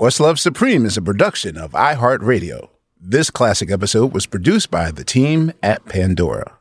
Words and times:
Questlove 0.00 0.38
Supreme 0.38 0.86
is 0.86 0.96
a 0.96 1.02
production 1.02 1.58
of 1.58 1.72
iHeartRadio. 1.72 2.70
This 2.98 3.28
classic 3.28 3.70
episode 3.70 4.14
was 4.14 4.24
produced 4.24 4.70
by 4.70 4.90
the 4.90 5.04
team 5.04 5.52
at 5.62 5.84
Pandora. 5.84 6.56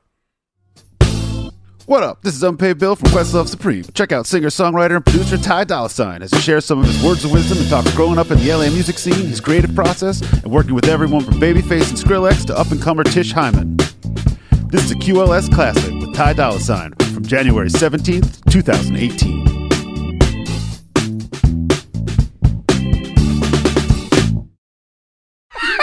What 1.85 2.03
up? 2.03 2.21
This 2.21 2.35
is 2.35 2.43
Unpaid 2.43 2.79
Bill 2.79 2.97
from 2.97 3.11
Questlove 3.11 3.47
Supreme. 3.47 3.85
Check 3.93 4.11
out 4.11 4.27
singer, 4.27 4.49
songwriter, 4.49 4.97
and 4.97 5.05
producer 5.05 5.37
Ty 5.37 5.63
Dolla 5.63 5.89
Sign 5.89 6.21
as 6.21 6.31
he 6.31 6.39
shares 6.41 6.65
some 6.65 6.79
of 6.79 6.85
his 6.85 7.01
words 7.01 7.23
of 7.23 7.31
wisdom 7.31 7.59
and 7.59 7.69
talks 7.69 7.95
growing 7.95 8.17
up 8.17 8.29
in 8.29 8.39
the 8.39 8.53
LA 8.53 8.69
music 8.71 8.97
scene, 8.97 9.27
his 9.27 9.39
creative 9.39 9.73
process, 9.73 10.19
and 10.43 10.51
working 10.51 10.73
with 10.73 10.89
everyone 10.89 11.23
from 11.23 11.35
Babyface 11.35 11.87
and 11.87 11.97
Skrillex 11.97 12.45
to 12.47 12.59
up 12.59 12.71
and 12.71 12.81
comer 12.81 13.05
Tish 13.05 13.31
Hyman. 13.31 13.77
This 14.67 14.83
is 14.83 14.91
a 14.91 14.95
QLS 14.95 15.49
classic 15.55 15.93
with 15.93 16.13
Ty 16.13 16.33
Dolla 16.33 16.59
Sign 16.59 16.91
from 17.13 17.23
January 17.25 17.69
17th, 17.69 18.51
2018. 18.51 19.58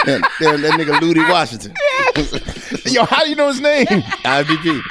Damn, 0.07 0.21
damn, 0.39 0.61
that 0.61 0.71
nigga 0.79 1.01
Ludi 1.01 1.19
Washington. 1.19 1.73
Yo, 2.85 3.03
how 3.03 3.23
do 3.25 3.29
you 3.29 3.35
know 3.35 3.49
his 3.49 3.59
name? 3.59 3.85
IBP. 3.85 4.81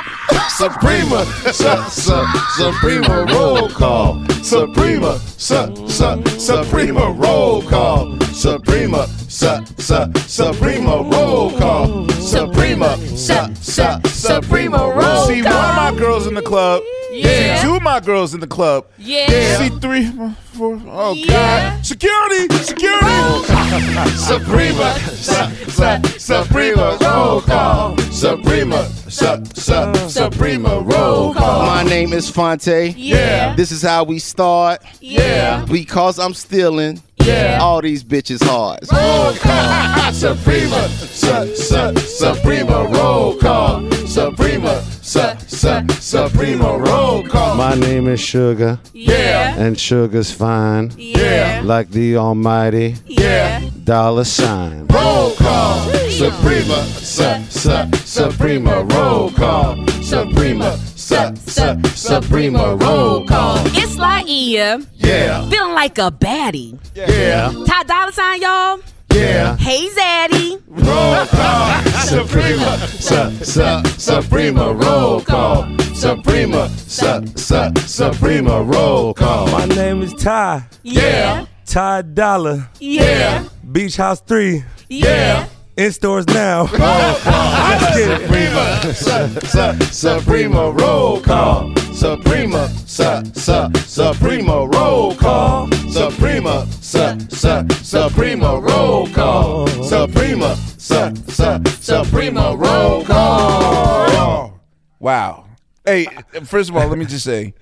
Suprema, 0.51 1.25
su, 1.55 1.75
su, 1.89 2.27
Suprema 2.55 3.25
roll 3.33 3.71
call. 3.71 4.23
Suprema, 4.43 5.19
su, 5.39 5.89
su, 5.89 6.23
Suprema 6.39 7.11
roll 7.13 7.63
call. 7.63 8.19
Suprema, 8.37 9.07
su, 9.29 9.49
su, 9.79 10.13
Suprema 10.27 10.97
roll 11.11 11.51
call. 11.59 12.07
Suprema, 12.21 12.95
su, 13.17 13.33
su, 13.63 13.83
Suprema 14.05 14.77
roll 14.77 15.01
call. 15.01 15.27
See, 15.27 15.43
one 15.43 15.53
of 15.55 15.75
my 15.77 15.95
girls 15.97 16.27
in 16.27 16.35
the 16.35 16.43
club. 16.43 16.83
Yeah. 17.13 17.57
See, 17.57 17.67
two 17.67 17.77
of 17.77 17.83
my 17.83 17.99
girls 17.99 18.35
in 18.35 18.41
the 18.41 18.47
club. 18.47 18.85
Yeah. 18.99 19.57
See, 19.57 19.71
three, 19.81 20.11
four, 20.53 20.79
oh 20.87 21.15
Yeah. 21.15 21.77
God. 21.77 21.87
Security, 21.87 22.55
security. 22.63 23.07
Oh. 23.07 24.13
Suprema, 24.17 24.93
su, 25.17 25.71
su, 25.71 26.19
Suprema 26.19 26.99
roll 27.01 27.41
call. 27.41 27.97
Suprema, 28.13 28.85
su, 29.09 29.43
su, 29.55 30.09
Suprema 30.11 30.79
roll 30.85 31.33
call. 31.33 31.63
My 31.65 31.85
name 31.85 32.13
is 32.13 32.29
Fonte. 32.31 32.95
Yeah. 32.99 33.55
This 33.57 33.73
is 33.73 33.81
how 33.81 34.05
we 34.05 34.19
start. 34.19 34.83
Yeah. 35.01 35.65
Because 35.65 36.19
I'm 36.19 36.35
stealing. 36.35 37.01
Yeah. 37.25 37.59
All 37.61 37.81
these 37.81 38.05
bitches 38.05 38.43
hard. 38.43 38.81
roll 38.93 39.35
call. 39.35 40.13
Suprema, 40.13 40.89
su, 40.89 41.55
su, 41.57 41.97
Suprema 42.07 42.89
roll 42.89 43.37
call. 43.37 43.91
Suprema, 44.07 44.81
su, 45.03 45.21
su, 45.47 45.85
Suprema 46.01 46.79
roll 46.79 47.23
call. 47.25 47.57
My 47.57 47.75
name 47.75 48.09
is 48.09 48.21
Sugar, 48.21 48.79
yeah, 48.93 49.55
and 49.59 49.79
Sugar's 49.79 50.31
fine, 50.31 50.93
yeah, 50.97 51.61
like 51.65 51.91
the 51.91 52.17
almighty 52.17 52.95
yeah. 53.07 53.61
dollar 53.85 54.25
sign. 54.25 54.87
Roll 54.87 55.35
call. 55.35 55.91
Suprema, 56.11 56.83
su, 57.03 57.25
su, 57.51 57.91
Suprema 58.05 58.83
roll 58.95 59.31
call. 59.33 59.77
Suprema, 60.03 60.77
su, 60.95 61.17
su, 61.47 61.83
Suprema 61.95 62.75
roll 62.77 63.27
call. 63.27 63.59
It's 63.77 63.97
like 63.99 64.16
Ia, 64.41 64.79
Yeah, 64.97 65.49
feeling 65.49 65.73
like 65.75 65.97
a 65.99 66.11
baddie. 66.11 66.79
yeah, 66.95 67.51
Ty 67.67 67.83
Dolla 67.85 68.13
Sign, 68.13 68.43
y'all. 68.43 68.81
yeah. 69.15 69.57
Hey, 69.57 69.89
Zaddy. 69.89 70.61
Roll 70.69 71.27
call. 71.27 71.83
Suprema, 72.05 72.77
su, 73.01 73.45
su, 73.45 73.83
Suprema 73.99 74.73
roll 74.75 75.23
call. 75.23 75.67
Suprema, 75.95 76.69
su, 76.87 77.25
su, 77.35 77.73
Suprema 77.87 78.63
roll 78.63 79.15
call. 79.15 79.47
My 79.49 79.65
name 79.75 80.03
is 80.03 80.13
Ty. 80.13 80.65
Yeah, 80.83 81.47
Ty 81.65 82.03
Dolla. 82.03 82.69
yeah, 82.79 83.43
Beach 83.73 83.97
House 83.97 84.21
3. 84.21 84.63
yeah. 84.91 85.47
In 85.77 85.93
stores 85.93 86.27
now. 86.29 86.63
Let's 86.63 87.97
get 87.97 88.11
it. 88.11 88.23
Suprema, 88.23 88.81
su, 88.95 89.47
su, 89.47 89.93
Suprema 89.93 90.71
roll 90.73 91.21
call. 91.21 91.77
Suprema, 91.93 92.69
su, 92.87 93.23
su, 93.35 93.71
Suprema 93.85 94.67
roll 94.73 95.15
call. 95.17 95.71
Suprema, 95.91 96.67
su, 96.81 97.19
su, 97.29 97.67
Suprema 97.83 98.59
roll 98.59 99.07
call. 99.09 99.67
Suprema, 99.83 100.57
su, 100.79 101.15
su, 101.29 101.63
Suprema 101.83 102.57
roll 102.57 103.05
call. 103.05 104.59
Wow. 104.99 105.45
Hey, 105.85 106.07
first 106.45 106.71
of 106.71 106.77
all, 106.77 106.89
let 106.89 106.97
me 106.97 107.05
just 107.05 107.25
say, 107.25 107.53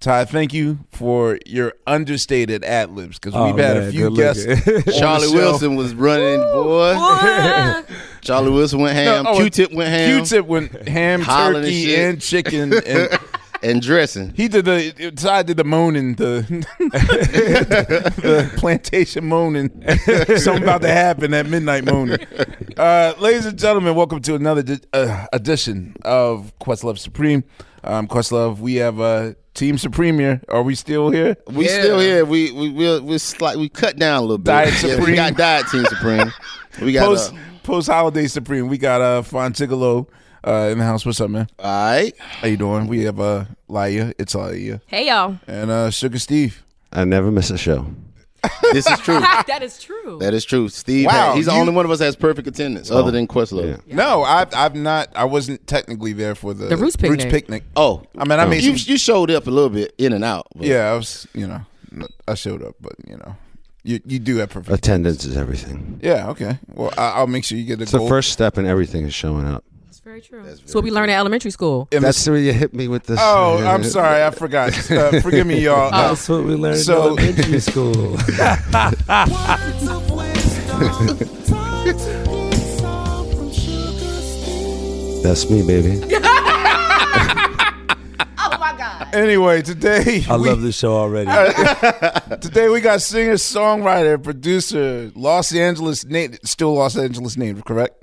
Ty, 0.00 0.26
thank 0.26 0.54
you 0.54 0.78
for 0.92 1.40
your 1.44 1.72
understated 1.84 2.62
ad 2.62 2.90
libs 2.92 3.18
because 3.18 3.34
Oh, 3.34 3.46
we've 3.46 3.56
had 3.64 3.76
a 3.78 3.90
few 3.90 4.10
good 4.10 4.16
guests. 4.16 4.46
looking. 4.46 4.74
on 4.76 4.82
the 4.82 4.92
Charlie 4.92 5.26
show. 5.28 5.34
Wilson 5.34 5.74
was 5.76 5.92
running, 5.92 6.38
boy. 6.40 6.94
Charlie 8.20 8.50
Wilson 8.52 8.78
went 8.80 8.94
ham. 8.94 9.24
No, 9.24 9.30
oh, 9.32 9.36
Q-Tip 9.38 9.72
went 9.72 9.90
ham. 9.90 10.18
Q-tip 10.20 10.46
went 10.46 10.88
ham, 10.88 11.20
Hollering 11.20 11.64
and 11.64 11.64
turkey, 11.64 11.94
and 11.96 12.20
chicken, 12.20 12.72
and 12.86 13.18
and 13.64 13.82
dressing. 13.82 14.32
he 14.36 14.46
did 14.46 14.66
the. 14.66 15.10
Ty 15.16 15.42
did 15.42 15.56
the 15.56 15.64
moaning, 15.64 16.14
the, 16.14 16.42
the 16.78 18.52
plantation 18.56 19.24
moaning. 19.26 19.68
Something 20.38 20.62
about 20.62 20.82
to 20.82 20.88
happen 20.92 21.34
at 21.34 21.46
midnight 21.46 21.84
moaning. 21.84 22.18
Uh, 22.76 23.14
ladies 23.18 23.46
and 23.46 23.58
gentlemen, 23.58 23.96
welcome 23.96 24.20
to 24.22 24.36
another 24.36 24.62
di- 24.62 24.78
uh, 24.92 25.26
edition 25.32 25.96
of 26.04 26.52
Questlove 26.60 26.98
Supreme. 27.00 27.42
Um, 27.82 28.06
Questlove, 28.06 28.58
we 28.58 28.74
have 28.76 29.00
uh, 29.00 29.32
Team 29.58 29.76
Supreme 29.76 30.18
here. 30.20 30.40
Are 30.48 30.62
we 30.62 30.74
still 30.76 31.10
here? 31.10 31.36
We 31.48 31.66
still 31.66 31.98
here. 31.98 32.24
We 32.24 32.52
we 32.52 32.70
we 32.70 33.00
we, 33.00 33.18
slight, 33.18 33.56
we 33.58 33.68
cut 33.68 33.96
down 33.96 34.18
a 34.18 34.20
little 34.20 34.38
bit. 34.38 34.44
Diet 34.52 34.68
Yeah, 34.74 34.78
Supreme. 34.94 35.06
we 35.10 35.14
got 35.16 35.36
Diet 35.36 35.66
Team 35.68 35.84
Supreme. 35.86 36.32
We 36.80 36.92
got 36.92 37.06
Post 37.06 37.32
uh, 37.34 37.36
post 37.64 37.88
holiday 37.88 38.28
Supreme. 38.28 38.68
We 38.68 38.78
got 38.78 39.00
uh, 39.00 39.22
Fontigolo 39.22 40.06
uh, 40.46 40.68
in 40.70 40.78
the 40.78 40.84
house. 40.84 41.04
What's 41.04 41.20
up, 41.20 41.28
man? 41.28 41.48
all 41.58 41.90
right. 41.90 42.16
How 42.20 42.46
you 42.46 42.56
doing? 42.56 42.86
We 42.86 43.02
have 43.02 43.18
uh, 43.18 43.46
Laiya. 43.68 44.14
It's 44.16 44.34
Laiya. 44.34 44.80
Hey, 44.86 45.08
y'all. 45.08 45.40
And 45.48 45.72
uh, 45.72 45.90
Sugar 45.90 46.20
Steve. 46.20 46.62
I 46.92 47.04
never 47.04 47.32
miss 47.32 47.50
a 47.50 47.58
show. 47.58 47.84
This 48.72 48.86
is 48.86 48.98
true. 49.00 49.20
that 49.46 49.62
is 49.62 49.78
true. 49.78 50.18
That 50.20 50.34
is 50.34 50.44
true. 50.44 50.68
Steve, 50.68 51.06
Wow, 51.06 51.12
had- 51.28 51.36
he's 51.36 51.46
the 51.46 51.52
only 51.52 51.72
one 51.72 51.84
of 51.84 51.90
us 51.90 51.98
that 52.00 52.04
has 52.06 52.16
perfect 52.16 52.46
attendance, 52.48 52.90
other 52.90 53.08
oh, 53.08 53.10
than 53.10 53.26
Questlove. 53.26 53.80
Yeah. 53.86 53.94
No, 53.96 54.22
I've 54.22 54.52
I've 54.54 54.74
not. 54.74 55.08
I 55.16 55.24
wasn't 55.24 55.66
technically 55.66 56.12
there 56.12 56.34
for 56.34 56.54
the 56.54 56.66
The 56.66 56.76
Roots 56.76 56.96
picnic. 56.96 57.30
picnic. 57.30 57.64
Oh, 57.76 58.02
I 58.16 58.24
mean, 58.24 58.38
I 58.38 58.44
oh. 58.44 58.48
made 58.48 58.62
you 58.62 58.72
you 58.72 58.98
showed 58.98 59.30
up 59.30 59.46
a 59.46 59.50
little 59.50 59.70
bit 59.70 59.94
in 59.98 60.12
and 60.12 60.24
out. 60.24 60.46
but- 60.54 60.66
Yeah, 60.66 60.90
I 60.90 60.94
was. 60.94 61.26
You 61.34 61.46
know, 61.46 61.60
I 62.26 62.34
showed 62.34 62.62
up, 62.62 62.76
but 62.80 62.92
you 63.06 63.16
know, 63.16 63.36
You 63.84 64.00
you 64.04 64.18
do 64.18 64.36
have 64.36 64.50
perfect 64.50 64.76
Attendance 64.76 65.24
is 65.24 65.36
everything. 65.36 65.98
Yeah. 66.02 66.28
Okay. 66.30 66.58
Well, 66.74 66.92
I, 66.98 67.10
I'll 67.12 67.26
make 67.26 67.44
sure 67.44 67.56
you 67.58 67.64
get 67.64 67.80
a 67.80 67.82
It's 67.82 67.92
the 67.92 68.06
first 68.08 68.32
step 68.32 68.58
in 68.58 68.66
everything 68.66 69.06
is 69.06 69.14
showing 69.14 69.46
up. 69.46 69.64
That's 70.08 70.26
very 70.28 70.42
true. 70.42 70.50
That's 70.50 70.74
what 70.74 70.84
we 70.84 70.90
learned 70.90 71.10
at 71.10 71.18
elementary 71.18 71.50
school. 71.50 71.86
And 71.92 72.02
That's 72.02 72.26
where 72.26 72.38
you 72.38 72.52
hit 72.54 72.72
me 72.72 72.88
with 72.88 73.04
this. 73.04 73.18
Oh, 73.20 73.58
I'm 73.58 73.84
sorry, 73.96 74.24
I 74.24 74.30
forgot. 74.30 74.72
Uh, 74.90 75.20
forgive 75.20 75.46
me, 75.46 75.60
y'all. 75.60 75.92
Uh, 75.92 76.08
That's 76.08 76.26
what 76.28 76.44
we 76.44 76.54
learned 76.54 76.78
so- 76.78 77.16
in 77.16 77.18
elementary 77.18 77.60
school. 77.60 78.16
That's 85.22 85.50
me, 85.50 85.66
baby. 85.66 86.00
Oh 88.40 88.56
my 88.58 88.74
God. 88.78 89.14
Anyway, 89.14 89.60
today 89.60 90.24
I 90.30 90.36
we, 90.38 90.48
love 90.48 90.62
this 90.62 90.78
show 90.78 90.94
already. 90.94 91.30
today 92.40 92.70
we 92.70 92.80
got 92.80 93.02
singer, 93.02 93.34
songwriter, 93.34 94.22
producer, 94.22 95.10
Los 95.14 95.54
Angeles 95.54 96.06
native, 96.06 96.38
still 96.44 96.72
Los 96.74 96.96
Angeles 96.96 97.36
native, 97.36 97.64
correct? 97.64 97.97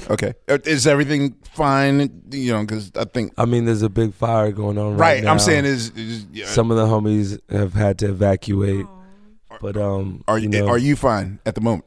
Yes. 0.00 0.10
Okay. 0.10 0.34
Uh, 0.48 0.58
Is 0.64 0.86
everything 0.86 1.36
fine? 1.52 2.22
You 2.30 2.52
know, 2.52 2.60
because 2.60 2.92
I 2.96 3.04
think 3.04 3.32
I 3.36 3.44
mean, 3.44 3.64
there's 3.64 3.82
a 3.82 3.88
big 3.88 4.14
fire 4.14 4.52
going 4.52 4.78
on 4.78 4.92
right, 4.92 5.16
right. 5.16 5.24
now. 5.24 5.32
I'm 5.32 5.38
saying 5.38 5.64
is, 5.64 5.90
is 5.90 6.26
yeah. 6.32 6.46
some 6.46 6.70
of 6.70 6.76
the 6.76 6.86
homies 6.86 7.40
have 7.50 7.74
had 7.74 7.98
to 8.00 8.10
evacuate, 8.10 8.86
but 9.60 9.76
um, 9.76 10.24
are 10.28 10.38
you 10.38 10.48
know, 10.48 10.68
are 10.68 10.78
you 10.78 10.96
fine 10.96 11.40
at 11.46 11.54
the 11.54 11.60
moment? 11.60 11.84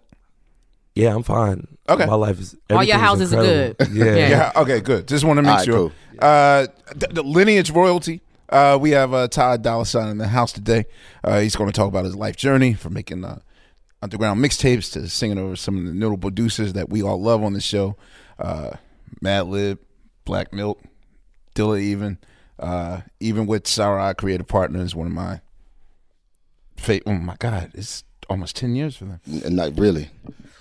Yeah, 0.96 1.16
I'm 1.16 1.24
fine. 1.24 1.68
Okay. 1.88 2.06
my 2.06 2.16
life 2.16 2.40
is. 2.40 2.56
All 2.70 2.84
your 2.84 2.96
everything's 2.96 3.02
houses 3.02 3.34
are 3.34 3.42
good. 3.42 3.76
Yeah. 3.92 4.06
Yeah. 4.16 4.30
Yeah. 4.30 4.52
Okay. 4.56 4.80
Good. 4.82 5.08
Just 5.08 5.24
want 5.24 5.38
to 5.38 5.42
make 5.42 5.52
All 5.52 5.58
right, 5.58 5.66
sure. 5.66 5.76
cool. 5.76 5.92
Uh, 6.20 6.68
the, 6.96 7.08
the 7.12 7.24
lineage 7.24 7.72
royalty. 7.72 8.22
Uh, 8.50 8.78
we 8.82 8.92
have 8.92 9.14
uh, 9.14 9.28
Ty 9.28 9.58
Dolla 9.58 9.86
Sign 9.86 10.10
in 10.10 10.18
the 10.18 10.28
house 10.28 10.52
today. 10.52 10.86
Uh, 11.24 11.40
he's 11.40 11.56
going 11.56 11.70
to 11.70 11.76
talk 11.76 11.88
about 11.88 12.04
his 12.04 12.16
life 12.16 12.36
journey 12.36 12.74
from 12.74 12.94
making 12.94 13.24
uh, 13.24 13.40
underground 14.01 14.44
mixtapes 14.44 14.92
to 14.94 15.07
singing 15.10 15.38
over 15.38 15.56
some 15.56 15.78
of 15.78 15.86
the 15.86 15.94
notable 15.94 16.30
producers 16.30 16.74
that 16.74 16.90
we 16.90 17.04
all 17.04 17.22
love 17.22 17.44
on 17.44 17.54
the 17.54 17.62
show. 17.62 17.96
Uh, 18.38 18.72
Madlib, 19.24 19.80
Black 20.25 20.54
Milk, 20.54 20.81
Dilla, 21.56 21.80
even 21.80 22.18
uh, 22.60 23.01
even 23.19 23.48
with 23.48 23.80
Eye 23.80 24.13
Creative 24.13 24.48
Partners, 24.48 24.96
one 24.96 25.07
of 25.07 25.13
my. 25.13 25.42
Fa- 26.78 27.01
oh 27.06 27.13
my 27.13 27.36
God! 27.40 27.72
It's 27.74 28.04
almost 28.30 28.56
ten 28.56 28.75
years 28.75 28.96
for 28.96 29.06
them. 29.06 29.19
Not 29.25 29.78
really. 29.78 30.10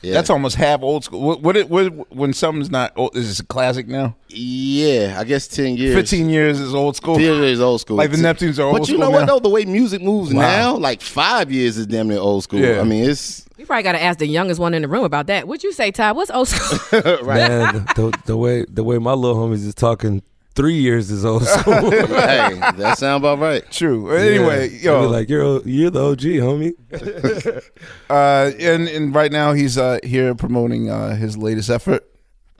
Yeah. 0.00 0.14
That's 0.14 0.30
almost 0.30 0.54
half 0.56 0.82
old 0.82 1.04
school. 1.04 1.20
What, 1.20 1.42
what, 1.42 1.56
it, 1.56 1.68
what 1.68 2.14
when 2.14 2.32
something's 2.32 2.70
not 2.70 2.92
old, 2.96 3.16
is 3.16 3.28
this 3.28 3.40
a 3.40 3.44
classic 3.44 3.88
now? 3.88 4.14
Yeah, 4.28 5.16
I 5.18 5.24
guess 5.24 5.48
ten 5.48 5.76
years. 5.76 5.94
Fifteen 5.94 6.28
years 6.30 6.60
is 6.60 6.72
old 6.74 6.94
school. 6.96 7.16
Fifteen 7.16 7.42
years 7.42 7.60
old 7.60 7.80
school. 7.80 7.96
Like 7.96 8.10
the 8.12 8.16
Neptunes 8.16 8.58
are 8.58 8.62
old 8.62 8.76
school. 8.76 8.78
But 8.78 8.88
you 8.88 8.98
know 8.98 9.10
what 9.10 9.20
now? 9.20 9.34
though? 9.34 9.40
The 9.40 9.48
way 9.48 9.64
music 9.64 10.00
moves 10.00 10.32
Wow. 10.32 10.40
now, 10.42 10.76
like 10.76 11.00
five 11.00 11.50
years 11.50 11.76
is 11.78 11.86
damn 11.86 12.08
near 12.08 12.18
old 12.20 12.44
school. 12.44 12.60
Yeah. 12.60 12.80
I 12.80 12.84
mean, 12.84 13.10
it's 13.10 13.44
We 13.56 13.64
probably 13.64 13.82
got 13.82 13.92
to 13.92 14.02
ask 14.02 14.20
the 14.20 14.26
youngest 14.28 14.60
one 14.60 14.72
in 14.74 14.82
the 14.82 14.88
room 14.88 15.02
about 15.04 15.26
that. 15.26 15.48
What'd 15.48 15.64
you 15.64 15.72
say, 15.72 15.90
Ty? 15.90 16.12
What's 16.12 16.30
old 16.30 16.46
school? 16.48 16.78
right. 17.22 17.48
Man, 17.48 17.74
the, 17.96 18.16
the 18.26 18.36
way 18.36 18.64
the 18.68 18.84
way 18.84 18.98
my 18.98 19.14
little 19.14 19.36
homies 19.36 19.66
is 19.66 19.74
talking, 19.74 20.22
three 20.58 20.74
years 20.74 21.08
is 21.12 21.24
old 21.24 21.44
school. 21.46 21.90
hey, 21.92 22.58
that 22.76 22.98
sound 22.98 23.22
about 23.22 23.38
right. 23.38 23.62
True. 23.70 24.10
Anyway, 24.10 24.68
Yeah. 24.70 24.90
yo, 24.90 25.00
be 25.02 25.06
like 25.06 25.28
you're 25.28 25.42
o- 25.42 25.62
you're 25.64 25.90
the 25.90 26.02
OG, 26.04 26.20
homie. 26.42 26.74
uh, 28.10 28.50
and 28.60 28.88
and 28.88 29.14
right 29.14 29.30
now 29.30 29.52
he's 29.52 29.78
uh 29.78 29.98
here 30.02 30.34
promoting 30.34 30.90
uh 30.90 31.14
his 31.14 31.36
latest 31.36 31.70
effort, 31.70 32.04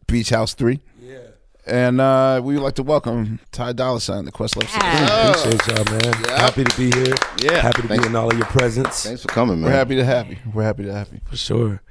Beach 0.06 0.30
House 0.30 0.54
Three. 0.54 0.80
Yeah. 1.02 1.18
And 1.66 2.00
uh, 2.00 2.40
we 2.42 2.54
would 2.54 2.62
like 2.62 2.76
to 2.76 2.82
welcome 2.82 3.40
Ty 3.52 3.72
Dolla 3.74 4.00
Sign, 4.00 4.24
the 4.24 4.32
Questlove 4.32 4.68
Supreme. 4.68 5.52
Appreciate 5.52 5.66
y'all, 5.66 5.84
man. 5.92 6.38
Happy 6.40 6.64
to 6.64 6.76
be 6.78 6.90
here. 6.96 7.14
Yeah. 7.42 7.58
Happy 7.60 7.82
to 7.82 7.88
Thanks- 7.88 8.04
be 8.04 8.08
in 8.10 8.16
all 8.16 8.30
of 8.30 8.38
your 8.38 8.46
presence. 8.46 9.02
Thanks 9.04 9.22
for 9.22 9.28
coming, 9.28 9.60
man. 9.60 9.70
We're 9.70 9.76
happy 9.76 9.96
to 9.96 10.04
have 10.04 10.28
you. 10.30 10.36
We're 10.54 10.62
happy 10.62 10.84
to 10.84 10.92
have 10.94 11.12
you. 11.12 11.20
For 11.26 11.36
sure. 11.36 11.82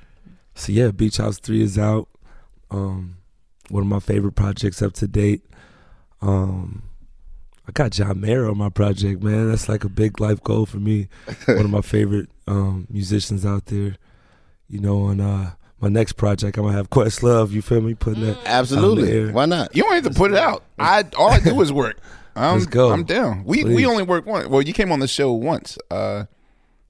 So 0.55 0.71
yeah, 0.71 0.89
Beach 0.91 1.17
House 1.17 1.37
Three 1.37 1.61
is 1.61 1.77
out. 1.77 2.07
Um, 2.71 3.17
one 3.69 3.83
of 3.83 3.87
my 3.89 3.99
favorite 3.99 4.31
projects 4.33 4.81
up 4.81 4.93
to 4.93 5.07
date. 5.07 5.43
Um, 6.21 6.83
I 7.67 7.71
got 7.71 7.91
John 7.91 8.21
Mayer 8.21 8.49
on 8.49 8.57
my 8.57 8.69
project, 8.69 9.21
man. 9.21 9.49
That's 9.49 9.67
like 9.67 9.83
a 9.83 9.89
big 9.89 10.19
life 10.21 10.41
goal 10.43 10.65
for 10.65 10.77
me. 10.77 11.09
one 11.45 11.59
of 11.59 11.69
my 11.69 11.81
favorite 11.81 12.29
um, 12.47 12.87
musicians 12.89 13.45
out 13.45 13.65
there. 13.65 13.97
You 14.69 14.79
know, 14.79 15.03
on 15.03 15.19
uh, 15.19 15.51
my 15.79 15.89
next 15.89 16.13
project, 16.13 16.57
I'm 16.57 16.63
gonna 16.63 16.75
have 16.75 16.89
Questlove. 16.89 17.51
You 17.51 17.61
feel 17.61 17.81
me? 17.81 17.93
Putting 17.93 18.23
that 18.23 18.31
out 18.31 18.37
in 18.37 18.43
the 18.43 18.49
Absolutely. 18.49 19.11
air. 19.11 19.31
Why 19.31 19.45
not? 19.45 19.75
You 19.75 19.83
don't 19.83 19.93
have 19.93 20.03
to 20.03 20.17
put 20.17 20.31
it 20.31 20.37
out. 20.37 20.63
I 20.79 21.05
all 21.17 21.29
I 21.29 21.39
do 21.39 21.59
is 21.61 21.71
work. 21.71 21.99
I'm, 22.35 22.59
Let's 22.59 22.67
go. 22.67 22.91
I'm 22.91 23.03
down. 23.03 23.43
We 23.45 23.63
we 23.63 23.85
only 23.85 24.03
work 24.03 24.25
one. 24.25 24.49
Well, 24.49 24.61
you 24.61 24.73
came 24.73 24.91
on 24.91 24.99
the 24.99 25.07
show 25.07 25.31
once. 25.31 25.77
Uh, 25.89 26.25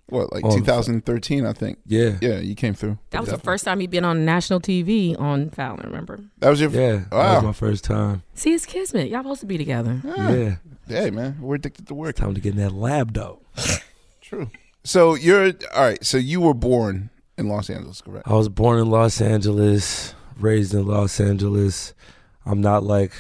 what 0.10 0.32
like 0.34 0.44
2013, 0.44 1.46
I 1.46 1.54
think. 1.54 1.80
Yeah, 1.86 2.18
Yeah, 2.22 2.40
you 2.40 2.56
came 2.56 2.74
through. 2.74 2.98
That 3.12 3.22
was 3.22 3.30
the 3.30 3.38
first 3.38 3.66
time 3.66 3.82
you'd 3.82 3.92
been 3.92 4.06
on 4.06 4.24
national 4.26 4.60
TV 4.62 5.20
on 5.20 5.50
Fallon, 5.50 5.82
remember? 5.86 6.20
That 6.40 6.50
was 6.50 6.62
your. 6.62 6.70
yeah. 6.72 7.04
That 7.12 7.36
was 7.36 7.44
my 7.44 7.52
first 7.54 7.84
time. 7.84 8.24
See, 8.34 8.54
it's 8.54 8.66
Kismet. 8.66 9.10
Y'all 9.10 9.22
supposed 9.24 9.42
to 9.42 9.46
be 9.48 9.58
together. 9.58 10.02
Ah. 10.06 10.32
Yeah, 10.32 10.56
Hey 10.88 11.10
man, 11.12 11.38
we're 11.42 11.56
addicted 11.56 11.88
to 11.88 11.94
work. 11.94 12.16
time 12.16 12.34
to 12.34 12.40
get 12.42 12.54
in 12.54 12.60
that 12.60 12.72
lab 12.74 13.14
though. 13.14 13.42
True. 14.22 14.50
So 14.84 15.16
you're 15.16 15.54
all 15.76 15.84
right. 15.84 16.04
So 16.06 16.18
you 16.18 16.40
were 16.42 16.54
born 16.54 17.10
in 17.38 17.50
Los 17.50 17.70
Angeles, 17.70 18.02
correct? 18.02 18.28
I 18.28 18.34
was 18.34 18.48
born 18.50 18.80
in 18.80 18.90
Los 18.90 19.20
Angeles, 19.22 20.16
raised 20.40 20.74
in 20.74 20.86
Los 20.88 21.20
Angeles. 21.20 21.94
I'm 22.46 22.62
not 22.62 22.84
like 22.84 23.12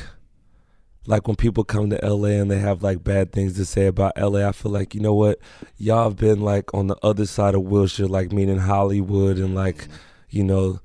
like 1.07 1.25
when 1.27 1.35
people 1.37 1.63
come 1.63 1.89
to 1.89 1.99
LA 2.07 2.29
and 2.39 2.51
they 2.51 2.59
have 2.59 2.83
like 2.83 3.03
bad 3.03 3.31
things 3.31 3.53
to 3.55 3.65
say 3.65 3.87
about 3.87 4.13
LA. 4.17 4.47
I 4.47 4.51
feel 4.51 4.71
like 4.71 4.93
you 4.93 5.01
know 5.01 5.13
what, 5.13 5.39
y'all 5.77 6.03
have 6.03 6.17
been 6.17 6.41
like 6.41 6.71
on 6.73 6.87
the 6.87 6.97
other 7.01 7.25
side 7.25 7.55
of 7.55 7.61
Wilshire, 7.63 8.07
like 8.07 8.31
meaning 8.31 8.59
Hollywood 8.59 9.37
and 9.37 9.55
like 9.55 9.87
you 10.29 10.43
know, 10.43 10.79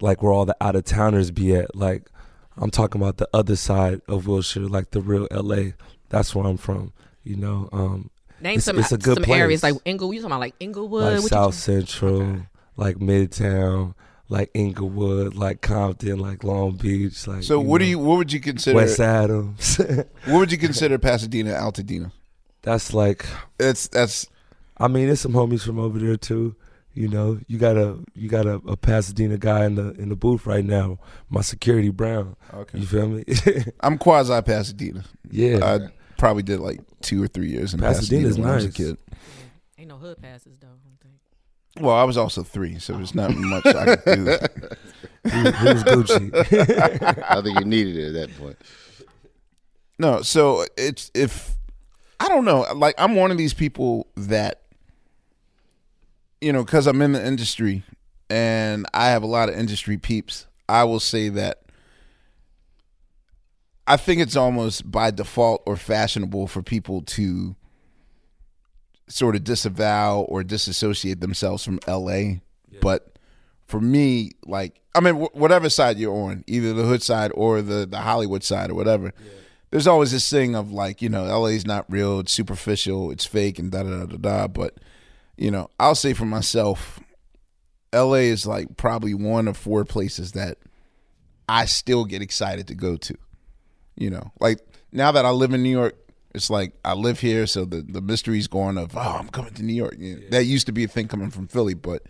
like 0.00 0.22
where 0.22 0.32
all 0.32 0.44
the 0.44 0.56
out 0.60 0.76
of 0.76 0.84
towners 0.84 1.30
be 1.30 1.56
at. 1.56 1.74
Like 1.74 2.08
I'm 2.58 2.70
talking 2.70 3.00
about 3.00 3.16
the 3.16 3.28
other 3.34 3.56
side 3.56 4.02
of 4.06 4.26
Wilshire, 4.26 4.68
like 4.68 4.90
the 4.92 5.00
real 5.00 5.26
LA. 5.30 5.72
That's 6.10 6.34
where 6.34 6.46
I'm 6.46 6.58
from. 6.58 6.92
You 7.24 7.36
know, 7.36 7.68
um, 7.72 8.10
Name 8.40 8.58
It's- 8.58 8.64
some 8.64 8.78
it's 8.78 8.92
a 8.92 8.98
good 8.98 9.24
some 9.24 9.34
areas 9.34 9.62
like 9.62 9.74
Inglewood. 9.86 10.14
You 10.16 10.20
talking 10.20 10.32
about 10.32 10.40
like 10.40 10.54
Inglewood? 10.60 11.20
like 11.20 11.28
South 11.28 11.54
Central, 11.54 12.42
like 12.76 12.96
Midtown, 12.96 13.94
like 14.28 14.50
Inglewood, 14.54 15.34
like 15.34 15.60
Compton, 15.60 16.18
like 16.18 16.42
Long 16.44 16.72
Beach, 16.76 17.26
like 17.26 17.42
So 17.42 17.60
what 17.60 17.78
do 17.78 17.84
you? 17.84 17.98
What 17.98 18.18
would 18.18 18.32
you 18.32 18.40
consider? 18.40 18.76
West 18.76 19.00
Adams. 19.00 19.80
What 20.26 20.38
would 20.40 20.52
you 20.52 20.58
consider 20.58 20.98
Pasadena, 20.98 21.52
Altadena? 21.52 22.10
that's 22.62 22.92
like, 22.92 23.24
It's 23.60 23.86
that's 23.88 24.26
I 24.78 24.88
mean, 24.88 25.06
there's 25.06 25.20
some 25.20 25.32
homies 25.32 25.64
from 25.64 25.78
over 25.78 25.98
there 25.98 26.16
too. 26.16 26.54
You 26.92 27.08
know, 27.08 27.38
you 27.46 27.58
got 27.58 27.76
a 27.76 27.98
you 28.14 28.28
got 28.28 28.46
a, 28.46 28.54
a 28.66 28.76
Pasadena 28.76 29.36
guy 29.36 29.66
in 29.66 29.74
the 29.74 29.90
in 29.92 30.08
the 30.08 30.16
booth 30.16 30.46
right 30.46 30.64
now. 30.64 30.98
My 31.28 31.42
security 31.42 31.90
Brown. 31.90 32.36
okay. 32.52 32.78
You 32.78 32.86
feel 32.86 33.08
me? 33.08 33.24
I'm 33.80 33.98
quasi 33.98 34.40
Pasadena. 34.42 35.04
yeah. 35.30 35.58
I 35.62 35.88
probably 36.16 36.42
did 36.42 36.60
like 36.60 36.80
two 37.02 37.22
or 37.22 37.28
three 37.28 37.50
years 37.50 37.74
in 37.74 37.80
Pasadena 37.80 38.28
Pasadena's 38.28 38.38
when 38.38 38.48
I 38.48 38.54
was 38.54 38.64
a 38.64 38.72
kid. 38.72 38.96
Ain't 39.78 39.88
no 39.88 39.98
hood 39.98 40.20
passes 40.22 40.56
though. 40.58 40.68
I 41.76 41.82
don't 41.82 41.84
think. 41.84 41.86
Well, 41.86 41.96
I 41.96 42.04
was 42.04 42.16
also 42.16 42.42
three, 42.42 42.78
so 42.78 42.94
there's 42.94 43.14
not 43.14 43.34
much 43.34 43.66
I 43.66 43.96
could 43.96 44.04
do. 44.04 44.24
He, 45.24 45.30
he 45.30 45.44
Gucci. 45.84 47.24
I 47.30 47.42
think 47.42 47.58
you 47.58 47.64
needed 47.64 47.96
it 47.96 48.06
at 48.08 48.12
that 48.14 48.38
point. 48.38 48.56
No, 49.98 50.22
so 50.22 50.64
it's 50.76 51.10
if 51.14 51.56
I 52.20 52.28
don't 52.28 52.44
know, 52.44 52.66
like 52.74 52.94
I'm 52.98 53.14
one 53.14 53.30
of 53.30 53.38
these 53.38 53.54
people 53.54 54.06
that 54.16 54.62
you 56.40 56.52
know, 56.52 56.64
cuz 56.64 56.86
I'm 56.86 57.00
in 57.02 57.12
the 57.12 57.26
industry 57.26 57.82
and 58.28 58.86
I 58.92 59.06
have 59.08 59.22
a 59.22 59.26
lot 59.26 59.48
of 59.48 59.56
industry 59.56 59.96
peeps. 59.96 60.46
I 60.68 60.84
will 60.84 61.00
say 61.00 61.28
that 61.30 61.62
I 63.86 63.96
think 63.96 64.20
it's 64.20 64.36
almost 64.36 64.90
by 64.90 65.10
default 65.10 65.62
or 65.64 65.76
fashionable 65.76 66.48
for 66.48 66.62
people 66.62 67.02
to 67.02 67.54
sort 69.08 69.36
of 69.36 69.44
disavow 69.44 70.20
or 70.22 70.42
disassociate 70.42 71.20
themselves 71.20 71.64
from 71.64 71.78
LA. 71.86 72.40
But 72.80 73.18
for 73.66 73.80
me, 73.80 74.32
like 74.44 74.80
I 74.94 75.00
mean, 75.00 75.14
wh- 75.16 75.34
whatever 75.36 75.68
side 75.68 75.98
you're 75.98 76.14
on, 76.14 76.44
either 76.46 76.72
the 76.72 76.84
hood 76.84 77.02
side 77.02 77.30
or 77.34 77.62
the 77.62 77.86
the 77.86 77.98
Hollywood 78.00 78.42
side 78.44 78.70
or 78.70 78.74
whatever, 78.74 79.12
there's 79.70 79.86
always 79.86 80.12
this 80.12 80.28
thing 80.30 80.54
of 80.54 80.72
like, 80.72 81.02
you 81.02 81.08
know, 81.08 81.24
LA's 81.40 81.66
not 81.66 81.84
real, 81.90 82.20
it's 82.20 82.32
superficial, 82.32 83.10
it's 83.10 83.24
fake, 83.26 83.58
and 83.58 83.70
da 83.70 83.82
da 83.82 83.90
da 83.90 84.06
da 84.06 84.16
da. 84.16 84.48
But 84.48 84.78
you 85.36 85.50
know, 85.50 85.68
I'll 85.78 85.94
say 85.94 86.12
for 86.12 86.24
myself, 86.26 86.98
LA 87.92 88.24
is 88.32 88.46
like 88.46 88.76
probably 88.76 89.14
one 89.14 89.48
of 89.48 89.56
four 89.56 89.84
places 89.84 90.32
that 90.32 90.58
I 91.48 91.66
still 91.66 92.04
get 92.04 92.22
excited 92.22 92.66
to 92.68 92.74
go 92.74 92.96
to. 92.96 93.16
You 93.96 94.10
know, 94.10 94.32
like 94.40 94.60
now 94.92 95.12
that 95.12 95.24
I 95.24 95.30
live 95.30 95.54
in 95.54 95.62
New 95.62 95.70
York, 95.70 95.94
it's 96.36 96.50
like 96.50 96.72
I 96.84 96.92
live 96.94 97.18
here, 97.20 97.46
so 97.46 97.64
the 97.64 97.82
the 97.82 98.00
mystery's 98.00 98.46
going 98.46 98.78
of 98.78 98.96
oh, 98.96 99.00
I'm 99.00 99.28
coming 99.28 99.54
to 99.54 99.62
New 99.62 99.72
York. 99.74 99.96
You 99.98 100.16
know, 100.16 100.22
That 100.30 100.44
used 100.44 100.66
to 100.66 100.72
be 100.72 100.84
a 100.84 100.88
thing 100.88 101.08
coming 101.08 101.30
from 101.30 101.48
Philly, 101.48 101.74
but 101.74 102.02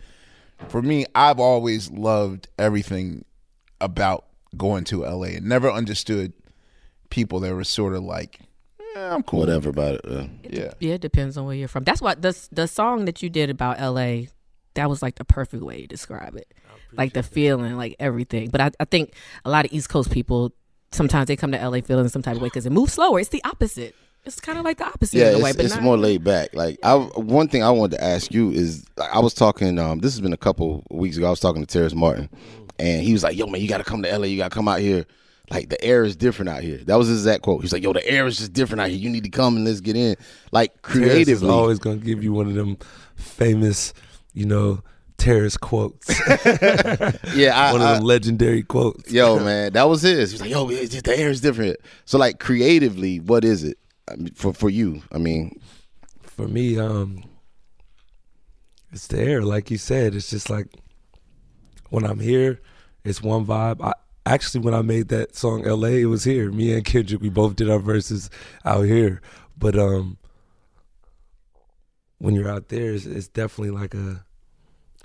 for 0.67 0.81
me, 0.81 1.05
I've 1.15 1.39
always 1.39 1.89
loved 1.89 2.47
everything 2.59 3.25
about 3.81 4.25
going 4.55 4.83
to 4.85 5.03
LA 5.03 5.37
and 5.37 5.45
never 5.47 5.71
understood 5.71 6.33
people 7.09 7.39
that 7.41 7.53
were 7.53 7.63
sort 7.63 7.93
of 7.93 8.03
like, 8.03 8.39
eh, 8.95 8.99
I'm 9.13 9.23
cool. 9.23 9.39
Whatever 9.39 9.69
about 9.69 9.95
it. 9.95 10.01
uh, 10.05 10.27
Yeah. 10.43 10.71
Yeah, 10.79 10.95
it 10.95 11.01
depends 11.01 11.37
on 11.37 11.45
where 11.45 11.55
you're 11.55 11.67
from. 11.67 11.83
That's 11.83 12.01
what 12.01 12.21
the 12.21 12.37
the 12.51 12.67
song 12.67 13.05
that 13.05 13.23
you 13.23 13.29
did 13.29 13.49
about 13.49 13.79
L.A. 13.79 14.29
that 14.73 14.89
was 14.89 15.01
like 15.01 15.15
the 15.15 15.25
perfect 15.25 15.63
way 15.63 15.81
to 15.81 15.87
describe 15.87 16.35
it. 16.35 16.53
Like 16.93 17.13
the 17.13 17.23
feeling, 17.23 17.75
like 17.77 17.95
everything. 17.99 18.49
But 18.49 18.61
I, 18.61 18.71
I 18.79 18.85
think 18.85 19.13
a 19.45 19.49
lot 19.49 19.65
of 19.65 19.73
East 19.73 19.89
Coast 19.89 20.09
people 20.09 20.53
sometimes 20.91 21.27
they 21.27 21.35
come 21.35 21.51
to 21.51 21.69
LA 21.69 21.81
feeling 21.81 22.07
some 22.09 22.21
type 22.21 22.35
of 22.37 22.41
way 22.41 22.47
because 22.47 22.65
it 22.65 22.71
moves 22.71 22.93
slower. 22.93 23.19
It's 23.19 23.29
the 23.29 23.43
opposite. 23.43 23.93
It's 24.27 24.39
kind 24.39 24.57
of 24.59 24.65
like 24.65 24.77
the 24.77 24.85
opposite 24.85 25.17
Yeah, 25.17 25.31
in 25.31 25.39
a 25.39 25.43
way, 25.43 25.49
it's, 25.51 25.57
but 25.57 25.65
it's 25.65 25.73
not- 25.75 25.83
more 25.83 25.97
laid 25.97 26.23
back. 26.23 26.53
Like 26.53 26.77
I, 26.83 26.95
one 26.95 27.47
thing 27.47 27.63
I 27.63 27.71
wanted 27.71 27.97
to 27.97 28.03
ask 28.03 28.33
you 28.33 28.51
is, 28.51 28.85
I 29.11 29.19
was 29.19 29.33
talking. 29.33 29.79
Um, 29.79 29.99
this 29.99 30.13
has 30.13 30.21
been 30.21 30.33
a 30.33 30.37
couple 30.37 30.83
weeks 30.91 31.17
ago. 31.17 31.27
I 31.27 31.29
was 31.29 31.39
talking 31.39 31.65
to 31.65 31.67
Terrence 31.67 31.95
Martin, 31.95 32.29
and 32.77 33.01
he 33.01 33.13
was 33.13 33.23
like, 33.23 33.37
"Yo, 33.37 33.47
man, 33.47 33.61
you 33.61 33.67
got 33.69 33.77
to 33.79 33.83
come 33.83 34.03
to 34.03 34.09
LA. 34.17 34.25
You 34.25 34.37
got 34.37 34.51
to 34.51 34.55
come 34.55 34.67
out 34.67 34.79
here. 34.79 35.05
Like 35.49 35.69
the 35.69 35.81
air 35.83 36.03
is 36.03 36.15
different 36.17 36.49
out 36.49 36.61
here." 36.61 36.77
That 36.79 36.95
was 36.97 37.07
his 37.07 37.19
exact 37.21 37.43
quote. 37.43 37.61
He's 37.61 37.71
like, 37.71 37.83
"Yo, 37.83 37.93
the 37.93 38.05
air 38.07 38.27
is 38.27 38.37
just 38.37 38.51
different 38.53 38.81
out 38.81 38.89
here. 38.89 38.97
You 38.99 39.09
need 39.09 39.23
to 39.23 39.29
come 39.29 39.55
and 39.55 39.65
let's 39.65 39.79
get 39.79 39.95
in." 39.95 40.15
Like 40.51 40.73
Terrence 40.81 41.05
is 41.05 41.11
creatively, 41.13 41.49
always 41.49 41.79
gonna 41.79 41.97
give 41.97 42.23
you 42.23 42.33
one 42.33 42.47
of 42.47 42.53
them 42.53 42.77
famous, 43.15 43.93
you 44.33 44.45
know, 44.45 44.81
terrorist 45.17 45.61
quotes. 45.61 46.09
Yeah, 47.35 47.53
I- 47.55 47.71
one 47.71 47.81
of 47.81 47.87
I- 47.87 47.93
them 47.95 48.03
legendary 48.03 48.63
quotes. 48.63 49.11
Yo, 49.11 49.39
man, 49.39 49.71
that 49.73 49.83
was 49.87 50.01
his. 50.01 50.31
He's 50.31 50.41
like, 50.41 50.49
yo, 50.49 50.67
it's 50.69 50.91
just, 50.91 51.05
the 51.05 51.17
air 51.17 51.29
is 51.29 51.39
different. 51.41 51.77
So, 52.05 52.17
like, 52.17 52.39
creatively, 52.39 53.19
what 53.19 53.45
is 53.45 53.63
it 53.63 53.69
I 53.69 53.73
mean, 53.73 53.86
for 54.35 54.53
for 54.53 54.69
you? 54.69 55.01
I 55.11 55.17
mean, 55.17 55.59
For 56.21 56.47
me, 56.47 56.79
um, 56.79 57.23
it's 58.91 59.07
the 59.07 59.19
air, 59.19 59.41
like 59.41 59.71
you 59.71 59.77
said. 59.77 60.15
It's 60.15 60.29
just 60.29 60.49
like 60.49 60.67
when 61.89 62.05
I'm 62.05 62.19
here, 62.19 62.61
it's 63.03 63.21
one 63.21 63.45
vibe. 63.45 63.81
I 63.81 63.93
actually 64.25 64.61
when 64.61 64.73
I 64.73 64.81
made 64.81 65.09
that 65.09 65.35
song 65.35 65.65
L.A., 65.65 66.01
it 66.01 66.05
was 66.05 66.23
here. 66.23 66.51
Me 66.51 66.73
and 66.73 66.85
Kendrick, 66.85 67.21
we 67.21 67.29
both 67.29 67.55
did 67.55 67.69
our 67.69 67.79
verses 67.79 68.29
out 68.65 68.83
here. 68.83 69.21
But 69.57 69.77
um, 69.77 70.17
when 72.19 72.35
you're 72.35 72.49
out 72.49 72.69
there, 72.69 72.93
it's, 72.93 73.05
it's 73.05 73.27
definitely 73.27 73.71
like 73.71 73.93
a 73.93 74.25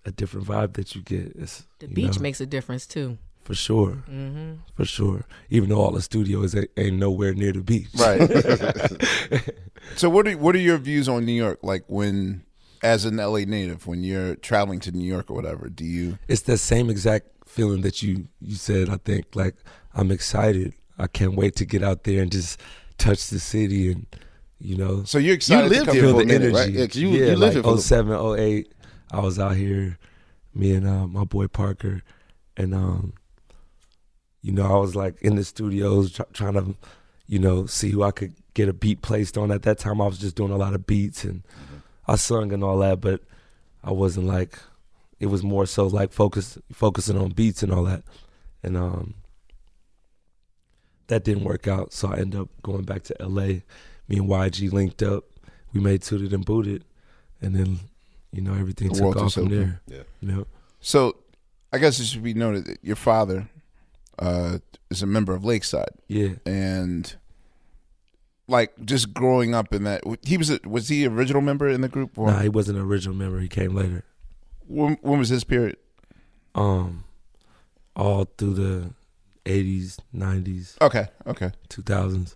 a 0.05 0.11
different 0.11 0.47
vibe 0.47 0.75
that 0.75 0.95
you 0.95 1.03
get. 1.03 1.33
It's, 1.37 1.65
the 1.79 1.87
you 1.89 1.95
beach 1.95 2.17
know, 2.17 2.23
makes 2.23 2.41
a 2.41 2.47
difference 2.47 2.87
too. 2.87 3.19
For 3.45 3.55
sure, 3.55 4.03
Mhm. 4.11 4.59
for 4.75 4.85
sure. 4.85 5.25
Even 5.51 5.69
though 5.71 5.81
all 5.81 5.91
the 5.93 6.03
studios 6.03 6.55
ain't, 6.55 6.71
ain't 6.77 6.97
nowhere 6.99 7.35
near 7.35 7.53
the 7.53 7.61
beach, 7.63 7.89
Right. 7.99 8.21
so 9.97 10.09
what 10.09 10.27
are 10.29 10.37
what 10.39 10.55
are 10.55 10.59
your 10.61 10.79
views 10.79 11.09
on 11.09 11.25
New 11.25 11.33
York? 11.33 11.59
Like 11.63 11.85
when, 11.89 12.43
as 12.83 13.05
an 13.05 13.17
LA 13.17 13.41
native, 13.41 13.87
when 13.87 14.03
you're 14.05 14.37
traveling 14.37 14.81
to 14.81 14.93
New 14.93 15.07
York 15.07 15.31
or 15.31 15.35
whatever, 15.35 15.69
do 15.69 15.85
you? 15.85 16.19
it's 16.29 16.43
the 16.43 16.59
same 16.59 16.89
exact 16.91 17.27
feeling 17.47 17.83
that 17.83 18.03
you 18.03 18.29
you 18.41 18.55
said. 18.57 18.89
I 18.89 18.97
think 18.97 19.35
like 19.35 19.57
I'm 19.95 20.11
excited. 20.11 20.75
I 20.99 21.07
can't 21.07 21.35
wait 21.35 21.57
to 21.57 21.65
get 21.65 21.83
out 21.83 22.05
there 22.05 22.23
and 22.23 22.31
just 22.31 22.61
touch 22.99 23.29
the 23.29 23.41
city 23.41 23.91
and 23.93 24.07
you 24.61 24.77
know. 24.77 25.03
So 25.05 25.19
you're 25.19 25.35
excited 25.35 25.65
to 25.65 25.69
lived 25.71 25.87
come 25.87 25.95
here 25.97 26.05
feel 26.05 26.15
for 26.15 26.21
a 26.23 26.25
the 26.25 26.33
minute, 26.33 26.43
energy. 26.55 26.57
right? 26.59 26.71
Yeah, 26.71 26.87
'cause 26.87 26.97
you- 26.97 27.09
yeah, 27.11 27.31
you 27.31 27.37
lived 27.37 27.57
like 27.57 27.65
here 27.65 27.77
07, 27.79 28.13
08, 28.39 28.73
I 29.11 29.21
was 29.21 29.39
out 29.39 29.57
here, 29.57 29.99
me 30.55 30.75
and 30.75 30.87
uh, 30.87 31.07
my 31.07 31.25
boy 31.25 31.49
Parker, 31.49 32.03
and 32.57 32.73
um, 32.75 33.15
you 34.43 34.53
know, 34.53 34.65
I 34.75 34.79
was 34.79 34.95
like 34.97 35.21
in 35.23 35.37
the 35.37 35.45
studios 35.45 36.13
tr- 36.13 36.23
trying 36.33 36.55
to, 36.55 36.75
you 37.27 37.39
know, 37.39 37.67
see 37.67 37.91
who 37.91 38.03
I 38.03 38.11
could 38.11 38.35
get 38.55 38.69
a 38.69 38.73
beat 38.73 39.01
placed 39.03 39.39
on. 39.39 39.51
At 39.51 39.63
that 39.63 39.79
time, 39.79 40.01
I 40.01 40.07
was 40.07 40.19
just 40.19 40.37
doing 40.37 40.51
a 40.53 40.57
lot 40.57 40.75
of 40.75 40.87
beats 40.87 41.25
and 41.25 41.43
I 42.09 42.17
sung 42.17 42.53
and 42.53 42.63
all 42.65 42.79
that, 42.79 43.01
but 43.01 43.21
I 43.85 43.93
wasn't 43.93 44.27
like. 44.27 44.59
It 45.21 45.27
was 45.27 45.45
more 45.45 45.67
so 45.67 45.87
like 45.87 46.13
focus 46.13 46.59
focusing 46.73 47.17
on 47.17 47.31
beats 47.31 47.63
and 47.63 47.73
all 47.73 47.85
that, 47.85 48.03
and 48.65 48.77
um, 48.77 49.15
that 51.07 51.25
didn't 51.25 51.45
work 51.45 51.69
out. 51.69 51.93
So 51.93 52.09
I 52.13 52.17
ended 52.19 52.41
up 52.41 52.49
going 52.63 52.83
back 52.83 53.05
to 53.05 53.23
L.A. 53.23 53.63
Me 54.09 54.17
and 54.19 54.29
YG 54.29 54.73
linked 54.73 55.03
up. 55.03 55.25
We 55.73 55.81
made 55.81 56.03
Toot 56.03 56.23
It 56.23 56.33
and 56.33 56.45
Boot 56.45 56.67
It, 56.67 56.83
and 57.41 57.55
then 57.55 57.79
you 58.33 58.43
know 58.43 58.55
everything 58.55 58.89
The 58.89 58.95
took 58.99 59.17
off 59.17 59.35
from 59.35 59.45
opened. 59.47 59.61
there. 59.61 59.81
Yeah. 59.87 60.03
You 60.21 60.29
know, 60.33 60.47
So, 60.81 61.17
I 61.73 61.79
guess 61.79 62.01
it 62.01 62.07
should 62.07 62.23
be 62.25 62.35
noted 62.35 62.65
that 62.67 62.79
your 62.83 62.97
father 62.97 63.49
uh, 64.19 64.59
is 64.91 65.03
a 65.03 65.07
member 65.07 65.35
of 65.35 65.45
Lakeside. 65.45 65.91
Yeah. 66.09 66.35
and 66.47 67.15
like 68.49 68.73
just 68.85 69.15
growing 69.15 69.55
up 69.55 69.73
in 69.73 69.85
that, 69.85 70.03
he 70.23 70.37
was 70.37 70.51
a, 70.51 70.59
was 70.65 70.89
he 70.89 71.07
original 71.07 71.41
member 71.43 71.69
in 71.69 71.81
the 71.81 71.89
group? 71.89 72.19
Or 72.19 72.29
nah, 72.29 72.41
he 72.41 72.49
wasn't 72.49 72.79
an 72.79 72.85
original 72.85 73.15
member. 73.17 73.41
He 73.41 73.49
came 73.49 73.75
later. 73.75 74.05
when, 74.67 74.99
when 75.01 75.19
was 75.19 75.29
his 75.29 75.45
period? 75.45 75.77
Um, 76.55 77.05
all 77.97 78.27
through 78.37 78.55
the 78.55 78.91
'80s, 79.47 79.99
'90s, 80.15 80.77
Okay, 80.83 81.07
okay. 81.27 81.53
2000s. 81.71 82.35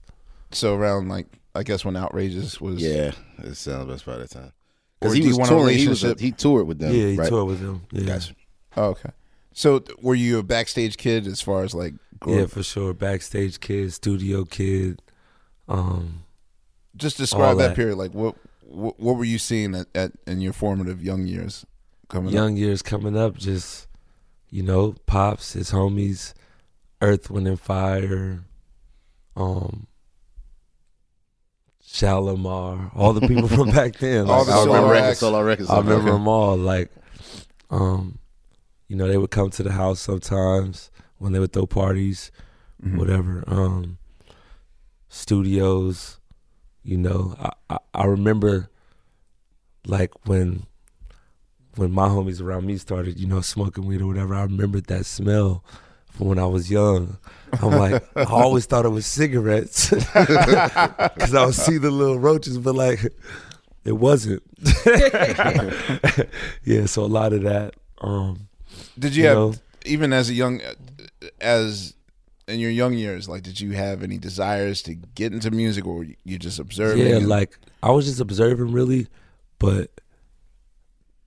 So 0.52 0.74
around 0.74 1.08
like 1.08 1.26
I 1.54 1.62
guess 1.64 1.84
when 1.84 1.96
Outrageous 1.96 2.60
was 2.60 2.80
yeah, 2.82 3.12
it 3.38 3.54
sounds 3.56 3.90
best 3.90 4.06
by 4.06 4.16
that 4.16 4.30
time. 4.30 4.52
Because 5.00 5.14
he 5.14 5.20
do 5.20 5.28
was 5.28 5.38
want 5.38 5.50
a 5.50 5.54
touring. 5.54 5.78
He 5.78 5.88
was 5.88 6.04
a, 6.04 6.14
he 6.18 6.32
toured 6.32 6.66
with 6.66 6.78
them. 6.78 6.94
yeah, 6.94 7.08
he 7.08 7.16
right? 7.16 7.28
toured 7.28 7.46
with 7.48 7.60
them. 7.60 7.82
Yeah, 7.92 8.06
Gotcha. 8.06 8.34
Oh, 8.76 8.84
okay. 8.90 9.10
So 9.58 9.82
were 10.02 10.14
you 10.14 10.38
a 10.38 10.42
backstage 10.42 10.98
kid 10.98 11.26
as 11.26 11.40
far 11.40 11.62
as 11.62 11.74
like 11.74 11.94
growing 12.20 12.40
yeah, 12.40 12.46
for 12.46 12.62
sure. 12.62 12.92
Backstage 12.92 13.58
kid, 13.58 13.90
studio 13.90 14.44
kid. 14.44 15.00
Um, 15.66 16.24
Just 16.94 17.16
describe 17.16 17.56
that. 17.56 17.68
that. 17.68 17.74
period. 17.76 17.96
Like 17.96 18.12
what, 18.12 18.36
what 18.60 19.00
what 19.00 19.16
were 19.16 19.24
you 19.24 19.38
seeing 19.38 19.74
at, 19.74 19.86
at 19.94 20.12
in 20.26 20.42
your 20.42 20.52
formative 20.52 21.02
young 21.02 21.26
years 21.26 21.64
coming 22.10 22.34
young 22.34 22.52
up? 22.52 22.58
years 22.58 22.82
coming 22.82 23.16
up, 23.16 23.38
just 23.38 23.86
you 24.50 24.62
know, 24.62 24.94
pops, 25.06 25.54
his 25.54 25.70
homies, 25.70 26.34
Earth, 27.00 27.30
Wind 27.30 27.48
and 27.48 27.58
Fire, 27.58 28.40
um, 29.36 29.86
Shalamar, 31.82 32.90
all 32.94 33.14
the 33.14 33.26
people 33.26 33.48
from 33.48 33.70
back 33.72 33.96
then. 33.96 34.28
All 34.28 34.38
like, 34.40 34.46
the 34.48 34.52
I 34.52 34.56
Solar 34.56 34.76
remember, 34.82 34.94
Acts. 34.96 35.18
Solar 35.20 35.44
Records. 35.46 35.70
I 35.70 35.78
remember 35.78 36.10
Okay. 36.10 36.10
them 36.10 36.28
all. 36.28 36.56
Like, 36.58 36.90
um, 37.70 38.18
you 38.88 38.96
know, 38.96 39.06
they 39.08 39.16
would 39.18 39.30
come 39.30 39.50
to 39.50 39.62
the 39.62 39.72
house 39.72 40.00
sometimes 40.00 40.90
when 41.18 41.32
they 41.32 41.38
would 41.38 41.52
throw 41.52 41.66
parties, 41.66 42.30
Mhm. 42.84 42.98
whatever. 42.98 43.42
Um, 43.46 43.98
studios, 45.08 46.20
you 46.82 46.96
know, 46.98 47.34
I, 47.38 47.50
I, 47.70 47.78
I 47.94 48.04
remember 48.06 48.68
like 49.86 50.12
when 50.26 50.66
when 51.76 51.90
my 51.92 52.08
homies 52.08 52.40
around 52.40 52.66
me 52.66 52.76
started, 52.78 53.18
you 53.20 53.26
know, 53.26 53.40
smoking 53.42 53.84
weed 53.86 54.00
or 54.00 54.06
whatever. 54.06 54.34
I 54.34 54.42
remembered 54.44 54.86
that 54.86 55.04
smell 55.04 55.62
from 56.10 56.28
when 56.28 56.38
I 56.38 56.46
was 56.46 56.70
young. 56.70 57.18
I'm 57.60 57.72
like, 57.72 58.02
I 58.16 58.22
always 58.30 58.64
thought 58.64 58.86
it 58.86 58.90
was 58.90 59.04
cigarettes 59.06 59.90
because 59.90 61.34
I 61.34 61.44
would 61.44 61.54
see 61.54 61.76
the 61.76 61.90
little 61.90 62.18
roaches, 62.18 62.56
but 62.58 62.74
like, 62.74 63.00
it 63.84 63.92
wasn't. 63.92 64.42
yeah, 66.64 66.86
so 66.86 67.04
a 67.04 67.06
lot 67.06 67.32
of 67.34 67.42
that. 67.42 67.74
Um, 68.00 68.48
Did 68.98 69.16
you, 69.16 69.22
you 69.22 69.28
have 69.28 69.38
know. 69.38 69.54
even 69.84 70.12
as 70.12 70.30
a 70.30 70.34
young 70.34 70.60
as 71.40 71.94
in 72.48 72.60
your 72.60 72.70
young 72.70 72.94
years? 72.94 73.28
Like, 73.28 73.42
did 73.42 73.60
you 73.60 73.72
have 73.72 74.02
any 74.02 74.18
desires 74.18 74.82
to 74.82 74.94
get 74.94 75.32
into 75.32 75.50
music, 75.50 75.86
or 75.86 75.96
were 75.96 76.06
you 76.24 76.38
just 76.38 76.58
observing? 76.58 77.06
Yeah, 77.06 77.16
and- 77.16 77.28
like 77.28 77.58
I 77.82 77.90
was 77.90 78.06
just 78.06 78.20
observing 78.20 78.72
really, 78.72 79.08
but 79.58 79.90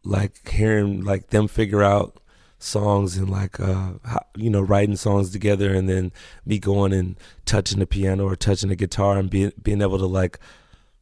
like 0.03 0.47
hearing 0.47 1.03
like 1.03 1.29
them 1.29 1.47
figure 1.47 1.83
out 1.83 2.19
songs 2.57 3.15
and 3.15 3.29
like 3.29 3.59
uh 3.59 3.93
how, 4.03 4.19
you 4.35 4.49
know 4.49 4.61
writing 4.61 4.95
songs 4.95 5.31
together 5.31 5.73
and 5.73 5.87
then 5.87 6.11
me 6.45 6.59
going 6.59 6.91
and 6.91 7.15
touching 7.45 7.79
the 7.79 7.87
piano 7.87 8.25
or 8.25 8.35
touching 8.35 8.69
the 8.69 8.75
guitar 8.75 9.17
and 9.17 9.29
being 9.29 9.51
being 9.61 9.81
able 9.81 9.97
to 9.97 10.05
like 10.05 10.39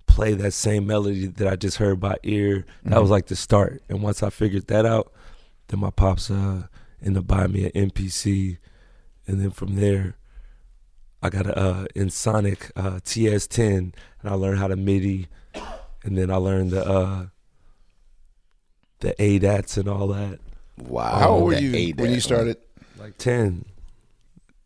play 0.05 0.33
that 0.33 0.51
same 0.51 0.85
melody 0.85 1.27
that 1.27 1.47
I 1.47 1.55
just 1.55 1.77
heard 1.77 1.99
by 1.99 2.15
ear 2.23 2.65
that 2.85 3.01
was 3.01 3.09
like 3.09 3.27
the 3.27 3.35
start 3.35 3.81
and 3.89 4.01
once 4.01 4.21
I 4.21 4.29
figured 4.29 4.67
that 4.67 4.85
out 4.85 5.11
then 5.67 5.79
my 5.79 5.89
pops 5.89 6.29
uh 6.31 6.67
ended 7.01 7.21
up 7.21 7.27
buying 7.27 7.51
me 7.51 7.65
an 7.65 7.89
MPC 7.89 8.57
and 9.27 9.41
then 9.41 9.51
from 9.51 9.75
there 9.75 10.15
I 11.21 11.29
got 11.29 11.47
a 11.47 11.57
uh, 11.57 11.85
Ensoniq 11.95 12.71
uh, 12.75 12.99
TS10, 12.99 13.77
and 13.77 13.93
I 14.23 14.33
learned 14.33 14.59
how 14.59 14.67
to 14.67 14.75
MIDI, 14.75 15.27
and 16.03 16.17
then 16.17 16.29
I 16.29 16.35
learned 16.35 16.71
the 16.71 16.87
uh, 16.87 17.25
the 18.99 19.15
ADATs 19.19 19.77
and 19.77 19.87
all 19.87 20.07
that. 20.09 20.39
Wow. 20.77 21.15
How 21.17 21.29
old 21.31 21.43
were 21.45 21.59
you 21.59 21.71
ADAT, 21.71 21.99
when 21.99 22.11
you 22.11 22.19
started? 22.19 22.57
Like 22.99 23.17
ten. 23.17 23.65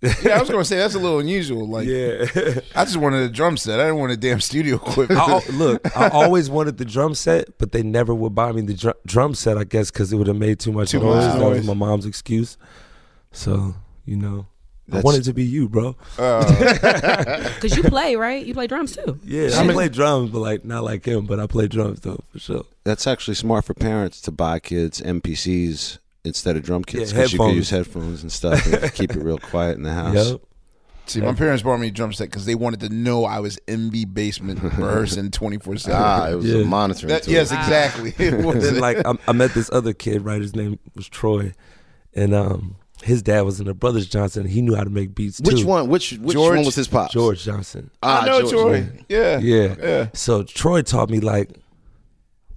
yeah, 0.23 0.37
I 0.37 0.39
was 0.39 0.49
gonna 0.49 0.65
say 0.65 0.77
that's 0.77 0.95
a 0.95 0.99
little 0.99 1.19
unusual. 1.19 1.67
Like, 1.69 1.87
Yeah. 1.87 2.25
I 2.75 2.85
just 2.85 2.97
wanted 2.97 3.21
a 3.21 3.29
drum 3.29 3.55
set. 3.57 3.79
I 3.79 3.83
didn't 3.83 3.99
want 3.99 4.11
a 4.11 4.17
damn 4.17 4.41
studio 4.41 4.77
equipment. 4.77 5.19
I, 5.19 5.41
look, 5.51 5.95
I 5.95 6.09
always 6.09 6.49
wanted 6.49 6.77
the 6.79 6.85
drum 6.85 7.13
set, 7.13 7.57
but 7.59 7.71
they 7.71 7.83
never 7.83 8.15
would 8.15 8.33
buy 8.33 8.51
me 8.51 8.61
the 8.61 8.73
drum, 8.73 8.95
drum 9.05 9.35
set. 9.35 9.57
I 9.59 9.63
guess 9.63 9.91
because 9.91 10.11
it 10.11 10.17
would 10.17 10.27
have 10.27 10.37
made 10.37 10.59
too 10.59 10.71
much 10.71 10.91
Too 10.91 10.99
noise. 10.99 11.25
much 11.27 11.39
That 11.39 11.49
was 11.49 11.65
my 11.67 11.73
mom's 11.75 12.05
excuse. 12.07 12.57
So 13.31 13.75
you 14.05 14.17
know, 14.17 14.47
I 14.91 15.01
wanted 15.01 15.23
to 15.25 15.33
be 15.33 15.43
you, 15.43 15.69
bro. 15.69 15.95
Uh, 16.17 16.43
Cause 17.61 17.77
you 17.77 17.83
play, 17.83 18.15
right? 18.15 18.43
You 18.45 18.53
play 18.55 18.67
drums 18.67 18.95
too. 18.95 19.19
Yeah, 19.23 19.49
I 19.59 19.71
play 19.71 19.87
drums, 19.87 20.31
but 20.31 20.39
like 20.39 20.65
not 20.65 20.83
like 20.83 21.05
him. 21.05 21.27
But 21.27 21.39
I 21.39 21.45
play 21.47 21.67
drums 21.67 21.99
though 22.01 22.23
for 22.31 22.39
sure. 22.39 22.65
That's 22.83 23.05
actually 23.05 23.35
smart 23.35 23.65
for 23.65 23.73
parents 23.75 24.19
to 24.21 24.31
buy 24.31 24.59
kids 24.59 24.99
MPCs 24.99 25.99
instead 26.23 26.55
of 26.55 26.63
drum 26.63 26.83
kits 26.83 27.11
Yeah, 27.11 27.17
because 27.17 27.33
you 27.33 27.39
can 27.39 27.45
headphones. 27.47 27.57
use 27.57 27.69
headphones 27.69 28.21
and 28.21 28.31
stuff 28.31 28.65
and 28.65 28.93
keep 28.95 29.11
it 29.11 29.23
real 29.23 29.37
quiet 29.39 29.77
in 29.77 29.83
the 29.83 29.93
house. 29.93 30.31
Yep. 30.31 30.41
See, 31.07 31.19
my 31.19 31.33
parents 31.33 31.63
bought 31.63 31.77
me 31.79 31.87
a 31.87 31.91
drum 31.91 32.13
set 32.13 32.29
because 32.29 32.45
they 32.45 32.55
wanted 32.55 32.79
to 32.81 32.89
know 32.89 33.25
I 33.25 33.39
was 33.39 33.57
in 33.67 33.89
the 33.89 34.05
basement 34.05 34.61
rehearsing 34.63 35.31
twenty 35.31 35.57
four 35.57 35.75
seven. 35.77 35.99
Ah, 36.01 36.29
it 36.29 36.35
was 36.35 36.53
a 36.53 36.63
monitoring 36.63 37.09
That- 37.09 37.23
tool. 37.23 37.33
yes, 37.33 37.51
exactly. 37.51 38.13
It 38.19 38.31
then 38.61 38.79
like 38.79 39.05
I, 39.05 39.13
I 39.27 39.31
met 39.33 39.53
this 39.53 39.69
other 39.73 39.93
kid, 39.93 40.23
right? 40.23 40.39
His 40.39 40.55
name 40.55 40.79
was 40.95 41.09
Troy, 41.09 41.53
and 42.13 42.33
um, 42.35 42.75
his 43.03 43.21
dad 43.23 43.41
was 43.41 43.59
in 43.59 43.65
the 43.65 43.73
Brothers 43.73 44.07
Johnson. 44.07 44.43
And 44.43 44.51
he 44.51 44.61
knew 44.61 44.75
how 44.75 44.83
to 44.85 44.89
make 44.91 45.13
beats 45.15 45.41
Which 45.41 45.61
too. 45.61 45.65
one? 45.67 45.89
Which 45.89 46.13
which 46.13 46.35
George- 46.35 46.55
one 46.57 46.65
was 46.65 46.75
his 46.75 46.87
pops? 46.87 47.13
George 47.13 47.43
Johnson. 47.43 47.89
Ah, 48.03 48.21
I 48.21 48.25
know 48.27 48.39
George, 48.41 48.51
Troy. 48.51 48.89
yeah. 49.09 49.39
Yeah. 49.39 49.39
Yeah. 49.39 49.75
Yeah. 49.81 50.07
So 50.13 50.43
Troy 50.43 50.81
taught 50.83 51.09
me 51.09 51.19
like 51.19 51.49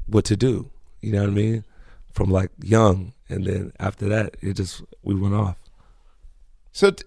what 0.07 0.27
to 0.27 0.37
do. 0.37 0.71
You 1.01 1.13
know 1.13 1.21
what 1.23 1.31
I 1.31 1.33
mean? 1.33 1.65
From 2.15 2.31
like 2.31 2.51
young, 2.63 3.13
and 3.29 3.45
then 3.45 3.73
after 3.81 4.09
that, 4.09 4.37
it 4.41 4.55
just 4.55 4.83
we 5.03 5.15
went 5.17 5.35
off. 5.35 5.57
So, 6.71 6.93
t- 6.93 7.05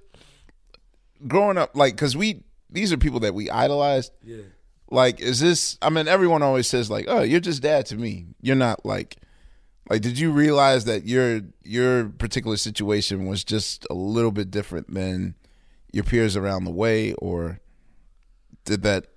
growing 1.28 1.58
up, 1.58 1.76
like, 1.76 1.96
because 1.96 2.18
we 2.18 2.44
these 2.70 2.92
are 2.92 2.98
people 2.98 3.22
that 3.22 3.34
we 3.34 3.50
idolized. 3.50 4.12
Yeah. 4.22 4.44
Like, 4.90 5.22
is 5.22 5.40
this? 5.40 5.78
I 5.82 5.90
mean, 5.90 6.08
everyone 6.08 6.44
always 6.44 6.68
says 6.68 6.90
like, 6.90 7.06
"Oh, 7.08 7.22
you're 7.22 7.40
just 7.40 7.62
dad 7.62 7.86
to 7.88 7.96
me." 7.96 8.28
You're 8.42 8.58
not 8.58 8.86
like, 8.86 9.18
like, 9.90 10.02
did 10.02 10.20
you 10.20 10.32
realize 10.32 10.86
that 10.86 11.06
your 11.06 11.42
your 11.64 12.10
particular 12.10 12.58
situation 12.58 13.26
was 13.26 13.44
just 13.44 13.88
a 13.90 13.94
little 13.94 14.32
bit 14.32 14.52
different 14.52 14.94
than 14.94 15.36
your 15.94 16.04
peers 16.04 16.36
around 16.36 16.66
the 16.66 16.72
way, 16.72 17.14
or 17.14 17.60
did 18.66 18.84
that 18.84 19.08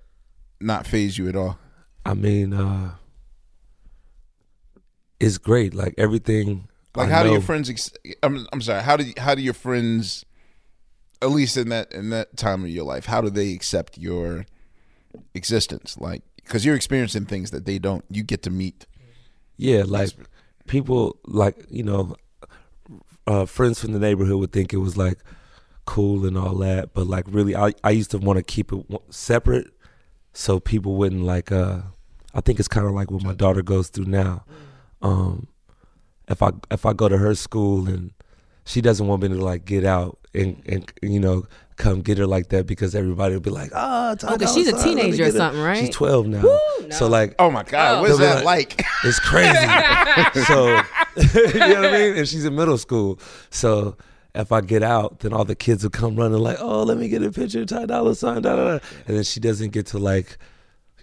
not 0.61 0.87
phase 0.87 1.17
you 1.17 1.27
at 1.27 1.35
all? 1.35 1.57
I 2.05 2.13
mean, 2.13 2.53
uh 2.53 2.95
it's 5.21 5.37
great. 5.37 5.73
Like 5.73 5.93
everything. 5.97 6.67
Like, 6.95 7.09
I 7.09 7.11
how 7.11 7.23
do 7.23 7.31
your 7.31 7.41
friends? 7.41 7.69
Ex- 7.69 7.93
I'm 8.21 8.47
I'm 8.51 8.61
sorry. 8.61 8.81
How 8.83 8.97
do 8.97 9.11
how 9.17 9.35
do 9.35 9.41
your 9.41 9.53
friends, 9.53 10.25
at 11.21 11.31
least 11.31 11.55
in 11.57 11.69
that 11.69 11.91
in 11.93 12.09
that 12.09 12.35
time 12.35 12.63
of 12.63 12.69
your 12.69 12.83
life, 12.83 13.05
how 13.05 13.21
do 13.21 13.29
they 13.29 13.53
accept 13.53 13.97
your 13.97 14.45
existence? 15.33 15.97
Like, 15.97 16.23
because 16.35 16.65
you're 16.65 16.75
experiencing 16.75 17.25
things 17.25 17.51
that 17.51 17.65
they 17.65 17.79
don't. 17.79 18.03
You 18.09 18.23
get 18.23 18.43
to 18.43 18.49
meet. 18.49 18.85
Yeah, 19.57 19.83
like 19.85 20.09
people, 20.67 21.17
like 21.25 21.65
you 21.69 21.83
know, 21.83 22.15
uh, 23.27 23.45
friends 23.45 23.79
from 23.79 23.93
the 23.93 23.99
neighborhood 23.99 24.39
would 24.39 24.51
think 24.51 24.73
it 24.73 24.77
was 24.77 24.97
like 24.97 25.19
cool 25.85 26.25
and 26.25 26.37
all 26.37 26.55
that, 26.55 26.93
but 26.93 27.07
like 27.07 27.25
really, 27.27 27.55
I 27.55 27.73
I 27.83 27.91
used 27.91 28.11
to 28.11 28.17
want 28.17 28.37
to 28.37 28.43
keep 28.43 28.73
it 28.73 28.83
separate, 29.09 29.67
so 30.33 30.59
people 30.59 30.95
wouldn't 30.95 31.23
like. 31.23 31.51
uh 31.51 31.81
I 32.33 32.39
think 32.39 32.59
it's 32.59 32.67
kind 32.69 32.87
of 32.87 32.93
like 32.93 33.11
what 33.11 33.23
my 33.23 33.33
daughter 33.33 33.61
goes 33.61 33.89
through 33.89 34.05
now. 34.05 34.45
Um, 35.01 35.47
if 36.27 36.41
I 36.41 36.51
if 36.69 36.85
I 36.85 36.93
go 36.93 37.09
to 37.09 37.17
her 37.17 37.35
school 37.35 37.87
and 37.87 38.11
she 38.65 38.81
doesn't 38.81 39.07
want 39.07 39.21
me 39.23 39.29
to 39.29 39.35
like 39.35 39.65
get 39.65 39.83
out 39.85 40.19
and 40.33 40.61
and 40.67 40.91
you 41.01 41.19
know 41.19 41.45
come 41.77 42.01
get 42.01 42.17
her 42.19 42.27
like 42.27 42.49
that 42.49 42.67
because 42.67 42.93
everybody 42.93 43.33
will 43.33 43.41
be 43.41 43.49
like, 43.49 43.71
oh, 43.73 44.15
Oh, 44.23 44.37
'cause 44.37 44.53
she's 44.53 44.67
a 44.67 44.83
teenager 44.83 45.25
or 45.25 45.31
something, 45.31 45.61
right? 45.61 45.77
She's 45.79 45.89
twelve 45.95 46.27
now, 46.27 46.43
so 46.91 47.07
like, 47.07 47.33
Oh 47.39 47.49
my 47.49 47.63
God, 47.63 47.97
Oh. 47.97 48.01
what's 48.01 48.19
that 48.19 48.45
like? 48.45 48.83
it's 49.03 49.19
crazy. 49.19 49.55
so 50.45 50.67
you 51.17 51.59
know 51.59 51.81
what 51.81 51.85
I 51.85 51.91
mean? 51.91 52.17
And 52.17 52.27
she's 52.27 52.45
in 52.45 52.55
middle 52.55 52.77
school. 52.77 53.19
So 53.49 53.97
if 54.35 54.51
I 54.51 54.61
get 54.61 54.83
out, 54.83 55.19
then 55.21 55.33
all 55.33 55.43
the 55.43 55.55
kids 55.55 55.83
will 55.83 55.89
come 55.89 56.15
running 56.15 56.37
like, 56.37 56.57
"Oh, 56.61 56.83
let 56.83 56.97
me 56.97 57.09
get 57.09 57.21
a 57.23 57.31
picture, 57.31 57.61
of 57.61 57.67
Ty 57.67 57.87
Dolla 57.87 58.15
Sign." 58.15 58.43
Da, 58.43 58.55
da, 58.55 58.63
da. 58.77 58.79
And 59.07 59.17
then 59.17 59.23
she 59.23 59.39
doesn't 59.41 59.71
get 59.71 59.87
to 59.87 59.97
like, 59.97 60.37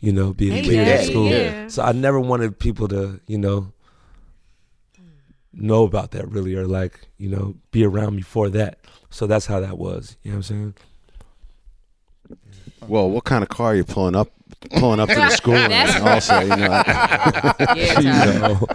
you 0.01 0.13
know, 0.13 0.33
be 0.33 0.49
Hey, 0.49 0.67
weird 0.67 0.89
at 0.89 1.05
school. 1.07 1.29
yeah. 1.29 1.67
So 1.69 1.83
I 1.83 1.93
never 1.93 2.19
wanted 2.21 2.59
people 2.59 2.89
to, 2.89 3.21
you 3.27 3.37
know, 3.37 3.73
know 5.59 5.85
about 5.85 6.13
that 6.13 6.29
really, 6.29 6.55
or 6.55 6.67
like, 6.67 7.01
you 7.19 7.29
know, 7.29 7.55
be 7.71 7.85
around 7.85 8.17
me 8.17 8.23
for 8.23 8.49
that. 8.51 8.79
So 9.11 9.27
that's 9.27 9.47
how 9.47 9.61
that 9.61 9.79
was. 9.79 10.17
You 10.23 10.31
know 10.31 10.37
what 10.37 10.39
I'm 10.39 10.43
saying? 10.43 10.75
Well, 12.87 13.11
what 13.11 13.25
kind 13.25 13.43
of 13.43 13.49
car 13.49 13.69
are 13.73 13.75
you 13.75 13.85
pulling 13.85 14.15
up? 14.17 14.31
Pulling 14.77 14.99
up 14.99 15.09
to 15.09 15.15
the 15.15 15.31
school, 15.31 15.55
and 15.55 16.03
also, 16.09 16.41
you 16.41 16.49
know, 16.49 16.57
Yeah, 17.77 18.01
you 18.01 18.39
know, 18.41 18.67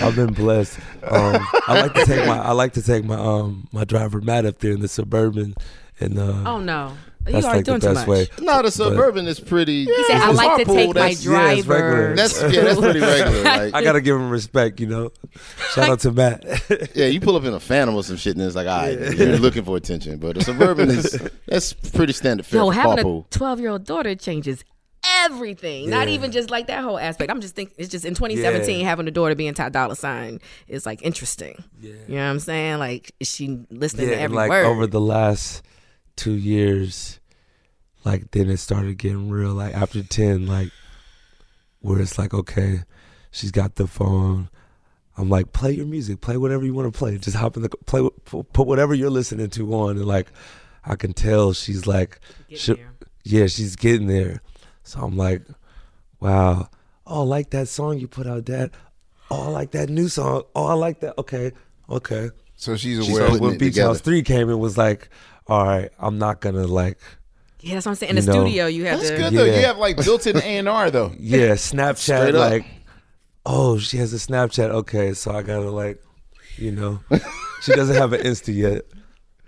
I've 0.00 0.16
been 0.16 0.32
blessed. 0.32 0.78
Um, 1.04 1.46
I 1.68 1.80
like 1.80 1.94
to 1.94 2.04
take 2.06 2.26
my 2.26 2.38
I 2.38 2.52
like 2.52 2.72
to 2.72 2.82
take 2.82 3.04
my 3.04 3.14
um 3.14 3.68
my 3.70 3.84
driver 3.84 4.20
Matt 4.20 4.46
up 4.46 4.58
there 4.58 4.72
in 4.72 4.80
the 4.80 4.88
suburban, 4.88 5.54
and 6.00 6.18
uh, 6.18 6.42
Oh 6.44 6.58
no, 6.58 6.88
you 6.88 7.07
that's 7.32 7.46
are 7.46 7.56
like 7.56 7.64
the 7.64 7.70
doing 7.70 7.80
too 7.80 7.86
best 7.94 8.06
much. 8.06 8.08
way. 8.08 8.28
No, 8.40 8.62
the 8.62 8.70
suburban 8.70 9.26
is 9.26 9.40
pretty. 9.40 9.84
He 9.84 10.04
said, 10.04 10.20
"I 10.20 10.30
like 10.32 10.58
to 10.58 10.64
take 10.64 10.94
my 10.94 11.00
That's, 11.08 11.24
yeah, 11.26 11.50
it's 11.52 11.66
regular. 11.66 12.14
driver." 12.14 12.16
that's 12.16 12.42
yeah, 12.42 12.60
that's 12.62 12.80
pretty 12.80 13.00
regular. 13.00 13.42
Like, 13.44 13.74
I 13.74 13.82
gotta 13.82 14.00
give 14.00 14.16
him 14.16 14.30
respect, 14.30 14.80
you 14.80 14.86
know. 14.86 15.10
Shout 15.74 15.88
out 15.88 16.00
to 16.00 16.12
Matt. 16.12 16.44
yeah, 16.94 17.06
you 17.06 17.20
pull 17.20 17.36
up 17.36 17.44
in 17.44 17.52
a 17.54 17.60
Phantom 17.60 17.94
or 17.94 18.02
some 18.02 18.16
shit, 18.16 18.36
and 18.36 18.44
it's 18.44 18.54
like, 18.56 18.66
all 18.68 18.78
right, 18.78 18.98
you're 19.16 19.38
looking 19.38 19.64
for 19.64 19.76
attention. 19.76 20.18
But 20.18 20.36
the 20.36 20.44
suburban 20.44 20.90
is 20.90 21.18
that's 21.46 21.72
pretty 21.72 22.12
standard 22.12 22.46
fare 22.46 22.60
Yo, 22.60 22.66
for 22.68 22.72
having 22.74 23.04
carpool. 23.04 23.26
a 23.26 23.28
twelve-year-old 23.30 23.84
daughter 23.84 24.14
changes 24.14 24.64
everything. 25.24 25.88
Not 25.90 26.08
even 26.08 26.32
just 26.32 26.50
like 26.50 26.66
that 26.66 26.82
whole 26.82 26.98
aspect. 26.98 27.30
I'm 27.30 27.40
just 27.40 27.54
thinking 27.54 27.74
it's 27.78 27.88
just 27.88 28.04
in 28.04 28.14
2017 28.14 28.80
Yeah. 28.80 28.86
having 28.88 29.06
a 29.08 29.10
daughter 29.10 29.34
being 29.34 29.54
Ty 29.54 29.68
Dolla 29.70 29.96
Sign 29.96 30.40
is 30.66 30.84
like 30.86 31.02
interesting. 31.02 31.62
Yeah. 31.80 31.92
You 32.08 32.14
know 32.16 32.24
what 32.24 32.30
I'm 32.30 32.40
saying? 32.40 32.78
Like 32.78 33.12
is 33.20 33.30
she 33.32 33.64
listening 33.70 34.08
yeah, 34.08 34.14
to 34.14 34.16
and 34.16 34.24
every 34.24 34.36
like 34.36 34.50
word? 34.50 34.66
over 34.66 34.86
the 34.86 35.00
last 35.00 35.62
two 36.16 36.32
years, 36.34 37.17
like 38.04 38.30
then 38.30 38.48
it 38.50 38.58
started 38.58 38.98
getting 38.98 39.28
real. 39.30 39.52
Like 39.54 39.74
after 39.74 40.02
ten, 40.02 40.46
like 40.46 40.70
where 41.80 42.00
it's 42.00 42.18
like, 42.18 42.34
okay, 42.34 42.82
she's 43.30 43.50
got 43.52 43.76
the 43.76 43.86
phone. 43.86 44.48
I'm 45.16 45.28
like, 45.28 45.52
play 45.52 45.72
your 45.72 45.86
music, 45.86 46.20
play 46.20 46.36
whatever 46.36 46.64
you 46.64 46.72
want 46.74 46.92
to 46.92 46.96
play. 46.96 47.18
Just 47.18 47.36
hop 47.36 47.56
in 47.56 47.62
the 47.62 47.68
play, 47.70 48.08
put 48.24 48.52
put 48.52 48.66
whatever 48.66 48.94
you're 48.94 49.10
listening 49.10 49.50
to 49.50 49.74
on, 49.74 49.96
and 49.96 50.06
like, 50.06 50.28
I 50.84 50.94
can 50.96 51.12
tell 51.12 51.52
she's 51.52 51.86
like, 51.86 52.20
she- 52.54 52.76
yeah, 53.24 53.46
she's 53.48 53.74
getting 53.76 54.06
there. 54.06 54.40
So 54.84 55.00
I'm 55.00 55.16
like, 55.16 55.42
wow, 56.20 56.68
oh, 57.06 57.20
I 57.22 57.24
like 57.24 57.50
that 57.50 57.68
song 57.68 57.98
you 57.98 58.08
put 58.08 58.26
out, 58.26 58.44
Dad. 58.44 58.70
Oh, 59.30 59.42
I 59.42 59.48
like 59.48 59.72
that 59.72 59.90
new 59.90 60.08
song. 60.08 60.44
Oh, 60.54 60.66
I 60.66 60.74
like 60.74 61.00
that. 61.00 61.18
Okay, 61.18 61.52
okay. 61.90 62.30
So 62.56 62.76
she's 62.76 63.04
She's 63.04 63.14
aware. 63.16 63.28
putting 63.28 63.42
when 63.42 63.54
it 63.54 63.58
Beach 63.58 63.74
together. 63.74 63.88
House 63.88 64.00
Three 64.00 64.22
came, 64.22 64.48
it 64.48 64.54
was 64.54 64.78
like, 64.78 65.08
all 65.46 65.64
right, 65.66 65.90
I'm 65.98 66.18
not 66.18 66.40
gonna 66.40 66.66
like, 66.66 66.98
yeah, 67.60 67.74
that's 67.74 67.86
what 67.86 67.92
I'm 67.92 67.96
saying. 67.96 68.10
In 68.10 68.16
the 68.16 68.22
you 68.22 68.26
know. 68.26 68.32
studio, 68.44 68.66
you 68.66 68.84
have 68.86 68.98
That's 69.00 69.10
to. 69.10 69.16
good 69.16 69.32
though. 69.34 69.44
Yeah. 69.44 69.56
You 69.60 69.66
have 69.66 69.78
like 69.78 69.96
built-in 69.96 70.36
A 70.42 70.58
and 70.58 70.68
R 70.68 70.90
though. 70.90 71.12
yeah, 71.18 71.50
Snapchat, 71.52 71.96
Straight 71.98 72.34
up. 72.34 72.50
like, 72.50 72.66
oh, 73.46 73.78
she 73.78 73.96
has 73.98 74.12
a 74.12 74.16
Snapchat. 74.16 74.70
Okay, 74.70 75.12
so 75.14 75.32
I 75.32 75.42
gotta 75.42 75.70
like, 75.70 76.02
you 76.56 76.70
know, 76.72 77.00
she 77.62 77.72
doesn't 77.72 77.96
have 77.96 78.12
an 78.12 78.20
Insta 78.22 78.54
yet. 78.54 78.82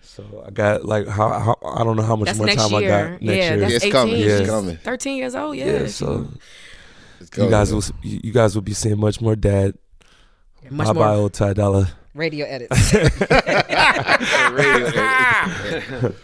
So 0.02 0.44
I 0.46 0.50
got 0.50 0.84
like 0.84 1.06
how, 1.06 1.28
how 1.38 1.56
I 1.64 1.84
don't 1.84 1.96
know 1.96 2.02
how 2.02 2.16
much 2.16 2.26
That's 2.26 2.38
more 2.38 2.48
time 2.48 2.70
year. 2.82 2.94
I 2.94 3.10
got 3.12 3.22
next 3.22 3.36
yeah, 3.36 3.48
year. 3.50 3.56
that's 3.60 3.72
It's 3.74 3.84
18. 3.84 3.92
coming, 3.92 4.16
it's 4.20 4.38
She's 4.40 4.48
coming. 4.48 4.76
13 4.78 5.16
years 5.16 5.34
old. 5.36 5.56
Yeah. 5.56 5.64
yeah, 5.66 5.86
so 5.86 6.28
It's 7.20 7.38
you 7.38 7.48
guys 7.48 7.70
man. 7.70 7.76
will 7.76 7.84
you 8.02 8.20
you 8.24 8.32
guys 8.32 8.54
will 8.54 8.62
be 8.62 8.74
seeing 8.74 8.98
much 8.98 9.20
more 9.20 9.36
dad. 9.36 9.78
much 10.68 10.88
Bye 10.88 10.92
more 10.92 11.04
bye, 11.04 11.14
old 11.14 11.32
Ty 11.32 11.52
Dolla. 11.54 11.88
Radio 12.12 12.44
edits. 12.44 12.92
radio 14.52 14.86
edits. 14.96 16.16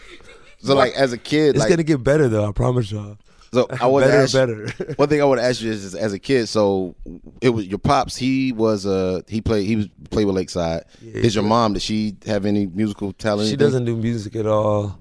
So 0.59 0.75
like 0.75 0.93
as 0.93 1.13
a 1.13 1.17
kid, 1.17 1.49
It's 1.55 1.59
like 1.59 1.69
gonna 1.69 1.83
get 1.83 2.03
better 2.03 2.27
though. 2.27 2.47
I 2.47 2.51
promise 2.51 2.91
y'all. 2.91 3.17
so 3.53 3.67
I 3.79 3.87
would 3.87 4.01
better 4.01 4.23
ask, 4.23 4.33
better. 4.33 4.93
One 4.97 5.09
thing 5.09 5.21
I 5.21 5.25
would 5.25 5.39
ask 5.39 5.61
you 5.61 5.71
is, 5.71 5.83
is, 5.83 5.95
as 5.95 6.13
a 6.13 6.19
kid, 6.19 6.47
so 6.47 6.95
it 7.41 7.49
was 7.49 7.67
your 7.67 7.79
pops. 7.79 8.15
He 8.15 8.51
was 8.51 8.85
uh 8.85 9.21
he 9.27 9.41
played 9.41 9.65
he 9.65 9.75
was 9.75 9.87
played 10.09 10.25
with 10.25 10.35
Lakeside. 10.35 10.83
is 11.01 11.35
your 11.35 11.43
mom? 11.43 11.73
Did 11.73 11.81
she 11.81 12.17
have 12.25 12.45
any 12.45 12.67
musical 12.67 13.13
talent? 13.13 13.49
She 13.49 13.55
doesn't 13.55 13.85
do 13.85 13.95
music 13.95 14.35
at 14.35 14.45
all. 14.45 14.99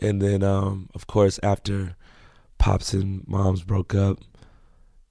And 0.00 0.20
then, 0.20 0.42
um, 0.42 0.88
of 0.94 1.06
course, 1.06 1.38
after 1.44 1.94
pops 2.58 2.92
and 2.92 3.26
moms 3.28 3.62
broke 3.62 3.94
up, 3.94 4.18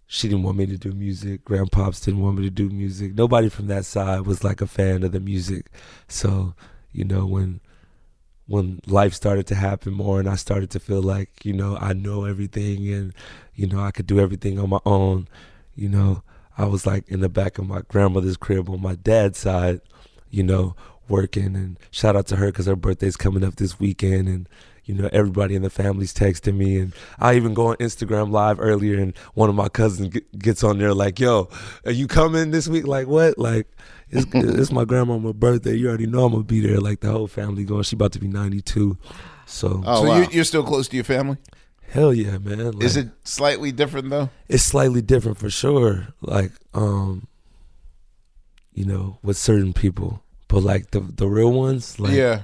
she 0.05 0.27
didn't 0.27 0.43
want 0.43 0.57
me 0.57 0.65
to 0.65 0.77
do 0.77 0.91
music. 0.91 1.45
Grandpops 1.45 2.03
didn't 2.03 2.19
want 2.21 2.37
me 2.37 2.43
to 2.43 2.49
do 2.49 2.69
music. 2.69 3.15
Nobody 3.15 3.47
from 3.47 3.67
that 3.67 3.85
side 3.85 4.27
was 4.27 4.43
like 4.43 4.59
a 4.59 4.67
fan 4.67 5.03
of 5.03 5.13
the 5.13 5.21
music. 5.21 5.67
So, 6.09 6.53
you 6.91 7.05
know, 7.05 7.25
when 7.25 7.61
when 8.51 8.81
life 8.85 9.13
started 9.13 9.47
to 9.47 9.55
happen 9.55 9.93
more 9.93 10.19
and 10.19 10.27
I 10.27 10.35
started 10.35 10.69
to 10.71 10.79
feel 10.79 11.01
like, 11.01 11.45
you 11.45 11.53
know, 11.53 11.77
I 11.77 11.93
know 11.93 12.25
everything 12.25 12.91
and, 12.93 13.13
you 13.55 13.65
know, 13.65 13.79
I 13.79 13.91
could 13.91 14.07
do 14.07 14.19
everything 14.19 14.59
on 14.59 14.69
my 14.69 14.81
own, 14.85 15.29
you 15.73 15.87
know, 15.87 16.21
I 16.57 16.65
was 16.65 16.85
like 16.85 17.07
in 17.07 17.21
the 17.21 17.29
back 17.29 17.57
of 17.57 17.67
my 17.67 17.81
grandmother's 17.87 18.35
crib 18.35 18.69
on 18.69 18.81
my 18.81 18.95
dad's 18.95 19.39
side, 19.39 19.79
you 20.29 20.43
know, 20.43 20.75
working 21.07 21.55
and 21.55 21.79
shout 21.91 22.17
out 22.17 22.27
to 22.27 22.35
her 22.35 22.47
because 22.47 22.65
her 22.65 22.75
birthday's 22.75 23.15
coming 23.15 23.45
up 23.45 23.55
this 23.55 23.79
weekend 23.79 24.27
and 24.27 24.49
you 24.85 24.95
know 24.95 25.09
everybody 25.13 25.55
in 25.55 25.61
the 25.61 25.69
family's 25.69 26.13
texting 26.13 26.55
me. 26.57 26.79
And 26.79 26.93
i 27.19 27.35
even 27.35 27.53
go 27.53 27.67
on 27.67 27.75
instagram 27.77 28.31
live 28.31 28.59
earlier 28.59 28.99
and 28.99 29.15
one 29.35 29.49
of 29.49 29.55
my 29.55 29.69
cousins 29.69 30.09
get, 30.09 30.39
gets 30.39 30.63
on 30.63 30.79
there 30.79 30.93
like 30.93 31.19
yo 31.19 31.49
are 31.85 31.91
you 31.91 32.07
coming 32.07 32.51
this 32.51 32.67
week? 32.67 32.87
Like 32.87 33.07
what? 33.07 33.37
Like 33.37 33.67
it's, 34.09 34.25
it's 34.33 34.71
my 34.71 34.83
grandma's 34.85 35.33
birthday. 35.33 35.75
You 35.75 35.87
already 35.89 36.07
know 36.07 36.25
i'm 36.25 36.31
gonna 36.33 36.43
be 36.43 36.59
there. 36.59 36.79
Like 36.79 36.99
the 37.01 37.11
whole 37.11 37.27
family 37.27 37.63
going. 37.63 37.83
She 37.83 37.95
about 37.95 38.11
to 38.13 38.19
be 38.19 38.27
92 38.27 38.97
so 39.45 39.83
Oh, 39.85 40.01
so 40.03 40.09
wow. 40.09 40.17
you're, 40.17 40.31
you're 40.31 40.43
still 40.43 40.63
close 40.63 40.87
to 40.89 40.95
your 40.95 41.03
family. 41.05 41.37
hell 41.89 42.13
yeah 42.13 42.37
man. 42.37 42.71
Like, 42.71 42.83
Is 42.83 42.97
it 42.97 43.09
slightly 43.23 43.71
different 43.71 44.09
though? 44.09 44.29
it's 44.47 44.63
slightly 44.63 45.01
different 45.01 45.37
for 45.37 45.49
sure. 45.49 46.07
Like 46.21 46.51
um 46.73 47.27
you 48.73 48.85
know 48.85 49.19
with 49.21 49.37
certain 49.37 49.73
people. 49.73 50.23
But 50.47 50.63
like 50.63 50.91
the 50.91 50.99
the 50.99 51.27
real 51.27 51.51
ones 51.53 51.99
like 51.99 52.13
yeah. 52.13 52.41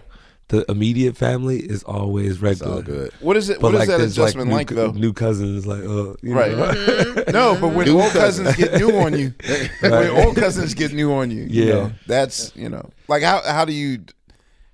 The 0.50 0.64
immediate 0.72 1.18
family 1.18 1.58
is 1.60 1.84
always 1.84 2.40
regular. 2.42 2.76
all 2.76 2.82
good. 2.82 3.12
What 3.20 3.36
is 3.36 3.50
it? 3.50 3.60
But 3.60 3.74
What 3.74 3.82
is 3.82 3.88
that 3.90 3.98
there's, 3.98 4.18
adjustment 4.18 4.48
new, 4.50 4.56
like, 4.56 4.70
though? 4.70 4.92
New 4.92 5.12
cousins, 5.12 5.68
like, 5.68 5.84
uh, 5.84 6.14
you 6.22 6.34
Right. 6.34 6.52
know. 6.56 7.24
No, 7.34 7.58
but 7.60 7.70
when 7.74 7.86
New 7.88 8.00
old 8.00 8.14
cousins 8.14 8.56
cousins. 8.56 8.70
get 8.70 8.80
new 8.80 8.98
on 8.98 9.14
you, 9.14 9.34
when 9.82 10.10
old 10.10 10.38
cousins 10.38 10.74
get 10.74 10.94
new 10.94 11.12
on 11.14 11.30
you, 11.32 11.44
you 11.44 11.66
Yeah. 11.66 11.74
know, 11.74 11.92
that's 12.06 12.52
you 12.56 12.70
know, 12.70 12.90
like 13.10 13.24
how 13.24 13.42
how 13.46 13.66
do 13.66 13.74
you 13.74 14.00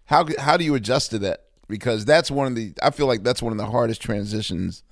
how 0.05 0.27
how 0.37 0.57
do 0.57 0.63
you 0.63 0.75
adjust 0.75 1.09
to 1.11 1.19
that? 1.19 1.45
Because 1.67 2.05
that's 2.05 2.29
one 2.29 2.45
of 2.47 2.55
the 2.55 2.73
I 2.83 2.91
feel 2.91 3.07
like 3.07 3.23
that's 3.23 3.41
one 3.41 3.51
of 3.51 3.57
the 3.57 3.65
hardest 3.65 4.01
transitions 4.01 4.83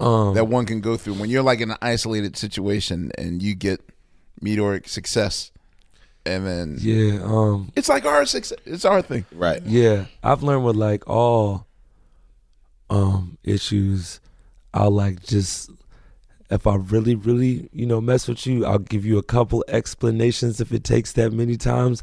um, 0.00 0.34
that 0.34 0.46
one 0.46 0.66
can 0.66 0.80
go 0.80 0.96
through 0.96 1.14
when 1.14 1.30
you're 1.30 1.42
like 1.44 1.60
in 1.60 1.70
an 1.70 1.76
isolated 1.80 2.36
situation 2.36 3.12
and 3.16 3.40
you 3.40 3.54
get 3.54 3.80
meteoric 4.40 4.88
success, 4.88 5.52
and 6.26 6.46
then 6.46 6.76
yeah, 6.80 7.20
um, 7.22 7.70
it's 7.76 7.88
like 7.88 8.04
our 8.04 8.24
success, 8.26 8.58
it's 8.64 8.84
our 8.84 9.02
thing, 9.02 9.24
Right. 9.32 9.62
Yeah, 9.64 10.06
I've 10.22 10.42
learned 10.42 10.64
with 10.64 10.76
like 10.76 11.08
all 11.08 11.66
um 12.90 13.38
issues, 13.44 14.20
I'll 14.72 14.90
like 14.90 15.22
just 15.22 15.70
if 16.50 16.66
I 16.66 16.76
really, 16.76 17.14
really, 17.14 17.68
you 17.72 17.86
know, 17.86 18.00
mess 18.00 18.28
with 18.28 18.46
you, 18.46 18.64
I'll 18.66 18.78
give 18.78 19.04
you 19.04 19.16
a 19.18 19.22
couple 19.22 19.64
explanations 19.66 20.60
if 20.60 20.72
it 20.72 20.84
takes 20.84 21.12
that 21.12 21.32
many 21.32 21.56
times, 21.56 22.02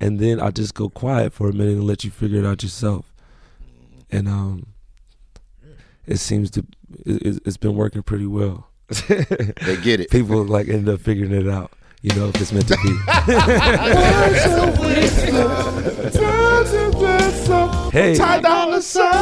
and 0.00 0.18
then 0.18 0.40
I'll 0.40 0.50
just 0.50 0.74
go 0.74 0.88
quiet 0.88 1.32
for 1.32 1.48
a 1.48 1.52
minute 1.52 1.74
and 1.74 1.84
let 1.84 2.02
you 2.02 2.10
figure 2.10 2.38
it 2.40 2.46
out 2.46 2.62
yourself. 2.62 3.12
And 4.10 4.28
um, 4.28 4.66
it 6.06 6.16
seems 6.16 6.50
to 6.52 6.66
it, 7.04 7.22
it- 7.26 7.42
it's 7.44 7.56
been 7.58 7.76
working 7.76 8.02
pretty 8.02 8.26
well. 8.26 8.68
They 9.08 9.76
get 9.82 10.00
it. 10.00 10.10
People 10.10 10.42
like 10.44 10.68
end 10.68 10.88
up 10.88 11.00
figuring 11.00 11.32
it 11.32 11.46
out. 11.48 11.70
You 12.02 12.12
know, 12.16 12.28
if 12.28 12.40
it's 12.40 12.52
meant 12.52 12.66
to 12.66 12.76
be. 12.82 12.98
hey, 17.92 18.14
Ty 18.16 18.40
Dolla 18.40 18.82
Sign. 18.82 19.12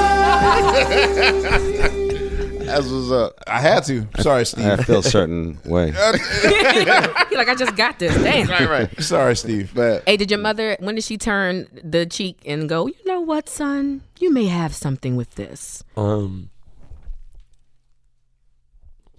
That's 2.64 2.87
what's 2.88 3.11
up. 3.11 3.35
I 3.47 3.61
had 3.61 3.85
to. 3.85 4.07
Sorry, 4.21 4.47
Steve. 4.47 4.64
I 4.64 4.77
feel 4.77 5.01
a 5.01 5.03
certain 5.03 5.59
way. 5.64 5.87
You're 5.88 7.38
like, 7.38 7.49
I 7.49 7.55
just 7.59 7.77
got 7.77 7.99
this. 7.99 8.14
Damn. 8.23 8.49
right, 8.49 8.69
right. 8.69 9.03
Sorry, 9.03 9.37
Steve. 9.37 9.73
But 9.75 10.05
Hey, 10.07 10.16
did 10.16 10.31
your 10.31 10.40
mother, 10.40 10.77
when 10.81 10.95
did 10.95 11.05
she 11.05 11.19
turn 11.19 11.66
the 11.83 12.07
cheek 12.07 12.38
and 12.47 12.69
go, 12.69 12.87
you 12.87 12.95
know 13.05 13.21
what, 13.21 13.49
son? 13.49 14.03
You 14.21 14.33
may 14.33 14.47
have 14.47 14.75
something 14.75 15.16
with 15.16 15.35
this. 15.35 15.83
um 15.97 16.51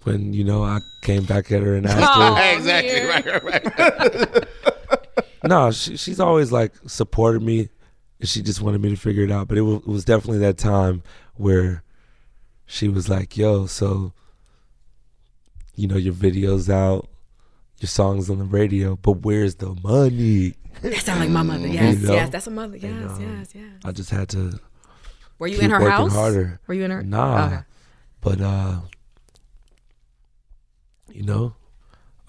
when 0.04 0.32
you 0.32 0.44
know 0.44 0.62
I 0.64 0.80
came 1.02 1.24
back 1.24 1.50
at 1.52 1.62
her 1.62 1.74
and 1.76 1.86
asked 1.86 2.14
her. 2.14 2.56
exactly 2.56 3.02
right, 3.04 3.42
right, 3.44 3.78
right. 3.78 5.24
no, 5.44 5.70
she, 5.70 5.96
she's 5.96 6.20
always 6.20 6.50
like 6.52 6.72
supported 6.86 7.42
me, 7.42 7.68
and 8.20 8.28
she 8.28 8.42
just 8.42 8.60
wanted 8.62 8.80
me 8.80 8.90
to 8.90 8.96
figure 8.96 9.24
it 9.24 9.30
out. 9.30 9.48
But 9.48 9.58
it 9.58 9.62
was, 9.62 9.76
it 9.76 9.86
was 9.88 10.04
definitely 10.04 10.38
that 10.38 10.58
time 10.58 11.02
where 11.34 11.82
she 12.66 12.88
was 12.88 13.08
like, 13.08 13.36
"Yo, 13.36 13.66
so 13.66 14.12
you 15.74 15.88
know 15.88 15.96
your 15.96 16.14
videos 16.14 16.68
out, 16.68 17.08
your 17.78 17.88
songs 17.88 18.28
on 18.30 18.38
the 18.38 18.44
radio, 18.44 18.96
but 18.96 19.22
where's 19.22 19.56
the 19.56 19.74
money?" 19.82 20.54
That 20.80 20.94
sounds 20.96 21.20
like 21.20 21.30
my 21.30 21.42
mother. 21.42 21.68
Yes, 21.68 22.00
You 22.00 22.08
know? 22.08 22.14
yes, 22.14 22.30
that's 22.30 22.46
a 22.46 22.50
mother. 22.50 22.76
Yes, 22.76 22.90
And, 22.92 23.10
um, 23.10 23.20
yes, 23.38 23.54
yes. 23.54 23.64
I 23.84 23.92
just 23.92 24.10
had 24.10 24.28
to 24.30 24.58
Were 25.38 25.46
you 25.46 25.56
keep 25.56 25.64
in 25.64 25.70
her 25.70 25.88
house? 25.88 26.12
harder. 26.12 26.60
Were 26.66 26.74
you 26.74 26.84
in 26.84 26.90
her? 26.90 27.02
Nah, 27.02 27.46
Okay. 27.46 27.58
but 28.20 28.40
uh, 28.40 28.80
you 31.12 31.22
know, 31.22 31.54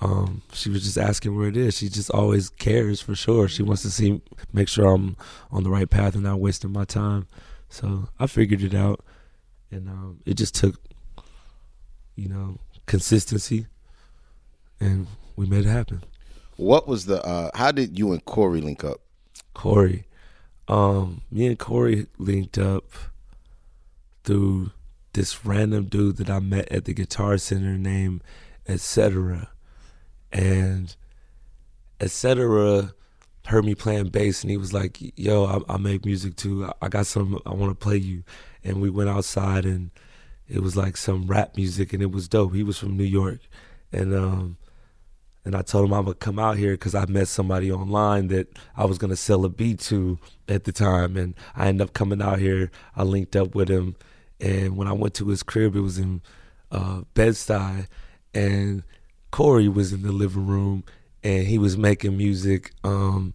um, 0.02 0.41
she 0.52 0.69
was 0.69 0.84
just 0.84 0.98
asking 0.98 1.36
where 1.38 1.48
it 1.48 1.56
is. 1.56 1.78
She 1.78 1.88
just 1.89 2.10
always 2.12 2.50
cares 2.50 3.02
for 3.02 3.15
sure. 3.15 3.48
She 3.48 3.63
wants 3.63 3.84
to 3.84 3.91
see, 3.91 4.22
make 4.52 4.67
sure 4.67 4.88
I'm 4.88 5.15
on 5.52 5.63
the 5.63 5.69
right 5.69 5.89
path 5.89 6.15
and 6.15 6.24
not 6.24 6.39
wasting 6.39 6.72
my 6.72 6.84
time. 6.86 7.28
So 7.69 8.10
I 8.19 8.28
figured 8.28 8.62
it 8.62 8.76
out, 8.76 9.04
and 9.72 9.88
um, 9.88 10.19
it 10.26 10.36
just 10.36 10.56
took, 10.56 10.80
you 12.15 12.30
know, 12.30 12.60
consistency, 12.86 13.67
and 14.80 15.08
we 15.36 15.46
made 15.46 15.65
it 15.65 15.69
happen. 15.69 16.04
What 16.58 16.88
was 16.88 17.06
the? 17.06 17.24
uh 17.26 17.50
How 17.56 17.72
did 17.72 17.98
you 17.98 18.12
and 18.12 18.24
Corey 18.26 18.62
link 18.62 18.84
up? 18.84 19.00
Corey. 19.54 20.06
Um, 20.67 21.22
me 21.32 21.48
and 21.48 21.58
Corey 21.58 22.08
linked 22.17 22.58
up 22.58 22.86
through 24.24 24.72
this 25.13 25.46
random 25.46 25.86
dude 25.86 26.17
that 26.17 26.30
I 26.30 26.39
met 26.39 26.72
at 26.72 26.86
the 26.86 26.93
Guitar 26.93 27.38
Center 27.38 27.78
named 27.78 28.24
Etc. 28.67 29.49
And 30.32 30.95
Etc. 31.99 32.93
heard 33.45 33.65
me 33.65 33.76
playing 33.76 34.10
bass 34.10 34.41
and 34.41 34.52
he 34.52 34.58
was 34.58 34.73
like, 34.73 34.99
"Yo, 35.17 35.45
I, 35.45 35.73
I 35.73 35.78
make 35.78 36.06
music 36.06 36.36
too. 36.36 36.69
I, 36.82 36.89
got 36.89 37.06
some. 37.06 37.39
I 37.45 37.54
want 37.54 37.71
to 37.71 37.84
play 37.84 37.97
you." 37.97 38.23
And 38.63 38.82
we 38.82 38.89
went 38.89 39.10
outside 39.10 39.65
and 39.65 39.91
it 40.47 40.62
was 40.62 40.76
like 40.76 40.97
some 40.97 41.28
rap 41.28 41.56
music 41.56 41.93
and 41.93 42.02
it 42.02 42.12
was 42.12 42.28
dope. 42.28 42.54
He 42.54 42.63
was 42.63 42.78
from 42.78 42.97
New 42.97 43.04
York, 43.04 43.39
and 43.91 44.13
um, 44.13 44.58
and 45.45 45.56
I 45.56 45.62
told 45.62 45.86
him 45.86 45.93
I 45.93 45.99
would 45.99 46.19
come 46.19 46.39
out 46.39 46.58
here 46.58 46.73
because 46.73 46.95
I 46.95 47.06
met 47.06 47.28
somebody 47.28 47.71
online 47.71 48.28
that 48.28 48.47
I 48.76 48.86
was 48.86 48.97
gonna 48.97 49.15
sell 49.15 49.45
a 49.45 49.49
beat 49.49 49.80
to 49.82 50.19
at 50.47 50.63
the 50.65 50.71
time, 50.71 51.17
and 51.17 51.36
I 51.56 51.67
ended 51.67 51.88
up 51.88 51.93
coming 51.93 52.21
out 52.21 52.39
here. 52.39 52.71
I 52.95 53.04
linked 53.04 53.36
up 53.36 53.56
with 53.56 53.69
him, 53.69 53.95
and 54.39 54.78
when 54.78 54.88
I 54.88 54.93
went 54.93 55.13
to 55.15 55.28
his 55.28 55.43
crib, 55.43 55.76
it 55.76 55.82
was 55.82 55.97
in 55.97 56.21
uh, 56.71 57.02
Bed 57.13 57.34
Stuy, 57.34 57.88
and 58.34 58.84
Corey 59.32 59.67
was 59.67 59.93
in 59.93 60.04
the 60.04 60.12
living 60.12 60.48
room, 60.48 60.84
and 61.24 61.48
he 61.48 61.58
was 61.58 61.78
making 61.78 62.17
music 62.17 62.72
um, 62.84 63.34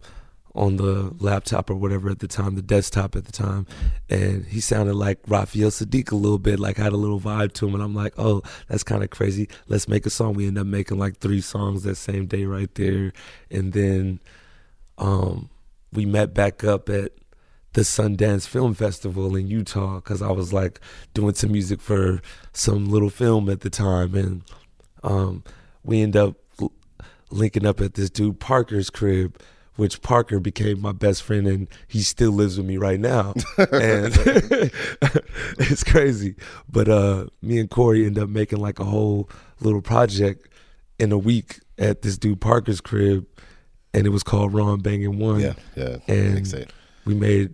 on 0.55 0.77
the 0.77 1.13
laptop 1.19 1.69
or 1.69 1.75
whatever 1.75 2.09
at 2.09 2.19
the 2.19 2.27
time, 2.27 2.55
the 2.55 2.61
desktop 2.61 3.15
at 3.15 3.25
the 3.25 3.31
time, 3.31 3.67
and 4.09 4.45
he 4.45 4.59
sounded 4.59 4.95
like 4.95 5.19
Raphael 5.27 5.69
Saadiq 5.69 6.11
a 6.11 6.15
little 6.15 6.39
bit, 6.39 6.59
like 6.59 6.77
had 6.77 6.93
a 6.93 6.97
little 6.97 7.19
vibe 7.19 7.53
to 7.53 7.67
him, 7.67 7.73
and 7.75 7.83
I'm 7.83 7.95
like, 7.95 8.13
oh, 8.17 8.41
that's 8.67 8.83
kind 8.83 9.03
of 9.03 9.09
crazy. 9.09 9.47
Let's 9.67 9.87
make 9.87 10.05
a 10.05 10.09
song. 10.09 10.33
We 10.33 10.47
end 10.47 10.57
up 10.57 10.67
making 10.67 10.97
like 10.97 11.17
three 11.17 11.41
songs 11.41 11.83
that 11.83 11.95
same 11.95 12.25
day 12.25 12.45
right 12.45 12.73
there, 12.75 13.13
and 13.51 13.73
then 13.73 14.19
um, 14.97 15.49
we 15.93 16.05
met 16.05 16.33
back 16.33 16.63
up 16.63 16.89
at 16.89 17.11
the 17.73 17.81
Sundance 17.81 18.47
Film 18.47 18.73
Festival 18.73 19.35
in 19.35 19.47
Utah 19.47 19.95
because 19.95 20.21
I 20.21 20.31
was 20.31 20.51
like 20.51 20.79
doing 21.13 21.35
some 21.35 21.51
music 21.51 21.81
for 21.81 22.21
some 22.51 22.89
little 22.89 23.09
film 23.09 23.49
at 23.49 23.61
the 23.61 23.69
time, 23.69 24.15
and 24.15 24.43
um, 25.03 25.43
we 25.83 26.01
end 26.01 26.15
up 26.15 26.35
l- 26.61 26.71
linking 27.31 27.65
up 27.65 27.81
at 27.81 27.93
this 27.93 28.09
dude 28.09 28.39
Parker's 28.39 28.89
crib, 28.89 29.39
which 29.75 30.01
Parker 30.01 30.39
became 30.39 30.81
my 30.81 30.91
best 30.91 31.23
friend, 31.23 31.47
and 31.47 31.67
he 31.87 32.01
still 32.01 32.31
lives 32.31 32.57
with 32.57 32.65
me 32.67 32.77
right 32.77 32.99
now, 32.99 33.33
and 33.57 34.13
it's 35.57 35.83
crazy. 35.83 36.35
But 36.69 36.89
uh, 36.89 37.27
me 37.41 37.59
and 37.59 37.69
Corey 37.69 38.05
end 38.05 38.17
up 38.19 38.29
making 38.29 38.59
like 38.59 38.79
a 38.79 38.85
whole 38.85 39.29
little 39.61 39.81
project 39.81 40.47
in 40.99 41.11
a 41.11 41.17
week 41.17 41.59
at 41.77 42.01
this 42.01 42.17
dude 42.17 42.41
Parker's 42.41 42.81
crib, 42.81 43.25
and 43.93 44.05
it 44.05 44.09
was 44.09 44.23
called 44.23 44.53
Ron 44.53 44.79
Banging 44.81 45.17
One. 45.17 45.39
Yeah, 45.39 45.53
yeah, 45.75 45.97
and 46.07 46.35
we 47.05 47.15
made 47.15 47.53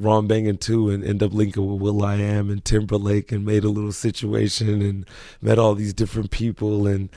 Ron 0.00 0.26
Banging 0.26 0.58
Two 0.58 0.90
and 0.90 1.04
end 1.04 1.22
up 1.22 1.32
linking 1.32 1.70
with 1.70 1.80
will.i.am 1.80 2.50
and 2.50 2.64
Timberlake 2.64 3.30
and 3.30 3.44
made 3.44 3.64
a 3.64 3.68
little 3.68 3.92
situation 3.92 4.82
and 4.82 5.06
met 5.40 5.58
all 5.58 5.74
these 5.74 5.94
different 5.94 6.30
people 6.30 6.86
and 6.86 7.10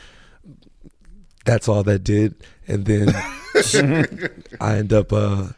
that's 1.45 1.67
all 1.67 1.83
that 1.83 2.03
did. 2.03 2.35
And 2.67 2.85
then 2.85 3.09
I 4.61 4.77
end 4.77 4.93
up 4.93 5.11
uh, 5.11 5.49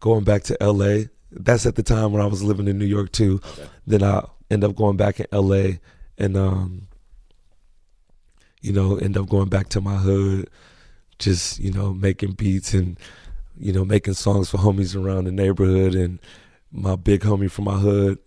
going 0.00 0.24
back 0.24 0.42
to 0.44 0.56
LA. 0.60 1.04
That's 1.30 1.66
at 1.66 1.76
the 1.76 1.82
time 1.82 2.12
when 2.12 2.22
I 2.22 2.26
was 2.26 2.42
living 2.42 2.68
in 2.68 2.78
New 2.78 2.86
York 2.86 3.12
too. 3.12 3.40
Then 3.86 4.02
I 4.02 4.26
end 4.50 4.64
up 4.64 4.74
going 4.74 4.96
back 4.96 5.20
in 5.20 5.26
LA 5.32 5.78
and 6.18 6.36
um 6.36 6.88
you 8.62 8.72
know, 8.72 8.96
end 8.96 9.18
up 9.18 9.28
going 9.28 9.48
back 9.48 9.68
to 9.70 9.80
my 9.80 9.96
hood, 9.96 10.48
just, 11.18 11.58
you 11.58 11.72
know, 11.72 11.92
making 11.92 12.32
beats 12.32 12.72
and, 12.72 12.98
you 13.58 13.72
know, 13.72 13.84
making 13.84 14.14
songs 14.14 14.48
for 14.48 14.58
homies 14.58 14.96
around 14.96 15.24
the 15.24 15.32
neighborhood 15.32 15.94
and 15.94 16.20
my 16.72 16.96
big 16.96 17.20
homie 17.20 17.50
from 17.50 17.66
my 17.66 17.78
hood 17.78 18.18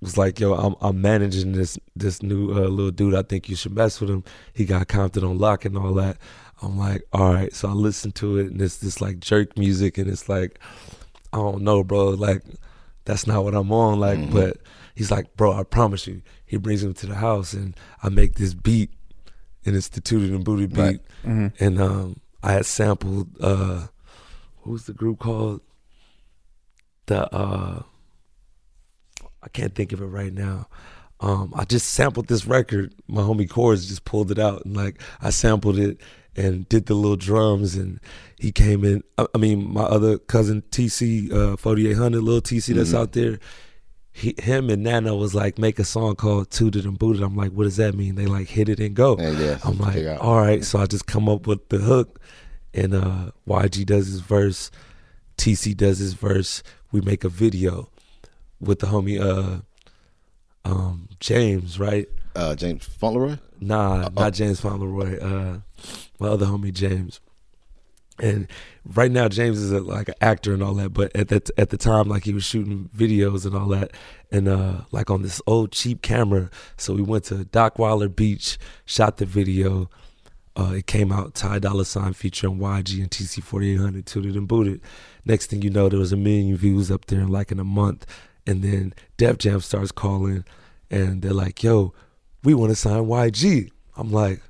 was 0.00 0.16
like, 0.16 0.38
"Yo, 0.40 0.54
I'm 0.54 0.74
I'm 0.80 1.00
managing 1.00 1.52
this 1.52 1.78
this 1.96 2.22
new 2.22 2.50
uh, 2.52 2.68
little 2.68 2.90
dude. 2.92 3.14
I 3.14 3.22
think 3.22 3.48
you 3.48 3.56
should 3.56 3.74
mess 3.74 4.00
with 4.00 4.10
him. 4.10 4.22
He 4.52 4.64
got 4.64 4.88
Compton 4.88 5.24
on 5.24 5.38
lock 5.38 5.64
and 5.64 5.76
all 5.76 5.94
that." 5.94 6.18
I'm 6.62 6.78
like, 6.78 7.02
"All 7.12 7.32
right." 7.34 7.52
So 7.52 7.68
I 7.68 7.72
listened 7.72 8.14
to 8.16 8.38
it, 8.38 8.46
and 8.52 8.60
it's 8.62 8.76
this 8.78 9.00
like 9.00 9.18
jerk 9.20 9.58
music, 9.58 9.98
and 9.98 10.08
it's 10.08 10.28
like, 10.28 10.60
I 11.32 11.38
don't 11.38 11.62
know, 11.62 11.82
bro. 11.82 12.10
Like, 12.10 12.42
that's 13.04 13.26
not 13.26 13.42
what 13.44 13.54
I'm 13.54 13.72
on. 13.72 13.98
Like, 13.98 14.18
Mhm. 14.20 14.32
but 14.32 14.58
he's 14.94 15.10
like, 15.10 15.36
"Bro, 15.36 15.54
I 15.54 15.64
promise 15.64 16.06
you." 16.06 16.22
He 16.46 16.56
brings 16.58 16.82
him 16.84 16.94
to 16.94 17.06
the 17.06 17.16
house, 17.16 17.52
and 17.52 17.74
I 18.02 18.08
make 18.10 18.34
this 18.36 18.54
beat, 18.54 18.90
and 19.66 19.74
it's 19.74 19.88
the 19.88 20.00
Tooted 20.00 20.30
and 20.30 20.44
Booty 20.44 20.66
beat, 20.66 20.78
Right. 20.80 21.00
Mhm. 21.24 21.52
and 21.58 21.80
um, 21.80 22.20
I 22.44 22.52
had 22.52 22.66
sampled 22.66 23.28
uh, 23.40 23.86
what 24.62 24.72
was 24.72 24.84
the 24.86 24.92
group 24.92 25.18
called? 25.18 25.62
The 27.06 27.32
uh, 27.34 27.82
I 29.42 29.48
can't 29.48 29.74
think 29.74 29.92
of 29.92 30.00
it 30.00 30.06
right 30.06 30.32
now. 30.32 30.68
Um, 31.20 31.52
I 31.56 31.64
just 31.64 31.88
sampled 31.90 32.26
this 32.28 32.46
record. 32.46 32.94
My 33.06 33.22
homie 33.22 33.48
Chorus 33.48 33.86
just 33.86 34.04
pulled 34.04 34.30
it 34.30 34.38
out 34.38 34.64
and 34.64 34.76
like 34.76 35.00
I 35.20 35.30
sampled 35.30 35.78
it 35.78 36.00
and 36.36 36.68
did 36.68 36.86
the 36.86 36.94
little 36.94 37.16
drums 37.16 37.74
and 37.76 38.00
he 38.38 38.50
came 38.52 38.84
in. 38.84 39.02
I, 39.18 39.26
I 39.34 39.38
mean, 39.38 39.72
my 39.72 39.82
other 39.82 40.18
cousin 40.18 40.62
TC, 40.70 41.32
uh, 41.32 41.56
4800, 41.56 42.20
little 42.22 42.40
TC 42.40 42.74
that's 42.74 42.90
Mhm. 42.92 42.98
out 42.98 43.12
there. 43.12 43.38
He, 44.14 44.34
him 44.38 44.68
and 44.68 44.82
Nana 44.82 45.14
was 45.16 45.34
like 45.34 45.58
make 45.58 45.78
a 45.78 45.84
song 45.84 46.16
called 46.16 46.50
Toot 46.50 46.76
It 46.76 46.84
and 46.84 46.98
Boot 46.98 47.16
It. 47.16 47.22
I'm 47.22 47.36
like, 47.36 47.52
what 47.52 47.64
does 47.64 47.76
that 47.76 47.94
mean? 47.94 48.14
They 48.16 48.26
like 48.26 48.48
hit 48.48 48.68
it 48.68 48.78
and 48.80 48.94
go. 48.94 49.16
yeah, 49.18 49.58
I'm 49.64 49.78
like, 49.78 49.96
all 50.20 50.36
right. 50.40 50.62
So 50.64 50.78
I 50.78 50.86
just 50.86 51.06
come 51.06 51.28
up 51.28 51.46
with 51.46 51.68
the 51.70 51.78
hook, 51.78 52.20
and 52.74 52.94
uh, 52.94 53.30
YG 53.48 53.86
does 53.86 54.06
his 54.08 54.20
verse, 54.20 54.70
TC 55.38 55.74
does 55.76 55.98
his 55.98 56.12
verse. 56.14 56.62
We 56.92 57.00
make 57.00 57.24
a 57.24 57.28
video 57.28 57.88
with 58.60 58.78
the 58.78 58.86
homie 58.86 59.20
uh, 59.20 59.62
um, 60.64 61.08
James, 61.20 61.78
right? 61.78 62.06
Uh, 62.36 62.54
James 62.54 62.86
Fauntleroy. 62.86 63.38
Nah, 63.60 64.08
not 64.10 64.34
James 64.34 64.60
Fauntleroy. 64.60 65.18
Uh, 65.18 65.60
my 66.18 66.28
other 66.28 66.46
homie 66.46 66.72
James. 66.72 67.20
And 68.18 68.46
right 68.84 69.10
now, 69.10 69.28
James 69.28 69.58
is 69.58 69.72
a, 69.72 69.80
like 69.80 70.08
an 70.08 70.14
actor 70.20 70.52
and 70.52 70.62
all 70.62 70.74
that. 70.74 70.90
But 70.90 71.14
at 71.16 71.28
that 71.28 71.50
at 71.58 71.70
the 71.70 71.76
time, 71.76 72.08
like 72.08 72.24
he 72.24 72.32
was 72.32 72.44
shooting 72.44 72.90
videos 72.96 73.46
and 73.46 73.56
all 73.56 73.68
that, 73.68 73.92
and 74.30 74.48
uh, 74.48 74.82
like 74.92 75.10
on 75.10 75.22
this 75.22 75.40
old 75.46 75.72
cheap 75.72 76.02
camera. 76.02 76.50
So 76.76 76.94
we 76.94 77.02
went 77.02 77.24
to 77.24 77.36
Dockweiler 77.36 78.14
Beach, 78.14 78.58
shot 78.84 79.16
the 79.16 79.26
video. 79.26 79.88
Uh, 80.54 80.74
it 80.76 80.86
came 80.86 81.10
out 81.10 81.34
Ty 81.34 81.60
Dolla 81.60 81.84
Sign 81.84 82.12
featuring 82.12 82.58
YG 82.58 83.00
and 83.00 83.10
TC 83.10 83.42
4800 83.42 84.04
Toot 84.04 84.26
It 84.26 84.36
and 84.36 84.46
Boot 84.46 84.66
It. 84.66 84.80
Next 85.24 85.46
thing 85.46 85.62
you 85.62 85.70
know, 85.70 85.88
there 85.88 85.98
was 85.98 86.12
a 86.12 86.16
million 86.16 86.56
views 86.56 86.90
up 86.90 87.06
there 87.06 87.20
in 87.20 87.28
like 87.28 87.50
in 87.50 87.58
a 87.58 87.64
month. 87.64 88.04
And 88.46 88.62
then 88.62 88.92
Def 89.16 89.38
Jam 89.38 89.60
starts 89.60 89.92
calling 89.92 90.44
and 90.90 91.22
they're 91.22 91.32
like, 91.32 91.62
yo, 91.62 91.94
we 92.44 92.52
want 92.54 92.70
to 92.70 92.76
sign 92.76 93.04
YG. 93.04 93.70
I'm 93.96 94.10
like, 94.12 94.42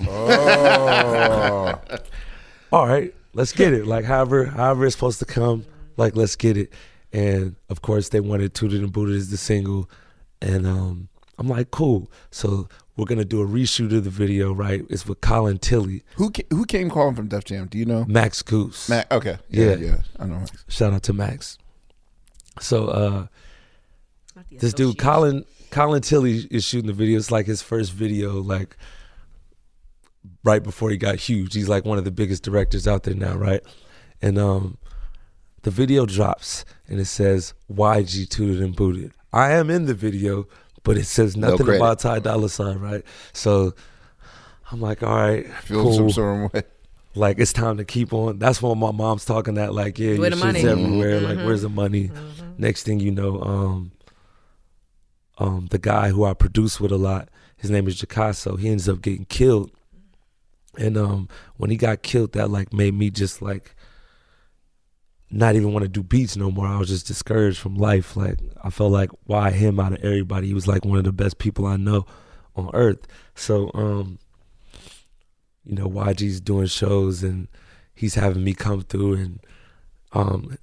Oh. 0.00 1.80
all 2.72 2.86
right, 2.86 3.14
let's 3.34 3.52
get 3.52 3.72
it. 3.72 3.86
Like 3.86 4.04
however, 4.04 4.46
however 4.46 4.86
it's 4.86 4.96
supposed 4.96 5.18
to 5.20 5.24
come, 5.24 5.64
like 5.96 6.16
let's 6.16 6.36
get 6.36 6.56
it. 6.56 6.72
And 7.12 7.54
of 7.68 7.82
course 7.82 8.08
they 8.08 8.20
wanted 8.20 8.54
Toot 8.54 8.72
It 8.72 8.80
and 8.80 8.92
Boot 8.92 9.10
It 9.10 9.16
as 9.16 9.30
the 9.30 9.36
single. 9.36 9.88
And 10.42 10.66
um, 10.66 11.08
I'm 11.38 11.48
like, 11.48 11.70
cool. 11.70 12.10
So 12.30 12.68
we're 12.96 13.06
gonna 13.06 13.24
do 13.24 13.40
a 13.42 13.46
reshoot 13.46 13.92
of 13.96 14.04
the 14.04 14.10
video, 14.10 14.52
right? 14.52 14.84
It's 14.88 15.06
with 15.06 15.20
Colin 15.20 15.58
Tilley. 15.58 16.02
Who 16.16 16.30
ca- 16.30 16.46
who 16.50 16.64
came 16.64 16.90
calling 16.90 17.14
from 17.16 17.28
Def 17.28 17.44
Jam? 17.44 17.66
Do 17.66 17.76
you 17.78 17.84
know? 17.84 18.04
Max 18.06 18.42
Gousse. 18.42 18.88
Ma- 18.88 19.04
okay. 19.16 19.38
Yeah. 19.48 19.70
Yeah, 19.70 19.74
yeah. 19.76 19.96
I 20.18 20.26
know 20.26 20.36
Max. 20.38 20.64
Shout 20.68 20.92
out 20.92 21.02
to 21.04 21.12
Max. 21.12 21.58
So 22.60 22.86
uh 22.88 23.26
this 24.50 24.72
dude 24.74 24.98
Colin 24.98 25.44
Colin 25.70 26.02
Tilley 26.02 26.46
is 26.50 26.64
shooting 26.64 26.86
the 26.86 26.92
video. 26.92 27.18
It's 27.18 27.30
like 27.32 27.46
his 27.46 27.62
first 27.62 27.92
video, 27.92 28.40
like 28.40 28.76
right 30.44 30.62
before 30.62 30.90
he 30.90 30.96
got 30.96 31.16
huge. 31.16 31.54
He's 31.54 31.68
like 31.68 31.84
one 31.84 31.98
of 31.98 32.04
the 32.04 32.10
biggest 32.10 32.42
directors 32.42 32.86
out 32.86 33.02
there 33.02 33.14
now, 33.14 33.34
right? 33.34 33.60
And 34.22 34.38
um 34.38 34.78
the 35.62 35.70
video 35.70 36.06
drops 36.06 36.64
and 36.88 37.00
it 37.00 37.06
says 37.06 37.54
YG 37.72 38.28
tooted 38.28 38.60
and 38.62 38.76
booted. 38.76 39.12
I 39.32 39.52
am 39.52 39.68
in 39.70 39.86
the 39.86 39.94
video, 39.94 40.46
but 40.84 40.96
it 40.96 41.06
says 41.06 41.36
nothing 41.36 41.64
credit. 41.66 41.80
about 41.80 41.98
Ty 41.98 42.20
Dolla 42.20 42.48
Sign, 42.48 42.78
right? 42.78 43.02
So 43.32 43.74
I'm 44.70 44.80
like, 44.80 45.02
all 45.02 45.14
right, 45.16 45.46
Feel 45.64 45.82
cool. 45.82 45.92
some 45.94 46.10
sort 46.10 46.44
of 46.46 46.52
way. 46.54 46.62
Like 47.16 47.38
it's 47.38 47.52
time 47.52 47.76
to 47.76 47.84
keep 47.84 48.12
on. 48.12 48.38
That's 48.38 48.60
when 48.62 48.76
my 48.78 48.90
mom's 48.90 49.24
talking 49.24 49.54
that 49.54 49.72
like, 49.74 49.98
yeah, 49.98 50.16
Where 50.18 50.28
your 50.28 50.30
the 50.30 50.36
shit's 50.36 50.64
money? 50.64 50.68
everywhere. 50.82 51.20
Like, 51.20 51.38
Mhm. 51.38 51.46
where's 51.46 51.62
the 51.62 51.68
money? 51.68 52.10
Next 52.58 52.82
thing 52.84 52.98
you 53.00 53.10
know, 53.12 53.40
um, 53.40 53.92
um, 55.38 55.68
the 55.70 55.78
guy 55.78 56.10
who 56.10 56.24
I 56.24 56.34
produce 56.34 56.80
with 56.80 56.92
a 56.92 56.96
lot, 56.96 57.28
his 57.56 57.70
name 57.70 57.86
is 57.88 58.00
Jacasso. 58.00 58.58
He 58.58 58.68
ends 58.68 58.88
up 58.88 59.00
getting 59.02 59.24
killed, 59.26 59.70
and 60.78 60.96
um, 60.96 61.28
when 61.56 61.70
he 61.70 61.76
got 61.76 62.02
killed, 62.02 62.32
that 62.32 62.50
like 62.50 62.72
made 62.72 62.94
me 62.94 63.10
just 63.10 63.40
like 63.42 63.74
not 65.34 65.56
even 65.56 65.72
want 65.72 65.82
to 65.82 65.88
do 65.88 66.02
beats 66.02 66.36
no 66.36 66.50
more. 66.50 66.66
I 66.66 66.78
was 66.78 66.88
just 66.88 67.06
discouraged 67.06 67.58
from 67.58 67.74
life. 67.74 68.16
Like 68.16 68.38
I 68.62 68.70
felt 68.70 68.92
like 68.92 69.10
why 69.24 69.50
him 69.50 69.80
out 69.80 69.92
of 69.92 70.04
everybody? 70.04 70.46
He 70.46 70.54
was 70.54 70.68
like 70.68 70.84
one 70.84 70.98
of 70.98 71.04
the 71.04 71.12
best 71.12 71.38
people 71.38 71.66
I 71.66 71.76
know 71.76 72.06
on 72.54 72.70
earth. 72.72 73.06
So 73.34 73.70
um, 73.74 74.18
you 75.64 75.74
know, 75.74 75.88
YG's 75.88 76.40
doing 76.40 76.66
shows 76.66 77.22
and 77.22 77.48
he's 77.94 78.14
having 78.14 78.44
me 78.44 78.54
come 78.54 78.82
through 78.82 79.14
and 79.14 79.40
um 80.12 80.56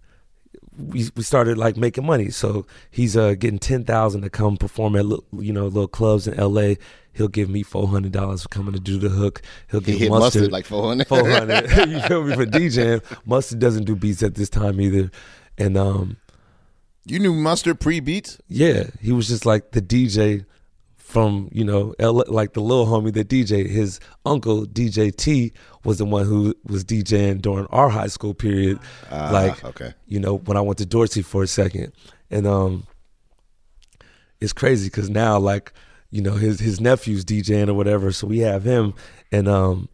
we 0.90 1.10
we 1.16 1.24
started 1.24 1.58
like 1.58 1.78
making 1.78 2.06
money. 2.06 2.30
So 2.30 2.66
he's 2.90 3.16
uh 3.18 3.34
getting 3.36 3.60
ten 3.60 3.84
thousand 3.84 4.22
to 4.22 4.30
come 4.30 4.58
perform 4.58 4.96
at 4.96 5.06
li- 5.06 5.20
you 5.40 5.54
know 5.54 5.66
little 5.66 5.88
clubs 5.88 6.28
in 6.28 6.34
L.A. 6.40 6.78
He'll 7.14 7.28
give 7.28 7.50
me 7.50 7.62
four 7.64 7.88
hundred 7.88 8.12
dollars 8.14 8.44
for 8.44 8.50
coming 8.50 8.74
to 8.74 8.80
do 8.80 8.98
the 8.98 9.10
hook. 9.10 9.42
He'll 9.70 9.82
He 9.82 9.92
give 9.94 10.00
hit 10.02 10.10
mustard, 10.10 10.42
Mustard 10.44 10.52
like 10.52 10.66
400. 10.66 11.08
Four 11.08 11.30
hundred. 11.30 11.70
you 11.90 12.00
feel 12.02 12.24
me 12.24 12.36
for 12.36 12.46
DJing? 12.46 13.04
Mustard 13.26 13.60
doesn't 13.60 13.84
do 13.86 13.96
beats 13.96 14.24
at 14.24 14.36
this 14.36 14.50
time 14.50 14.80
either, 14.80 15.12
and 15.58 15.78
um 15.78 16.18
You 17.06 17.20
knew 17.20 17.34
Mustard 17.34 17.80
pre 17.80 18.00
beats? 18.00 18.38
yeah, 18.48 18.86
he 19.02 19.12
was 19.12 19.28
just 19.28 19.46
like 19.46 19.72
the 19.72 19.82
DJ 19.82 20.46
from 21.12 21.50
you 21.52 21.64
know 21.66 21.94
L- 22.00 22.24
like 22.28 22.54
the 22.54 22.62
little 22.62 22.86
homie 22.86 23.14
that 23.14 23.28
DJ. 23.28 23.68
His 23.68 24.00
uncle 24.26 24.66
DJ 24.66 25.16
T 25.16 25.52
was 25.84 25.98
the 25.98 26.06
one 26.06 26.26
who 26.26 26.56
was 26.66 26.86
DJing 26.86 27.42
during 27.42 27.66
our 27.68 27.90
high 27.90 28.08
school 28.08 28.34
period. 28.34 28.80
Ah, 29.12 29.30
like 29.32 29.64
okay. 29.64 29.94
you 30.08 30.20
know 30.20 30.38
when 30.38 30.58
I 30.58 30.62
went 30.62 30.78
to 30.80 30.86
Dorsey 30.86 31.22
for 31.22 31.44
a 31.44 31.48
second, 31.48 31.92
and 32.30 32.48
um, 32.48 32.88
it's 34.40 34.54
crazy 34.54 34.88
because 34.88 35.10
now 35.10 35.38
like 35.38 35.74
you 36.12 36.22
know 36.22 36.34
his 36.34 36.60
his 36.60 36.80
nephew's 36.80 37.26
DJing 37.26 37.68
or 37.68 37.74
whatever, 37.74 38.12
so 38.12 38.28
we 38.28 38.40
have 38.40 38.64
him, 38.64 38.94
and 39.32 39.48
um, 39.50 39.90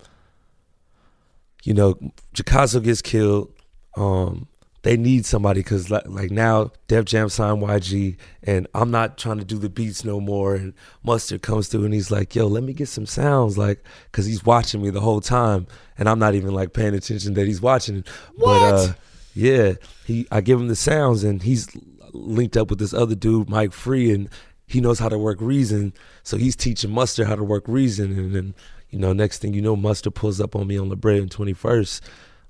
you 1.63 1.73
know 1.73 1.95
Jacasso 2.35 2.81
gets 2.81 3.01
killed. 3.01 3.51
Um, 3.95 4.47
they 4.87 4.95
need 4.95 5.25
somebody 5.25 5.59
because 5.59 5.89
like, 5.89 6.07
like 6.07 6.31
now 6.31 6.71
Def 6.87 7.03
Jam 7.03 7.27
signed 7.27 7.61
YG 7.61 8.15
and 8.41 8.67
I'm 8.73 8.89
not 8.89 9.17
trying 9.17 9.37
to 9.37 9.43
do 9.43 9.57
the 9.57 9.67
beats 9.67 10.05
no 10.05 10.21
more 10.21 10.55
and 10.55 10.73
Mustard 11.03 11.41
comes 11.41 11.67
through 11.67 11.83
and 11.83 11.93
he's 11.93 12.09
like 12.09 12.35
yo 12.35 12.47
let 12.47 12.63
me 12.63 12.71
get 12.71 12.87
some 12.87 13.05
sounds 13.05 13.57
like 13.57 13.83
because 14.09 14.25
he's 14.25 14.45
watching 14.45 14.81
me 14.81 14.89
the 14.89 15.01
whole 15.01 15.19
time 15.19 15.67
and 15.97 16.07
I'm 16.07 16.19
not 16.19 16.35
even 16.35 16.53
like 16.53 16.71
paying 16.71 16.95
attention 16.95 17.33
that 17.33 17.47
he's 17.47 17.59
watching. 17.59 18.05
But 18.37 18.47
uh 18.47 18.93
yeah 19.33 19.73
he 20.05 20.25
I 20.31 20.39
give 20.39 20.57
him 20.57 20.69
the 20.69 20.75
sounds 20.75 21.25
and 21.25 21.43
he's 21.43 21.67
linked 22.13 22.55
up 22.55 22.69
with 22.69 22.79
this 22.79 22.93
other 22.93 23.15
dude 23.15 23.49
Mike 23.49 23.73
Free 23.73 24.13
and 24.13 24.29
he 24.67 24.79
knows 24.79 24.99
how 24.99 25.09
to 25.09 25.17
work 25.17 25.39
Reason. 25.41 25.93
So 26.23 26.37
he's 26.37 26.55
teaching 26.55 26.91
Mustard 26.91 27.27
how 27.27 27.35
to 27.35 27.43
work 27.43 27.65
Reason 27.67 28.17
and 28.17 28.33
then 28.33 28.53
you 28.89 28.99
know 28.99 29.11
next 29.11 29.39
thing 29.39 29.53
you 29.53 29.61
know 29.61 29.75
Mustard 29.75 30.15
pulls 30.15 30.39
up 30.39 30.55
on 30.55 30.65
me 30.65 30.77
on 30.77 30.87
La 30.87 30.95
Brea 30.95 31.17
and 31.17 31.29
21st 31.29 31.99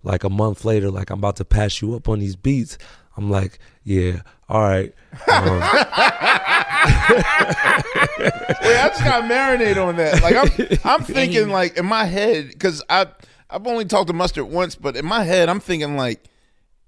like 0.03 0.23
a 0.23 0.29
month 0.29 0.63
later, 0.65 0.89
like 0.91 1.09
I'm 1.09 1.19
about 1.19 1.35
to 1.37 1.45
pass 1.45 1.81
you 1.81 1.95
up 1.95 2.07
on 2.09 2.19
these 2.19 2.35
beats. 2.35 2.77
I'm 3.15 3.29
like, 3.31 3.59
yeah, 3.83 4.21
all 4.47 4.61
right. 4.61 4.93
Um, 5.31 5.59
Wait, 8.19 8.77
I 8.77 8.87
just 8.89 9.03
got 9.03 9.21
to 9.21 9.27
marinate 9.27 9.83
on 9.83 9.95
that. 9.97 10.21
Like 10.21 10.35
I'm, 10.35 10.77
I'm 10.83 11.03
thinking 11.13 11.49
like 11.49 11.77
in 11.77 11.85
my 11.85 12.05
head 12.05 12.49
because 12.49 12.83
I, 12.89 13.07
I've 13.49 13.65
only 13.67 13.85
talked 13.85 14.07
to 14.07 14.13
Mustard 14.13 14.45
once, 14.45 14.75
but 14.75 14.95
in 14.95 15.05
my 15.05 15.23
head 15.23 15.49
I'm 15.49 15.59
thinking 15.59 15.95
like, 15.97 16.23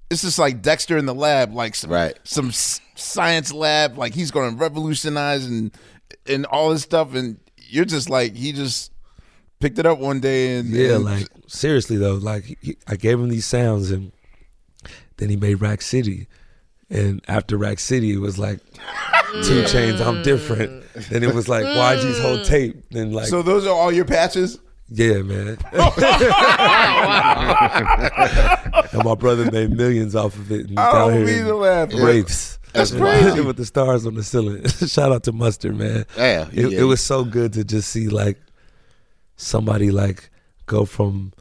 it's 0.09 0.21
just 0.23 0.39
like 0.39 0.61
Dexter 0.61 0.97
in 0.97 1.05
the 1.05 1.13
lab, 1.15 1.53
like 1.53 1.75
some, 1.75 1.91
Right. 1.91 2.17
some 2.23 2.51
science 2.51 3.53
lab, 3.53 3.97
like 3.97 4.13
he's 4.13 4.31
going 4.31 4.51
to 4.51 4.57
revolutionize 4.57 5.45
and 5.45 5.71
and 6.25 6.45
all 6.47 6.71
this 6.71 6.81
stuff, 6.81 7.13
and 7.13 7.39
you're 7.57 7.85
just 7.85 8.09
like 8.09 8.35
he 8.35 8.51
just 8.51 8.91
picked 9.59 9.79
it 9.79 9.85
up 9.85 9.99
one 9.99 10.19
day 10.19 10.57
and 10.57 10.69
yeah, 10.69 10.95
and- 10.95 11.05
like 11.05 11.27
seriously 11.47 11.97
though, 11.97 12.15
like 12.15 12.43
he, 12.61 12.77
I 12.87 12.95
gave 12.95 13.19
him 13.19 13.29
these 13.29 13.45
sounds, 13.45 13.91
and 13.91 14.11
then 15.17 15.29
he 15.29 15.35
made 15.35 15.61
Rack 15.61 15.81
City, 15.81 16.27
and 16.89 17.23
after 17.27 17.57
Rack 17.57 17.79
City, 17.79 18.13
it 18.13 18.19
was 18.19 18.37
like 18.37 18.59
Two 19.43 19.61
mm. 19.61 19.71
Chains, 19.71 20.01
I'm 20.01 20.23
different. 20.23 20.83
Then 21.09 21.23
it 21.23 21.35
was 21.35 21.47
like 21.47 21.63
mm. 21.63 21.75
YG's 21.75 22.19
whole 22.19 22.43
tape. 22.43 22.83
Then 22.89 23.13
like, 23.13 23.27
so 23.27 23.43
those 23.43 23.67
are 23.67 23.75
all 23.75 23.91
your 23.91 24.05
patches. 24.05 24.57
yeah, 24.89 25.21
man. 25.21 25.57
and 28.91 29.03
my 29.03 29.13
brother 29.15 29.51
made 29.51 29.69
millions 29.69 30.15
off 30.15 30.35
of 30.35 30.51
it. 30.51 30.61
And 30.61 30.69
he's 30.69 30.77
I 30.79 30.87
out 30.87 30.93
don't 31.09 31.13
here 31.13 31.25
mean 31.25 31.39
in 31.41 31.45
to 31.45 31.55
laugh. 31.55 31.93
Wraiths. 31.93 32.57
That's 32.73 32.91
And 32.91 33.01
crazy. 33.01 33.41
With 33.41 33.57
the 33.57 33.65
stars 33.65 34.07
on 34.07 34.15
the 34.15 34.23
ceiling. 34.23 34.65
Shout 34.67 35.11
out 35.11 35.23
to 35.23 35.31
Mustard, 35.31 35.77
man. 35.77 36.05
Yeah, 36.17 36.47
It, 36.51 36.71
yeah. 36.71 36.79
it 36.79 36.83
was 36.83 37.01
so 37.01 37.23
good 37.23 37.53
to 37.53 37.63
just 37.63 37.89
see 37.89 38.09
like 38.09 38.39
somebody 39.39 39.89
like 39.89 40.29
go 40.65 40.85
from 40.85 41.31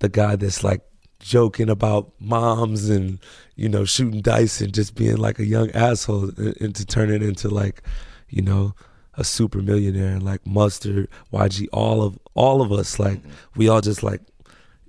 the 0.00 0.08
guy 0.08 0.36
that's 0.36 0.62
like 0.62 0.82
joking 1.20 1.70
about 1.70 2.12
moms 2.20 2.90
and 2.90 3.18
you 3.56 3.66
know 3.66 3.84
shooting 3.86 4.20
dice 4.20 4.60
and 4.60 4.74
just 4.74 4.94
being 4.94 5.16
like 5.16 5.38
a 5.38 5.46
young 5.46 5.70
asshole 5.70 6.30
and, 6.36 6.60
and 6.60 6.74
to 6.74 6.84
turn 6.84 7.10
it 7.10 7.22
into 7.22 7.48
like 7.48 7.82
you 8.28 8.42
know 8.42 8.74
a 9.14 9.24
super 9.24 9.62
millionaire 9.62 10.10
and 10.10 10.22
like 10.22 10.46
mustard 10.46 11.08
YG 11.32 11.66
all 11.72 12.02
of 12.02 12.18
all 12.34 12.60
of 12.60 12.70
us 12.70 12.98
like 12.98 13.18
mm-hmm. 13.20 13.30
we 13.56 13.68
all 13.68 13.80
just 13.80 14.02
like 14.02 14.20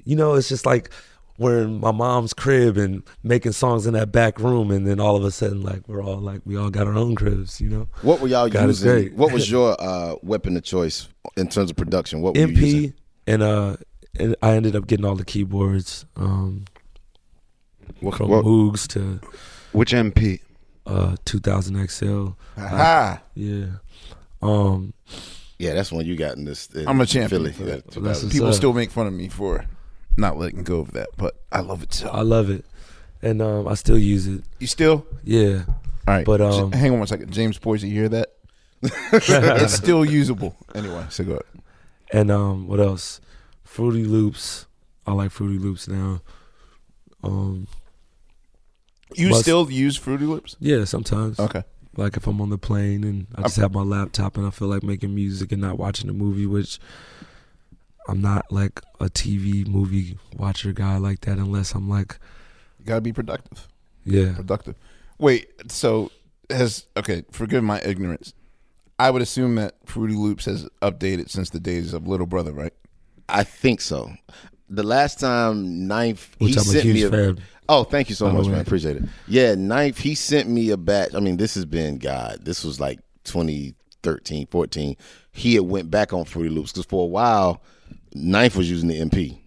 you 0.04 0.16
know 0.16 0.34
it's 0.34 0.50
just 0.50 0.66
like 0.66 0.90
we're 1.38 1.64
in 1.64 1.80
my 1.80 1.92
mom's 1.92 2.34
crib 2.34 2.78
and 2.78 3.04
making 3.24 3.52
songs 3.52 3.86
in 3.86 3.94
that 3.94 4.12
back 4.12 4.40
room 4.40 4.72
and 4.72 4.88
then 4.88 5.00
all 5.00 5.16
of 5.16 5.24
a 5.26 5.32
sudden 5.32 5.62
like 5.62 5.88
we're 5.88 6.02
all 6.04 6.18
like 6.20 6.42
we 6.46 6.56
all 6.58 6.70
got 6.70 6.88
our 6.88 6.94
own 6.96 7.14
cribs 7.16 7.60
you 7.60 7.70
know 7.70 7.88
What 8.02 8.22
were 8.22 8.28
y'all 8.28 8.48
God 8.50 8.68
using? 8.68 9.16
What 9.18 9.34
was 9.34 9.50
your 9.56 9.76
uh, 9.80 10.16
weapon 10.24 10.56
of 10.58 10.64
choice 10.64 11.08
in 11.36 11.48
terms 11.50 11.70
of 11.72 11.76
production? 11.78 12.22
What 12.22 12.36
were 12.36 12.42
you 12.42 12.48
MP, 12.48 12.56
using? 12.62 12.94
and 13.28 13.44
uh, 13.44 13.76
and 14.18 14.36
I 14.42 14.52
ended 14.54 14.76
up 14.78 14.88
getting 14.88 15.06
all 15.06 15.16
the 15.16 15.26
keyboards. 15.26 16.06
Um, 16.16 16.66
What- 18.00 18.16
from 18.16 18.30
what- 18.30 18.46
Moogs 18.46 18.88
to 18.90 19.20
Which 19.74 19.92
MP? 19.94 20.40
uh 20.86 21.16
2000 21.26 21.90
XL. 21.90 22.28
Aha. 22.58 23.22
Yeah. 23.34 23.66
Um. 24.42 24.94
Yeah, 25.58 25.74
that's 25.74 25.92
when 25.92 26.06
you 26.06 26.16
got 26.16 26.36
in 26.38 26.44
this. 26.46 26.68
in 26.68 26.88
I'm 26.88 27.00
a 27.02 27.06
champion. 27.06 27.52
Philly. 27.52 27.72
Yeah, 27.72 27.80
People 28.30 28.48
up. 28.50 28.54
still 28.54 28.74
make 28.74 28.92
fun 28.92 29.08
of 29.08 29.14
me 29.14 29.28
for 29.30 29.66
not 30.18 30.38
letting 30.38 30.64
go 30.64 30.80
of 30.80 30.92
that, 30.92 31.10
but 31.18 31.36
I 31.52 31.60
love 31.62 31.84
it 31.84 31.94
so. 31.94 32.10
I 32.10 32.22
love 32.22 32.50
it, 32.50 32.66
and 33.22 33.42
um, 33.42 33.68
I 33.68 33.74
still 33.76 33.98
use 33.98 34.28
it. 34.28 34.44
you 34.60 34.68
still? 34.68 35.06
Yeah. 35.24 35.64
All 36.08 36.14
right. 36.14 36.26
But, 36.26 36.40
um, 36.42 36.72
hang 36.72 36.92
on 36.94 37.00
one 37.00 37.08
second. 37.08 37.32
James 37.34 37.58
Poyser, 37.58 37.84
you 37.90 37.96
hear 37.96 38.10
that? 38.10 38.34
it's 38.82 39.74
still 39.74 40.06
usable. 40.06 40.56
Anyway, 40.76 41.06
so 41.10 41.24
go 41.24 41.32
ahead. 41.32 41.44
And 42.12 42.30
um, 42.30 42.68
what 42.68 42.80
else? 42.80 43.20
Fruity 43.64 44.04
Loops. 44.04 44.68
I 45.08 45.14
like 45.14 45.32
Fruity 45.32 45.58
Loops 45.58 45.88
now. 45.88 46.22
Um, 47.24 47.68
You 49.16 49.30
Must- 49.30 49.42
still 49.42 49.70
use 49.72 49.98
Fruity 49.98 50.26
Loops? 50.26 50.56
yeah, 50.60 50.84
sometimes. 50.86 51.40
Okay. 51.40 51.64
Like 51.98 52.18
if 52.18 52.28
I'm 52.28 52.42
on 52.42 52.50
the 52.50 52.58
plane 52.58 53.04
and 53.04 53.28
I 53.36 53.44
just 53.44 53.56
have 53.56 53.74
my 53.74 53.82
laptop 53.82 54.38
and 54.38 54.46
I 54.46 54.50
feel 54.50 54.68
like 54.68 54.84
making 54.84 55.16
music 55.16 55.52
and 55.54 55.62
not 55.62 55.80
watching 55.80 56.10
a 56.10 56.14
movie, 56.14 56.46
which 56.46 56.78
I'm 58.08 58.22
not 58.22 58.52
like 58.52 58.80
a 59.00 59.06
TV 59.06 59.68
movie 59.68 60.18
watcher 60.36 60.72
guy 60.74 60.98
like 60.98 61.22
that 61.22 61.38
unless 61.38 61.74
I'm 61.74 61.90
like, 61.90 62.18
You 62.80 62.86
gotta 62.86 63.02
be 63.02 63.14
productive. 63.14 63.68
yeah. 64.04 64.34
Productive. 64.36 64.76
Wait. 65.18 65.48
So 65.72 66.12
has 66.50 66.86
okay? 66.98 67.24
Forgive 67.32 67.64
my 67.64 67.82
ignorance. 67.82 68.34
I 69.00 69.10
would 69.12 69.22
assume 69.22 69.56
that 69.56 69.76
Fruity 69.86 70.14
Loops 70.16 70.46
has 70.46 70.70
updated 70.82 71.30
since 71.30 71.50
the 71.50 71.60
days 71.60 71.94
of 71.94 72.08
Little 72.08 72.28
Brother, 72.28 72.54
right? 72.54 72.74
I 73.28 73.44
think 73.44 73.82
so. 73.82 74.12
The 74.70 74.84
last 74.84 75.20
time 75.20 75.88
Ninth, 75.88 76.36
Which 76.38 76.52
he 76.54 76.56
I'm 76.60 76.62
a 76.62 76.66
sent 76.66 76.84
huge 76.84 76.96
me 76.96 77.02
a. 77.04 77.10
fan. 77.10 77.40
Oh, 77.68 77.84
thank 77.84 78.10
you 78.10 78.16
so 78.16 78.28
By 78.28 78.34
much, 78.34 78.46
way. 78.46 78.52
man. 78.54 78.62
Appreciate 78.62 78.98
it. 78.98 79.04
Yeah, 79.28 79.56
Ninth, 79.56 79.98
he 79.98 80.14
sent 80.16 80.48
me 80.48 80.70
a 80.70 80.78
batch. 80.78 81.14
I 81.16 81.20
mean, 81.20 81.38
this 81.38 81.56
has 81.56 81.66
been 81.66 81.98
God. 81.98 82.46
This 82.46 82.64
was 82.64 82.80
like 82.80 83.00
2013, 83.24 84.48
14. 84.48 84.96
He 85.32 85.56
had 85.56 85.64
went 85.64 85.90
back 85.92 86.14
on 86.14 86.26
Fruity 86.26 86.50
Loops 86.50 86.72
because 86.72 86.86
for 86.86 87.04
a 87.04 87.08
while, 87.08 87.62
Ninth 88.16 88.56
was 88.56 88.70
using 88.70 88.90
the 88.90 89.00
MP. 89.00 89.38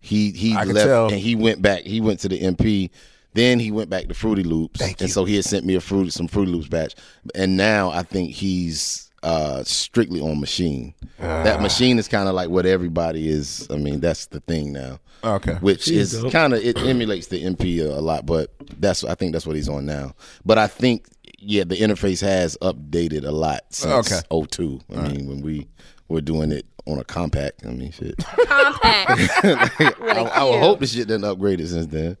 He 0.00 0.30
he 0.32 0.54
I 0.54 0.64
left 0.64 0.86
tell. 0.86 1.06
and 1.08 1.16
he 1.18 1.34
went 1.34 1.62
back. 1.62 1.82
He 1.82 2.00
went 2.00 2.20
to 2.20 2.28
the 2.28 2.40
MP. 2.40 2.90
Then 3.34 3.58
he 3.58 3.70
went 3.70 3.90
back 3.90 4.08
to 4.08 4.14
Fruity 4.14 4.42
Loops, 4.44 4.80
Thank 4.80 5.00
and 5.00 5.08
you. 5.08 5.12
so 5.12 5.24
he 5.26 5.34
had 5.36 5.44
sent 5.44 5.66
me 5.66 5.74
a 5.74 5.80
fruit 5.80 6.10
some 6.12 6.26
Fruity 6.26 6.52
Loops 6.52 6.68
batch. 6.68 6.94
And 7.34 7.56
now 7.56 7.90
I 7.90 8.02
think 8.02 8.30
he's 8.30 9.10
uh, 9.22 9.62
strictly 9.64 10.20
on 10.20 10.36
Maschine. 10.40 10.94
Ah. 11.20 11.42
that 11.42 11.60
Maschine 11.60 11.98
is 11.98 12.08
kind 12.08 12.28
of 12.28 12.34
like 12.34 12.48
what 12.48 12.64
everybody 12.66 13.28
is. 13.28 13.66
I 13.70 13.76
mean, 13.76 14.00
that's 14.00 14.26
the 14.26 14.40
thing 14.40 14.72
now 14.72 15.00
Okay. 15.24 15.54
which 15.60 15.82
She's 15.84 16.14
is 16.14 16.32
kind 16.32 16.54
of 16.54 16.62
it 16.64 16.78
emulates 16.78 17.26
the 17.26 17.42
MP 17.44 17.80
a, 17.80 17.98
a 17.98 18.00
lot, 18.00 18.24
but 18.26 18.52
that's 18.78 19.02
I 19.04 19.14
think 19.14 19.32
that's 19.32 19.46
what 19.46 19.56
he's 19.56 19.68
on 19.68 19.84
now. 19.86 20.14
But 20.44 20.56
I 20.58 20.66
think 20.66 21.06
yeah, 21.38 21.64
the 21.64 21.76
interface 21.76 22.20
has 22.22 22.56
updated 22.62 23.24
a 23.26 23.30
lot 23.32 23.64
since 23.70 24.12
Okay. 24.12 24.46
02. 24.50 24.80
I 24.96 25.08
mean, 25.08 25.26
when 25.28 25.40
we 25.42 25.68
were 26.08 26.20
doing 26.20 26.52
it 26.52 26.66
on 26.86 26.98
a 26.98 27.04
compact, 27.04 27.66
I 27.66 27.70
mean, 27.70 27.90
shit. 27.90 28.16
Compact. 28.18 29.10
I, 30.00 30.30
I 30.34 30.44
would 30.44 30.60
hope 30.60 30.80
the 30.80 30.86
shit 30.86 31.08
didn't 31.08 31.24
upgrade 31.24 31.60
it 31.60 31.68
since 31.68 31.86
then. 31.86 32.16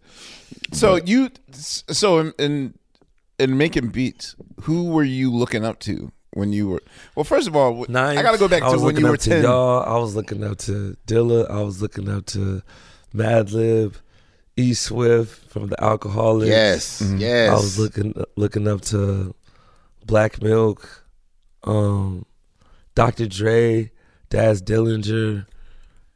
So 0.72 0.96
you, 0.96 1.30
so 1.52 2.18
in, 2.18 2.34
in 2.38 2.74
in 3.38 3.58
making 3.58 3.88
beats, 3.88 4.34
who 4.62 4.90
were 4.90 5.04
you 5.04 5.32
looking 5.32 5.64
up 5.64 5.78
to 5.80 6.10
when 6.32 6.52
you 6.52 6.68
were? 6.68 6.82
Well, 7.14 7.24
first 7.24 7.46
of 7.46 7.54
all, 7.54 7.84
Ninth, 7.88 8.18
I 8.18 8.22
got 8.22 8.32
to 8.32 8.38
go 8.38 8.48
back 8.48 8.62
to 8.62 8.78
when 8.78 8.96
you 8.96 9.06
were 9.06 9.16
ten. 9.16 9.42
y'all. 9.42 9.82
I 9.82 9.98
was 9.98 10.16
looking 10.16 10.42
up 10.42 10.58
to 10.58 10.96
Dilla. 11.06 11.50
I 11.50 11.62
was 11.62 11.80
looking 11.80 12.08
up 12.08 12.26
to 12.26 12.62
Madlib, 13.14 13.96
E 14.56 14.74
Swift 14.74 15.50
from 15.50 15.68
the 15.68 15.76
Alkaholiks. 15.76 16.48
Yes, 16.48 17.14
yes. 17.16 17.50
I 17.50 17.54
was 17.54 17.78
looking 17.78 18.14
looking 18.36 18.66
up 18.66 18.80
to 18.82 19.34
Black 20.04 20.42
Milk, 20.42 21.04
um, 21.64 22.24
Dr. 22.96 23.26
Dre, 23.28 23.92
Daz 24.30 24.60
Dillinger. 24.60 25.46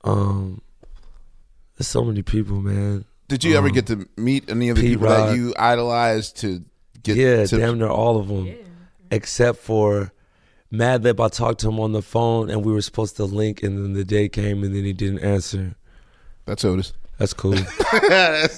Um, 0.03 0.61
there's 1.77 1.87
so 1.87 2.03
many 2.03 2.23
people, 2.23 2.61
man. 2.61 3.05
Did 3.29 3.45
you 3.45 3.57
ever 3.57 3.69
Um, 3.69 3.73
get 3.73 3.87
to 3.87 4.09
meet 4.17 4.51
any 4.51 4.71
of 4.71 4.77
the 4.77 4.83
Pete 4.83 4.91
people 4.99 5.09
that 5.09 5.37
you 5.37 5.55
idolized 5.57 6.39
to 6.39 6.65
get? 7.05 7.17
yeah, 7.17 7.45
to, 7.47 7.57
damn 7.59 7.79
near 7.79 7.89
all 7.89 8.19
of 8.19 8.27
them, 8.27 8.53
except 9.13 9.59
for 9.61 10.11
Madlib. 10.73 11.25
I 11.25 11.29
talked 11.29 11.61
to 11.61 11.69
him 11.69 11.79
on 11.79 11.93
the 11.93 12.03
phone, 12.03 12.51
and 12.51 12.65
we 12.65 12.73
were 12.73 12.83
supposed 12.83 13.17
to 13.19 13.25
link, 13.25 13.63
and 13.63 13.79
then 13.79 13.93
the 13.93 14.05
day 14.05 14.29
came, 14.29 14.65
and 14.65 14.75
then 14.75 14.83
he 14.85 14.93
didn't 14.93 15.21
answer. 15.21 15.77
That's 16.47 16.65
Otis. 16.65 16.93
That's 17.19 17.35
cool. 17.35 17.55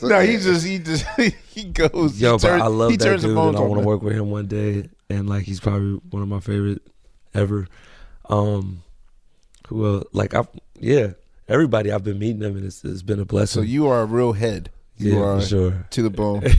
No, 0.02 0.20
he 0.20 0.36
just 0.36 0.64
he 0.64 0.78
just 0.78 1.04
he 1.48 1.64
goes. 1.64 2.20
Yo, 2.20 2.32
he 2.38 2.42
but 2.42 2.48
turns- 2.48 2.62
I 2.62 2.66
love 2.68 2.90
that 2.96 3.20
dude, 3.20 3.24
and 3.24 3.38
I 3.56 3.60
want 3.60 3.80
to 3.82 3.86
work 3.86 4.02
with 4.02 4.14
him 4.14 4.30
one 4.30 4.46
day. 4.46 4.88
And 5.10 5.28
like, 5.28 5.42
he's 5.44 5.58
probably 5.60 6.00
one 6.10 6.22
of 6.22 6.28
my 6.28 6.38
favorite 6.40 6.80
ever. 7.34 7.66
Um, 8.32 8.82
who 9.68 9.86
else? 9.86 10.04
Like, 10.12 10.34
I 10.34 10.46
yeah, 10.80 11.12
everybody 11.48 11.92
I've 11.92 12.04
been 12.04 12.18
meeting 12.18 12.40
them, 12.40 12.56
and 12.56 12.64
it's, 12.64 12.84
it's 12.84 13.02
been 13.02 13.20
a 13.20 13.24
blessing. 13.24 13.62
So 13.62 13.66
you 13.66 13.86
are 13.88 14.02
a 14.02 14.06
real 14.06 14.32
head. 14.32 14.70
You 14.96 15.14
yeah, 15.14 15.24
are 15.24 15.40
for 15.40 15.46
sure. 15.46 15.86
to 15.90 16.02
the 16.02 16.10
bone. 16.10 16.42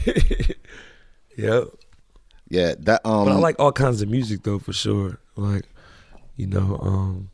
Yep. 1.36 1.64
yeah, 2.48 2.74
that 2.78 3.04
um. 3.04 3.24
But 3.24 3.32
I 3.32 3.38
like 3.38 3.58
all 3.58 3.72
kinds 3.72 4.02
of 4.02 4.08
music 4.08 4.44
though, 4.44 4.60
for 4.60 4.72
sure. 4.72 5.18
Like, 5.34 5.64
you 6.36 6.46
know, 6.46 6.78
um, 6.80 7.30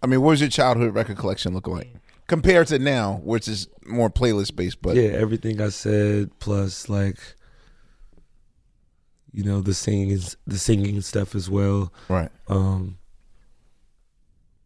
I 0.00 0.06
mean, 0.06 0.20
what 0.20 0.30
was 0.30 0.40
your 0.40 0.50
childhood 0.50 0.94
record 0.94 1.16
collection 1.16 1.52
look 1.52 1.66
like 1.66 1.92
compared 2.28 2.68
to 2.68 2.78
now, 2.78 3.20
which 3.24 3.48
is 3.48 3.66
more 3.84 4.08
playlist 4.08 4.54
based? 4.54 4.80
But 4.82 4.94
yeah, 4.94 5.08
everything 5.08 5.60
I 5.60 5.70
said 5.70 6.30
plus 6.38 6.88
like, 6.88 7.18
you 9.32 9.42
know, 9.42 9.60
the 9.60 9.74
singing 9.74 10.16
the 10.46 10.58
singing 10.58 11.00
stuff 11.00 11.34
as 11.34 11.50
well. 11.50 11.92
right. 12.08 12.30
Um, 12.46 12.98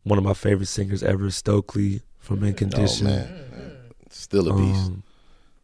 one 0.08 0.18
of 0.18 0.24
my 0.24 0.34
favorite 0.34 0.66
singers 0.66 1.02
ever, 1.02 1.30
Stokely 1.30 2.02
from 2.18 2.42
In 2.44 2.52
Oh 2.52 2.56
Condition. 2.56 3.06
man, 3.06 3.82
still 4.10 4.48
a 4.48 4.56
beast. 4.56 4.86
Um, 4.86 5.02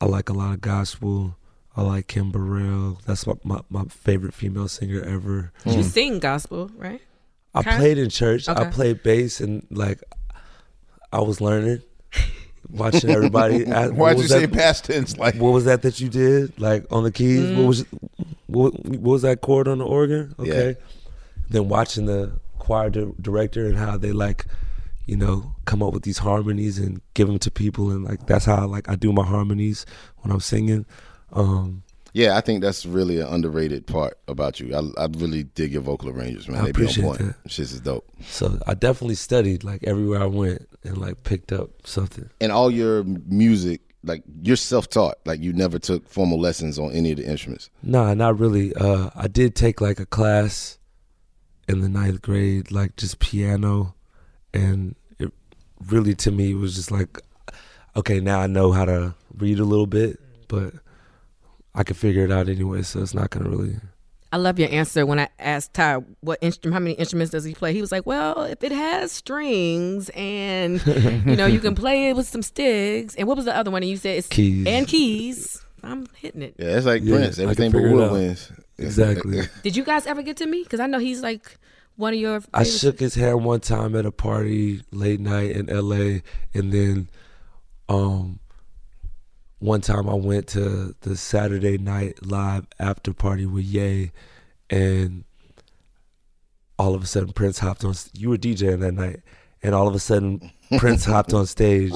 I 0.00 0.06
like 0.06 0.28
a 0.28 0.32
lot 0.32 0.52
of 0.54 0.60
gospel. 0.60 1.36
I 1.76 1.82
like 1.82 2.06
Kim 2.06 2.30
Burrell. 2.30 3.00
That's 3.06 3.26
my, 3.26 3.34
my, 3.42 3.60
my 3.68 3.84
favorite 3.86 4.34
female 4.34 4.68
singer 4.68 5.02
ever. 5.02 5.52
You 5.66 5.82
sing 5.82 6.18
gospel, 6.20 6.70
right? 6.76 7.00
I 7.54 7.60
Okay. 7.60 7.76
played 7.76 7.98
in 7.98 8.10
church. 8.10 8.48
I 8.48 8.70
played 8.70 9.02
bass 9.02 9.40
and 9.40 9.66
like 9.70 10.02
I 11.12 11.20
was 11.20 11.40
learning, 11.40 11.82
watching 12.70 13.10
everybody. 13.10 13.66
ask- 13.66 13.92
Why'd 13.92 14.16
you 14.16 14.22
was 14.22 14.30
say 14.30 14.46
that- 14.46 14.52
past 14.52 14.84
tense? 14.84 15.16
Like 15.16 15.36
What 15.36 15.50
was 15.52 15.64
that 15.64 15.82
that 15.82 16.00
you 16.00 16.08
did? 16.08 16.58
Like 16.60 16.84
on 16.92 17.02
the 17.04 17.12
keys? 17.12 17.40
Mm. 17.42 17.56
What 17.58 17.66
was 17.66 17.84
what, 18.46 18.84
what 18.84 19.00
was 19.00 19.22
that 19.22 19.40
chord 19.40 19.68
on 19.68 19.78
the 19.78 19.86
organ? 19.86 20.34
Okay. 20.38 20.76
Then 21.50 21.68
watching 21.68 22.06
the 22.06 22.32
choir 22.64 22.90
di- 22.90 23.12
director 23.20 23.66
and 23.66 23.76
how 23.76 23.96
they 23.98 24.12
like, 24.12 24.46
you 25.06 25.16
know, 25.16 25.54
come 25.66 25.82
up 25.82 25.92
with 25.92 26.02
these 26.04 26.18
harmonies 26.18 26.78
and 26.78 27.00
give 27.14 27.28
them 27.28 27.38
to 27.38 27.50
people 27.50 27.90
and 27.90 28.04
like 28.04 28.26
that's 28.26 28.46
how 28.46 28.66
like 28.66 28.88
I 28.88 28.96
do 28.96 29.12
my 29.12 29.24
harmonies 29.24 29.84
when 30.20 30.32
I'm 30.32 30.40
singing. 30.40 30.86
Um, 31.32 31.82
Yeah, 32.14 32.36
I 32.38 32.40
think 32.40 32.62
that's 32.62 32.86
really 32.86 33.18
an 33.20 33.26
underrated 33.26 33.86
part 33.86 34.16
about 34.28 34.60
you. 34.60 34.74
I, 34.74 34.80
I 35.04 35.08
really 35.18 35.42
dig 35.58 35.72
your 35.72 35.82
vocal 35.82 36.08
arrangements, 36.10 36.48
man. 36.48 36.60
I 36.60 36.64
they 36.66 36.72
be 36.72 36.82
on 36.82 36.84
appreciate 36.84 37.04
point. 37.04 37.18
that. 37.20 37.50
Shit 37.50 37.72
is 37.72 37.80
dope. 37.80 38.06
so 38.24 38.58
I 38.66 38.74
definitely 38.74 39.16
studied 39.16 39.64
like 39.64 39.82
everywhere 39.84 40.22
I 40.22 40.26
went 40.26 40.68
and 40.84 40.96
like 40.98 41.22
picked 41.24 41.52
up 41.52 41.70
something. 41.84 42.30
And 42.40 42.50
all 42.52 42.70
your 42.70 43.04
music, 43.26 43.80
like 44.04 44.22
you're 44.42 44.56
self-taught. 44.56 45.16
Like 45.26 45.40
you 45.40 45.52
never 45.52 45.78
took 45.78 46.08
formal 46.08 46.38
lessons 46.40 46.78
on 46.78 46.92
any 46.92 47.10
of 47.12 47.16
the 47.18 47.26
instruments. 47.26 47.68
Nah, 47.82 48.14
not 48.14 48.38
really. 48.38 48.72
Uh, 48.74 49.10
I 49.14 49.26
did 49.28 49.54
take 49.54 49.80
like 49.80 49.98
a 49.98 50.06
class 50.06 50.78
in 51.68 51.80
the 51.80 51.88
ninth 51.88 52.22
grade, 52.22 52.70
like 52.70 52.96
just 52.96 53.18
piano, 53.18 53.94
and 54.52 54.94
it 55.18 55.32
really 55.86 56.14
to 56.16 56.30
me 56.30 56.54
was 56.54 56.74
just 56.74 56.90
like, 56.90 57.18
okay, 57.96 58.20
now 58.20 58.40
I 58.40 58.46
know 58.46 58.72
how 58.72 58.84
to 58.84 59.14
read 59.36 59.58
a 59.58 59.64
little 59.64 59.86
bit, 59.86 60.20
but 60.48 60.74
I 61.74 61.82
can 61.82 61.96
figure 61.96 62.24
it 62.24 62.30
out 62.30 62.48
anyway, 62.48 62.82
so 62.82 63.02
it's 63.02 63.14
not 63.14 63.30
gonna 63.30 63.48
really. 63.48 63.76
I 64.32 64.36
love 64.36 64.58
your 64.58 64.68
answer 64.70 65.06
when 65.06 65.20
I 65.20 65.28
asked 65.38 65.74
Ty 65.74 65.98
what 66.20 66.40
instrument, 66.42 66.74
how 66.74 66.80
many 66.80 66.94
instruments 66.94 67.30
does 67.30 67.44
he 67.44 67.54
play. 67.54 67.72
He 67.72 67.80
was 67.80 67.92
like, 67.92 68.04
"Well, 68.04 68.42
if 68.42 68.64
it 68.64 68.72
has 68.72 69.12
strings 69.12 70.10
and 70.10 70.84
you 71.26 71.36
know 71.36 71.46
you 71.46 71.60
can 71.60 71.74
play 71.76 72.08
it 72.08 72.16
with 72.16 72.26
some 72.26 72.42
sticks." 72.42 73.14
And 73.14 73.28
what 73.28 73.36
was 73.36 73.46
the 73.46 73.56
other 73.56 73.70
one? 73.70 73.82
And 73.82 73.90
you 73.90 73.96
said 73.96 74.18
it's 74.18 74.26
Keys. 74.26 74.66
and 74.66 74.88
keys. 74.88 75.64
I'm 75.84 76.06
hitting 76.16 76.42
it. 76.42 76.56
Yeah, 76.58 76.76
it's 76.76 76.86
like 76.86 77.02
Yeah, 77.04 77.16
Prince. 77.16 77.38
Everything 77.38 77.70
but 77.70 77.78
figure 77.78 77.90
it 77.90 77.94
woodwinds. 77.94 78.63
Exactly. 78.78 79.42
Did 79.62 79.76
you 79.76 79.84
guys 79.84 80.06
ever 80.06 80.22
get 80.22 80.36
to 80.38 80.46
me? 80.46 80.62
Because 80.62 80.80
I 80.80 80.86
know 80.86 80.98
he's 80.98 81.22
like 81.22 81.58
one 81.96 82.14
of 82.14 82.18
your. 82.20 82.42
I 82.52 82.64
shook 82.64 82.98
his 82.98 83.14
hand 83.14 83.44
one 83.44 83.60
time 83.60 83.94
at 83.96 84.06
a 84.06 84.10
party 84.12 84.82
late 84.90 85.20
night 85.20 85.52
in 85.52 85.66
LA 85.66 86.20
and 86.52 86.72
then 86.72 87.08
um 87.88 88.38
one 89.58 89.80
time 89.80 90.08
I 90.08 90.14
went 90.14 90.48
to 90.48 90.94
the 91.00 91.16
Saturday 91.16 91.78
night 91.78 92.26
live 92.26 92.66
after 92.78 93.12
party 93.12 93.46
with 93.46 93.64
Ye 93.64 94.10
and 94.68 95.24
all 96.78 96.94
of 96.94 97.02
a 97.02 97.06
sudden 97.06 97.32
Prince 97.32 97.60
hopped 97.60 97.84
on 97.84 97.94
you 98.12 98.30
were 98.30 98.36
DJing 98.36 98.80
that 98.80 98.92
night 98.92 99.20
and 99.62 99.74
all 99.74 99.86
of 99.88 99.94
a 99.94 99.98
sudden 99.98 100.50
Prince 100.78 101.04
hopped 101.04 101.32
on 101.32 101.46
stage 101.46 101.92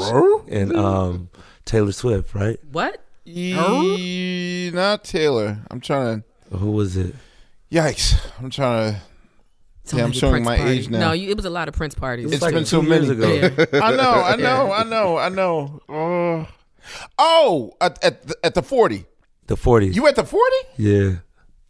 and 0.49 0.75
um, 0.77 1.29
Taylor 1.65 1.93
Swift, 1.93 2.35
right? 2.35 2.59
What? 2.71 3.03
E- 3.27 4.71
not 4.73 5.05
Taylor. 5.05 5.59
I'm 5.71 5.81
trying 5.81 6.21
to. 6.21 6.25
Who 6.51 6.71
was 6.73 6.97
it? 6.97 7.15
Yikes! 7.71 8.19
I'm 8.39 8.51
trying 8.51 8.95
to. 8.95 9.01
Yeah, 9.97 10.05
I'm 10.05 10.13
showing 10.13 10.45
Prince 10.45 10.45
my 10.47 10.57
party. 10.59 10.71
age 10.71 10.89
now. 10.91 10.99
No, 10.99 11.13
you, 11.13 11.31
it 11.31 11.37
was 11.37 11.47
a 11.47 11.51
lot 11.51 11.69
of 11.69 11.75
Prince 11.75 11.95
parties. 11.95 12.31
It's 12.31 12.45
been 12.45 12.67
so 12.67 12.83
many. 12.83 13.07
Yeah. 13.07 13.51
I 13.73 13.97
know, 13.97 14.11
I 14.13 14.37
know, 14.37 14.73
I 14.73 14.85
know, 14.85 15.17
I 15.19 15.29
know. 15.31 15.81
Uh, 15.89 16.45
oh, 17.19 17.73
at 17.81 18.03
at 18.05 18.27
the, 18.27 18.37
at 18.45 18.55
the 18.55 18.63
forty. 18.63 19.07
The 19.47 19.57
40. 19.57 19.89
You 19.89 20.07
at 20.07 20.15
the 20.15 20.25
forty? 20.25 20.57
Yeah. 20.77 21.17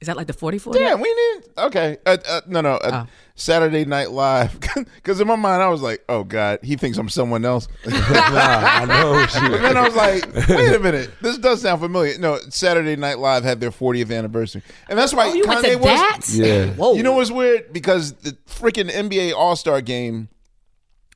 Is 0.00 0.06
that 0.06 0.16
like 0.16 0.28
the 0.28 0.32
44? 0.32 0.74
Damn, 0.74 1.00
we 1.00 1.12
need. 1.12 1.42
Okay, 1.58 1.96
uh, 2.06 2.16
uh, 2.28 2.40
no, 2.46 2.60
no. 2.60 2.74
Uh, 2.74 3.06
Saturday 3.34 3.84
Night 3.84 4.10
Live. 4.12 4.58
Because 4.94 5.20
in 5.20 5.26
my 5.26 5.34
mind, 5.36 5.60
I 5.62 5.68
was 5.68 5.80
like, 5.82 6.04
"Oh 6.08 6.22
God, 6.22 6.60
he 6.62 6.76
thinks 6.76 6.98
I'm 6.98 7.08
someone 7.08 7.44
else." 7.44 7.66
I 7.86 8.84
know. 8.84 9.26
But 9.50 9.60
then 9.62 9.76
I 9.76 9.82
was 9.82 9.96
like, 9.96 10.48
"Wait 10.48 10.74
a 10.74 10.78
minute, 10.78 11.10
this 11.20 11.36
does 11.38 11.62
sound 11.62 11.80
familiar." 11.80 12.16
No, 12.18 12.38
Saturday 12.50 12.94
Night 12.94 13.18
Live 13.18 13.42
had 13.42 13.58
their 13.58 13.70
40th 13.72 14.16
anniversary, 14.16 14.62
and 14.88 14.96
that's 14.98 15.12
why 15.14 15.28
Oh, 15.30 15.34
you 15.34 15.44
went 15.48 15.64
Kanye 15.64 15.72
to 15.72 15.78
was. 15.78 15.86
that? 15.86 16.20
Yeah. 16.28 16.66
Whoa. 16.74 16.94
You 16.94 17.02
know 17.02 17.14
what's 17.14 17.30
weird? 17.32 17.72
Because 17.72 18.12
the 18.12 18.36
freaking 18.48 18.88
NBA 18.90 19.34
All 19.34 19.56
Star 19.56 19.80
game 19.80 20.28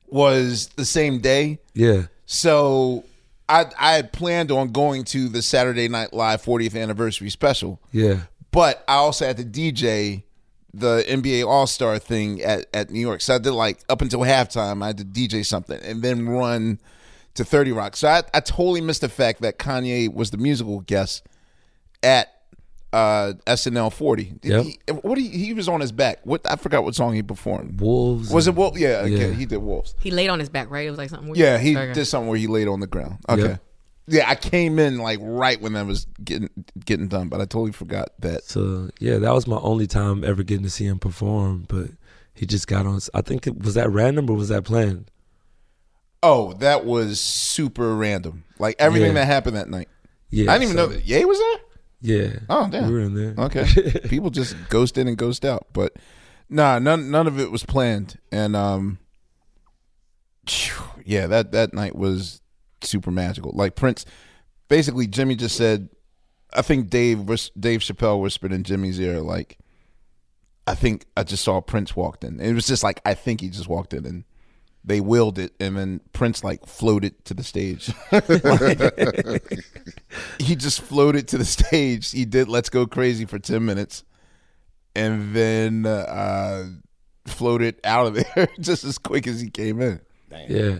was 0.07 0.67
the 0.75 0.85
same 0.85 1.19
day. 1.19 1.59
Yeah. 1.73 2.03
So 2.25 3.03
I 3.47 3.65
I 3.79 3.93
had 3.93 4.11
planned 4.11 4.51
on 4.51 4.71
going 4.71 5.03
to 5.05 5.29
the 5.29 5.41
Saturday 5.41 5.87
Night 5.87 6.13
Live 6.13 6.41
40th 6.43 6.79
anniversary 6.81 7.29
special, 7.29 7.79
Yeah. 7.91 8.21
But 8.53 8.83
I 8.87 8.93
also 8.95 9.25
had 9.25 9.35
to 9.37 9.43
DJ 9.43 10.23
the 10.73 11.03
NBA 11.07 11.45
All 11.45 11.67
Star 11.67 11.99
thing 11.99 12.41
at, 12.41 12.65
at 12.73 12.89
New 12.89 12.99
York. 13.01 13.21
So 13.21 13.35
I 13.35 13.37
did 13.37 13.51
like 13.51 13.79
up 13.89 14.01
until 14.01 14.21
halftime, 14.21 14.81
I 14.83 14.87
had 14.87 14.97
to 14.99 15.05
DJ 15.05 15.45
something 15.45 15.79
and 15.83 16.01
then 16.01 16.27
run 16.29 16.79
to 17.35 17.43
30 17.43 17.71
Rock. 17.73 17.95
So 17.95 18.07
I, 18.07 18.23
I 18.33 18.39
totally 18.39 18.81
missed 18.81 19.01
the 19.01 19.09
fact 19.09 19.41
that 19.41 19.59
Kanye 19.59 20.11
was 20.13 20.31
the 20.31 20.37
musical 20.37 20.79
guest 20.81 21.27
at 22.01 22.29
uh, 22.91 23.33
SNL 23.47 23.91
40. 23.91 24.23
Did 24.41 24.43
Yep. 24.51 24.63
he, 24.65 24.79
what 25.01 25.17
he, 25.17 25.27
he 25.29 25.53
was 25.53 25.67
on 25.67 25.79
his 25.81 25.91
back. 25.91 26.19
What 26.25 26.41
I 26.49 26.55
forgot 26.55 26.83
what 26.83 26.93
song 26.95 27.13
he 27.13 27.23
performed. 27.23 27.81
Wolves. 27.81 28.31
Was 28.31 28.47
it 28.47 28.53
Wolf? 28.55 28.77
Yeah, 28.77 29.03
Yeah. 29.05 29.15
okay, 29.25 29.33
he 29.33 29.45
did 29.47 29.57
Wolves. 29.57 29.95
He 29.99 30.11
laid 30.11 30.29
on 30.29 30.39
his 30.39 30.49
back, 30.49 30.69
right? 30.69 30.85
It 30.85 30.91
was 30.91 30.99
like 30.99 31.09
something 31.09 31.27
weird. 31.29 31.37
Yeah, 31.39 31.57
he 31.57 31.75
Okay. 31.75 31.93
did 31.93 32.05
something 32.05 32.29
where 32.29 32.37
he 32.37 32.45
laid 32.47 32.67
on 32.67 32.79
the 32.81 32.87
ground. 32.87 33.17
Okay. 33.27 33.41
Yep. 33.41 33.61
Yeah, 34.05 34.29
I 34.29 34.35
came 34.35 34.79
in 34.79 34.97
like 34.97 35.19
right 35.21 35.59
when 35.61 35.73
that 35.73 35.85
was 35.85 36.05
getting 36.23 36.49
getting 36.85 37.07
done, 37.07 37.29
but 37.29 37.39
I 37.39 37.45
totally 37.45 37.71
forgot 37.71 38.09
that. 38.19 38.43
So 38.43 38.89
yeah, 38.99 39.17
that 39.17 39.33
was 39.33 39.47
my 39.47 39.57
only 39.57 39.87
time 39.87 40.23
ever 40.25 40.43
getting 40.43 40.63
to 40.63 40.69
see 40.69 40.85
him 40.85 40.99
perform. 40.99 41.65
But 41.69 41.87
he 42.33 42.45
just 42.45 42.67
got 42.67 42.85
on. 42.85 42.99
I 43.13 43.21
think 43.21 43.47
it 43.47 43.57
was 43.59 43.75
that 43.75 43.89
random 43.89 44.29
or 44.29 44.35
was 44.35 44.49
that 44.49 44.63
planned? 44.65 45.09
Oh, 46.21 46.53
that 46.55 46.83
was 46.85 47.19
super 47.21 47.95
random. 47.95 48.43
Like 48.59 48.75
everything 48.79 49.09
Yeah. 49.09 49.21
that 49.21 49.25
happened 49.25 49.55
that 49.55 49.69
night. 49.69 49.87
Yeah, 50.29 50.51
I 50.51 50.57
didn't 50.57 50.71
even 50.73 50.75
so- 50.77 50.85
know 50.87 50.93
that 50.93 51.05
Ye 51.07 51.23
was 51.25 51.37
there. 51.39 51.59
Yeah. 52.05 52.39
Oh, 52.49 52.67
damn. 52.69 52.87
We 52.87 52.93
were 52.93 52.99
in 52.99 53.13
there. 53.13 53.45
Okay. 53.45 53.65
People 54.09 54.29
just 54.29 54.57
ghost 54.69 54.97
in 54.97 55.07
and 55.07 55.17
ghost 55.17 55.45
out, 55.45 55.67
but 55.71 55.93
nah, 56.49 56.77
none 56.77 57.09
none 57.09 57.27
of 57.27 57.39
it 57.39 57.49
was 57.51 57.63
planned. 57.65 58.19
And 58.33 58.53
um, 58.57 58.99
yeah, 61.05 61.27
that 61.27 61.51
that 61.53 61.73
night 61.73 61.95
was 61.95 62.41
super 62.85 63.11
magical. 63.11 63.51
Like 63.53 63.75
Prince, 63.75 64.05
basically, 64.67 65.07
Jimmy 65.07 65.35
just 65.35 65.55
said, 65.55 65.89
I 66.53 66.61
think 66.61 66.89
Dave 66.89 67.25
Dave 67.59 67.81
Chappelle 67.81 68.21
whispered 68.21 68.51
in 68.51 68.63
Jimmy's 68.63 68.99
ear, 68.99 69.21
like, 69.21 69.57
I 70.67 70.75
think 70.75 71.05
I 71.17 71.23
just 71.23 71.43
saw 71.43 71.61
Prince 71.61 71.95
walked 71.95 72.23
in. 72.23 72.39
It 72.39 72.53
was 72.53 72.67
just 72.67 72.83
like 72.83 73.01
I 73.05 73.13
think 73.13 73.41
he 73.41 73.49
just 73.49 73.67
walked 73.67 73.93
in 73.93 74.05
and. 74.05 74.23
They 74.85 74.99
willed 74.99 75.39
it, 75.39 75.53
and 75.61 75.77
then 75.77 76.01
Prince 76.11 76.43
like 76.43 76.65
floated 76.65 77.23
to 77.23 77.33
the 77.33 77.41
stage. 77.41 77.85
he 80.39 80.57
just 80.57 80.81
floated 80.81 81.29
to 81.29 81.37
the 81.37 81.45
stage. 81.45 82.11
He 82.11 82.25
did 82.25 82.49
"Let's 82.49 82.67
Go 82.67 82.85
Crazy" 82.85 83.23
for 83.23 83.39
ten 83.39 83.63
minutes, 83.63 84.03
and 84.93 85.33
then 85.33 85.85
uh, 85.85 86.65
floated 87.25 87.79
out 87.83 88.07
of 88.07 88.13
there 88.15 88.47
just 88.59 88.83
as 88.83 88.97
quick 88.97 89.27
as 89.27 89.41
he 89.41 89.49
came 89.49 89.81
in. 89.81 90.01
Yeah. 90.49 90.79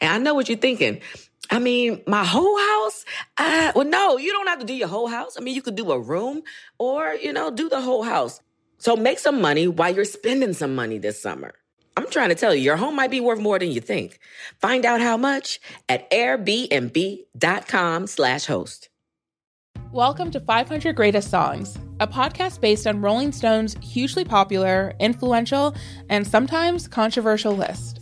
And 0.00 0.12
I 0.12 0.18
know 0.18 0.34
what 0.34 0.48
you're 0.48 0.58
thinking. 0.58 1.00
I 1.50 1.58
mean, 1.58 2.00
my 2.06 2.24
whole 2.24 2.58
house? 2.58 3.04
Uh, 3.36 3.72
well, 3.74 3.86
no, 3.86 4.16
you 4.16 4.32
don't 4.32 4.46
have 4.46 4.60
to 4.60 4.64
do 4.64 4.74
your 4.74 4.88
whole 4.88 5.08
house. 5.08 5.36
I 5.36 5.40
mean, 5.40 5.54
you 5.54 5.62
could 5.62 5.74
do 5.74 5.90
a 5.92 5.98
room 5.98 6.42
or, 6.78 7.14
you 7.14 7.32
know, 7.32 7.50
do 7.50 7.68
the 7.68 7.80
whole 7.80 8.02
house. 8.02 8.40
So 8.78 8.96
make 8.96 9.18
some 9.18 9.40
money 9.40 9.68
while 9.68 9.94
you're 9.94 10.04
spending 10.04 10.54
some 10.54 10.74
money 10.74 10.98
this 10.98 11.20
summer. 11.20 11.54
I'm 11.96 12.08
trying 12.08 12.30
to 12.30 12.34
tell 12.34 12.54
you, 12.54 12.62
your 12.62 12.76
home 12.76 12.96
might 12.96 13.10
be 13.10 13.20
worth 13.20 13.38
more 13.38 13.58
than 13.58 13.70
you 13.70 13.80
think. 13.80 14.18
Find 14.60 14.86
out 14.86 15.00
how 15.00 15.16
much 15.16 15.60
at 15.88 16.10
airbnb.com 16.10 18.06
slash 18.06 18.46
host. 18.46 18.88
Welcome 19.92 20.30
to 20.30 20.40
500 20.40 20.96
Greatest 20.96 21.28
Songs, 21.28 21.76
a 22.00 22.06
podcast 22.06 22.62
based 22.62 22.86
on 22.86 23.02
Rolling 23.02 23.30
Stone's 23.30 23.76
hugely 23.82 24.24
popular, 24.24 24.94
influential, 25.00 25.74
and 26.08 26.26
sometimes 26.26 26.88
controversial 26.88 27.54
list. 27.54 28.01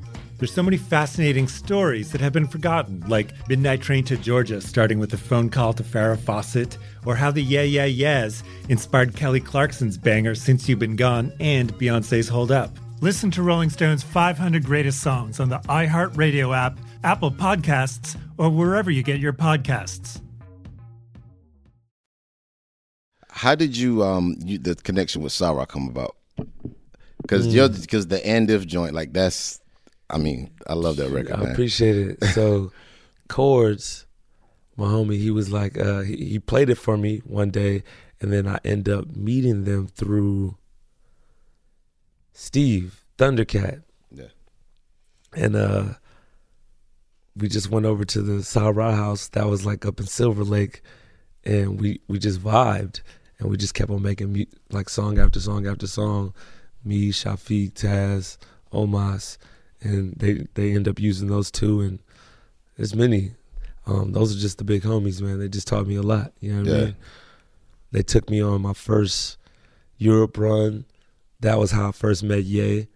There's 0.41 0.51
so 0.51 0.63
many 0.63 0.77
fascinating 0.77 1.47
stories 1.47 2.11
that 2.11 2.19
have 2.19 2.33
been 2.33 2.47
forgotten, 2.47 3.01
like 3.07 3.47
Midnight 3.47 3.79
Train 3.79 4.03
to 4.05 4.17
Georgia, 4.17 4.59
starting 4.59 4.97
with 4.97 5.13
a 5.13 5.17
phone 5.17 5.51
call 5.51 5.71
to 5.73 5.83
Farrah 5.83 6.17
Fawcett, 6.17 6.79
or 7.05 7.15
how 7.15 7.29
the 7.29 7.43
Yeah 7.43 7.61
Yeah 7.61 7.85
Yeahs 7.85 8.43
inspired 8.67 9.15
Kelly 9.15 9.39
Clarkson's 9.39 9.99
banger 9.99 10.33
Since 10.33 10.67
You've 10.67 10.79
Been 10.79 10.95
Gone 10.95 11.31
and 11.39 11.71
Beyonce's 11.75 12.27
Hold 12.27 12.51
Up. 12.51 12.71
Listen 13.01 13.29
to 13.29 13.43
Rolling 13.43 13.69
Stone's 13.69 14.01
500 14.01 14.65
Greatest 14.65 15.01
Songs 15.01 15.39
on 15.39 15.49
the 15.49 15.59
iHeartRadio 15.59 16.57
app, 16.57 16.79
Apple 17.03 17.29
Podcasts, 17.29 18.19
or 18.39 18.49
wherever 18.49 18.89
you 18.89 19.03
get 19.03 19.19
your 19.19 19.33
podcasts. 19.33 20.21
How 23.29 23.53
did 23.53 23.77
you 23.77 24.03
um 24.03 24.37
you, 24.43 24.57
the 24.57 24.73
connection 24.73 25.21
with 25.21 25.33
Sa-Ra 25.33 25.65
come 25.65 25.87
about? 25.87 26.15
Because 27.21 27.45
mm. 27.45 27.81
because 27.81 28.07
the 28.07 28.25
end 28.25 28.49
of 28.49 28.65
joint 28.65 28.95
like 28.95 29.13
that's 29.13 29.61
I 30.11 30.17
mean 30.17 30.51
I 30.67 30.73
love 30.73 30.97
that 30.97 31.09
record. 31.09 31.33
I 31.33 31.37
man. 31.37 31.51
appreciate 31.51 31.97
it. 31.97 32.23
So 32.33 32.71
chords, 33.27 34.05
my 34.77 34.85
homie, 34.85 35.17
he 35.17 35.31
was 35.31 35.51
like 35.51 35.77
uh, 35.77 36.01
he, 36.01 36.17
he 36.25 36.39
played 36.39 36.69
it 36.69 36.75
for 36.75 36.97
me 36.97 37.19
one 37.25 37.49
day, 37.49 37.83
and 38.19 38.31
then 38.31 38.47
I 38.47 38.59
end 38.63 38.89
up 38.89 39.15
meeting 39.15 39.63
them 39.63 39.87
through 39.87 40.57
Steve 42.33 43.03
Thundercat. 43.17 43.83
Yeah. 44.11 44.27
And 45.35 45.55
uh 45.55 45.83
we 47.35 47.47
just 47.47 47.69
went 47.69 47.85
over 47.85 48.03
to 48.03 48.21
the 48.21 48.43
Sa-Ra 48.43 48.93
house 48.93 49.29
that 49.29 49.47
was 49.47 49.65
like 49.65 49.85
up 49.85 49.99
in 49.99 50.05
Silver 50.05 50.43
Lake 50.43 50.81
and 51.43 51.79
we 51.79 52.01
we 52.07 52.19
just 52.19 52.41
vibed 52.41 53.01
and 53.39 53.49
we 53.49 53.57
just 53.57 53.73
kept 53.73 53.89
on 53.89 54.01
making 54.01 54.33
mu- 54.33 54.45
like 54.71 54.89
song 54.89 55.17
after 55.17 55.39
song 55.39 55.67
after 55.67 55.87
song. 55.87 56.33
Me, 56.83 57.11
Shafiq, 57.11 57.73
Taz, 57.73 58.37
Om'Mas, 58.73 59.37
and 59.81 60.13
they 60.17 60.45
they 60.53 60.73
end 60.73 60.87
up 60.87 60.99
using 60.99 61.27
those 61.27 61.51
two 61.51 61.81
and 61.81 61.99
there's 62.77 62.95
many. 62.95 63.33
Um, 63.87 64.11
those 64.13 64.35
are 64.35 64.39
just 64.39 64.57
the 64.59 64.63
big 64.63 64.83
homies, 64.83 65.21
man. 65.21 65.39
They 65.39 65.49
just 65.49 65.67
taught 65.67 65.87
me 65.87 65.95
a 65.95 66.01
lot. 66.03 66.31
You 66.39 66.53
know 66.53 66.59
what 66.59 66.67
Yeah. 66.67 66.75
I 66.75 66.85
mean? 66.85 66.95
They 67.91 68.03
took 68.03 68.29
me 68.29 68.41
on 68.41 68.61
my 68.61 68.73
first 68.73 69.37
Europe 69.97 70.37
run. 70.37 70.85
That 71.41 71.57
was 71.57 71.71
how 71.71 71.89
I 71.89 71.91
first 71.91 72.23
met 72.23 72.43
Ye. 72.43 72.87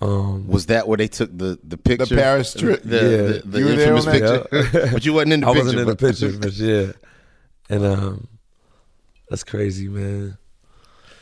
Um, 0.00 0.46
Was 0.46 0.66
that 0.66 0.86
where 0.86 0.96
they 0.96 1.08
took 1.08 1.36
the 1.36 1.58
the 1.64 1.76
picture? 1.76 2.06
The 2.06 2.14
Paris 2.14 2.54
trip? 2.54 2.82
The, 2.84 2.96
Yeah. 2.96 3.00
the, 3.00 3.42
the 3.44 3.58
You 3.58 3.64
were 3.64 3.72
there 3.72 3.94
infamous 3.96 4.06
on 4.06 4.20
that? 4.20 4.50
picture. 4.50 4.88
but 4.92 5.04
you 5.04 5.12
wasn't 5.12 5.32
in 5.32 5.40
the 5.40 5.46
I 5.48 5.52
picture. 5.54 5.64
wasn't 5.64 5.80
in 5.80 5.86
the 5.88 5.94
but- 5.96 6.06
picture, 6.08 6.38
but 6.38 6.52
yeah. 6.52 6.92
And 7.68 7.84
um, 7.84 8.28
that's 9.28 9.42
crazy, 9.42 9.88
man. 9.88 10.38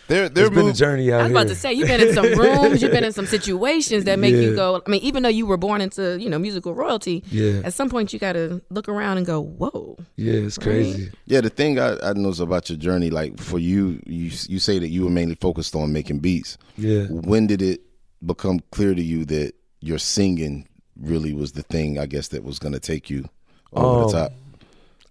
They're 0.08 0.28
they're 0.28 0.46
It's 0.46 0.54
been 0.54 0.68
a 0.68 0.72
journey 0.72 1.10
out 1.12 1.20
I 1.20 1.22
was 1.24 1.30
here. 1.32 1.36
about 1.38 1.48
to 1.48 1.54
say 1.56 1.72
you've 1.72 1.88
been 1.88 2.00
in 2.00 2.14
some 2.14 2.26
rooms, 2.38 2.80
you've 2.80 2.92
been 2.92 3.02
in 3.04 3.12
some 3.12 3.26
situations 3.26 4.04
that 4.04 4.18
make 4.18 4.34
you 4.34 4.54
go. 4.54 4.80
I 4.86 4.88
mean, 4.90 5.00
even 5.02 5.22
though 5.24 5.28
you 5.28 5.46
were 5.46 5.56
born 5.56 5.80
into 5.80 6.16
you 6.20 6.30
know 6.30 6.38
musical 6.38 6.74
royalty, 6.74 7.24
Yeah. 7.30 7.62
at 7.64 7.74
some 7.74 7.88
point 7.90 8.12
you 8.12 8.18
got 8.18 8.34
to 8.34 8.62
look 8.70 8.88
around 8.88 9.16
and 9.18 9.26
go, 9.26 9.40
"Whoa!" 9.40 9.96
Yeah, 10.16 10.34
it's 10.34 10.58
crazy. 10.58 11.10
Yeah, 11.26 11.40
the 11.40 11.50
thing 11.50 11.78
I, 11.80 11.96
I 12.02 12.12
know 12.12 12.30
about 12.38 12.68
your 12.70 12.78
journey, 12.78 13.10
like 13.10 13.38
for 13.40 13.58
you, 13.58 14.00
you 14.06 14.30
you 14.48 14.58
say 14.60 14.78
that 14.78 14.88
you 14.88 15.04
were 15.04 15.10
mainly 15.10 15.34
focused 15.36 15.74
on 15.74 15.92
making 15.92 16.20
beats. 16.20 16.56
Yeah. 16.76 17.04
When 17.10 17.46
did 17.48 17.60
it 17.62 17.80
become 18.24 18.60
clear 18.70 18.94
to 18.94 19.02
you 19.02 19.24
that 19.26 19.54
your 19.80 19.98
singing 19.98 20.68
really 21.00 21.32
was 21.32 21.52
the 21.52 21.62
thing? 21.62 21.98
I 21.98 22.06
guess 22.06 22.28
that 22.28 22.44
was 22.44 22.58
going 22.58 22.74
to 22.74 22.80
take 22.80 23.10
you 23.10 23.28
over 23.72 24.02
Um, 24.04 24.06
the 24.06 24.12
top. 24.12 24.32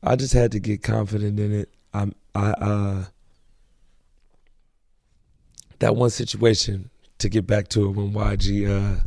I 0.04 0.16
just 0.16 0.34
had 0.34 0.52
to 0.54 0.60
get 0.60 0.84
confident 0.84 1.40
in 1.40 1.52
it. 1.54 1.70
I'm 1.94 2.14
I 2.34 2.52
uh 2.52 3.06
that 5.86 5.96
one 5.96 6.10
situation 6.10 6.90
to 7.20 7.30
get 7.30 7.46
back 7.46 7.68
to 7.68 7.86
it 7.86 7.92
when 7.92 8.12
YG 8.12 8.68
uh 8.68 9.00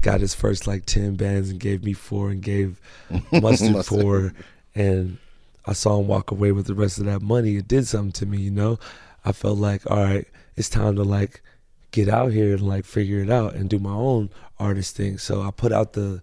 got 0.00 0.20
his 0.20 0.34
first 0.34 0.68
like 0.68 0.86
ten 0.86 1.16
bands 1.16 1.50
and 1.50 1.58
gave 1.58 1.82
me 1.82 1.92
four 1.92 2.30
and 2.30 2.40
gave 2.42 2.80
Mustard 3.32 3.72
Mustard. 3.72 3.84
four 3.84 4.32
and 4.76 5.18
I 5.66 5.72
saw 5.72 5.98
him 5.98 6.06
walk 6.06 6.30
away 6.30 6.52
with 6.52 6.66
the 6.66 6.74
rest 6.74 6.98
of 6.98 7.06
that 7.06 7.22
money. 7.22 7.56
It 7.56 7.66
did 7.66 7.88
something 7.88 8.12
to 8.12 8.26
me, 8.26 8.38
you 8.38 8.52
know. 8.52 8.78
I 9.24 9.32
felt 9.32 9.58
like, 9.58 9.88
all 9.90 9.98
right, 10.02 10.26
it's 10.56 10.70
time 10.70 10.94
to 10.94 11.02
like 11.02 11.42
get 11.90 12.08
out 12.08 12.30
here 12.30 12.54
and 12.54 12.62
like 12.62 12.84
figure 12.84 13.20
it 13.20 13.30
out 13.30 13.54
and 13.54 13.68
do 13.68 13.80
my 13.80 13.92
own 13.92 14.30
artist 14.60 14.96
thing. 14.96 15.18
So 15.18 15.42
I 15.42 15.50
put 15.50 15.72
out 15.72 15.94
the 15.94 16.22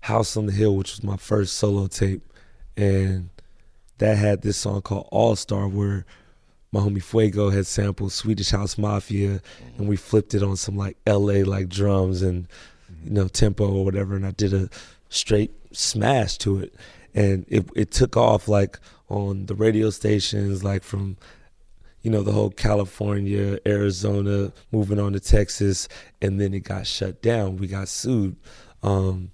House 0.00 0.36
on 0.36 0.44
the 0.44 0.52
Hill, 0.52 0.76
which 0.76 0.92
was 0.92 1.02
my 1.02 1.16
first 1.16 1.54
solo 1.54 1.86
tape, 1.86 2.30
and 2.76 3.30
that 3.96 4.18
had 4.18 4.42
this 4.42 4.58
song 4.58 4.82
called 4.82 5.08
All 5.10 5.34
Star, 5.34 5.66
where 5.66 6.04
my 6.72 6.80
homie 6.80 7.02
Fuego 7.02 7.50
had 7.50 7.66
sampled 7.66 8.12
Swedish 8.12 8.50
House 8.50 8.76
Mafia, 8.76 9.40
and 9.76 9.88
we 9.88 9.96
flipped 9.96 10.34
it 10.34 10.42
on 10.42 10.56
some 10.56 10.76
like 10.76 10.96
L.A. 11.06 11.44
like 11.44 11.68
drums 11.68 12.22
and 12.22 12.46
you 13.04 13.10
know 13.10 13.28
tempo 13.28 13.70
or 13.70 13.84
whatever, 13.84 14.16
and 14.16 14.26
I 14.26 14.32
did 14.32 14.52
a 14.52 14.68
straight 15.08 15.52
smash 15.72 16.36
to 16.38 16.60
it, 16.60 16.74
and 17.14 17.46
it 17.48 17.68
it 17.74 17.90
took 17.90 18.16
off 18.16 18.48
like 18.48 18.78
on 19.08 19.46
the 19.46 19.54
radio 19.54 19.90
stations, 19.90 20.62
like 20.62 20.82
from 20.82 21.16
you 22.02 22.10
know 22.10 22.22
the 22.22 22.32
whole 22.32 22.50
California, 22.50 23.58
Arizona, 23.66 24.52
moving 24.70 25.00
on 25.00 25.14
to 25.14 25.20
Texas, 25.20 25.88
and 26.20 26.40
then 26.40 26.52
it 26.52 26.60
got 26.60 26.86
shut 26.86 27.22
down. 27.22 27.56
We 27.56 27.66
got 27.66 27.88
sued. 27.88 28.36
Um, 28.82 29.32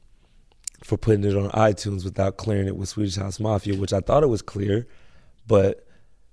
for 0.83 0.99
putting 0.99 1.25
it 1.25 1.35
on 1.35 1.51
iTunes 1.53 2.05
without 2.05 2.37
clearing 2.37 2.67
it 2.67 2.77
with 2.77 2.91
Swedish 2.91 3.17
House 3.17 3.41
Mafia, 3.41 3.75
which 3.75 3.95
I 3.95 4.01
thought 4.01 4.23
it 4.23 4.29
was 4.29 4.43
clear, 4.43 4.87
but 5.47 5.84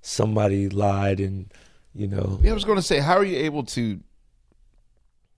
somebody 0.02 0.68
lied 0.68 1.20
and 1.20 1.50
you 1.94 2.06
know 2.06 2.38
Yeah, 2.42 2.50
I 2.50 2.54
was 2.54 2.64
going 2.64 2.76
to 2.76 2.82
say, 2.82 2.98
how 2.98 3.16
are 3.16 3.24
you 3.24 3.38
able 3.38 3.62
to 3.64 4.00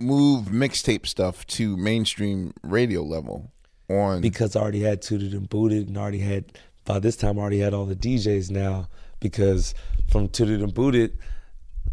move 0.01 0.47
mixtape 0.47 1.07
stuff 1.07 1.47
to 1.47 1.77
mainstream 1.77 2.53
radio 2.63 3.03
level 3.03 3.53
on? 3.89 4.21
because 4.21 4.57
I 4.57 4.61
already 4.61 4.81
had 4.81 5.03
Toot 5.03 5.23
It 5.23 5.33
and 5.33 5.49
Boot 5.49 5.73
It 5.73 5.87
and 5.87 5.97
already 5.97 6.19
had 6.19 6.59
by 6.85 6.99
this 6.99 7.17
time 7.17 7.39
I 7.39 7.43
already 7.43 7.61
had 7.61 7.73
all 7.75 7.87
the 7.87 7.97
DJs 7.97 8.51
now 8.51 8.89
because 9.21 9.75
from 10.09 10.29
Toot 10.29 10.49
It 10.51 10.61
and 10.61 10.75
Boot 10.75 10.95
It, 10.95 11.15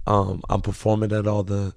um, 0.08 0.42
I'm 0.50 0.62
performing 0.62 1.12
at 1.12 1.28
all 1.28 1.44
the 1.44 1.74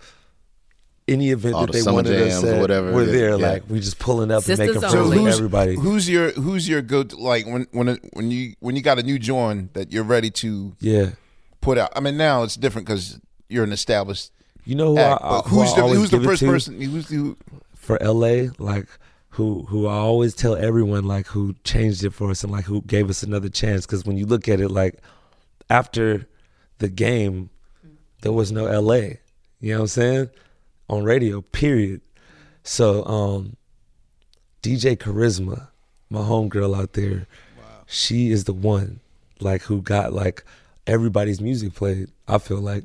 any 1.06 1.30
event 1.30 1.54
All 1.54 1.66
that 1.66 1.72
the 1.72 1.82
they 1.82 1.92
wanted 1.92 2.20
us 2.20 2.40
jams 2.40 2.44
or 2.44 2.54
at, 2.54 2.60
whatever 2.60 2.92
We're 2.92 3.04
there, 3.04 3.30
yeah. 3.30 3.34
like 3.36 3.64
we 3.68 3.80
just 3.80 3.98
pulling 3.98 4.30
up 4.30 4.42
Sisters 4.42 4.70
and 4.70 4.80
making 4.80 4.84
only. 4.98 5.16
fun 5.16 5.16
so 5.16 5.18
of 5.18 5.24
who's 5.26 5.34
everybody. 5.36 5.74
who's 5.76 6.08
your 6.08 6.32
who's 6.32 6.68
your 6.68 6.82
go 6.82 7.04
to 7.04 7.16
like 7.16 7.46
when 7.46 7.66
when 7.72 7.98
when 8.14 8.30
you 8.30 8.54
when 8.60 8.76
you 8.76 8.82
got 8.82 8.98
a 8.98 9.02
new 9.02 9.18
joint 9.18 9.74
that 9.74 9.92
you're 9.92 10.04
ready 10.04 10.30
to 10.30 10.74
yeah, 10.80 11.10
put 11.60 11.78
out? 11.78 11.92
I 11.94 12.00
mean, 12.00 12.16
now 12.16 12.42
it's 12.42 12.56
different 12.56 12.86
because 12.86 13.20
you're 13.48 13.64
an 13.64 13.72
established 13.72 14.32
you 14.64 14.74
know 14.74 14.94
who 14.94 14.98
act. 14.98 15.22
I, 15.22 15.28
but 15.28 15.42
who 15.42 15.60
I 15.60 15.64
who's 15.64 15.74
the 15.74 15.82
who's 15.88 16.10
the 16.10 16.20
first 16.20 16.42
person? 16.42 16.80
Who's 16.80 17.08
who? 17.08 17.36
for 17.74 17.98
LA, 18.00 18.50
like 18.58 18.88
who 19.30 19.64
who 19.66 19.86
I 19.86 19.94
always 19.94 20.34
tell 20.34 20.56
everyone 20.56 21.04
like 21.04 21.26
who 21.26 21.54
changed 21.64 22.02
it 22.02 22.10
for 22.14 22.30
us 22.30 22.42
and 22.42 22.52
like 22.52 22.64
who 22.64 22.80
gave 22.82 23.10
us 23.10 23.22
another 23.22 23.48
chance 23.48 23.84
because 23.84 24.04
when 24.04 24.16
you 24.16 24.26
look 24.26 24.48
at 24.48 24.60
it 24.60 24.70
like 24.70 25.00
after 25.68 26.26
the 26.78 26.88
game 26.88 27.50
there 28.22 28.32
was 28.32 28.50
no 28.50 28.64
LA. 28.64 28.94
You 29.60 29.72
know 29.72 29.74
what 29.76 29.80
I'm 29.82 29.86
saying? 29.88 30.30
On 30.88 31.02
radio, 31.02 31.40
period. 31.40 32.00
So 32.62 33.04
um 33.06 33.56
DJ 34.62 34.96
Carisma, 34.96 35.68
my 36.10 36.20
homegirl 36.20 36.76
out 36.76 36.92
there, 36.94 37.26
she 37.86 38.30
is 38.30 38.44
the 38.44 38.52
one 38.54 39.00
like 39.40 39.62
who 39.62 39.82
got 39.82 40.12
like 40.12 40.44
everybody's 40.86 41.40
music 41.40 41.74
played. 41.74 42.10
I 42.28 42.38
feel 42.38 42.60
like 42.60 42.84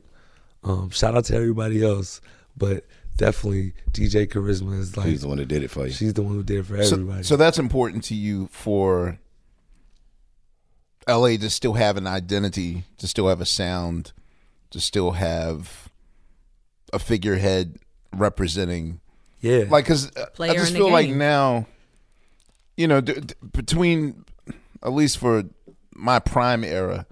um 0.63 0.89
shout 0.89 1.15
out 1.15 1.25
to 1.25 1.35
everybody 1.35 1.83
else, 1.83 2.21
but 2.57 2.85
definitely 3.17 3.73
DJ 3.91 4.27
Carisma 4.27 4.79
is 4.79 4.95
like 4.95 5.07
He's 5.07 5.21
the 5.21 5.27
one 5.27 5.37
who 5.37 5.45
did 5.45 5.63
it 5.63 5.69
for 5.69 5.85
you. 5.87 5.91
She's 5.91 6.13
the 6.13 6.21
one 6.21 6.33
who 6.35 6.43
did 6.43 6.59
it 6.59 6.65
for 6.65 6.81
So, 6.83 6.95
everybody. 6.95 7.23
so 7.23 7.35
that's 7.35 7.59
important 7.59 8.03
to 8.05 8.15
you 8.15 8.47
for 8.51 9.19
LA 11.07 11.37
to 11.37 11.49
still 11.49 11.73
have 11.73 11.97
an 11.97 12.07
identity, 12.07 12.83
to 12.97 13.07
still 13.07 13.27
have 13.27 13.41
a 13.41 13.45
sound, 13.45 14.11
to 14.69 14.79
still 14.79 15.11
have 15.11 15.89
a 16.93 16.99
figurehead 16.99 17.77
representing. 18.13 18.99
yeah. 19.41 19.65
Like, 19.69 19.85
because 19.85 20.11
uh, 20.15 20.25
I 20.39 20.53
just 20.53 20.73
feel 20.73 20.91
like 20.91 21.09
now, 21.09 21.65
you 22.77 22.87
know, 22.87 23.01
d- 23.01 23.13
d- 23.19 23.33
between 23.53 24.25
at 24.83 24.93
least 24.93 25.17
for 25.17 25.43
my 25.93 26.19
prime 26.19 26.63
era, 26.63 27.05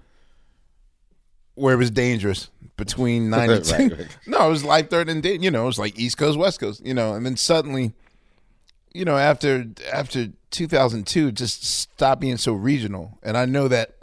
where 1.54 1.74
it 1.74 1.78
was 1.78 1.90
dangerous 1.90 2.50
between 2.76 3.30
ninety 3.30 3.60
two. 3.62 3.72
Right, 3.88 3.98
right. 3.98 4.18
No, 4.26 4.46
it 4.46 4.50
was 4.50 4.64
life 4.64 4.90
threatening. 4.90 5.20
da- 5.20 5.36
You 5.38 5.50
know, 5.50 5.64
it 5.64 5.66
was 5.66 5.78
like 5.78 5.98
East 5.98 6.16
Coast, 6.18 6.38
West 6.38 6.60
Coast. 6.60 6.84
You 6.84 6.94
know, 6.94 7.14
and 7.14 7.26
then 7.26 7.36
suddenly, 7.36 7.92
you 8.94 9.04
know, 9.04 9.16
after 9.16 9.66
after 9.92 10.28
two 10.50 10.66
thousand 10.66 11.06
two, 11.06 11.32
just 11.32 11.64
stop 11.64 12.20
being 12.20 12.36
so 12.36 12.52
regional. 12.52 13.18
And 13.22 13.36
I 13.36 13.44
know 13.44 13.68
that 13.68 13.96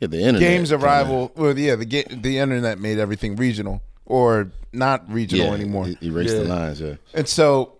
Yeah, 0.00 0.08
the 0.08 0.18
internet. 0.18 0.40
games 0.40 0.70
arrival. 0.72 1.32
Well, 1.34 1.58
yeah, 1.58 1.74
the 1.76 1.86
ga- 1.86 2.04
the 2.10 2.38
internet 2.38 2.78
made 2.78 2.98
everything 2.98 3.36
regional 3.36 3.80
or 4.06 4.50
not 4.72 5.10
regional 5.12 5.48
yeah, 5.48 5.52
anymore. 5.52 5.88
Erase 6.02 6.32
the 6.32 6.44
lines. 6.44 6.80
Yeah. 6.80 6.94
And 7.14 7.28
so 7.28 7.76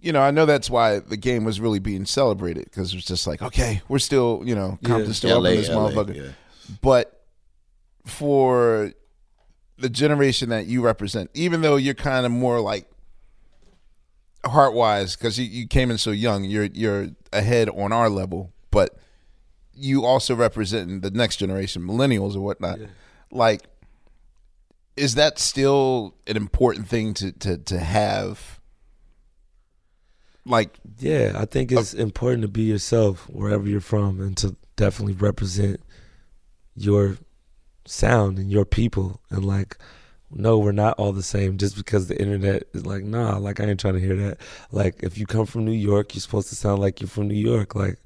you 0.00 0.12
know, 0.12 0.20
I 0.20 0.30
know 0.30 0.46
that's 0.46 0.70
why 0.70 1.00
the 1.00 1.16
game 1.16 1.44
was 1.44 1.60
really 1.60 1.80
being 1.80 2.04
celebrated 2.04 2.64
because 2.64 2.92
it 2.92 2.96
was 2.96 3.04
just 3.04 3.26
like, 3.26 3.42
okay, 3.42 3.82
we're 3.88 3.98
still, 3.98 4.42
you 4.44 4.54
know, 4.54 4.78
Compton 4.84 5.06
Yeah. 5.06 5.12
still 5.12 5.38
up 5.44 5.50
in 5.50 5.56
this 5.56 5.68
LA, 5.68 5.90
motherfucker. 5.90 6.14
yeah. 6.14 6.32
But 6.80 7.20
for 8.04 8.92
the 9.76 9.88
generation 9.88 10.50
that 10.50 10.66
you 10.66 10.82
represent, 10.82 11.30
even 11.34 11.62
though 11.62 11.76
you're 11.76 11.94
kind 11.94 12.24
of 12.26 12.32
more 12.32 12.60
like 12.60 12.88
heart 14.44 14.72
wise, 14.72 15.16
because 15.16 15.38
you, 15.38 15.46
you 15.46 15.66
came 15.66 15.90
in 15.90 15.98
so 15.98 16.10
young, 16.10 16.44
you're 16.44 16.64
you're 16.64 17.08
ahead 17.32 17.68
on 17.68 17.92
our 17.92 18.08
level, 18.08 18.52
but 18.70 18.96
you 19.74 20.04
also 20.04 20.34
represent 20.34 21.02
the 21.02 21.10
next 21.10 21.36
generation, 21.36 21.82
millennials 21.82 22.36
or 22.36 22.40
whatnot. 22.40 22.78
Like, 23.30 23.62
is 24.98 25.14
that 25.14 25.38
still 25.38 26.14
an 26.26 26.36
important 26.36 26.88
thing 26.88 27.14
to 27.14 27.32
to 27.32 27.58
to 27.58 27.78
have? 27.78 28.60
Like, 30.44 30.78
Yeah, 30.98 31.32
I 31.36 31.44
think 31.44 31.70
it's 31.72 31.92
important 31.92 32.42
to 32.42 32.48
be 32.48 32.62
yourself 32.62 33.28
wherever 33.28 33.68
you're 33.68 33.80
from 33.80 34.20
and 34.20 34.36
to 34.38 34.56
definitely 34.76 35.14
represent 35.14 35.80
your 36.74 37.18
sound 37.84 38.38
and 38.38 38.50
your 38.50 38.64
people 38.64 39.20
and 39.30 39.44
like 39.44 39.76
no, 40.30 40.58
we're 40.58 40.72
not 40.72 40.98
all 40.98 41.12
the 41.12 41.22
same 41.22 41.56
just 41.56 41.74
because 41.74 42.06
the 42.06 42.20
internet 42.20 42.64
is 42.74 42.84
like, 42.84 43.02
nah, 43.02 43.38
like 43.38 43.60
I 43.60 43.64
ain't 43.64 43.80
trying 43.80 43.94
to 43.94 44.00
hear 44.00 44.14
that. 44.16 44.38
Like 44.70 45.02
if 45.02 45.16
you 45.16 45.24
come 45.26 45.46
from 45.46 45.64
New 45.64 45.72
York, 45.72 46.14
you're 46.14 46.20
supposed 46.20 46.50
to 46.50 46.54
sound 46.54 46.80
like 46.80 47.00
you're 47.00 47.08
from 47.08 47.28
New 47.28 47.34
York. 47.34 47.74
Like 47.74 47.98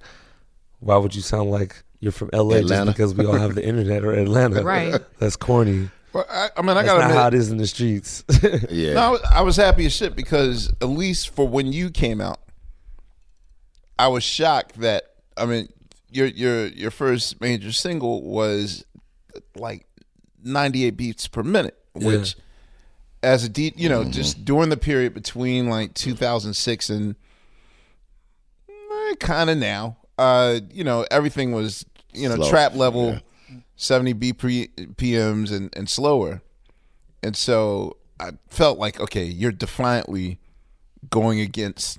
why 0.80 0.96
would 0.96 1.14
you 1.14 1.22
sound 1.22 1.50
like 1.50 1.82
you're 2.00 2.12
from 2.12 2.30
LA 2.32 2.56
Atlanta. 2.56 2.66
just 2.66 2.86
because 2.86 3.14
we 3.14 3.26
all 3.26 3.34
have 3.34 3.54
the 3.54 3.64
internet 3.70 4.04
or 4.04 4.12
Atlanta? 4.12 4.62
Right. 4.62 5.00
That's 5.18 5.36
corny. 5.36 5.90
Well, 6.12 6.26
I, 6.30 6.48
I 6.56 6.62
mean, 6.62 6.70
I 6.70 6.74
That's 6.74 6.86
gotta 6.86 7.00
not 7.00 7.10
admit, 7.10 7.16
how 7.20 7.28
it 7.28 7.34
is 7.34 7.50
in 7.50 7.56
the 7.58 7.66
streets. 7.66 8.24
Yeah. 8.70 8.94
No, 8.94 9.00
I 9.00 9.08
was, 9.10 9.22
I 9.22 9.40
was 9.42 9.56
happy 9.56 9.86
as 9.86 9.92
shit 9.94 10.14
because 10.16 10.68
at 10.80 10.88
least 10.88 11.30
for 11.34 11.46
when 11.46 11.72
you 11.72 11.90
came 11.90 12.20
out, 12.20 12.40
I 13.98 14.08
was 14.08 14.24
shocked 14.24 14.80
that 14.80 15.04
I 15.36 15.46
mean 15.46 15.68
your 16.10 16.26
your 16.26 16.66
your 16.66 16.90
first 16.90 17.40
major 17.40 17.72
single 17.72 18.22
was 18.22 18.84
like 19.56 19.86
98 20.42 20.90
beats 20.90 21.28
per 21.28 21.42
minute, 21.42 21.76
which 21.94 22.36
as 23.22 23.44
a 23.44 23.46
a 23.46 23.48
D, 23.48 23.72
you 23.76 23.88
know, 23.88 24.04
just 24.04 24.44
during 24.44 24.68
the 24.68 24.76
period 24.76 25.14
between 25.14 25.68
like 25.68 25.94
2006 25.94 26.90
and 26.90 27.14
kind 29.18 29.50
of 29.50 29.58
now, 29.58 29.96
uh, 30.18 30.60
you 30.72 30.84
know, 30.84 31.06
everything 31.10 31.52
was 31.52 31.84
you 32.12 32.28
know 32.28 32.36
Slow. 32.36 32.50
trap 32.50 32.74
level, 32.74 33.18
70 33.82 34.14
BPMs 34.14 35.50
and 35.50 35.68
and 35.76 35.88
slower. 35.90 36.40
And 37.22 37.36
so 37.36 37.96
I 38.20 38.30
felt 38.48 38.78
like, 38.78 39.00
okay, 39.00 39.24
you're 39.24 39.50
defiantly 39.52 40.38
going 41.10 41.40
against 41.40 41.98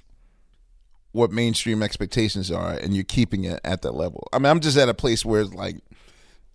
what 1.12 1.30
mainstream 1.32 1.84
expectations 1.84 2.50
are, 2.50 2.72
and 2.72 2.96
you're 2.96 3.04
keeping 3.04 3.44
it 3.44 3.60
at 3.66 3.82
that 3.82 3.92
level. 3.92 4.28
I 4.34 4.40
mean, 4.40 4.48
I'm 4.48 4.62
just 4.62 4.78
at 4.78 4.88
a 4.90 4.94
place 4.94 5.24
where 5.26 5.42
it's 5.42 5.54
like 5.54 5.78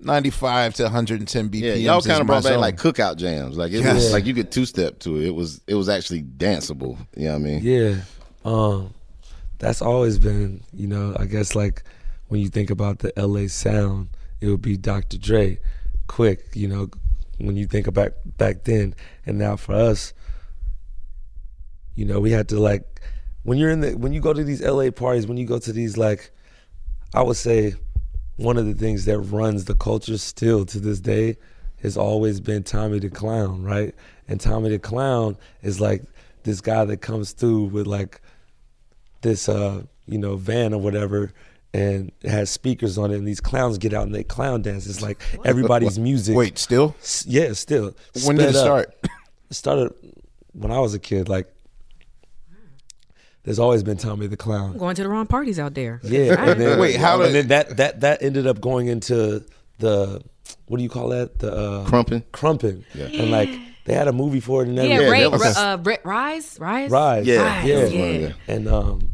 95 0.01 0.75
to 0.75 0.83
110 0.85 1.51
BPM. 1.51 1.61
Yeah, 1.61 1.75
y'all 1.75 2.01
kind 2.01 2.21
of 2.23 2.27
brought 2.27 2.45
back 2.45 2.57
like 2.57 2.77
cookout 2.77 3.17
jams. 3.17 3.57
Like 3.59 3.73
it 3.73 3.81
Yes. 3.83 3.95
was 3.95 4.13
like 4.13 4.25
you 4.25 4.35
could 4.35 4.51
two 4.51 4.65
step 4.65 4.99
to 5.01 5.17
it. 5.19 5.27
It 5.27 5.35
was 5.35 5.61
it 5.67 5.75
was 5.75 5.89
actually 5.91 6.23
danceable. 6.23 6.97
You 7.17 7.25
know 7.27 7.33
what 7.33 7.37
I 7.37 7.39
mean? 7.45 7.61
Yeah. 7.63 8.01
Um 8.45 8.95
that's 9.59 9.83
always 9.83 10.19
been, 10.19 10.63
you 10.73 10.87
know, 10.87 11.15
I 11.19 11.27
guess 11.27 11.55
like 11.55 11.83
when 12.29 12.41
you 12.41 12.49
think 12.49 12.71
about 12.71 13.01
the 13.01 13.13
LA 13.17 13.49
sound, 13.49 14.09
it 14.41 14.49
would 14.49 14.63
be 14.63 14.77
Dr. 14.77 15.19
Dre, 15.19 15.59
Quik, 16.09 16.55
you 16.55 16.69
know, 16.69 16.91
when 17.39 17.57
you 17.57 17.67
think 17.67 17.87
about 17.87 18.13
back 18.37 18.65
then. 18.65 18.95
And 19.27 19.39
now 19.39 19.57
for 19.57 19.75
us, 19.75 20.13
you 21.95 22.05
know, 22.05 22.21
we 22.21 22.31
had 22.31 22.49
to 22.49 22.61
like 22.61 23.01
when 23.43 23.59
you're 23.59 23.71
in 23.71 23.81
the 23.81 23.93
when 23.97 24.13
you 24.13 24.21
go 24.21 24.33
to 24.33 24.45
these 24.45 24.63
LA 24.63 24.91
parties, 24.91 25.27
when 25.27 25.37
you 25.37 25.47
go 25.47 25.59
to 25.59 25.73
these 25.73 25.97
like 25.97 26.31
I 27.15 27.23
would 27.23 27.37
say 27.37 27.75
one 28.37 28.57
of 28.57 28.67
the 28.67 28.75
things 28.75 29.05
that 29.07 29.19
runs 29.19 29.65
the 29.65 29.75
culture 29.75 30.19
still 30.19 30.65
to 30.67 30.79
this 30.79 31.01
day 31.01 31.37
has 31.83 31.97
always 31.97 32.41
been 32.41 32.63
Tommy 32.63 32.99
the 32.99 33.11
Clown, 33.11 33.63
right? 33.63 33.95
And 34.29 34.41
Tommy 34.41 34.71
the 34.71 34.79
Clown 34.79 35.37
is 35.63 35.81
like 35.81 36.05
this 36.45 36.61
guy 36.61 36.85
that 36.85 36.99
comes 36.99 37.33
through 37.33 37.65
with 37.65 37.87
like 37.87 38.21
this 39.23 39.49
uh, 39.49 39.83
you 40.07 40.19
know, 40.19 40.37
van 40.37 40.73
or 40.73 40.81
whatever 40.81 41.33
and 41.75 42.11
it 42.23 42.31
has 42.31 42.51
speakers 42.51 42.97
on 42.99 43.11
it 43.11 43.17
and 43.17 43.27
these 43.29 43.41
clowns 43.41 43.79
get 43.79 43.93
out 43.93 44.05
and 44.07 44.15
they 44.15 44.25
clown 44.25 44.63
dance. 44.63 44.87
It's 44.87 45.03
like 45.03 45.21
everybody's 45.45 45.99
music. 45.99 46.37
Wait, 46.37 46.59
still? 46.59 46.95
S- 47.01 47.25
Yeah, 47.27 47.53
still. 47.53 47.95
When 48.25 48.37
did 48.37 48.51
it 48.51 48.57
up. 48.57 48.65
start? 48.65 48.95
It 49.51 49.55
started 49.55 49.93
when 50.53 50.71
I 50.73 50.79
was 50.81 50.95
a 50.95 50.99
kid, 50.99 51.29
like 51.29 51.47
there's 53.45 53.59
always 53.59 53.83
been 53.83 53.97
Tommy 53.97 54.27
the 54.27 54.37
Clown. 54.37 54.77
Going 54.77 54.95
to 54.97 55.03
the 55.03 55.09
wrong 55.09 55.27
parties 55.27 55.59
out 55.59 55.75
there. 55.75 56.01
Yeah. 56.03 56.35
And 56.51 56.61
then, 56.61 56.79
Wait, 56.79 56.97
how 56.97 57.21
and 57.23 57.33
did- 57.33 57.49
then 57.49 57.67
that 57.69 57.77
that 57.77 58.01
that 58.01 58.23
ended 58.23 58.47
up 58.47 58.61
going 58.61 58.89
into 58.89 59.45
the 59.79 60.23
what 60.67 60.77
do 60.77 60.83
you 60.83 60.89
call 60.91 61.09
that? 61.11 61.39
The 61.39 61.53
uh, 61.53 61.87
Krumping. 61.87 62.25
Krumping. 62.33 62.85
Yeah. 62.95 63.07
And 63.07 63.31
like 63.31 63.49
they 63.85 63.95
had 63.95 64.09
a 64.09 64.13
movie 64.13 64.41
for 64.41 64.63
it 64.63 64.69
and 64.69 64.77
yeah, 64.77 64.83
everything. 64.85 65.11
Ray, 65.13 65.23
that 65.23 65.31
was- 65.31 65.57
uh, 65.57 65.79
Ray, 65.83 65.99
Rize, 66.05 66.59
Rize, 66.61 66.91
Right. 66.91 67.25
Yeah, 67.25 67.43
Rize, 67.43 67.65
yeah. 67.67 67.75
that 67.81 67.93
yeah. 67.93 68.01
one 68.01 68.15
of 68.15 68.21
the- 68.47 68.53
And 68.53 68.69
um 68.69 69.11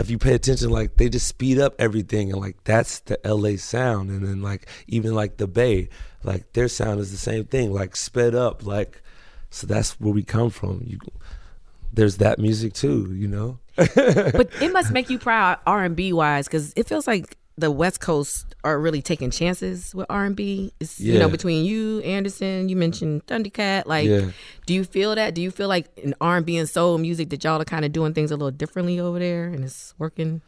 if 0.00 0.10
you 0.10 0.18
pay 0.18 0.34
attention, 0.34 0.70
like 0.70 0.96
they 0.96 1.08
just 1.08 1.26
speed 1.26 1.58
up 1.58 1.74
everything 1.78 2.32
and 2.32 2.40
like 2.40 2.62
that's 2.64 3.00
the 3.00 3.18
LA 3.24 3.56
sound. 3.56 4.10
And 4.10 4.26
then 4.26 4.42
like 4.42 4.68
even 4.88 5.14
like 5.14 5.36
the 5.36 5.46
Bay, 5.46 5.88
like 6.24 6.52
their 6.52 6.68
sound 6.68 7.00
is 7.00 7.10
the 7.10 7.16
same 7.16 7.44
thing, 7.44 7.72
like 7.72 7.96
sped 7.96 8.34
up, 8.34 8.66
like 8.66 9.02
so 9.50 9.66
that's 9.66 10.00
where 10.00 10.12
we 10.12 10.22
come 10.22 10.50
from. 10.50 10.82
You 10.84 10.98
there's 11.92 12.18
that 12.18 12.38
music 12.38 12.72
too, 12.72 13.12
you 13.14 13.28
know? 13.28 13.58
but 13.76 14.50
it 14.60 14.72
must 14.72 14.92
make 14.92 15.10
you 15.10 15.18
proud 15.18 15.58
R 15.66 15.84
and 15.84 15.96
B 15.96 16.12
wise 16.12 16.46
because 16.46 16.72
it 16.76 16.86
feels 16.86 17.06
like 17.06 17.36
the 17.56 17.70
West 17.70 18.00
Coast 18.00 18.49
are 18.64 18.78
really 18.78 19.00
taking 19.02 19.30
chances 19.30 19.94
with 19.94 20.06
R 20.10 20.24
and 20.24 20.36
B. 20.36 20.72
It's 20.80 21.00
you 21.00 21.18
know 21.18 21.28
between 21.28 21.64
you, 21.64 22.00
Anderson, 22.00 22.68
you 22.68 22.76
mentioned 22.76 23.26
Thundercat. 23.26 23.86
Like, 23.86 24.06
Yeah. 24.08 24.30
do 24.66 24.74
you 24.74 24.84
feel 24.84 25.14
that? 25.14 25.34
Do 25.34 25.42
you 25.42 25.50
feel 25.50 25.68
like 25.68 25.86
in 25.96 26.14
R 26.20 26.36
and 26.38 26.46
B 26.46 26.56
and 26.56 26.68
soul 26.68 26.98
music 26.98 27.30
that 27.30 27.42
y'all 27.44 27.60
are 27.60 27.64
kind 27.64 27.84
of 27.84 27.92
doing 27.92 28.12
things 28.14 28.30
a 28.30 28.36
little 28.36 28.50
differently 28.50 29.00
over 29.00 29.18
there 29.18 29.44
and 29.46 29.64
it's 29.64 29.94
working? 29.98 30.42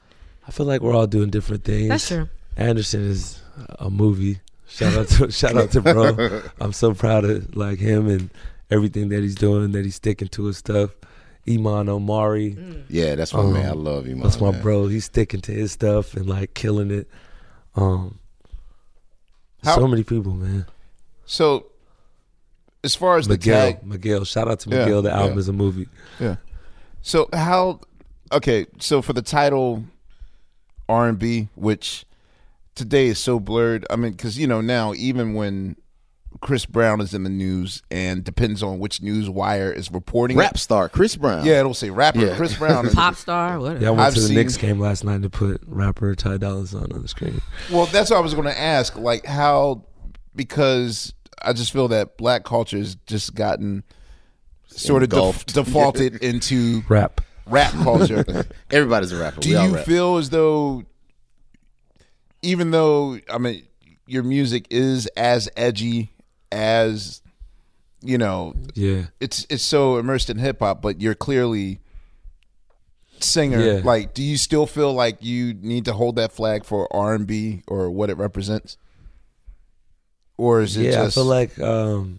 I 0.47 0.51
feel 0.51 0.67
like 0.67 0.81
we're 0.83 0.95
all 0.95 1.07
doing 1.07 1.31
different 1.31 1.65
things. 1.65 1.89
That's 1.89 2.09
true. 2.09 2.29
Anderson 2.57 3.03
is 3.09 3.41
a 3.79 3.89
movie. 3.91 4.41
Shout 4.69 4.95
out 4.95 5.09
to 5.09 5.31
shout 5.41 5.57
out 5.57 5.71
to 5.73 5.81
bro. 5.81 6.43
I'm 6.61 6.73
so 6.73 6.95
proud 6.95 7.25
of 7.25 7.55
like 7.57 7.79
him 7.79 8.09
and 8.09 8.31
everything 8.71 9.09
that 9.11 9.21
he's 9.23 9.35
doing, 9.35 9.73
that 9.73 9.85
he's 9.85 9.95
sticking 9.97 10.29
to 10.29 10.45
his 10.47 10.57
stuff. 10.59 10.91
Iman 11.49 11.89
Omari. 11.89 12.57
Yeah, 12.89 13.17
that's 13.17 13.35
my 13.35 13.41
Um, 13.41 13.53
man. 13.55 13.69
I 13.69 13.73
love 13.73 14.07
you. 14.07 14.15
That's 14.17 14.41
my 14.41 14.53
man. 14.53 14.63
bro. 14.63 14.87
He's 14.87 15.07
sticking 15.07 15.41
to 15.41 15.53
his 15.53 15.73
stuff 15.73 16.15
and 16.15 16.27
like 16.29 16.55
killing 16.55 16.91
it. 16.91 17.09
Um 17.75 18.19
How- 19.65 19.77
so 19.77 19.87
many 19.89 20.03
people, 20.05 20.33
man. 20.35 20.67
So, 21.25 21.67
as 22.85 22.95
far 22.95 23.17
as 23.17 23.27
the 23.29 23.35
Miguel, 23.35 23.73
tag, 23.73 23.87
Miguel. 23.87 24.25
Shout 24.25 24.49
out 24.49 24.61
to 24.61 24.71
Yeah, 24.71 24.81
Miguel. 24.85 25.03
The 25.03 25.13
album 25.13 25.35
yeah. 25.35 25.39
is 25.39 25.49
a 25.49 25.53
movie. 25.53 25.89
yeah. 26.21 26.37
So 27.01 27.29
how? 27.33 27.81
Okay, 28.33 28.67
so 28.79 29.03
for 29.03 29.13
the 29.13 29.23
title 29.23 29.85
R 30.89 31.09
and 31.09 31.19
B, 31.19 31.49
which 31.55 32.05
today 32.75 33.07
is 33.09 33.19
so 33.19 33.39
blurred. 33.41 33.87
I 33.91 33.97
mean, 33.97 34.13
because 34.13 34.39
you 34.39 34.47
know 34.47 34.61
now 34.61 34.95
even 34.95 35.35
when 35.35 35.77
Chris 36.41 36.67
Brown 36.67 37.01
is 37.01 37.15
in 37.15 37.23
the 37.25 37.31
news, 37.31 37.83
and 37.91 38.25
depends 38.25 38.63
on 38.63 38.79
which 38.79 39.01
news 39.03 39.29
wire 39.31 39.71
is 39.73 39.91
reporting 39.93 40.37
Rap 40.37 40.55
it. 40.57 40.59
star 40.59 40.89
Chris 40.89 41.15
Brown. 41.17 41.45
Yeah, 41.47 41.61
it'll 41.61 41.75
say 41.75 41.91
rapper 41.91 42.21
Yeah. 42.21 42.37
Chris 42.37 42.57
Brown. 42.57 42.89
Pop 42.93 43.15
star, 43.15 43.61
whatever. 43.61 43.81
Yeah, 43.81 43.89
I 43.89 43.91
went 43.93 44.01
I've 44.03 44.15
to 44.15 44.21
the 44.21 44.27
seen- 44.27 44.37
Knicks 44.37 44.57
game 44.57 44.81
last 44.81 45.05
night 45.05 45.23
to 45.23 45.31
put 45.31 45.61
rapper 45.67 46.15
Ty 46.15 46.39
Dolla 46.39 46.67
Sign 46.67 46.91
on 46.93 47.03
the 47.03 47.09
screen. 47.09 47.41
Well, 47.71 47.87
that's 47.87 48.11
what 48.11 48.17
I 48.17 48.21
was 48.21 48.35
going 48.35 48.47
to 48.49 48.59
ask. 48.59 48.97
Like 48.97 49.25
how, 49.27 49.85
because 50.35 51.15
I 51.41 51.53
just 51.53 51.73
feel 51.73 51.89
that 51.89 52.17
black 52.17 52.45
culture 52.45 52.79
has 52.79 52.97
just 53.07 53.35
gotten 53.35 53.85
sort 54.67 55.03
of 55.03 55.11
def- 55.11 55.47
defaulted 55.47 56.17
into 56.25 56.83
Rap. 56.89 57.21
rap 57.47 57.73
culture. 57.73 58.47
Everybody's 58.71 59.13
a 59.13 59.17
rapper. 59.21 59.41
Do 59.41 59.51
we 59.51 59.55
all 59.57 59.69
you 59.69 59.75
rap. 59.77 59.85
feel 59.85 60.17
as 60.17 60.31
though, 60.31 60.85
even 62.43 62.71
though 62.71 63.19
I 63.33 63.39
mean 63.39 63.63
your 64.07 64.23
music 64.23 64.67
is 64.71 65.07
as 65.09 65.49
edgy 65.57 66.11
as 66.53 67.21
you 68.05 68.19
know, 68.19 68.55
Yeah. 68.75 69.07
it's 69.21 69.47
it's 69.49 69.63
so 69.65 69.97
immersed 69.97 70.29
in 70.31 70.39
hip 70.39 70.59
hop, 70.61 70.83
but 70.83 71.01
you're 71.01 71.15
clearly 71.15 71.79
singer. 73.21 73.61
Yeah. 73.61 73.81
Like, 73.85 74.13
do 74.15 74.23
you 74.23 74.37
still 74.37 74.67
feel 74.67 74.93
like 74.93 75.23
you 75.23 75.55
need 75.55 75.85
to 75.87 75.93
hold 75.93 76.17
that 76.17 76.33
flag 76.33 76.65
for 76.65 76.93
R 76.95 77.15
and 77.15 77.27
B 77.27 77.63
or 77.69 77.91
what 77.91 78.11
it 78.11 78.17
represents, 78.17 78.77
or 80.37 80.61
is 80.63 80.77
it 80.77 80.87
yeah, 80.87 80.91
just 81.05 81.17
I 81.17 81.21
feel 81.21 81.25
like 81.29 81.59
um, 81.61 82.19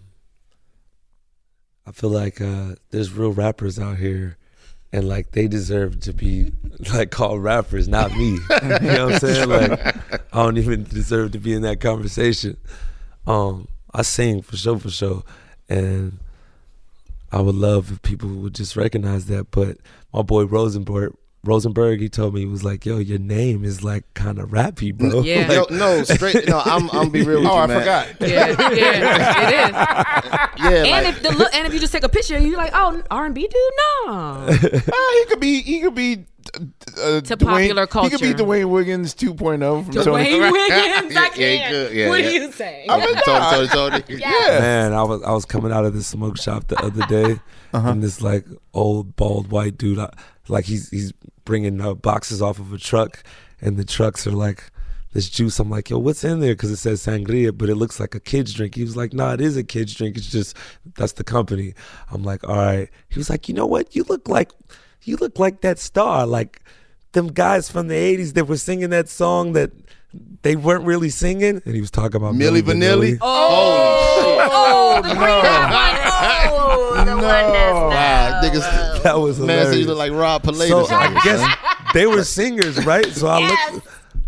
I 1.86 1.92
feel 1.92 2.10
like 2.10 2.40
uh, 2.40 2.76
there's 2.92 3.12
real 3.12 3.34
rappers 3.34 3.78
out 3.78 3.98
here, 3.98 4.38
and 4.94 5.08
like 5.10 5.32
they 5.32 5.48
deserve 5.50 6.00
to 6.02 6.14
be 6.14 6.54
like 6.94 7.12
called 7.12 7.44
rappers, 7.44 7.90
not 7.90 8.12
me. 8.16 8.32
you 8.62 8.70
know 8.80 9.06
what 9.08 9.14
I'm 9.16 9.20
saying? 9.20 9.50
Like 9.50 10.34
I 10.34 10.44
don't 10.44 10.58
even 10.58 10.84
deserve 10.86 11.34
to 11.34 11.40
be 11.40 11.54
in 11.54 11.62
that 11.64 11.82
conversation. 11.82 12.56
Um, 13.28 13.68
I 13.94 14.02
sing 14.02 14.42
for 14.42 14.58
sure, 14.58 14.80
for 14.80 14.90
sure, 14.90 15.24
and 15.70 16.20
I 17.32 17.42
would 17.42 17.56
love 17.56 17.92
if 17.92 18.02
people 18.02 18.30
would 18.30 18.56
just 18.56 18.76
recognize 18.76 19.26
that. 19.28 19.52
But 19.52 19.78
my 20.14 20.22
boy 20.24 20.46
Rosenberg, 20.46 21.14
Rosenberg, 21.44 22.00
he 22.00 22.10
told 22.10 22.34
me 22.34 22.40
he 22.42 22.46
was 22.46 22.64
like, 22.64 22.86
"Yo, 22.86 22.98
your 22.98 23.20
name 23.20 23.64
is 23.64 23.84
like 23.84 24.06
kind 24.14 24.40
of 24.40 24.50
rappy, 24.50 24.96
bro." 24.96 25.22
Yeah. 25.22 25.52
Yo, 25.52 25.66
no, 25.70 26.04
straight. 26.04 26.48
No, 26.48 26.62
I'm. 26.64 26.90
I'm 26.92 27.10
be 27.10 27.24
real 27.24 27.42
with 27.42 27.50
Oh, 27.50 27.54
you, 27.56 27.60
I 27.62 27.68
man. 27.68 27.80
forgot. 27.80 28.08
Yeah, 28.22 28.48
yeah, 28.72 29.42
it 29.42 29.54
is. 29.54 29.72
Yeah, 30.64 30.96
and 30.96 31.06
like, 31.06 31.16
if 31.16 31.24
the 31.24 31.32
look, 31.32 31.54
and 31.54 31.68
if 31.68 31.74
you 31.74 31.80
just 31.80 31.92
take 31.94 32.04
a 32.04 32.10
picture, 32.10 32.38
you're 32.40 32.58
like, 32.58 32.72
oh, 32.74 33.02
R 33.12 33.26
and 33.26 33.36
B 33.36 33.42
dude, 33.42 33.52
no. 33.52 34.14
Ah, 34.14 34.48
he 34.52 35.26
could 35.26 35.40
be. 35.40 35.62
He 35.62 35.82
could 35.82 35.96
be. 35.96 36.26
Uh, 36.56 37.22
To 37.22 37.38
Dwayne- 37.38 37.46
popular 37.46 37.88
culture. 37.88 38.10
He 38.10 38.10
could 38.12 38.22
be 38.22 38.28
culture. 38.34 38.44
Dwayne 38.66 38.70
Wiggins 38.70 39.14
2.0 39.16 39.86
from 39.86 39.94
Tony. 39.94 40.06
Dwayne 40.26 40.52
Wiggins, 40.52 41.16
I 41.18 41.30
Yeah, 41.36 41.48
yeah, 41.48 41.52
he 41.52 41.58
can't. 41.58 41.72
could, 41.74 41.96
yeah, 41.96 42.10
what 42.10 42.20
yeah. 42.24 42.28
are 42.28 42.32
you 42.32 42.52
saying? 42.52 42.90
I'm 42.90 43.00
mean, 43.00 43.16
Tony, 43.26 43.68
Tony, 43.68 43.68
Tony. 43.68 44.04
Yeah. 44.20 44.60
Man, 44.60 44.94
I 44.94 45.04
was 45.04 45.22
I 45.24 45.32
was 45.32 45.46
coming 45.46 45.72
out 45.72 45.86
of 45.86 45.94
the 45.94 46.04
smoke 46.04 46.38
shop 46.38 46.68
the 46.68 46.78
other 46.84 47.06
day, 47.08 47.40
and 47.72 48.04
this 48.04 48.22
like 48.22 48.46
old 48.74 49.16
bald 49.16 49.50
white 49.52 49.78
dude, 49.78 50.00
I, 50.00 50.10
like 50.48 50.66
he's 50.66 50.90
he's 50.90 51.14
bringing 51.46 51.82
uh, 51.82 51.94
boxes 51.94 52.42
off 52.42 52.60
of 52.60 52.72
a 52.74 52.78
truck, 52.78 53.24
and 53.62 53.78
the 53.78 53.86
trucks 53.86 54.26
are 54.28 54.32
like 54.32 54.70
this 55.14 55.30
juice. 55.30 55.60
I'm 55.60 55.70
like, 55.70 55.90
yo, 55.90 56.00
what's 56.00 56.24
in 56.24 56.40
there? 56.40 56.54
Because 56.54 56.72
it 56.72 56.78
says 56.78 57.06
sangria, 57.06 57.56
but 57.56 57.70
it 57.70 57.76
looks 57.76 58.00
like 58.00 58.16
a 58.16 58.20
kid's 58.20 58.54
drink. 58.54 58.76
He 58.76 58.82
was 58.84 58.96
like, 58.98 59.14
nah, 59.14 59.34
it 59.34 59.42
is 59.42 59.56
a 59.58 59.64
kid's 59.64 59.94
drink. 59.94 60.18
It's 60.18 60.30
just 60.30 60.56
that's 60.96 61.14
the 61.14 61.24
company. 61.24 61.74
I'm 62.12 62.24
like, 62.24 62.44
all 62.48 62.56
right. 62.56 62.90
He 63.10 63.20
was 63.20 63.30
like, 63.30 63.48
you 63.48 63.54
know 63.54 63.66
what? 63.68 63.96
You 63.96 64.04
look 64.10 64.28
like 64.28 64.52
you 65.04 65.18
look 65.18 65.40
like 65.40 65.62
that 65.62 65.80
star, 65.80 66.26
like 66.26 66.62
them 67.14 67.28
guys 67.28 67.70
from 67.70 67.88
the 67.88 67.96
'80s 67.96 68.34
that 68.34 68.46
were 68.48 68.58
singing 68.58 68.90
that 68.92 69.10
song 69.10 69.54
that. 69.54 69.72
They 70.44 70.56
weren't 70.56 70.84
really 70.86 71.10
singing, 71.10 71.60
and 71.66 71.74
he 71.74 71.82
was 71.82 71.90
talking 71.90 72.18
about 72.18 72.36
Milli 72.36 72.62
Milli 72.62 72.62
Vanilli. 72.62 73.12
Vanilli. 73.14 73.18
Oh, 73.22 74.48
oh, 74.52 74.96
the 75.02 75.08
green 75.08 75.18
hot 75.18 76.52
one. 76.54 77.00
Oh, 77.00 77.06
the 77.06 77.16
one 77.16 77.24
that's 77.24 77.74
wow, 77.74 78.42
niggas. 78.44 79.04
That 79.04 79.18
was 79.20 79.40
Man, 79.40 79.66
so 79.66 79.72
you 79.72 79.88
look 79.88 79.98
like 79.98 80.12
Rob 80.12 80.44
Palais. 80.44 80.68
So 80.68 80.86
I 80.88 81.20
guess 81.24 81.58
they 81.96 82.06
were 82.06 82.24
singers, 82.24 82.86
right? 82.86 83.08
So 83.08 83.28
I 83.28 83.40
look. 83.72 83.84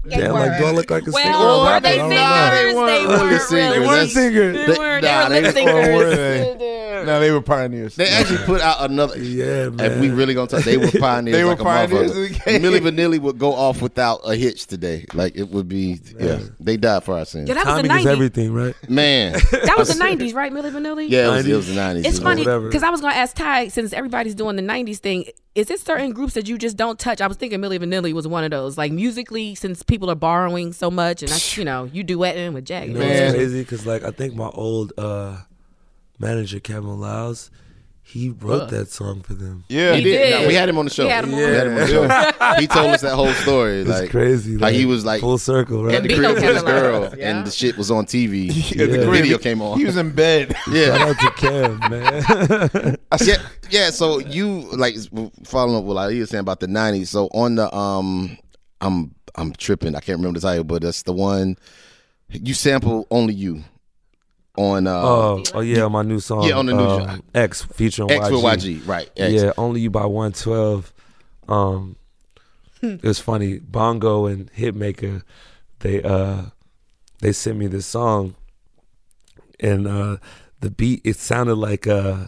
Damn, 0.09 0.31
like 0.33 0.57
do 0.57 0.65
I 0.65 0.71
look 0.71 0.89
like 0.89 1.03
a 1.05 1.11
singer? 1.11 1.29
Well, 1.31 1.65
were 1.65 1.79
they 1.79 1.99
I 1.99 2.07
don't 2.07 2.09
know. 2.09 2.49
singers? 2.49 2.65
They 2.65 2.75
weren't 2.75 3.07
weren't 3.07 3.41
singers. 3.41 3.73
They 3.75 3.87
weren't 3.87 4.09
singers. 4.09 4.55
They 4.57 4.65
They- 4.73 4.79
weren't. 4.79 5.03
nah, 5.03 5.29
They 5.29 5.41
were 5.41 5.47
lip 5.51 5.55
were 5.95 6.15
singers. 6.15 6.57
They? 7.05 7.11
No, 7.11 7.19
they 7.19 7.31
were 7.31 7.41
pioneers. 7.41 7.95
They 7.95 8.07
actually 8.07 8.39
put 8.45 8.61
out 8.61 8.89
another. 8.89 9.15
Yeah, 9.25 9.69
man. 9.69 9.91
If 9.91 9.99
we 9.99 10.09
really 10.09 10.33
gonna 10.33 10.47
talk, 10.47 10.63
they 10.63 10.77
were 10.77 10.91
pioneers. 10.99 11.35
They 11.37 11.43
were 11.43 11.51
like 11.51 11.59
pioneers 11.59 12.11
motherfucker. 12.11 12.25
of 12.39 12.45
the 12.45 12.51
game. 12.51 12.61
Milli 12.61 12.79
Vanilli 12.79 13.19
would 13.19 13.37
go 13.37 13.53
off 13.53 13.81
without 13.81 14.21
a 14.23 14.35
hitch 14.35 14.67
today. 14.67 15.05
Like 15.13 15.35
it 15.35 15.49
would 15.49 15.67
be. 15.67 15.99
Yeah, 16.19 16.39
they 16.59 16.77
died 16.77 17.03
for 17.03 17.17
our 17.17 17.25
sins. 17.25 17.47
Yeah, 17.49 17.55
that 17.55 17.65
was 17.65 17.81
the 17.81 17.87
Timing 17.87 17.99
is 18.01 18.05
90s. 18.05 18.11
everything, 18.11 18.53
right? 18.53 18.75
Man, 18.89 19.33
That 19.51 19.75
was 19.77 19.89
the 19.97 20.03
90s, 20.03 20.33
right, 20.33 20.51
Milli 20.51 20.71
Vanilli? 20.71 21.09
yeah, 21.09 21.27
it 21.27 21.31
was, 21.31 21.47
it 21.47 21.55
was 21.55 21.67
the 21.67 21.75
nineties. 21.75 22.05
It's 22.05 22.19
funny 22.19 22.43
because 22.43 22.83
I 22.83 22.89
was 22.89 23.01
going 23.01 23.13
to 23.13 23.19
ask 23.19 23.35
Ty, 23.35 23.67
since 23.69 23.93
everybody's 23.93 24.35
doing 24.35 24.55
the 24.55 24.61
90s 24.63 24.97
thing, 24.97 25.25
is 25.55 25.69
it 25.71 25.79
certain 25.79 26.11
groups 26.11 26.33
that 26.33 26.47
you 26.47 26.57
just 26.57 26.77
don't 26.77 26.99
touch? 26.99 27.21
I 27.21 27.27
was 27.27 27.37
thinking 27.37 27.59
Milli 27.59 27.79
Vanilli 27.79 28.13
was 28.13 28.27
one 28.27 28.43
of 28.43 28.51
those. 28.51 28.77
Like 28.77 28.91
musically, 28.91 29.55
since 29.55 29.83
people 29.83 30.09
are 30.11 30.15
borrowing 30.15 30.73
so 30.73 30.91
much, 30.91 31.21
and 31.23 31.31
that's, 31.31 31.57
you 31.57 31.65
know, 31.65 31.85
you 31.85 32.03
duetting 32.03 32.53
with 32.53 32.65
Jag. 32.65 32.87
You 32.89 32.93
know 32.95 32.99
Man. 32.99 33.23
what's 33.23 33.35
crazy? 33.35 33.61
Because 33.61 33.85
like 33.85 34.03
I 34.03 34.11
think 34.11 34.35
my 34.35 34.49
old 34.49 34.93
uh, 34.97 35.37
manager 36.19 36.59
Kevin 36.59 36.99
Liles, 36.99 37.51
he 38.07 38.29
wrote 38.29 38.69
that 38.69 38.89
song 38.89 39.21
for 39.23 39.33
them. 39.33 39.63
Yeah, 39.67 39.93
He 39.93 39.97
He 39.97 40.03
did. 40.03 40.17
did. 40.17 40.41
No, 40.41 40.47
we 40.47 40.53
had 40.53 40.69
him 40.69 40.77
on 40.77 40.85
the 40.85 40.91
show. 40.91 41.05
We 41.05 41.09
had 41.09 41.23
him 41.23 41.33
on. 41.33 41.37
We 41.39 41.43
had 41.43 41.67
him 41.67 41.73
on 41.73 41.79
the 41.79 41.87
show. 41.87 42.59
he 42.59 42.67
told 42.67 42.91
us 42.91 43.01
that 43.01 43.15
whole 43.15 43.33
story. 43.33 43.79
It's 43.79 43.89
like 43.89 44.11
crazy. 44.11 44.57
Like, 44.57 44.75
he 44.75 44.85
was 44.85 45.03
like 45.03 45.21
full 45.21 45.39
circle, 45.39 45.83
right? 45.83 45.95
at 45.95 46.03
the 46.03 46.13
crib 46.15 46.35
with 46.35 46.43
his 46.43 46.61
girl, 46.61 47.11
yeah. 47.17 47.29
and 47.31 47.47
the 47.47 47.51
shit 47.51 47.77
was 47.77 47.89
on 47.89 48.05
TV. 48.05 48.51
Yeah, 48.75 48.85
the 48.85 48.97
the 48.97 49.05
crib, 49.07 49.21
video 49.23 49.37
came 49.39 49.61
on. 49.61 49.79
He 49.79 49.85
was 49.85 49.97
in 49.97 50.11
bed. 50.11 50.55
yeah, 50.71 50.97
Shout 50.97 51.09
out 51.09 51.19
to 51.19 51.25
Kev, 51.31 51.89
man. 51.89 52.97
yeah, 53.25 53.37
yeah. 53.69 53.89
So 53.89 54.19
you 54.19 54.69
like 54.75 54.95
following 55.43 55.77
up 55.77 55.83
what 55.85 55.95
like 55.95 56.13
you 56.13 56.21
were 56.21 56.25
saying 56.27 56.41
about 56.41 56.59
the 56.59 56.67
'90s. 56.67 57.07
So 57.07 57.25
on 57.27 57.55
the 57.55 57.75
um, 57.75 58.37
I'm 58.81 59.15
I'm 59.35 59.51
tripping. 59.53 59.95
I 59.95 59.99
can't 59.99 60.19
remember 60.19 60.39
the 60.39 60.47
title, 60.47 60.63
but 60.63 60.83
that's 60.83 61.03
the 61.03 61.13
one 61.13 61.57
you 62.29 62.53
sample 62.53 63.07
only 63.11 63.33
you 63.33 63.63
on 64.57 64.87
uh, 64.87 65.01
oh, 65.01 65.43
oh 65.53 65.59
yeah, 65.61 65.87
my 65.87 66.01
new 66.01 66.19
song. 66.19 66.43
Yeah, 66.43 66.57
on 66.57 66.65
the 66.65 66.73
new 66.73 66.83
uh, 66.83 67.07
joint. 67.07 67.25
X 67.33 67.61
featuring 67.63 68.11
X 68.11 68.27
YG. 68.27 68.31
with 68.31 68.43
YG, 68.43 68.87
right? 68.87 69.09
X. 69.17 69.33
Yeah, 69.33 69.51
only 69.57 69.81
you 69.81 69.89
by 69.89 70.05
one 70.05 70.31
twelve. 70.31 70.93
Um, 71.47 71.95
it 72.81 73.03
was 73.03 73.19
funny. 73.19 73.59
Bongo 73.59 74.25
and 74.25 74.51
Hitmaka, 74.53 75.23
they 75.79 76.01
uh, 76.01 76.43
they 77.21 77.31
sent 77.31 77.57
me 77.57 77.67
this 77.67 77.85
song, 77.85 78.35
and 79.59 79.87
uh, 79.87 80.17
the 80.59 80.69
beat 80.69 81.01
it 81.03 81.17
sounded 81.17 81.55
like 81.55 81.87
uh, 81.87 82.27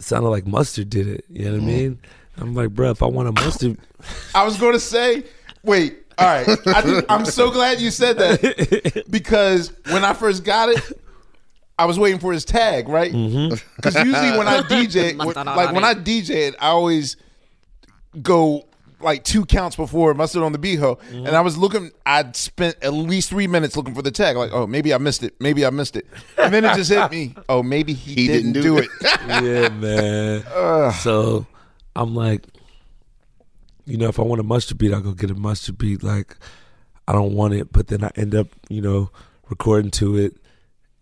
sounded 0.00 0.28
like 0.28 0.46
Mustard 0.46 0.90
did 0.90 1.08
it. 1.08 1.24
You 1.28 1.46
know 1.46 1.52
what 1.52 1.62
I 1.62 1.64
mean? 1.64 2.00
I'm 2.40 2.54
like, 2.54 2.70
bro, 2.70 2.90
if 2.90 3.02
I 3.02 3.06
want 3.06 3.28
a 3.28 3.32
mustard, 3.32 3.78
I 4.34 4.44
was 4.44 4.56
going 4.58 4.72
to 4.72 4.80
say, 4.80 5.24
wait, 5.62 6.04
all 6.18 6.26
right. 6.26 6.48
I 6.66 6.82
think, 6.82 7.04
I'm 7.08 7.24
so 7.24 7.50
glad 7.50 7.80
you 7.80 7.90
said 7.90 8.18
that 8.18 9.04
because 9.10 9.72
when 9.90 10.04
I 10.04 10.12
first 10.14 10.44
got 10.44 10.68
it, 10.68 10.80
I 11.78 11.84
was 11.84 11.98
waiting 11.98 12.18
for 12.18 12.32
his 12.32 12.44
tag, 12.44 12.88
right? 12.88 13.12
Mm-hmm. 13.12 13.54
Because 13.76 13.94
usually 13.94 14.36
when 14.36 14.48
I 14.48 14.60
DJ, 14.62 15.16
when- 15.16 15.46
like 15.46 15.72
when 15.72 15.84
I 15.84 15.94
DJ 15.94 16.48
it, 16.48 16.56
I 16.58 16.68
always 16.68 17.16
go 18.20 18.64
like 19.00 19.22
two 19.22 19.44
counts 19.44 19.76
before 19.76 20.12
mustard 20.14 20.42
on 20.42 20.52
the 20.52 20.58
beho, 20.58 20.98
mm-hmm. 20.98 21.26
and 21.26 21.36
I 21.36 21.40
was 21.40 21.56
looking. 21.56 21.92
I'd 22.04 22.34
spent 22.34 22.76
at 22.82 22.92
least 22.92 23.30
three 23.30 23.46
minutes 23.46 23.76
looking 23.76 23.94
for 23.94 24.02
the 24.02 24.10
tag. 24.10 24.36
Like, 24.36 24.50
oh, 24.52 24.66
maybe 24.66 24.92
I 24.92 24.98
missed 24.98 25.22
it. 25.22 25.34
Maybe 25.40 25.64
I 25.64 25.70
missed 25.70 25.96
it, 25.96 26.06
and 26.36 26.52
then 26.52 26.64
it 26.64 26.74
just 26.74 26.90
hit 26.90 27.10
me. 27.10 27.34
Oh, 27.48 27.62
maybe 27.62 27.92
he, 27.92 28.14
He 28.14 28.26
didn't, 28.26 28.54
didn't 28.54 28.62
do 28.62 28.76
do 28.76 28.78
it. 28.78 28.88
yeah, 29.28 29.68
man. 29.68 30.92
So 30.94 31.46
I'm 31.94 32.14
like, 32.14 32.44
you 33.88 33.96
know, 33.96 34.08
if 34.08 34.18
I 34.18 34.22
want 34.22 34.40
a 34.40 34.44
mustard 34.44 34.78
beat, 34.78 34.92
I'll 34.92 35.00
go 35.00 35.12
get 35.12 35.30
a 35.30 35.34
mustard 35.34 35.78
beat. 35.78 36.02
Like, 36.02 36.36
I 37.06 37.12
don't 37.12 37.32
want 37.32 37.54
it, 37.54 37.72
but 37.72 37.88
then 37.88 38.04
I 38.04 38.10
end 38.16 38.34
up, 38.34 38.48
you 38.68 38.82
know, 38.82 39.10
recording 39.48 39.90
to 39.92 40.16
it, 40.18 40.36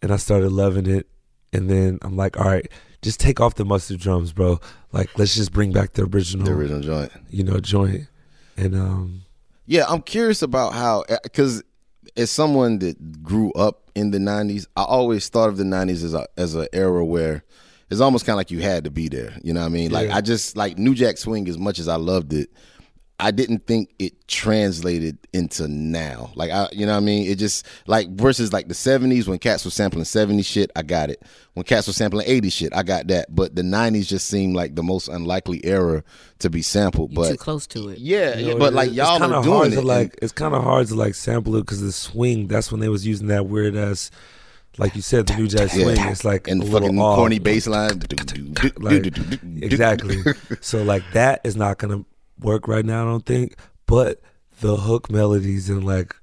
and 0.03 0.13
I 0.13 0.17
started 0.17 0.53
loving 0.53 0.87
it. 0.87 1.09
And 1.53 1.69
then 1.69 1.99
I'm 2.03 2.17
like, 2.17 2.39
all 2.39 2.45
right, 2.47 2.71
just 3.03 3.19
take 3.19 3.41
off 3.41 3.57
the 3.57 3.65
mustard 3.65 3.99
drums, 3.99 4.33
bro. 4.33 4.61
Like, 4.93 5.19
let's 5.19 5.35
just 5.35 5.53
bring 5.53 5.73
back 5.73 5.95
the 5.95 6.05
original, 6.05 6.47
the 6.47 6.53
original 6.53 6.81
joint. 6.81 7.13
you 7.29 7.43
know, 7.43 7.59
joint. 7.59 8.07
And 8.57 8.75
um, 8.75 9.23
Yeah, 9.67 9.85
I'm 9.89 10.03
curious 10.03 10.43
about 10.43 10.73
how 10.73 11.05
because 11.23 11.63
as 12.17 12.31
someone 12.31 12.79
that 12.79 13.23
grew 13.23 13.53
up 13.53 13.91
in 13.95 14.11
the 14.13 14.19
'90s, 14.19 14.67
I 14.77 14.85
always 14.85 15.29
thought 15.29 15.49
of 15.49 15.57
the 15.57 15.65
'90s 15.65 16.05
as 16.05 16.15
a 16.15 16.27
as 16.37 16.55
an 16.55 16.69
era 16.73 17.05
where 17.05 17.43
it's 17.91 18.01
almost 18.01 18.27
kind 18.27 18.35
of 18.35 18.39
like 18.39 18.51
you 18.51 18.61
had 18.61 18.85
to 18.85 18.91
be 18.91 19.09
there. 19.09 19.33
You 19.43 19.53
know 19.53 19.61
what 19.61 19.67
I 19.67 19.71
mean? 19.71 19.91
Like 19.91 20.09
Yeah. 20.09 20.17
I 20.17 20.21
just 20.21 20.57
like 20.57 20.79
New 20.79 20.95
Jack 20.95 21.19
Swing 21.19 21.49
as 21.49 21.59
much 21.59 21.79
as 21.79 21.89
I 21.89 21.97
loved 21.97 22.33
it. 22.33 22.51
I 23.19 23.31
didn't 23.31 23.67
think 23.67 23.95
it 23.99 24.29
translated 24.29 25.17
into 25.33 25.67
now. 25.69 26.31
Like 26.35 26.51
I, 26.51 26.69
you 26.73 26.85
know 26.85 26.93
what 26.93 26.99
I 26.99 27.01
mean? 27.01 27.31
It 27.31 27.37
just 27.37 27.65
like 27.87 28.11
versus 28.11 28.53
like 28.53 28.69
the 28.69 28.75
'70s 28.75 29.27
when 29.27 29.39
cats 29.39 29.65
were 29.65 29.71
sampling 29.71 30.05
'70s 30.05 30.45
shit, 30.45 30.71
I 30.77 30.83
got 30.83 31.09
it. 31.09 31.23
When 31.55 31.65
cats 31.65 31.87
were 31.87 31.95
sampling 31.95 32.27
'80s 32.27 32.53
shit, 32.53 32.75
I 32.75 32.83
got 32.83 33.07
that. 33.07 33.35
But 33.35 33.55
the 33.57 33.63
'90s 33.63 34.07
just 34.07 34.29
seemed 34.29 34.55
like 34.55 34.75
the 34.75 34.83
most 34.83 35.09
unlikely 35.09 35.65
era 35.65 36.05
to 36.41 36.51
be 36.51 36.61
sampled. 36.61 37.13
You're 37.13 37.25
but 37.25 37.31
too 37.31 37.37
close 37.39 37.67
to 37.69 37.89
it. 37.89 37.99
yeah, 37.99 38.37
you 38.37 38.49
know, 38.49 38.59
but 38.59 38.75
like 38.75 38.93
y'all 38.93 39.19
kinda 39.19 39.37
are 39.37 39.43
doing 39.43 39.55
hard 39.57 39.67
it. 39.69 39.71
To 39.71 39.79
and- 39.79 39.87
like, 39.89 40.19
it's 40.21 40.33
kind 40.33 40.55
of 40.55 40.63
hard 40.63 40.87
to 40.89 40.95
like 40.95 41.15
sample 41.15 41.57
it 41.57 41.61
because 41.63 41.81
the 41.81 41.93
swing. 41.93 42.49
That's 42.49 42.71
when 42.71 42.81
they 42.83 42.91
was 42.91 43.07
using 43.07 43.29
that 43.29 43.47
weird 43.47 43.77
ass, 43.77 44.11
like 44.77 44.95
you 44.95 45.01
said, 45.01 45.27
the 45.27 45.37
New 45.37 45.49
Jack 45.49 45.73
Yeah. 45.75 45.85
swing. 45.85 46.09
It's 46.11 46.23
like 46.25 46.49
and 46.49 46.61
a 46.63 46.67
the 46.67 46.71
little 46.71 46.89
fucking 46.89 46.99
corny 46.99 47.39
bass 47.39 47.67
line. 47.67 48.03
Like, 48.79 49.07
exactly. 49.63 50.19
so 50.61 50.83
like 50.83 51.03
that 51.15 51.41
is 51.45 51.57
not 51.57 51.79
gonna 51.79 52.05
work 52.41 52.69
right 52.69 52.85
now. 52.85 53.03
I 53.03 53.11
don't 53.11 53.27
think. 53.27 53.57
But 53.87 54.21
the 54.61 54.77
hook 54.77 55.11
melodies 55.11 55.69
and 55.71 55.85
like, 55.85 56.15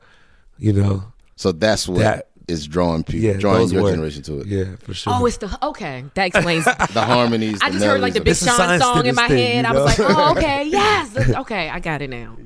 you 0.58 0.74
know, 0.74 1.04
So 1.36 1.52
that's 1.52 1.88
what 1.88 2.26
is 2.48 2.64
That- 2.66 2.72
drawing 2.72 3.04
people, 3.04 3.22
yeah, 3.22 3.34
drawing 3.38 3.70
your 3.70 3.84
work. 3.84 3.94
generation 3.94 4.22
to 4.24 4.42
it. 4.42 4.48
Yeah, 4.48 4.76
for 4.80 4.94
sure. 4.94 5.14
Oh, 5.16 5.26
it's 5.26 5.38
the 5.38 5.58
okay. 5.68 6.04
That 6.16 6.26
explains. 6.28 6.66
The 6.94 7.02
harmonies. 7.02 7.60
I 7.62 7.70
the 7.70 7.74
just 7.76 7.86
heard 7.86 8.02
like 8.02 8.14
the 8.14 8.20
Big 8.20 8.32
of- 8.34 8.38
It's 8.38 8.42
a 8.44 8.46
Sean 8.48 8.80
song 8.80 9.06
in 9.06 9.16
my 9.16 9.28
thing, 9.28 9.64
head. 9.64 9.66
you 9.66 9.72
I 9.72 9.74
was 9.82 9.98
like, 10.00 10.10
oh, 10.10 10.32
okay, 10.38 10.64
yes, 10.66 11.18
okay, 11.36 11.70
I 11.70 11.80
got 11.80 12.02
it 12.02 12.10
now. 12.10 12.38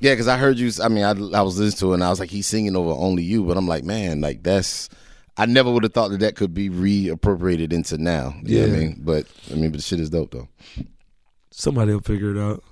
Yeah, 0.00 0.12
because 0.12 0.28
I 0.28 0.38
heard 0.38 0.58
you. 0.58 0.70
I 0.82 0.88
mean, 0.88 1.04
I, 1.04 1.10
I 1.10 1.42
was 1.42 1.58
listening 1.58 1.78
to 1.80 1.90
it, 1.92 1.94
and 1.94 2.04
I 2.04 2.08
was 2.08 2.18
like, 2.20 2.30
he's 2.30 2.46
singing 2.46 2.74
over 2.74 2.90
"Only 2.90 3.22
You," 3.22 3.44
but 3.44 3.56
I'm 3.58 3.66
like, 3.68 3.84
man, 3.84 4.20
like 4.22 4.42
that's. 4.42 4.88
I 5.36 5.46
never 5.46 5.70
would 5.70 5.82
have 5.84 5.92
thought 5.92 6.10
that 6.10 6.20
that 6.20 6.36
could 6.36 6.54
be 6.54 6.68
reappropriated 6.70 7.72
into 7.72 7.98
now. 7.98 8.34
You 8.42 8.60
know 8.60 8.66
what 8.66 8.70
I 8.70 8.72
Yeah. 8.74 8.80
mean? 8.88 9.00
But 9.02 9.26
I 9.50 9.54
mean, 9.56 9.70
but 9.70 9.78
the 9.78 9.82
shit 9.82 10.00
is 10.00 10.08
dope 10.10 10.30
though. 10.32 10.48
Somebody 11.50 11.92
will 11.92 12.00
figure 12.00 12.34
it 12.34 12.38
out. 12.40 12.62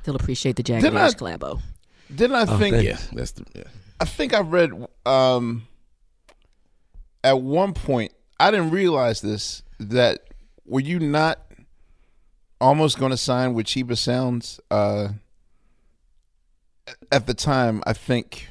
I 0.00 0.02
still 0.02 0.16
appreciate 0.16 0.56
the 0.56 0.62
Jagged 0.62 0.86
I- 0.86 1.06
Edge 1.06 1.14
collabo. 1.16 1.60
Didn't 2.14 2.34
I 2.36 2.42
Oh, 2.42 2.58
think? 2.58 2.74
thank 2.74 2.86
Yeah, 2.86 2.98
that's 3.12 3.32
the. 3.32 3.44
Yeah. 3.54 3.64
I 4.00 4.04
think 4.06 4.32
I 4.32 4.40
read 4.40 4.72
um, 5.04 5.66
at 7.22 7.40
one 7.40 7.74
point. 7.74 8.12
I 8.40 8.50
didn't 8.50 8.70
realize 8.70 9.20
this. 9.20 9.62
That 9.78 10.20
were 10.64 10.80
you 10.80 10.98
not 10.98 11.38
almost 12.60 12.98
going 12.98 13.10
to 13.10 13.16
sign 13.16 13.52
with 13.54 13.66
Chiba 13.66 13.96
Sounds? 13.96 14.58
Uh, 14.70 15.08
at 17.12 17.26
the 17.26 17.34
time, 17.34 17.82
I 17.86 17.92
think 17.92 18.48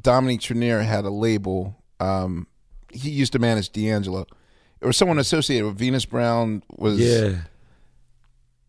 Dominique 0.00 0.40
Trenier 0.40 0.84
had 0.84 1.04
a 1.04 1.10
label. 1.10 1.76
Um, 2.00 2.46
he 2.92 3.10
used 3.10 3.32
to 3.32 3.38
manage 3.38 3.70
D'Angelo. 3.72 4.26
there 4.80 4.86
was 4.86 4.96
someone 4.96 5.18
associated 5.18 5.66
with 5.66 5.76
Venus 5.78 6.04
Brown. 6.04 6.62
Was 6.76 6.98
Yeah. 7.00 7.40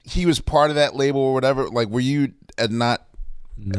He 0.06 0.26
was 0.26 0.39
part 0.39 0.70
of 0.70 0.76
that 0.76 0.95
label 0.95 1.20
or 1.20 1.34
whatever? 1.34 1.68
Like, 1.68 1.89
were 1.89 1.99
you 1.99 2.34
at 2.58 2.72
not 2.72 3.08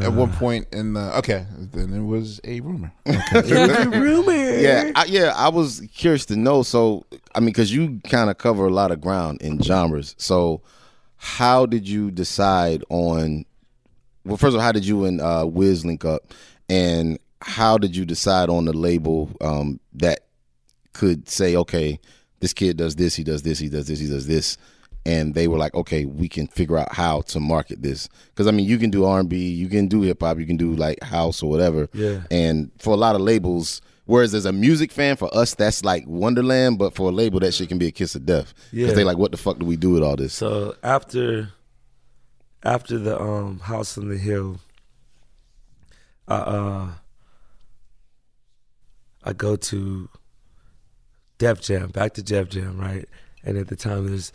at 0.03 0.13
one 0.13 0.33
point 0.33 0.67
in 0.73 0.95
the? 0.95 1.17
Okay, 1.19 1.47
then 1.73 1.93
it 1.93 2.05
was 2.05 2.41
a 2.45 2.61
rumor. 2.61 2.93
Okay. 3.35 3.87
rumor. 3.87 4.33
Yeah, 4.33 4.91
I, 4.95 5.05
yeah. 5.05 5.33
I 5.37 5.49
was 5.49 5.87
curious 5.95 6.27
to 6.27 6.37
know. 6.37 6.63
So, 6.63 7.05
I 7.35 7.41
mean, 7.41 7.49
because 7.49 7.73
you 7.73 8.01
kind 8.09 8.31
of 8.31 8.39
cover 8.39 8.67
a 8.67 8.71
lot 8.71 8.91
of 8.91 9.01
ground 9.01 9.43
in 9.43 9.61
genres. 9.63 10.15
So, 10.19 10.63
how 11.17 11.67
did 11.67 11.89
you 11.89 12.11
decide 12.11 12.83
on? 12.89 13.45
Well, 14.25 14.37
first 14.37 14.55
of 14.55 14.57
all, 14.57 14.61
how 14.63 14.73
did 14.73 14.87
you 14.87 15.05
and 15.05 15.21
uh, 15.21 15.47
Wiz 15.49 15.85
link 15.85 16.05
up, 16.05 16.33
and 16.69 17.19
how 17.43 17.79
did 17.79 17.95
you 17.95 18.05
decide 18.05 18.49
on 18.49 18.65
the 18.65 18.73
label 18.73 19.31
um, 19.41 19.79
that 19.95 20.21
could 20.93 21.29
say, 21.29 21.55
okay, 21.55 22.01
this 22.41 22.53
kid 22.53 22.77
does 22.77 22.97
this, 22.97 23.15
he 23.15 23.23
does 23.23 23.43
this, 23.43 23.59
he 23.59 23.69
does 23.69 23.87
this, 23.87 24.01
he 24.01 24.09
does 24.09 24.27
this, 24.27 24.57
and 25.07 25.35
they 25.35 25.47
were 25.47 25.57
like, 25.57 25.73
okay, 25.75 26.05
we 26.05 26.29
can 26.29 26.47
figure 26.49 26.77
out 26.77 26.93
how 26.93 27.21
to 27.23 27.39
market 27.41 27.81
this. 27.83 28.09
Because 28.31 28.47
I 28.47 28.51
mean, 28.51 28.67
you 28.67 28.77
can 28.77 28.91
do 28.91 29.05
R 29.05 29.21
and 29.21 29.29
B, 29.29 29.49
you 29.49 29.69
can 29.69 29.87
do 29.87 30.03
hip 30.03 30.21
hop, 30.21 30.39
you 30.39 30.47
can 30.47 30.57
do 30.57 30.75
like 30.75 31.03
house 31.03 31.43
or 31.43 31.49
whatever. 31.49 31.89
Yeah. 31.95 32.23
And 32.31 32.71
for 32.79 32.93
a 32.93 32.97
lot 32.97 33.15
of 33.15 33.21
labels, 33.21 33.81
whereas 34.07 34.35
as 34.35 34.45
a 34.47 34.53
music 34.53 34.91
fan, 34.91 35.17
for 35.17 35.35
us 35.37 35.55
that's 35.55 35.85
like 35.85 36.05
Wonderland, 36.07 36.79
but 36.79 36.95
for 36.95 37.09
a 37.11 37.13
label, 37.13 37.39
that 37.41 37.55
shit 37.55 37.69
can 37.69 37.79
be 37.79 37.87
a 37.87 37.93
kiss 37.93 38.15
of 38.17 38.27
death. 38.27 38.53
Because 38.73 38.89
Yeah. 38.91 38.95
they 38.95 39.05
like, 39.05 39.17
what 39.19 39.31
the 39.31 39.37
fuck 39.37 39.59
do 39.59 39.65
we 39.65 39.77
do 39.77 39.91
with 39.91 40.03
all 40.03 40.17
this? 40.17 40.35
So 40.35 40.75
after 40.83 41.51
after 42.65 42.99
the 42.99 43.21
um 43.21 43.61
House 43.61 43.97
on 43.97 44.09
the 44.09 44.19
Hill, 44.19 44.59
I 46.27 46.35
uh 46.37 46.89
I 49.23 49.33
go 49.33 49.57
to 49.57 50.09
Def 51.39 51.61
Jam, 51.61 51.91
back 51.91 52.15
to 52.15 52.23
Def 52.23 52.49
Jam, 52.49 52.79
right? 52.81 53.09
And 53.45 53.57
at 53.57 53.69
the 53.69 53.77
time 53.77 54.07
there's 54.07 54.33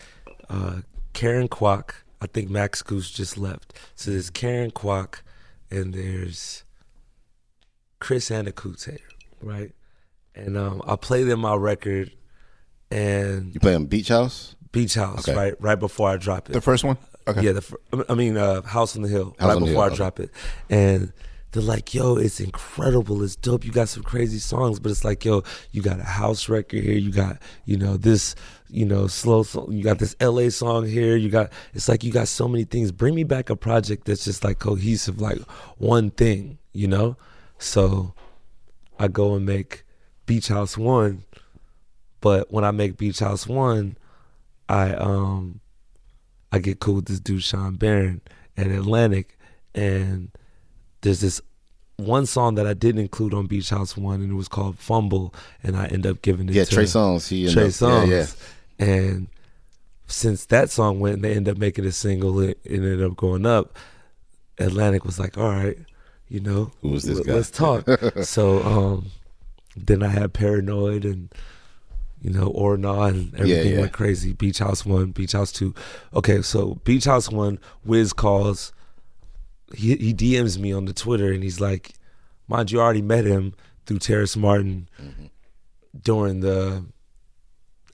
uh 0.51 0.81
Karen 1.13 1.47
Kwak, 1.47 1.93
I 2.21 2.27
think 2.27 2.49
Max 2.49 2.81
Gousse 2.83 3.11
just 3.13 3.37
left. 3.37 3.73
So 3.95 4.11
there's 4.11 4.29
Karen 4.29 4.71
Kwak 4.71 5.23
and 5.69 5.93
there's 5.93 6.63
Chris 7.99 8.29
Anokute, 8.29 8.97
right? 9.41 9.71
And 10.35 10.57
um 10.57 10.81
I 10.87 10.95
play 10.95 11.23
them 11.23 11.41
my 11.41 11.55
record 11.55 12.11
and 12.89 13.53
You 13.53 13.59
play 13.59 13.75
on 13.75 13.85
Beach 13.85 14.09
House? 14.09 14.55
Beach 14.71 14.95
House, 14.95 15.27
Okay. 15.27 15.37
right? 15.37 15.53
Right 15.61 15.79
before 15.79 16.09
I 16.09 16.17
drop 16.17 16.49
it. 16.49 16.53
The 16.53 16.61
first 16.61 16.83
one. 16.83 16.97
Okay. 17.27 17.41
Yeah, 17.43 17.51
the 17.53 17.61
fir- 17.61 17.77
I 18.09 18.15
mean 18.15 18.35
uh, 18.37 18.61
House 18.63 18.95
on 18.95 19.03
the 19.03 19.07
Hill, 19.09 19.35
House 19.39 19.49
right 19.53 19.59
before 19.59 19.83
Hill, 19.85 19.93
I 19.93 19.95
drop 19.95 20.19
it, 20.19 20.31
and 20.69 21.13
they're 21.51 21.61
like, 21.61 21.93
"Yo, 21.93 22.15
it's 22.15 22.39
incredible, 22.39 23.21
it's 23.23 23.35
dope. 23.35 23.63
You 23.63 23.71
got 23.71 23.89
some 23.89 24.01
crazy 24.03 24.39
songs, 24.39 24.79
but 24.79 24.89
it's 24.91 25.03
like, 25.03 25.23
yo, 25.23 25.43
you 25.71 25.81
got 25.83 25.99
a 25.99 26.03
house 26.03 26.49
record 26.49 26.81
here, 26.83 26.97
you 26.97 27.11
got, 27.11 27.37
you 27.65 27.75
know, 27.77 27.95
this, 27.97 28.35
you 28.71 28.85
know, 28.85 29.07
slow 29.07 29.43
song, 29.43 29.71
you 29.71 29.83
got 29.83 29.99
this 29.99 30.15
LA 30.21 30.49
song 30.49 30.85
here, 30.87 31.15
you 31.17 31.29
got, 31.29 31.51
it's 31.73 31.89
like 31.89 32.03
you 32.03 32.11
got 32.11 32.27
so 32.27 32.47
many 32.47 32.63
things. 32.63 32.91
Bring 32.91 33.13
me 33.15 33.23
back 33.23 33.49
a 33.49 33.55
project 33.55 34.05
that's 34.05 34.23
just 34.23 34.43
like 34.43 34.59
cohesive, 34.59 35.19
like 35.19 35.39
one 35.77 36.09
thing, 36.11 36.57
you 36.73 36.87
know. 36.87 37.17
So 37.59 38.13
I 38.97 39.07
go 39.09 39.35
and 39.35 39.45
make 39.45 39.83
Beach 40.25 40.47
House 40.47 40.77
One, 40.77 41.23
but 42.21 42.51
when 42.51 42.63
I 42.63 42.71
make 42.71 42.97
Beach 42.97 43.19
House 43.19 43.45
One, 43.47 43.97
I 44.69 44.93
um 44.93 45.59
I 46.51 46.59
get 46.59 46.79
cool 46.79 46.95
with 46.95 47.05
this 47.05 47.19
dude 47.19 47.43
Sean 47.43 47.75
Barron 47.75 48.21
and 48.55 48.71
Atlantic, 48.71 49.37
and 49.75 50.31
there's 51.01 51.19
this 51.21 51.41
one 51.97 52.25
song 52.25 52.55
that 52.55 52.65
I 52.65 52.73
didn't 52.73 53.01
include 53.01 53.33
on 53.33 53.47
Beach 53.47 53.69
House 53.69 53.95
One, 53.97 54.21
and 54.21 54.31
it 54.31 54.35
was 54.35 54.47
called 54.47 54.79
Fumble, 54.79 55.33
and 55.61 55.75
I 55.75 55.85
end 55.87 56.07
up 56.07 56.21
giving 56.21 56.47
it 56.49 56.55
Yeah, 56.55 56.63
to 56.63 56.73
Trey 56.73 56.83
Songz, 56.85 57.27
he 57.29 57.51
Trey 57.51 57.65
up- 57.65 57.69
Songz, 57.71 58.07
yeah, 58.09 58.25
and 58.81 59.27
since 60.07 60.45
that 60.45 60.69
song 60.69 60.99
went, 60.99 61.15
and 61.15 61.23
they 61.23 61.33
ended 61.33 61.55
up 61.55 61.59
making 61.59 61.85
a 61.85 61.91
single, 61.91 62.39
it 62.41 62.59
it 62.63 62.77
ended 62.77 63.03
up 63.03 63.15
going 63.15 63.45
up. 63.45 63.77
Atlantic 64.57 65.05
was 65.05 65.19
like, 65.19 65.37
all 65.37 65.49
right, 65.49 65.77
you 66.27 66.39
know, 66.39 66.71
Who 66.81 66.89
was 66.89 67.03
this 67.03 67.17
let- 67.19 67.27
guy? 67.27 67.33
Let's 67.33 67.51
talk. 67.51 67.87
so 68.23 68.63
um, 68.63 69.11
then 69.77 70.03
I 70.03 70.09
had 70.09 70.33
Paranoid 70.33 71.05
and 71.05 71.33
you 72.21 72.29
know, 72.29 72.47
or 72.47 72.77
not, 72.77 73.13
and 73.13 73.33
everything 73.35 73.73
yeah. 73.73 73.79
went 73.81 73.93
crazy. 73.93 74.33
Beach 74.33 74.59
House 74.59 74.85
One, 74.85 75.11
Beach 75.11 75.31
House 75.31 75.51
Two. 75.51 75.73
Okay, 76.13 76.41
so 76.41 76.75
Beach 76.83 77.05
House 77.05 77.29
One, 77.29 77.59
Wiz 77.83 78.13
calls. 78.13 78.73
He 79.75 79.95
he 79.95 80.13
DMs 80.13 80.57
me 80.57 80.73
on 80.73 80.85
the 80.85 80.93
Twitter, 80.93 81.31
and 81.31 81.43
he's 81.43 81.59
like, 81.59 81.93
"Mind 82.47 82.71
you, 82.71 82.79
I 82.79 82.83
already 82.83 83.01
met 83.01 83.25
him 83.25 83.53
through 83.85 83.99
Terrace 83.99 84.35
Martin 84.35 84.87
during 86.03 86.41
the 86.41 86.85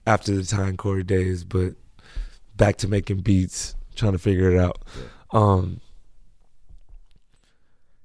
after 0.08 0.34
the 0.34 0.44
Time 0.44 0.76
Corey 0.76 1.04
days, 1.04 1.44
but 1.44 1.74
back 2.56 2.76
to 2.78 2.88
making 2.88 3.18
beats, 3.18 3.74
trying 3.94 4.12
to 4.12 4.18
figure 4.18 4.50
it 4.50 4.58
out." 4.58 4.82
Um, 5.30 5.80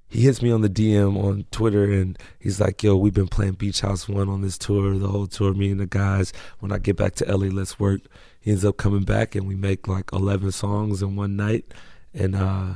he 0.08 0.20
hits 0.20 0.42
me 0.42 0.52
on 0.52 0.60
the 0.60 0.68
DM 0.68 1.16
on 1.22 1.44
Twitter 1.50 1.90
and 1.90 2.16
he's 2.38 2.60
like, 2.60 2.82
"Yo, 2.82 2.94
we've 2.96 3.14
been 3.14 3.26
playing 3.28 3.54
Beach 3.54 3.80
House 3.80 4.08
One 4.08 4.28
on 4.28 4.42
this 4.42 4.56
tour, 4.58 4.96
the 4.96 5.08
whole 5.08 5.26
tour. 5.26 5.54
Me 5.54 5.70
and 5.72 5.80
the 5.80 5.86
guys. 5.86 6.32
When 6.60 6.70
I 6.70 6.78
get 6.78 6.96
back 6.96 7.14
to 7.16 7.24
LA, 7.36 7.46
let's 7.48 7.80
work." 7.80 8.02
He 8.40 8.50
ends 8.50 8.64
up 8.64 8.76
coming 8.76 9.04
back 9.04 9.34
and 9.34 9.48
we 9.48 9.54
make 9.56 9.88
like 9.88 10.10
eleven 10.12 10.52
songs 10.52 11.02
in 11.02 11.16
one 11.16 11.34
night, 11.34 11.64
and 12.12 12.36
uh, 12.36 12.74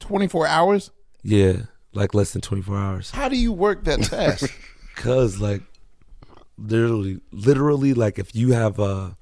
Twenty 0.00 0.26
four 0.26 0.46
hours. 0.46 0.90
yeah, 1.22 1.64
like 1.92 2.14
less 2.14 2.32
than 2.32 2.40
twenty 2.40 2.62
four 2.62 2.78
hours. 2.78 3.10
How 3.10 3.28
do 3.28 3.36
you 3.36 3.52
work 3.52 3.84
that 3.84 4.06
fast? 4.06 4.48
Cause 4.96 5.38
like 5.38 5.62
literally, 6.60 7.20
literally, 7.32 7.94
like 7.94 8.18
if 8.18 8.34
you 8.34 8.52
have 8.52 8.78
a 8.78 9.16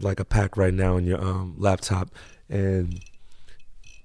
like 0.00 0.20
a 0.20 0.24
pack 0.24 0.56
right 0.56 0.72
now 0.72 0.96
on 0.96 1.04
your 1.04 1.20
um 1.20 1.54
laptop 1.58 2.10
and 2.48 3.00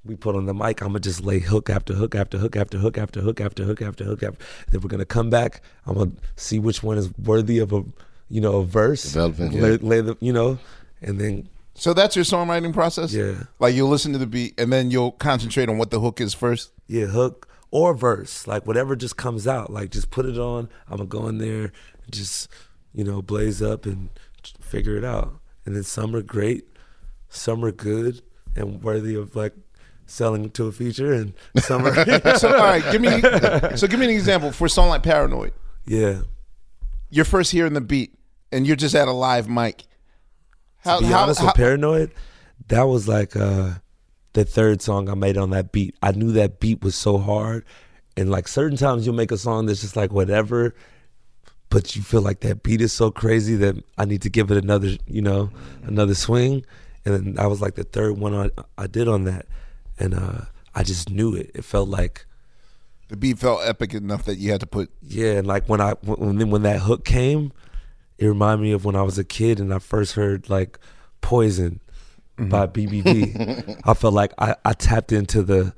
we 0.03 0.15
put 0.15 0.35
on 0.35 0.45
the 0.45 0.53
mic, 0.53 0.81
I'm 0.81 0.89
gonna 0.89 0.99
just 0.99 1.21
lay 1.21 1.39
hook 1.39 1.69
after 1.69 1.93
hook 1.93 2.15
after 2.15 2.37
hook 2.37 2.55
after 2.55 2.77
hook 2.77 2.97
after 2.97 3.21
hook 3.21 3.41
after 3.41 3.63
hook 3.63 3.81
after 3.81 4.03
hook 4.03 4.23
after. 4.23 4.45
Then 4.69 4.81
we're 4.81 4.89
gonna 4.89 5.05
come 5.05 5.29
back. 5.29 5.61
I'm 5.85 5.95
gonna 5.95 6.11
see 6.35 6.59
which 6.59 6.83
one 6.83 6.97
is 6.97 7.09
worthy 7.17 7.59
of 7.59 7.73
a 7.73 7.83
you 8.29 8.41
know 8.41 8.57
a 8.57 8.65
verse. 8.65 9.03
Development, 9.03 9.53
yeah. 9.53 9.61
lay, 9.61 9.77
lay 9.77 10.01
the 10.01 10.17
you 10.19 10.33
know, 10.33 10.59
and 11.01 11.19
then 11.19 11.49
so 11.73 11.93
that's 11.93 12.15
your 12.15 12.25
songwriting 12.25 12.73
process. 12.73 13.13
Yeah. 13.13 13.43
Like 13.59 13.75
you'll 13.75 13.89
listen 13.89 14.13
to 14.13 14.17
the 14.17 14.27
beat 14.27 14.59
and 14.59 14.71
then 14.71 14.91
you'll 14.91 15.11
concentrate 15.11 15.69
on 15.69 15.77
what 15.77 15.91
the 15.91 15.99
hook 15.99 16.21
is 16.21 16.33
first. 16.33 16.71
yeah, 16.87 17.05
hook 17.05 17.47
or 17.75 17.93
verse, 17.93 18.47
like 18.47 18.65
whatever 18.65 18.95
just 18.95 19.17
comes 19.17 19.45
out. 19.47 19.69
Like 19.69 19.89
just 19.91 20.09
put 20.09 20.25
it 20.25 20.37
on. 20.39 20.69
I'm 20.87 20.95
gonna 20.95 21.07
go 21.09 21.27
in 21.27 21.39
there, 21.39 21.73
just 22.09 22.47
you 22.93 23.03
know, 23.03 23.21
blaze 23.21 23.61
up 23.61 23.85
and 23.85 24.09
figure 24.61 24.95
it 24.95 25.03
out. 25.03 25.33
And 25.65 25.75
then 25.75 25.83
some 25.83 26.15
are 26.15 26.21
great, 26.21 26.63
some 27.27 27.65
are 27.65 27.71
good 27.73 28.21
and 28.55 28.81
worthy 28.81 29.15
of 29.15 29.35
like 29.35 29.53
selling 30.05 30.51
to 30.51 30.67
a 30.67 30.71
feature, 30.71 31.11
and 31.11 31.33
some 31.57 31.85
are. 31.85 31.93
so 32.37 32.47
all 32.55 32.63
right, 32.63 32.83
give 32.93 33.01
me 33.01 33.09
so 33.75 33.87
give 33.87 33.99
me 33.99 34.05
an 34.05 34.11
example 34.11 34.53
for 34.53 34.67
a 34.67 34.69
song 34.69 34.87
like 34.87 35.03
Paranoid. 35.03 35.51
yeah. 35.85 36.21
You're 37.09 37.25
first 37.25 37.51
hearing 37.51 37.73
the 37.73 37.81
beat 37.81 38.17
and 38.51 38.65
you're 38.65 38.75
just 38.75 38.95
at 38.95 39.07
a 39.07 39.11
live 39.11 39.47
mic. 39.47 39.83
How, 40.83 40.97
to 40.99 41.05
be 41.05 41.11
how- 41.11 41.23
honest 41.23 41.39
how- 41.39 41.47
with 41.47 41.55
Paranoid, 41.55 42.11
that 42.67 42.83
was 42.83 43.07
like 43.07 43.35
uh, 43.35 43.73
the 44.35 44.45
third 44.45 44.81
song 44.81 45.09
I 45.09 45.15
made 45.15 45.37
on 45.37 45.49
that 45.51 45.71
beat. 45.71 45.95
I 46.03 46.11
knew 46.11 46.31
that 46.33 46.59
beat 46.59 46.83
was 46.83 46.93
so 46.93 47.17
hard, 47.17 47.65
and 48.15 48.29
like 48.29 48.47
certain 48.47 48.77
times 48.77 49.05
you'll 49.05 49.15
make 49.15 49.31
a 49.31 49.37
song 49.37 49.65
that's 49.65 49.81
just 49.81 49.95
like 49.95 50.11
whatever, 50.11 50.75
but 51.69 51.95
you 51.95 52.03
feel 52.03 52.21
like 52.21 52.41
that 52.41 52.61
beat 52.61 52.81
is 52.81 52.93
so 52.93 53.09
crazy 53.09 53.55
that 53.55 53.75
I 53.97 54.05
need 54.05 54.21
to 54.21 54.29
give 54.29 54.51
it 54.51 54.63
another, 54.63 54.97
you 55.07 55.21
know, 55.21 55.49
another 55.83 56.13
swing. 56.13 56.65
And 57.05 57.13
then 57.13 57.39
I 57.39 57.47
was 57.47 57.61
like 57.61 57.75
the 57.75 57.83
third 57.83 58.17
one 58.17 58.33
I, 58.35 58.49
I 58.77 58.87
did 58.87 59.07
on 59.07 59.23
that, 59.23 59.47
and 59.97 60.13
uh, 60.13 60.41
I 60.75 60.83
just 60.83 61.09
knew 61.09 61.33
it. 61.33 61.51
It 61.55 61.63
felt 61.63 61.87
like 61.87 62.25
the 63.07 63.15
beat 63.15 63.39
felt 63.39 63.61
epic 63.63 63.93
enough 63.93 64.25
that 64.25 64.37
you 64.37 64.51
had 64.51 64.59
to 64.59 64.67
put 64.67 64.91
yeah, 65.01 65.33
and 65.33 65.47
like 65.47 65.69
when 65.69 65.79
I 65.79 65.93
when 66.01 66.49
when 66.49 66.63
that 66.63 66.81
hook 66.81 67.05
came, 67.05 67.53
it 68.17 68.27
reminded 68.27 68.63
me 68.63 68.73
of 68.73 68.83
when 68.83 68.97
I 68.97 69.03
was 69.03 69.17
a 69.17 69.23
kid 69.23 69.61
and 69.61 69.73
I 69.73 69.79
first 69.79 70.15
heard 70.15 70.49
like 70.49 70.77
Poison 71.21 71.79
Mm-hmm. 72.37 72.49
by 72.49 72.67
BBD. 72.67 73.81
I 73.85 73.93
felt 73.93 74.13
like 74.13 74.33
I, 74.37 74.55
I 74.65 74.73
tapped 74.73 75.13
into 75.13 75.41
the 75.41 75.73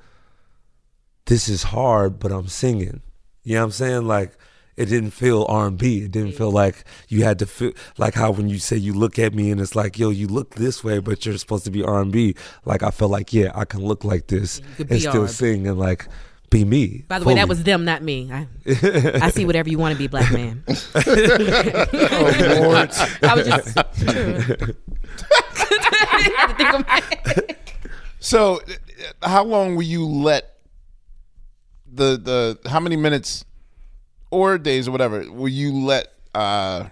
this 1.27 1.47
is 1.49 1.63
hard, 1.63 2.19
but 2.19 2.31
I'm 2.31 2.47
singing. 2.47 3.01
You 3.43 3.55
know 3.55 3.61
what 3.61 3.65
I'm 3.65 3.71
saying? 3.71 4.07
Like 4.07 4.37
it 4.77 4.85
didn't 4.85 5.11
feel 5.11 5.45
R&B. 5.49 6.03
It 6.03 6.11
didn't 6.11 6.33
feel 6.33 6.51
like 6.51 6.83
you 7.09 7.23
had 7.23 7.39
to 7.39 7.45
feel 7.45 7.73
like 7.97 8.13
how 8.13 8.31
when 8.31 8.47
you 8.47 8.59
say 8.59 8.77
you 8.77 8.93
look 8.93 9.17
at 9.19 9.33
me 9.33 9.51
and 9.51 9.59
it's 9.59 9.75
like, 9.75 9.97
yo, 9.97 10.09
you 10.09 10.27
look 10.27 10.55
this 10.55 10.83
way, 10.83 10.99
but 10.99 11.25
you're 11.25 11.37
supposed 11.37 11.65
to 11.65 11.71
be 11.71 11.83
R&B. 11.83 12.35
Like 12.65 12.83
I 12.83 12.91
felt 12.91 13.11
like, 13.11 13.33
yeah, 13.33 13.51
I 13.55 13.65
can 13.65 13.81
look 13.81 14.03
like 14.03 14.27
this 14.27 14.61
and 14.77 14.99
still 14.99 15.21
R&B. 15.21 15.27
sing 15.27 15.67
and 15.67 15.79
like 15.79 16.07
be 16.49 16.63
me. 16.63 17.03
By 17.07 17.19
the 17.19 17.25
way, 17.25 17.35
that 17.35 17.49
was 17.49 17.63
them, 17.63 17.85
not 17.85 18.03
me. 18.03 18.31
I, 18.31 18.47
I 19.21 19.29
see 19.31 19.45
whatever 19.45 19.69
you 19.69 19.77
want 19.77 19.93
to 19.93 19.97
be, 19.97 20.07
black 20.07 20.31
man. 20.31 20.63
Oh, 22.09 22.69
Lord. 22.69 22.91
I 23.23 23.35
was 23.35 23.45
just. 23.45 23.77
I 23.77 23.85
had 25.71 26.47
to 26.47 26.53
think 26.55 26.73
of 26.73 26.87
my- 26.87 27.55
So, 28.19 28.61
how 29.23 29.43
long 29.43 29.75
will 29.75 29.83
you 29.83 30.05
let 30.05 30.55
the 31.91 32.17
the 32.17 32.69
how 32.69 32.79
many 32.79 32.95
minutes 32.95 33.45
or 34.31 34.57
days 34.57 34.87
or 34.87 34.91
whatever 34.91 35.29
will 35.31 35.47
you 35.47 35.73
let 35.73 36.13
uh 36.35 36.85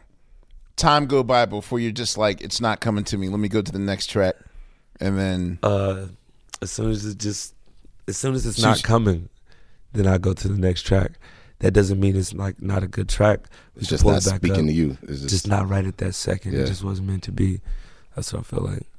time 0.78 1.06
go 1.06 1.24
by 1.24 1.46
before 1.46 1.80
you're 1.80 1.92
just 1.92 2.18
like, 2.18 2.42
it's 2.42 2.60
not 2.60 2.80
coming 2.82 3.04
to 3.06 3.18
me. 3.18 3.30
Let 3.30 3.40
me 3.40 3.48
go 3.48 3.62
to 3.62 3.72
the 3.72 3.80
next 3.80 4.08
track, 4.08 4.36
and 5.00 5.18
then 5.18 5.60
Uh, 5.64 6.08
as 6.62 6.70
soon 6.72 6.92
as 6.92 7.06
it 7.06 7.18
just, 7.18 7.54
as 8.08 8.18
soon 8.18 8.36
as 8.36 8.46
it's 8.46 8.58
So 8.62 8.68
not 8.68 8.78
you- 8.78 8.84
coming, 8.84 9.30
then 9.94 10.06
I 10.08 10.18
go 10.18 10.34
to 10.34 10.48
the 10.48 10.58
next 10.58 10.82
track. 10.84 11.14
That 11.60 11.72
doesn't 11.72 12.00
mean 12.00 12.18
it's 12.18 12.34
like 12.34 12.62
not 12.62 12.84
a 12.84 12.88
good 12.88 13.08
track. 13.08 13.48
We 13.76 13.82
It's 13.82 13.90
just 13.90 14.06
not 14.06 14.26
back 14.26 14.36
speaking 14.38 14.66
up. 14.66 14.66
to 14.68 14.74
you. 14.74 14.98
It's 15.04 15.22
just, 15.22 15.30
just- 15.30 15.48
not 15.48 15.70
right 15.70 15.86
at 15.86 15.98
that 16.00 16.14
second. 16.14 16.54
Yeah. 16.54 16.60
It 16.62 16.68
just 16.68 16.84
wasn't 16.84 17.08
meant 17.08 17.24
to 17.24 17.32
be. 17.32 17.62
That's 18.16 18.32
what 18.34 18.40
I 18.40 18.44
feel 18.44 18.64
like. 18.64 18.95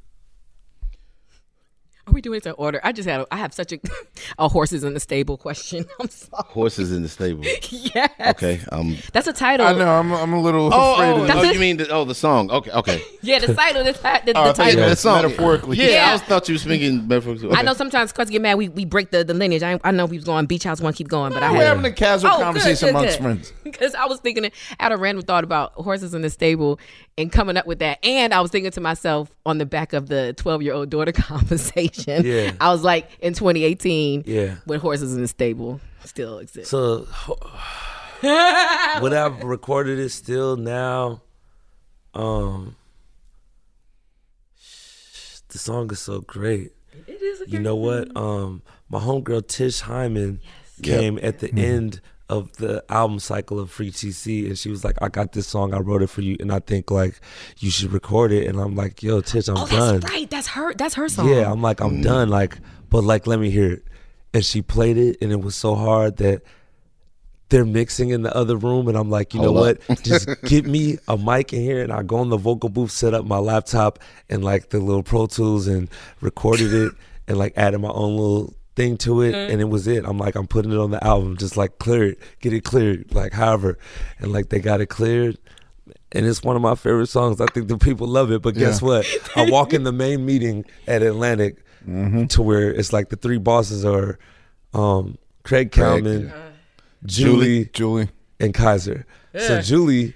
Are 2.09 2.12
we 2.12 2.20
doing 2.20 2.36
it 2.38 2.46
in 2.46 2.52
order? 2.52 2.80
I 2.84 2.92
just 2.92 3.09
had 3.09 3.22
a, 3.22 3.26
I 3.32 3.36
have 3.38 3.52
such 3.52 3.72
a, 3.72 3.80
a 4.38 4.48
horses 4.48 4.84
in 4.84 4.94
the 4.94 5.00
stable 5.00 5.36
question. 5.36 5.86
I'm 6.00 6.09
sorry. 6.09 6.44
Horses 6.46 6.92
in 6.92 7.02
the 7.02 7.09
stable. 7.09 7.44
Yes. 7.68 8.11
Okay. 8.20 8.61
Um. 8.72 8.96
That's 9.12 9.26
a 9.26 9.32
title. 9.32 9.66
I 9.66 9.72
know 9.72 9.88
I'm 9.98 10.12
I'm 10.12 10.32
a 10.32 10.40
little 10.40 10.70
Oh, 10.72 10.94
afraid 10.94 11.11
oh, 11.12 11.20
of 11.22 11.26
That's 11.28 11.38
oh, 11.40 11.50
you 11.52 11.59
mean 11.59 11.76
the, 11.78 11.88
oh 11.90 12.04
the 12.04 12.14
song? 12.14 12.50
Okay, 12.50 12.70
okay. 12.70 13.02
Yeah, 13.22 13.38
the 13.38 13.54
title. 13.54 13.82
The, 13.84 13.92
ti- 13.92 13.98
the, 14.00 14.26
the 14.26 14.32
thought 14.34 14.46
you 14.59 14.64
title. 14.64 14.80
meant 14.80 14.90
The 14.90 14.96
song. 14.96 15.22
metaphorically. 15.22 15.76
Yeah, 15.78 15.86
Yeah. 15.88 16.09
I 16.11 16.12
was, 16.12 16.22
thought 16.22 16.48
you 16.48 16.54
were 16.54 16.59
speaking 16.59 17.09
metaphorically. 17.09 17.50
I 17.57 17.62
know 17.62 17.72
sometimes 17.74 18.12
cuz 18.12 18.28
get 18.30 18.40
mad 18.42 18.54
we, 18.57 18.68
we 18.68 18.84
break 18.84 19.11
the, 19.11 19.24
the 19.24 19.34
lineage. 19.34 19.62
I, 19.62 19.80
I 19.82 19.90
know 19.90 20.07
we 20.07 20.16
was 20.16 20.24
going 20.24 20.46
beach 20.46 20.64
house 20.64 20.80
one 20.80 20.92
keep 20.92 21.09
going, 21.09 21.32
but 21.32 21.42
I 21.42 21.50
We're 21.52 21.64
having 21.64 21.84
a 21.84 21.92
casual 21.92 22.30
Oh, 22.32 22.36
good, 22.38 22.42
conversation 22.44 22.86
good, 22.88 22.94
amongst 22.96 23.16
good. 23.18 23.22
friends. 23.22 23.52
Because 23.64 23.94
I 23.94 24.07
was 24.07 24.20
thinking, 24.20 24.44
I 24.46 24.50
had 24.78 24.92
a 24.92 24.96
random 24.96 25.24
thought 25.24 25.44
about 25.44 25.72
horses 25.74 26.14
in 26.14 26.22
the 26.22 26.30
stable 26.30 26.78
and 27.18 27.32
coming 27.32 27.57
up 27.57 27.66
with 27.66 27.78
that. 27.80 28.04
And 28.04 28.32
I 28.34 28.40
was 28.40 28.50
thinking 28.50 28.70
to 28.72 28.80
myself 28.80 29.30
on 29.46 29.59
the 29.59 29.66
back 29.66 29.92
of 29.92 30.09
the 30.09 30.34
12 30.36 30.62
year 30.62 30.74
old 30.74 30.90
daughter 30.90 31.12
conversation, 31.12 31.95
Yeah. 32.07 32.53
I 32.61 32.70
was 32.72 32.82
like, 32.82 33.11
in 33.20 33.32
2018, 33.34 34.24
Yeah. 34.26 34.57
when 34.64 34.80
horses 34.80 35.14
in 35.14 35.22
the 35.22 35.28
stable 35.28 35.80
still 36.05 36.38
exist. 36.38 36.70
So, 36.70 37.07
would 38.22 39.12
I've 39.12 39.42
recorded 39.42 39.99
it 39.99 40.11
still 40.11 40.57
now? 40.57 41.22
Um, 42.14 42.76
the 45.49 45.59
song 45.59 45.90
is 45.90 46.01
so 46.01 46.20
great. 46.20 46.72
it 47.07 47.22
is 47.22 47.42
a 47.42 47.51
You 47.51 47.59
know 47.61 47.76
what? 47.76 48.14
Um, 48.16 48.62
my 48.88 48.99
homegirl 49.01 49.47
Tish 49.49 49.80
Hyman 49.80 50.40
came 50.82 51.18
at 51.22 51.38
the 51.40 51.53
end 51.55 52.01
of 52.29 52.53
the 52.57 52.85
album 52.89 53.18
cycle 53.18 53.61
of 53.61 53.70
Free 53.70 53.91
TC, 53.91 54.47
and 54.47 54.59
she 54.59 54.68
was 54.68 54.85
like, 54.85 54.97
"I 55.01 55.09
got 55.09 55.33
this 55.33 55.47
song. 55.47 55.74
I 55.74 55.79
wrote 55.79 56.03
it 56.03 56.09
for 56.09 56.22
you, 56.22 56.37
and 56.41 56.53
I 56.53 56.59
think 56.59 56.91
like 56.91 57.20
you 57.59 57.70
should 57.70 57.93
record 57.93 58.33
it." 58.33 58.47
And 58.47 58.61
I'm 58.61 58.74
like, 58.74 59.03
"Yo, 59.03 59.20
Tish, 59.20 59.49
I'm 59.49 59.57
Oh, 59.57 59.66
done." 59.66 60.01
that's 60.01 60.12
right. 60.12 60.29
That's 60.31 60.49
her. 60.49 60.74
That's 60.74 60.95
her 60.95 61.09
song. 61.09 61.29
Yeah, 61.29 61.51
I'm 61.51 61.62
like, 61.62 61.81
I'm 61.81 61.99
mm. 61.99 62.03
done. 62.03 62.29
Like, 62.29 62.59
but 62.91 63.05
like, 63.05 63.27
let 63.27 63.39
me 63.39 63.51
hear 63.51 63.72
it. 63.74 63.85
And 64.35 64.45
she 64.45 64.61
played 64.61 64.97
it, 64.97 65.18
and 65.20 65.31
it 65.33 65.41
was 65.41 65.55
so 65.55 65.74
hard 65.74 66.16
that 66.18 66.43
they're 67.49 67.64
mixing 67.64 68.11
in 68.11 68.22
the 68.22 68.35
other 68.37 68.57
room, 68.57 68.89
and 68.89 68.97
I'm 68.97 69.09
like, 69.11 69.33
you 69.33 69.41
know 69.41 69.53
Hold 69.53 69.79
what? 69.89 70.03
Just 70.03 70.29
get 70.43 70.66
me 70.66 70.99
a 71.07 71.16
mic 71.16 71.53
in 71.53 71.61
here, 71.61 71.83
and 71.83 71.93
I 71.93 72.03
go 72.03 72.20
in 72.22 72.29
the 72.29 72.37
vocal 72.37 72.68
booth, 72.68 72.91
set 72.91 73.14
up 73.14 73.24
my 73.24 73.39
laptop 73.39 74.01
and 74.29 74.45
like 74.45 74.70
the 74.70 74.81
little 74.81 75.03
Pro 75.03 75.27
Tools, 75.27 75.68
and 75.68 75.89
recorded 76.20 76.72
it, 76.72 76.93
and 77.29 77.39
like 77.39 77.53
added 77.57 77.79
my 77.79 77.91
own 77.91 78.16
little 78.16 78.55
thing 78.77 78.97
to 78.99 79.22
it, 79.22 79.35
mm-hmm. 79.35 79.53
and 79.53 79.61
it 79.61 79.68
was 79.68 79.89
it. 79.89 80.05
I'm 80.05 80.18
like, 80.18 80.37
I'm 80.37 80.47
putting 80.47 80.70
it 80.70 80.79
on 80.79 80.91
the 80.91 81.03
album, 81.05 81.37
just 81.37 81.57
like 81.57 81.79
clear 81.79 82.05
it, 82.05 82.18
get 82.41 82.53
it 82.53 82.62
cleared, 82.62 83.12
like 83.14 83.33
however, 83.33 83.79
and 84.18 84.33
like 84.33 84.51
they 84.51 84.61
got 84.61 84.81
it 84.81 84.87
cleared. 84.87 85.39
And 86.12 86.24
it's 86.24 86.43
one 86.43 86.55
of 86.55 86.62
my 86.62 86.77
favorite 86.77 87.09
songs. 87.09 87.41
I 87.41 87.47
think 87.47 87.68
the 87.68 87.79
people 87.79 88.07
love 88.07 88.31
it. 88.31 88.41
But 88.41 88.55
guess 88.55 88.81
Yeah. 88.81 88.89
what? 88.89 89.07
I 89.35 89.51
walk 89.51 89.72
in 89.72 89.83
the 89.83 89.93
main 89.93 90.24
meeting 90.24 90.64
at 90.87 91.03
Atlantic 91.03 91.64
mm-hmm. 91.87 92.27
to 92.27 92.43
where 92.43 92.72
it's 92.72 92.93
like 92.93 93.09
the 93.09 93.16
three 93.16 93.39
bosses 93.39 93.85
are 93.85 94.18
um, 94.72 95.18
Craig 95.43 95.72
Craig, 95.72 96.05
Kallman, 96.05 96.29
uh-huh. 96.29 96.39
Julie, 97.07 97.66
Julie. 97.72 98.09
and 98.39 98.55
Kaiser. 98.55 99.05
So 99.39 99.61
Julie, 99.61 100.14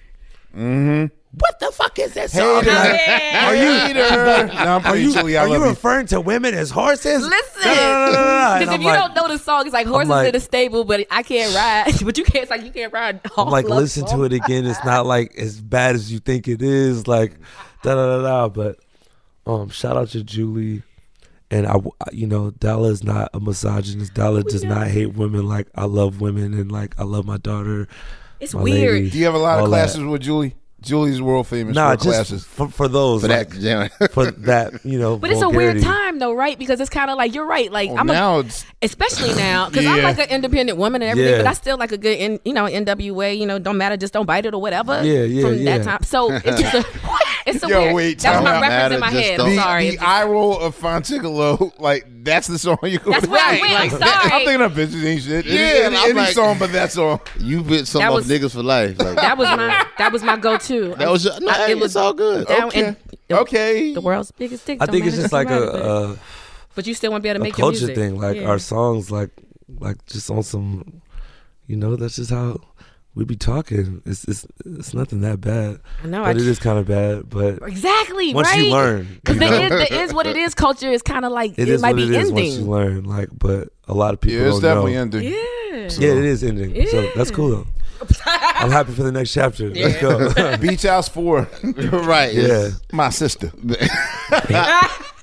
mm-hmm. 0.57 1.07
What 1.33 1.61
the 1.61 1.71
fuck 1.71 1.97
is 2.01 2.15
that 2.15 2.31
song? 2.31 2.65
Hater. 2.65 3.37
Are 3.39 3.55
you? 3.55 3.95
no, 3.95 4.49
I'm 4.77 4.85
are 4.87 4.97
you, 4.97 5.13
Julie. 5.13 5.37
I 5.37 5.45
are 5.45 5.49
you 5.49 5.63
referring 5.65 6.07
to 6.09 6.21
women 6.21 6.55
as 6.55 6.71
horses? 6.71 7.25
Listen, 7.25 7.63
No, 7.65 7.75
no, 7.75 7.77
no, 7.77 8.07
no, 8.07 8.13
no, 8.13 8.23
no. 8.55 8.59
because 8.59 8.63
if 8.63 8.69
I'm 8.75 8.81
you 8.83 8.87
like- 8.89 8.99
don't 8.99 9.15
know 9.15 9.29
the 9.29 9.39
song, 9.39 9.65
it's 9.65 9.73
like 9.73 9.87
horses 9.87 10.09
like- 10.11 10.27
in 10.27 10.33
the 10.33 10.41
stable, 10.41 10.83
but 10.85 11.07
I 11.11 11.23
can't 11.23 11.55
ride. 11.55 12.01
But 12.05 12.19
you 12.19 12.25
can't. 12.25 12.43
It's 12.43 12.51
like 12.51 12.65
you 12.65 12.73
can't 12.73 12.93
ride. 12.93 13.21
All 13.37 13.45
I'm 13.47 13.51
like, 13.53 13.69
love 13.69 13.79
listen 13.79 14.07
to 14.07 14.25
it 14.25 14.33
again. 14.33 14.67
It's 14.67 14.85
not 14.85 15.07
like 15.07 15.37
as 15.37 15.61
bad 15.61 15.95
as 15.95 16.11
you 16.13 16.19
think 16.19 16.49
it 16.49 16.63
is. 16.63 17.07
Like, 17.07 17.35
da 17.85 17.95
da 17.95 18.17
da 18.19 18.23
da. 18.23 18.49
But 18.49 18.81
um, 19.47 19.69
shout 19.69 19.97
out 19.97 20.09
to 20.11 20.25
Julie. 20.25 20.83
And 21.53 21.65
I, 21.67 21.75
I- 21.77 22.11
you 22.13 22.27
know, 22.27 22.51
Dolla 22.51 22.89
is 22.89 23.05
not 23.05 23.31
a 23.35 23.39
misogynist. 23.41 24.15
Dolla 24.15 24.43
does 24.43 24.65
not 24.65 24.89
hate 24.89 25.15
women. 25.15 25.49
Like 25.49 25.69
I 25.77 25.85
love 25.85 26.21
women, 26.21 26.55
and 26.55 26.73
like 26.73 26.99
I 26.99 27.05
love 27.05 27.25
my 27.25 27.37
daughter. 27.37 27.87
It's 28.41 28.53
my 28.55 28.63
weird. 28.63 28.95
lady, 28.95 29.11
Do 29.11 29.19
you 29.19 29.25
have 29.27 29.35
a 29.35 29.39
lot 29.39 29.59
of 29.59 29.65
all 29.67 29.71
that. 29.71 29.77
classes 29.91 30.03
with 30.03 30.23
Julie? 30.23 30.57
Julie's 30.83 31.21
world 31.21 31.47
famous 31.47 31.75
Nah, 31.75 31.91
for 31.91 31.97
just 31.97 32.09
classes. 32.09 32.45
for, 32.45 32.69
for 32.69 32.89
those 32.89 33.21
For 33.23 33.29
like, 33.29 33.51
that, 33.51 34.11
for 34.13 34.31
that, 34.31 34.85
you 34.85 34.99
know. 34.99 35.17
But 35.19 35.31
it's 35.31 35.43
a 35.43 35.49
weird 35.49 35.83
time 35.83 36.19
though, 36.19 36.33
right? 36.33 36.59
Because 36.59 36.81
it's 36.81 36.91
kind 36.91 37.11
of 37.11 37.17
like 37.19 37.35
you're 37.35 37.47
right. 37.47 37.71
Like 37.71 37.91
Well, 37.91 37.99
I'm 37.99 38.07
now 38.07 38.37
a, 38.37 38.41
it's 38.41 38.65
especially 38.83 39.35
now 39.35 39.69
because 39.69 39.85
I'm 39.87 40.03
like 40.03 40.19
an 40.19 40.29
independent 40.31 40.79
woman 40.79 41.03
and 41.03 41.11
everything, 41.11 41.33
Yeah. 41.33 41.39
but 41.39 41.47
I 41.47 41.53
still 41.53 41.77
like 41.77 41.93
a 41.93 41.99
good, 41.99 42.17
in, 42.19 42.41
you 42.45 42.55
know, 42.55 42.65
NWA. 42.65 43.37
You 43.37 43.47
know, 43.47 43.59
don't 43.59 43.77
matter, 43.77 43.97
just 43.97 44.13
don't 44.15 44.27
bite 44.27 44.47
it 44.47 44.55
or 44.55 44.61
whatever. 44.61 45.03
Yeah, 45.05 45.23
yeah, 45.25 45.43
From 45.43 45.55
yeah. 45.59 45.79
that 45.79 45.85
time, 45.85 46.03
so 46.03 46.33
it's 46.33 46.61
just 46.61 46.75
a, 46.75 46.85
it's 47.47 47.63
a 47.63 47.69
Yo, 47.69 47.81
weird. 47.83 47.95
wait, 47.95 48.19
that 48.21 48.37
was 48.37 48.45
my 48.45 48.53
reference 48.61 48.71
Matter, 48.71 48.95
in 48.95 49.01
my 49.01 49.11
head. 49.11 49.41
I'm 49.41 49.51
the, 49.51 49.57
sorry. 49.57 49.91
the 49.91 49.99
eye 49.99 50.25
roll 50.25 50.59
of 50.59 50.79
Phontigallo, 50.79 51.73
like 51.79 52.20
that's 52.23 52.47
the 52.47 52.59
song 52.59 52.79
you 52.85 52.99
go. 52.99 53.11
That's 53.13 53.27
where 53.27 53.41
I 53.43 53.61
went. 53.61 53.73
I'm 53.81 53.91
sorry. 53.91 54.03
I'm 54.33 54.45
thinking 54.45 54.61
of 54.63 54.73
bitches 54.73 55.05
ain't 55.05 55.23
shit. 55.23 55.47
Any- 55.47 55.55
Yeah, 55.55 55.61
any, 55.63 55.85
and 55.87 55.97
I'm 55.97 56.05
any 56.11 56.19
like- 56.21 56.35
song 56.35 56.59
but 56.59 56.73
that 56.73 56.93
song. 56.93 57.21
You 57.39 57.63
bit 57.63 57.87
some 57.87 58.01
That 58.01 58.09
off 58.11 58.15
was- 58.17 58.29
niggas 58.29 58.53
for 58.53 58.63
life. 58.63 58.99
Like, 58.99 59.17
that 59.17 59.37
was 59.39 59.49
my 59.49 59.87
that 59.99 60.13
was 60.13 60.23
my 60.23 60.37
go-to. 60.37 60.95
that 60.97 61.11
was 61.11 61.25
your, 61.25 61.41
no, 61.41 61.49
I- 61.49 61.67
hey, 61.67 61.73
it's 61.75 61.97
all 61.97 62.13
good. 62.13 62.47
down 62.47 62.69
Okay. 62.69 62.81
in 62.89 62.97
the, 63.29 63.39
Okay. 63.41 63.95
the 63.95 64.01
world's 64.01 64.31
biggest 64.33 64.67
dick. 64.67 64.79
I 64.81 64.87
don't 64.87 64.93
think 64.95 65.07
it's 65.07 65.17
matter, 65.17 65.23
just 65.25 65.33
like 65.33 65.49
right, 65.49 65.63
a, 65.63 65.67
but- 65.73 65.83
a 65.83 66.19
But 66.75 66.87
you 66.87 66.95
still 66.95 67.11
want 67.11 67.23
to 67.23 67.25
be 67.25 67.29
able 67.31 67.39
to 67.39 67.43
a 67.43 67.45
make 67.45 67.59
your 67.59 67.65
culture 67.67 67.87
music. 67.87 67.97
thing. 67.97 68.19
Like 68.21 68.37
Yeah. 68.37 68.49
our 68.49 68.59
songs, 68.59 69.11
like 69.11 69.31
like 69.79 70.05
just 70.07 70.31
on 70.31 70.43
some, 70.43 71.01
you 71.67 71.77
know, 71.77 71.97
that's 71.97 72.17
just 72.17 72.31
how 72.31 72.59
we 73.21 73.27
be 73.27 73.37
talking. 73.37 74.01
It's 74.07 74.25
it's 74.25 74.47
it's 74.65 74.95
nothing 74.95 75.21
that 75.21 75.41
bad. 75.43 75.79
I 76.03 76.07
know, 76.07 76.23
but 76.23 76.29
I 76.29 76.31
it 76.31 76.39
j- 76.39 76.47
is 76.49 76.59
kind 76.59 76.79
of 76.79 76.87
bad. 76.89 77.29
But 77.29 77.63
Exactly. 77.69 78.33
once 78.35 78.49
right? 78.49 78.65
you 78.65 78.73
learn, 78.73 79.07
Because 79.23 79.35
you 79.35 79.41
there 79.41 79.69
know? 79.69 79.77
is, 79.77 80.13
what 80.15 80.27
it 80.27 80.37
is. 80.37 80.55
Culture 80.55 80.91
is 80.91 81.03
kind 81.03 81.25
of 81.27 81.31
like 81.33 81.53
it 81.53 81.61
it, 81.61 81.69
is 81.69 81.83
might 81.83 81.89
what 81.91 81.97
be 81.97 82.05
it 82.05 82.11
is 82.23 82.33
once 82.33 82.57
you 82.57 82.65
learn. 82.65 83.05
Like, 83.05 83.29
but 83.39 83.69
a 83.87 83.95
lot 83.95 84.15
of 84.15 84.21
people 84.21 84.41
Yeah, 84.41 84.47
it's 84.49 84.55
don't 84.61 84.63
definitely 84.63 84.95
know. 84.95 85.01
ending. 85.03 85.23
Yeah. 85.25 85.89
Yeah, 85.99 86.19
it 86.19 86.25
is 86.25 86.43
ending. 86.43 86.87
So 86.89 87.11
that's 87.15 87.31
cool 87.31 87.51
though. 87.51 87.67
I'm 88.25 88.71
happy 88.71 88.93
for 88.93 89.03
the 89.03 89.13
next 89.13 89.33
chapter. 89.35 89.69
Let's 89.69 90.01
go. 90.01 90.57
Beach 90.57 90.83
House 90.85 91.09
Four. 91.09 91.47
right. 91.63 92.33
yeah. 92.33 92.71
My 92.93 93.11
sister. 93.11 93.53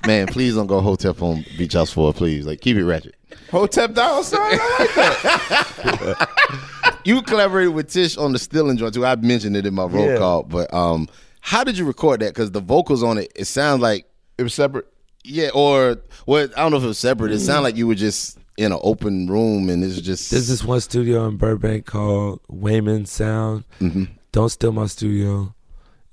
Man, 0.06 0.28
please 0.28 0.54
don't 0.54 0.68
go 0.68 0.80
hotel 0.80 1.12
phone 1.12 1.44
beach 1.58 1.72
house 1.72 1.90
Four. 1.92 2.12
please. 2.14 2.46
Like 2.46 2.60
keep 2.60 2.76
it 2.76 2.84
ratchet. 2.84 3.16
Hotep 3.50 3.94
Dolla 3.94 4.22
Sign. 4.22 4.40
I 4.40 4.76
like 4.78 4.94
that. 4.94 6.77
You 7.04 7.22
collaborated 7.22 7.72
with 7.74 7.90
Tish 7.90 8.16
on 8.16 8.32
the 8.32 8.38
Stealing 8.38 8.76
joint 8.76 8.94
too. 8.94 9.06
I 9.06 9.16
mentioned 9.16 9.56
it 9.56 9.64
in 9.66 9.74
my 9.74 9.84
roll 9.84 10.06
Yeah. 10.06 10.18
call, 10.18 10.42
but 10.42 10.72
um, 10.74 11.08
how 11.40 11.64
did 11.64 11.78
you 11.78 11.84
record 11.86 12.20
that? 12.20 12.34
Because 12.34 12.50
the 12.50 12.60
vocals 12.60 13.02
on 13.02 13.18
it, 13.18 13.32
it 13.34 13.46
sounds 13.46 13.80
like 13.80 14.06
It 14.36 14.42
was 14.42 14.54
separate. 14.54 14.86
yeah, 15.24 15.50
or 15.54 15.98
well, 16.26 16.48
I 16.56 16.60
don't 16.62 16.70
know 16.72 16.76
if 16.78 16.84
it 16.84 16.88
was 16.88 16.98
separate. 16.98 17.32
It 17.32 17.40
sounded 17.40 17.62
like 17.62 17.76
you 17.76 17.86
were 17.86 17.94
just 17.94 18.38
in 18.56 18.72
an 18.72 18.78
open 18.82 19.28
room 19.28 19.68
and 19.68 19.82
it's 19.84 20.00
just 20.00 20.30
There's 20.30 20.48
this 20.48 20.64
one 20.64 20.80
studio 20.80 21.26
in 21.28 21.36
Burbank 21.36 21.86
called 21.86 22.40
Wayman 22.48 23.06
Sound. 23.06 23.64
Mm-hmm. 23.80 24.04
Don't 24.32 24.48
steal 24.48 24.72
my 24.72 24.86
studio. 24.86 25.54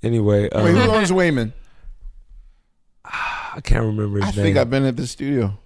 Anyway, 0.02 0.48
um, 0.50 0.64
Wait, 0.64 0.72
who 0.76 0.90
owns 0.90 1.12
Wayman? 1.12 1.52
I 3.04 3.60
can't 3.62 3.84
remember 3.84 4.18
his 4.18 4.26
name. 4.26 4.32
I 4.32 4.36
name. 4.36 4.44
think 4.44 4.56
I've 4.58 4.70
been 4.70 4.84
at 4.84 4.96
the 4.96 5.06
studio. 5.06 5.58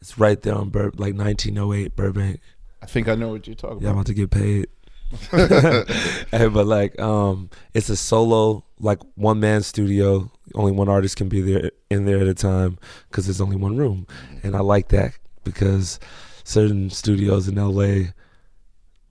It's 0.00 0.18
right 0.18 0.40
there 0.42 0.54
on 0.54 0.68
Bur- 0.70 0.90
like 0.96 1.14
1908 1.14 1.94
Burbank. 1.96 2.40
I 2.84 2.86
think 2.86 3.08
I 3.08 3.14
know 3.14 3.28
what 3.30 3.46
you're 3.46 3.56
talking 3.56 3.78
about. 3.78 3.82
Yeah, 3.82 3.90
I'm 3.90 3.98
about. 3.98 4.10
about 4.10 4.14
to 4.14 4.14
get 4.14 4.30
paid. 4.30 4.68
Hey, 6.30 6.48
but 6.48 6.66
like, 6.66 6.98
um, 7.00 7.48
it's 7.72 7.88
a 7.88 7.96
solo, 7.96 8.64
like 8.78 8.98
one 9.14 9.40
man 9.40 9.62
studio. 9.62 10.30
Only 10.54 10.72
one 10.72 10.88
artist 10.88 11.16
can 11.16 11.28
be 11.28 11.40
there 11.40 11.70
in 11.90 12.04
there 12.04 12.18
at 12.20 12.26
a 12.26 12.34
time 12.34 12.78
because 13.08 13.26
there's 13.26 13.40
only 13.40 13.56
one 13.56 13.76
room, 13.76 14.06
and 14.42 14.54
I 14.54 14.60
like 14.60 14.88
that 14.88 15.16
because 15.44 15.98
certain 16.44 16.90
studios 16.90 17.48
in 17.48 17.54
LA, 17.56 18.10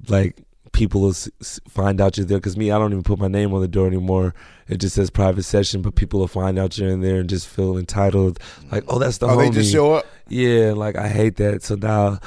like 0.08 0.44
people 0.72 1.02
will 1.02 1.16
find 1.70 2.02
out 2.02 2.18
you're 2.18 2.26
there. 2.26 2.38
Because 2.38 2.58
me, 2.58 2.72
I 2.72 2.78
don't 2.78 2.92
even 2.92 3.04
put 3.04 3.20
my 3.20 3.28
name 3.28 3.54
on 3.54 3.62
the 3.62 3.68
door 3.68 3.88
anymore. 3.88 4.34
It 4.68 4.78
just 4.78 4.96
says 4.96 5.10
private 5.10 5.44
session, 5.44 5.82
but 5.82 5.96
people 5.96 6.20
will 6.20 6.28
find 6.28 6.58
out 6.60 6.78
you're 6.78 6.90
in 6.90 7.02
there 7.02 7.20
and 7.20 7.30
just 7.30 7.48
feel 7.48 7.78
entitled, 7.78 8.40
like, 8.72 8.84
oh, 8.88 9.00
that's 9.00 9.18
the 9.20 9.28
Oh, 9.28 9.38
homie. 9.38 9.50
they 9.54 9.62
just 9.62 9.72
show 9.72 9.94
up. 9.94 10.06
Yeah, 10.30 10.74
like 10.76 10.96
I 10.98 11.08
hate 11.10 11.36
that. 11.38 11.64
So 11.64 11.76
now, 11.76 12.20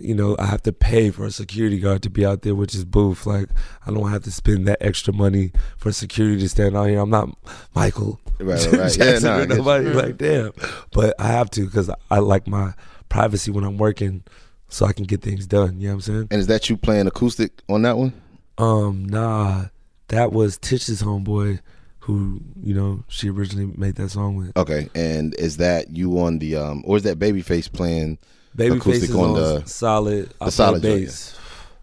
you 0.00 0.14
know, 0.14 0.36
I 0.38 0.46
have 0.46 0.62
to 0.62 0.72
pay 0.72 1.10
for 1.10 1.24
a 1.24 1.30
security 1.30 1.78
guard 1.78 2.02
to 2.02 2.10
be 2.10 2.26
out 2.26 2.42
there, 2.42 2.54
which 2.54 2.74
is 2.74 2.84
boof. 2.84 3.26
Like 3.26 3.48
I 3.86 3.90
don't 3.90 4.10
have 4.10 4.22
to 4.24 4.30
spend 4.30 4.66
that 4.68 4.78
extra 4.80 5.12
money 5.12 5.52
for 5.76 5.92
security 5.92 6.40
to 6.40 6.48
stand 6.48 6.76
out 6.76 6.88
here. 6.88 7.00
I'm 7.00 7.10
not 7.10 7.30
Michael 7.74 8.20
Right, 8.40 8.66
right, 8.66 8.72
right. 8.72 8.98
Yeah, 8.98 9.04
Jackson 9.04 9.24
no, 9.24 9.42
or 9.42 9.46
nobody. 9.46 9.88
Like 9.90 10.16
damn, 10.16 10.52
but 10.92 11.14
I 11.18 11.28
have 11.28 11.50
to 11.52 11.64
because 11.64 11.90
I 12.10 12.18
like 12.18 12.46
my 12.46 12.74
privacy 13.08 13.50
when 13.50 13.64
I'm 13.64 13.78
working, 13.78 14.24
so 14.68 14.86
I 14.86 14.92
can 14.92 15.04
get 15.04 15.22
things 15.22 15.46
done. 15.46 15.80
You 15.80 15.88
know 15.88 15.94
what 15.94 15.94
I'm 15.94 16.00
saying? 16.00 16.28
And 16.30 16.40
is 16.40 16.46
that 16.48 16.68
you 16.68 16.76
playing 16.76 17.06
acoustic 17.06 17.62
on 17.68 17.82
that 17.82 17.96
one? 17.96 18.12
Um, 18.58 19.04
nah, 19.04 19.66
that 20.08 20.32
was 20.32 20.58
Tish's 20.58 21.02
homeboy 21.02 21.60
who 22.00 22.40
you 22.62 22.74
know 22.74 23.04
she 23.08 23.30
originally 23.30 23.72
made 23.76 23.94
that 23.96 24.10
song 24.10 24.36
with. 24.36 24.56
Okay, 24.56 24.88
and 24.94 25.34
is 25.38 25.58
that 25.58 25.90
you 25.90 26.18
on 26.18 26.38
the 26.38 26.56
um, 26.56 26.82
or 26.86 26.96
is 26.96 27.04
that 27.04 27.18
Babyface 27.18 27.72
playing 27.72 28.18
Babyface 28.56 28.76
acoustic 28.76 29.10
is 29.10 29.16
on 29.16 29.66
solid. 29.66 30.32
I 30.40 30.44
The 30.46 30.50
solid 30.50 30.80
play 30.82 30.90
joint, 30.90 31.04
bass. 31.06 31.38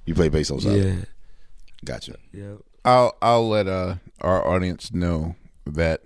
You 0.05 0.15
play 0.15 0.29
bass 0.29 0.51
on 0.51 0.59
solid. 0.61 0.83
Yeah. 0.85 0.95
Gotcha. 1.83 2.15
Yeah. 2.33 2.53
I'll 2.85 3.15
I'll 3.21 3.47
let 3.49 3.67
uh, 3.67 3.95
our 4.21 4.47
audience 4.47 4.93
know 4.93 5.35
that 5.65 6.01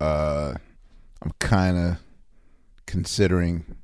uh, 0.00 0.54
I'm 1.22 1.32
kind 1.38 1.76
of 1.76 1.96
considering. 2.86 3.76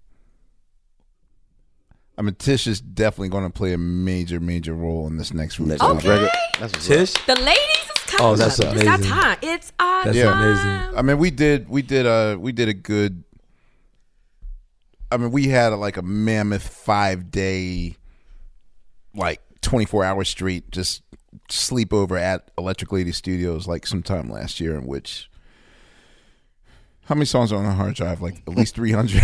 I 2.19 2.23
mean, 2.23 2.35
Tish 2.35 2.67
is 2.67 2.81
definitely 2.81 3.31
going 3.31 3.45
to 3.45 3.51
play 3.51 3.73
a 3.73 3.79
major, 3.79 4.39
major 4.39 4.75
role 4.75 5.07
in 5.07 5.17
this 5.17 5.33
next 5.33 5.59
Next 5.59 5.81
record. 5.83 5.95
week's 5.95 6.05
record. 6.07 6.29
That's 6.61 6.73
what's 6.75 6.87
Tish. 6.87 7.13
The 7.27 7.35
ladies 7.37 7.59
is 7.59 8.05
coming. 8.07 8.27
Oh, 8.33 8.37
that's 8.37 8.59
It's 8.59 8.67
our 8.67 8.73
amazing. 8.73 9.11
time. 9.11 9.39
It's 9.43 9.73
our 9.81 10.05
That's 10.05 10.19
time. 10.21 10.43
amazing. 10.43 10.99
I 10.99 11.03
mean, 11.03 11.19
we 11.19 11.31
did, 11.31 11.69
we 11.71 11.81
did 11.83 12.05
a, 12.07 12.37
we 12.39 12.53
did 12.53 12.69
a 12.69 12.75
good. 12.75 13.25
I 15.13 15.17
mean, 15.19 15.31
we 15.31 15.49
had 15.49 15.69
like 15.69 15.97
a 15.97 16.03
mammoth 16.03 16.67
five 16.67 17.31
day, 17.31 17.97
like 19.15 19.41
twenty 19.61 19.85
four 19.85 20.05
hour 20.05 20.25
street, 20.25 20.71
just 20.71 21.03
sleepover 21.51 22.21
at 22.21 22.51
Electric 22.59 22.93
Lady 22.93 23.13
Studios, 23.13 23.67
like 23.67 23.87
sometime 23.87 24.29
last 24.31 24.61
year, 24.61 24.75
in 24.75 24.87
which. 24.87 25.29
How 27.07 27.17
many 27.17 27.25
songs 27.27 27.53
are 27.53 27.57
on 27.57 27.65
the 27.65 27.73
hard 27.73 27.95
drive? 27.95 28.23
Like 28.23 28.43
at 28.47 28.55
least 28.55 28.75
three 28.75 28.93
hundred. 28.93 29.23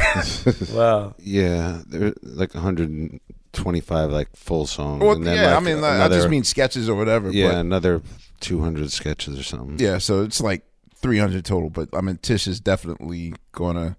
Wow. 0.72 1.14
Yeah, 1.18 1.80
there 1.86 2.12
like 2.22 2.53
125 2.53 4.11
like 4.11 4.34
full 4.36 4.66
songs. 4.66 5.01
Well, 5.01 5.12
and 5.12 5.26
then, 5.26 5.36
yeah, 5.36 5.57
I 5.57 5.61
mean, 5.61 5.80
like, 5.80 6.01
I 6.01 6.09
just 6.09 6.28
mean 6.28 6.43
sketches 6.45 6.89
or 6.89 6.97
whatever. 6.97 7.30
yeah, 7.30 7.53
but- 7.53 7.59
another 7.59 8.03
200 8.41 8.91
sketches 8.91 9.39
or 9.39 9.43
something. 9.45 9.78
Yeah, 9.78 9.99
so 9.99 10.22
it's 10.22 10.41
like 10.41 10.64
300 10.97 11.45
total, 11.45 11.70
but 11.70 11.89
I 11.93 12.01
mean 12.01 12.18
Tish 12.18 12.47
is 12.49 12.61
definitely 12.61 13.34
going 13.53 13.76
to 13.76 13.97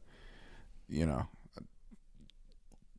you 0.89 1.05
know 1.05 1.27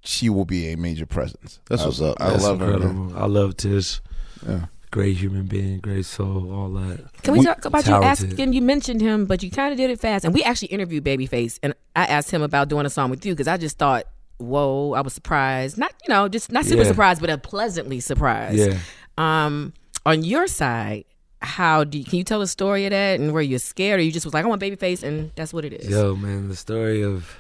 she 0.03 0.29
will 0.31 0.45
be 0.45 0.73
a 0.73 0.77
major 0.77 1.07
presence. 1.07 1.61
That's 1.69 1.83
I- 1.83 1.87
what's 1.87 2.01
up. 2.01 2.17
I 2.21 2.31
That's 2.31 2.45
love 2.45 2.61
her. 2.61 2.73
incredible. 2.73 3.19
I 3.19 3.27
love 3.27 3.57
Tish. 3.57 4.01
Yeah. 4.47 4.67
Great 4.91 5.17
human 5.19 5.45
being, 5.47 5.79
great 5.79 6.05
soul, 6.05 6.53
all 6.53 6.69
that. 6.71 6.99
Can 7.23 7.35
we, 7.35 7.45
talk 7.45 7.65
about 7.65 7.85
you 7.87 7.93
Talented. 7.93 8.31
asking? 8.33 8.53
You 8.53 8.61
mentioned 8.61 9.01
him, 9.01 9.25
but 9.27 9.41
you 9.41 9.49
kind 9.51 9.71
of 9.71 9.77
did 9.79 9.89
it 9.89 10.01
fast. 10.01 10.25
And 10.25 10.35
we 10.35 10.43
actually 10.43 10.69
interviewed 10.69 11.05
Babyface, 11.05 11.61
and 11.63 11.75
I 11.95 12.07
asked 12.07 12.33
him 12.33 12.43
about 12.43 12.69
doing 12.69 12.87
a 12.87 12.91
song 12.91 13.09
with 13.09 13.25
you 13.25 13.33
because 13.33 13.47
I 13.47 13.57
just 13.57 13.79
thought, 13.79 14.07
whoa, 14.39 14.95
I 14.95 15.03
was 15.03 15.13
surprised. 15.13 15.79
Not 15.79 15.93
you 16.09 16.13
know, 16.13 16.27
just 16.29 16.51
not 16.51 16.65
super 16.65 16.83
Yeah. 16.83 16.89
surprised, 16.89 17.21
but 17.21 17.31
a 17.31 17.39
pleasantly 17.39 18.01
surprised. 18.01 18.57
Yeah. 18.59 18.79
Um, 19.17 19.75
on 20.05 20.25
your 20.25 20.49
side, 20.49 21.05
how 21.41 21.85
do 21.85 21.97
you, 21.99 22.05
can 22.05 22.19
you 22.19 22.25
tell 22.25 22.41
the 22.41 22.49
story 22.49 22.85
of 22.87 22.91
that? 22.91 23.21
And 23.21 23.33
were 23.33 23.43
you're 23.43 23.61
scared, 23.61 24.01
or 24.01 24.03
you 24.03 24.11
just 24.11 24.27
was 24.27 24.35
like, 24.35 24.45
I 24.45 24.49
want 24.49 24.61
Babyface, 24.61 25.05
and 25.05 25.31
that's 25.37 25.53
what 25.55 25.65
it 25.65 25.73
is. 25.73 25.89
Yo, 25.89 26.17
man, 26.17 26.49
the 26.49 26.57
story 26.57 27.05
of 27.05 27.33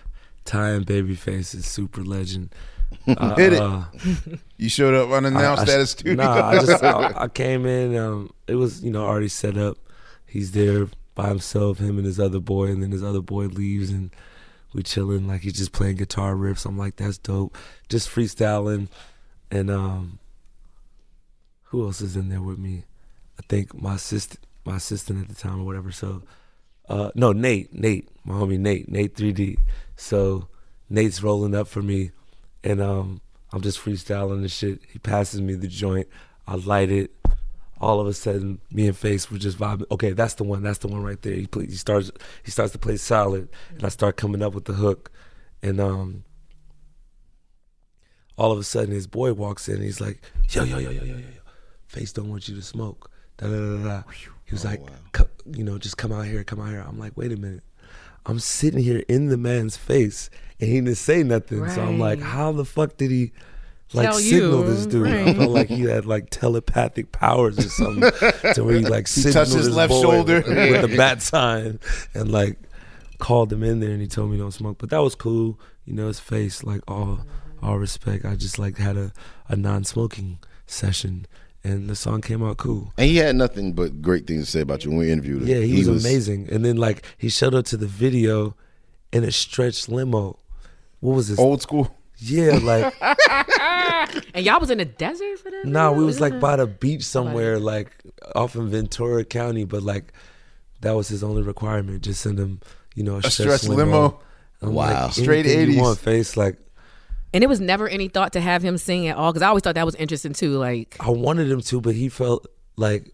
Ty 0.44 0.70
and 0.70 0.86
Babyface 0.86 1.54
is 1.54 1.66
super 1.66 2.02
legend. 2.02 2.54
Uh, 3.06 3.34
Hit 3.36 3.52
it. 3.54 3.60
uh, 3.60 3.84
You 4.56 4.68
showed 4.68 4.94
up 4.94 5.10
unannounced 5.10 5.68
I- 5.68 5.72
I- 5.72 5.74
at 5.76 5.80
a 5.80 5.86
studio. 5.86 6.14
Nah, 6.24 6.48
I 6.48 6.54
just 6.58 6.82
I, 6.82 7.12
I 7.24 7.28
came 7.28 7.66
in. 7.66 7.96
Um, 7.96 8.32
it 8.46 8.56
was 8.56 8.82
you 8.82 8.90
know 8.90 9.04
already 9.04 9.28
set 9.28 9.56
up. 9.56 9.78
He's 10.26 10.52
there 10.52 10.86
by 11.14 11.28
himself, 11.28 11.78
him 11.78 11.96
and 11.98 12.06
his 12.06 12.18
other 12.20 12.40
boy, 12.40 12.66
and 12.66 12.82
then 12.82 12.90
his 12.92 13.02
other 13.02 13.20
boy 13.20 13.46
leaves, 13.46 13.90
and 13.90 14.10
we 14.72 14.82
chilling 14.82 15.26
like 15.28 15.40
he's 15.42 15.54
just 15.54 15.72
playing 15.72 15.96
guitar 15.96 16.34
riffs. 16.34 16.64
I'm 16.66 16.78
like, 16.78 16.96
that's 16.96 17.18
dope. 17.18 17.56
Just 17.88 18.08
freestyling, 18.08 18.88
and 19.50 19.70
um, 19.70 20.18
who 21.64 21.84
else 21.84 22.00
is 22.00 22.16
in 22.16 22.28
there 22.28 22.42
with 22.42 22.58
me? 22.58 22.84
I 23.38 23.42
think 23.48 23.80
my 23.80 23.94
assistant, 23.94 24.44
my 24.64 24.76
assistant 24.76 25.22
at 25.22 25.28
the 25.28 25.34
time 25.40 25.60
or 25.60 25.64
whatever. 25.64 25.90
So, 25.92 26.22
uh, 26.88 27.10
no, 27.14 27.32
Nate, 27.32 27.72
Nate, 27.72 28.08
my 28.24 28.34
homie 28.34 28.58
Nate, 28.58 28.88
Nate 28.90 29.14
3D. 29.14 29.58
So 30.00 30.48
Nate's 30.88 31.22
rolling 31.22 31.54
up 31.54 31.68
for 31.68 31.82
me, 31.82 32.10
and 32.64 32.80
um, 32.80 33.20
I'm 33.52 33.60
just 33.60 33.78
freestyling 33.78 34.38
and 34.38 34.50
shit. 34.50 34.80
He 34.90 34.98
passes 34.98 35.42
me 35.42 35.54
the 35.54 35.68
joint. 35.68 36.08
I 36.46 36.54
light 36.54 36.90
it. 36.90 37.14
All 37.82 38.00
of 38.00 38.06
a 38.06 38.14
sudden, 38.14 38.60
me 38.70 38.86
and 38.88 38.96
Face 38.96 39.30
were 39.30 39.36
just 39.38 39.58
vibing. 39.58 39.84
Okay, 39.90 40.12
that's 40.12 40.34
the 40.34 40.44
one. 40.44 40.62
That's 40.62 40.78
the 40.78 40.88
one 40.88 41.02
right 41.02 41.20
there. 41.20 41.34
He 41.34 41.46
play, 41.46 41.66
he 41.66 41.76
starts 41.76 42.10
he 42.42 42.50
starts 42.50 42.72
to 42.72 42.78
play 42.78 42.96
solid, 42.96 43.48
and 43.74 43.84
I 43.84 43.88
start 43.90 44.16
coming 44.16 44.42
up 44.42 44.54
with 44.54 44.64
the 44.64 44.72
hook, 44.72 45.10
and 45.62 45.78
um, 45.80 46.24
all 48.38 48.52
of 48.52 48.58
a 48.58 48.64
sudden 48.64 48.92
his 48.94 49.06
boy 49.06 49.34
walks 49.34 49.68
in. 49.68 49.76
and 49.76 49.84
He's 49.84 50.00
like, 50.00 50.22
yo 50.48 50.64
yo 50.64 50.78
yo 50.78 50.90
yo 50.90 51.02
yo 51.02 51.04
yo 51.04 51.16
yo, 51.18 51.24
Face 51.88 52.12
don't 52.12 52.30
want 52.30 52.48
you 52.48 52.56
to 52.56 52.62
smoke. 52.62 53.10
Da 53.36 53.46
da 53.48 53.52
da 53.76 53.84
da. 53.84 54.02
He 54.44 54.52
was 54.54 54.64
like, 54.64 54.80
"Co- 55.12 55.28
you 55.52 55.62
know, 55.62 55.78
just 55.78 55.96
come 55.98 56.10
out 56.12 56.24
here, 56.26 56.42
come 56.42 56.60
out 56.60 56.68
here. 56.70 56.84
I'm 56.86 56.98
like, 56.98 57.16
wait 57.16 57.32
a 57.32 57.36
minute. 57.36 57.62
I'm 58.26 58.38
sitting 58.38 58.80
here 58.82 59.02
in 59.08 59.28
the 59.28 59.36
man's 59.36 59.76
face, 59.76 60.30
and 60.60 60.68
he 60.68 60.76
didn't 60.80 60.96
say 60.96 61.22
nothing. 61.22 61.68
So 61.70 61.82
I'm 61.82 61.98
like, 61.98 62.20
how 62.20 62.52
the 62.52 62.64
fuck 62.64 62.96
did 62.96 63.10
he? 63.10 63.32
Like 63.92 64.10
Tell 64.10 64.18
signal 64.18 64.60
you, 64.60 64.66
this 64.72 64.86
dude. 64.86 65.08
I 65.08 65.34
felt 65.34 65.50
like 65.50 65.68
he 65.68 65.82
had 65.82 66.06
like 66.06 66.30
telepathic 66.30 67.10
powers 67.10 67.58
or 67.58 67.68
something 67.68 68.02
to 68.54 68.62
where 68.62 68.76
he 68.76 68.84
like 68.84 69.08
He 69.08 69.20
signaled 69.22 69.34
touched 69.34 69.56
his 69.56 69.66
his 69.66 69.74
left 69.74 69.90
boy 69.90 70.00
shoulder. 70.02 70.34
with, 70.46 70.46
with 70.46 70.90
the 70.90 70.96
bat 70.96 71.20
sign 71.22 71.80
and 72.14 72.30
like 72.30 72.56
called 73.18 73.52
him 73.52 73.64
in 73.64 73.80
there 73.80 73.90
and 73.90 74.00
he 74.00 74.06
told 74.06 74.30
me 74.30 74.38
don't 74.38 74.52
smoke. 74.52 74.78
But 74.78 74.90
that 74.90 74.98
was 75.02 75.16
cool. 75.16 75.58
You 75.86 75.94
know, 75.94 76.06
his 76.06 76.20
face, 76.20 76.62
like 76.62 76.82
all 76.86 77.22
all 77.60 77.78
respect. 77.78 78.24
I 78.24 78.36
just 78.36 78.60
like 78.60 78.76
had 78.78 78.96
a, 78.96 79.12
a 79.48 79.56
non 79.56 79.82
smoking 79.82 80.38
session 80.68 81.26
and 81.64 81.88
the 81.90 81.94
song 81.96 82.20
came 82.20 82.42
out 82.42 82.56
cool. 82.56 82.92
And 82.96 83.06
he 83.08 83.16
had 83.18 83.36
nothing 83.36 83.72
but 83.74 84.00
great 84.02 84.26
things 84.26 84.46
to 84.46 84.50
say 84.50 84.60
about 84.60 84.84
you 84.84 84.90
when 84.90 84.98
we 85.00 85.10
interviewed 85.12 85.42
him. 85.42 85.48
Yeah, 85.48 85.60
he, 85.60 85.84
was, 85.86 86.04
amazing. 86.04 86.48
And 86.50 86.64
then 86.64 86.76
like 86.76 87.04
he 87.18 87.28
showed 87.28 87.54
up 87.54 87.64
to 87.66 87.76
the 87.76 87.86
video 87.86 88.56
in 89.12 89.24
a 89.24 89.30
stretched 89.32 89.88
limo. 89.88 90.38
What 91.00 91.16
was 91.16 91.28
this? 91.28 91.38
Old 91.38 91.62
school. 91.62 91.94
Yeah, 92.22 92.58
like 92.62 92.94
And 94.34 94.44
y'all 94.44 94.60
was 94.60 94.70
in 94.70 94.78
the 94.78 94.84
desert 94.84 95.38
for 95.38 95.50
that? 95.50 95.64
nah, 95.64 95.90
we 95.92 96.04
was 96.04 96.20
like 96.20 96.38
by 96.40 96.56
the 96.56 96.66
beach 96.66 97.02
somewhere, 97.02 97.58
like 97.58 97.92
off 98.34 98.56
in 98.56 98.68
Ventura 98.68 99.24
County, 99.24 99.64
but 99.64 99.82
like 99.82 100.12
that 100.82 100.92
was 100.92 101.08
his 101.08 101.22
only 101.22 101.42
requirement. 101.42 102.02
Just 102.02 102.20
send 102.22 102.38
him, 102.38 102.60
you 102.94 103.02
know, 103.04 103.14
a, 103.16 103.18
A 103.18 103.22
stretched 103.30 103.64
stretched 103.64 103.68
limo. 103.68 104.20
I'm 104.62 104.74
Wow. 104.74 105.04
like, 105.04 105.12
Straight 105.12 105.46
anything 105.46 105.70
you 105.76 105.80
80s. 105.80 105.82
want, 105.82 105.98
face 105.98 106.36
like 106.36 106.58
And 107.32 107.44
it 107.44 107.46
was 107.48 107.60
never 107.60 107.88
any 107.88 108.08
thought 108.08 108.32
to 108.32 108.40
have 108.40 108.62
him 108.62 108.76
sing 108.76 109.06
at 109.06 109.16
all 109.16 109.32
because 109.32 109.42
I 109.42 109.48
always 109.48 109.62
thought 109.62 109.76
that 109.76 109.86
was 109.86 109.94
interesting 109.96 110.32
too. 110.32 110.58
Like, 110.58 110.96
I 111.00 111.10
wanted 111.10 111.50
him 111.50 111.60
to, 111.60 111.80
but 111.80 111.94
he 111.94 112.08
felt 112.08 112.46
like 112.76 113.12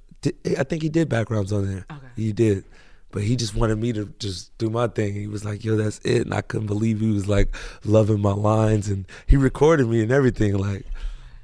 I 0.58 0.64
think 0.64 0.82
he 0.82 0.88
did 0.88 1.08
backgrounds 1.08 1.52
on 1.52 1.66
there. 1.66 1.84
Okay. 1.90 2.06
He 2.16 2.32
did. 2.32 2.64
But 3.12 3.22
he 3.22 3.36
just 3.36 3.54
wanted 3.54 3.76
me 3.78 3.92
to 3.92 4.12
just 4.18 4.56
do 4.58 4.68
my 4.68 4.88
thing. 4.88 5.14
He 5.14 5.26
was 5.26 5.44
like, 5.44 5.64
"Yo, 5.64 5.76
that's 5.76 5.98
it," 6.00 6.22
and 6.22 6.34
I 6.34 6.40
couldn't 6.42 6.66
believe 6.66 7.00
he 7.00 7.10
was 7.12 7.28
like 7.28 7.54
loving 7.84 8.20
my 8.20 8.32
lines, 8.32 8.88
and 8.88 9.06
he 9.26 9.36
recorded 9.36 9.88
me 9.88 10.02
and 10.02 10.10
everything. 10.12 10.56
Like, 10.58 10.84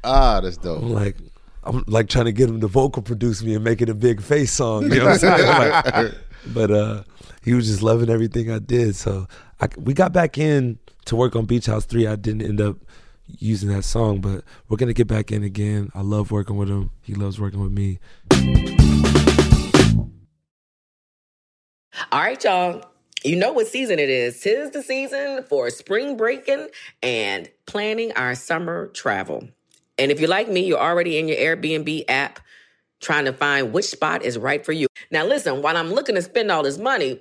Ah, 0.05 0.41
that's 0.41 0.57
dope. 0.57 0.83
I'm 0.83 0.91
like, 0.93 1.17
I'm 1.65 1.85
like 1.87 2.09
trying 2.09 2.25
to 2.27 2.33
get 2.33 2.49
him 2.49 2.61
to 2.61 2.67
vocal 2.67 3.03
produce 3.03 3.43
me 3.43 3.55
and 3.55 3.63
make 3.65 3.81
it 3.81 3.89
a 3.89 3.95
big 3.95 4.21
face 4.21 4.53
song. 4.53 4.91
You 4.91 4.99
know 4.99 5.05
what 5.07 5.25
I'm 5.25 5.39
saying? 5.39 5.83
Like, 6.05 6.15
but 6.53 6.71
uh, 6.71 7.03
he 7.45 7.55
was 7.55 7.67
just 7.69 7.83
loving 7.83 8.11
everything 8.11 8.51
I 8.51 8.59
did. 8.59 8.97
So 8.97 9.29
I, 9.63 9.69
we 9.77 9.95
got 9.95 10.13
back 10.13 10.39
in 10.39 10.81
to 11.05 11.15
work 11.15 11.37
on 11.37 11.45
Beach 11.45 11.67
House 11.67 11.85
Three. 11.85 12.09
I 12.09 12.17
didn't 12.17 12.43
end 12.43 12.61
up 12.61 12.79
using 13.27 13.69
that 13.69 13.85
song, 13.85 14.21
but 14.21 14.43
we're 14.69 14.77
gonna 14.77 14.93
get 14.93 15.07
back 15.07 15.31
in 15.31 15.45
again. 15.45 15.89
I 15.95 16.01
love 16.01 16.33
working 16.33 16.57
with 16.57 16.69
him. 16.69 16.91
He 17.01 17.15
loves 17.15 17.39
working 17.39 17.61
with 17.61 17.71
me. 17.71 18.01
All 22.11 22.21
right, 22.21 22.43
y'all. 22.43 22.85
You 23.23 23.37
know 23.37 23.53
what 23.53 23.69
season 23.69 24.01
it 24.01 24.11
is. 24.11 24.41
Tis 24.41 24.71
the 24.71 24.83
season 24.83 25.45
for 25.45 25.71
spring 25.71 26.17
breaking 26.17 26.67
and 27.01 27.49
planning 27.67 28.11
our 28.15 28.35
summer 28.35 28.89
travel. 28.89 29.49
And 29.97 30.11
if 30.11 30.19
you're 30.19 30.29
like 30.29 30.49
me, 30.49 30.67
you're 30.67 30.81
already 30.81 31.19
in 31.19 31.29
your 31.29 31.37
Airbnb 31.37 32.07
app 32.09 32.41
trying 33.01 33.27
to 33.27 33.33
find 33.33 33.73
which 33.73 33.85
spot 33.85 34.25
is 34.25 34.37
right 34.37 34.65
for 34.65 34.73
you. 34.73 34.89
Now, 35.13 35.25
listen, 35.25 35.63
while 35.63 35.77
I'm 35.77 35.93
looking 35.93 36.17
to 36.17 36.23
spend 36.23 36.51
all 36.51 36.65
this 36.65 36.79
money, 36.79 37.21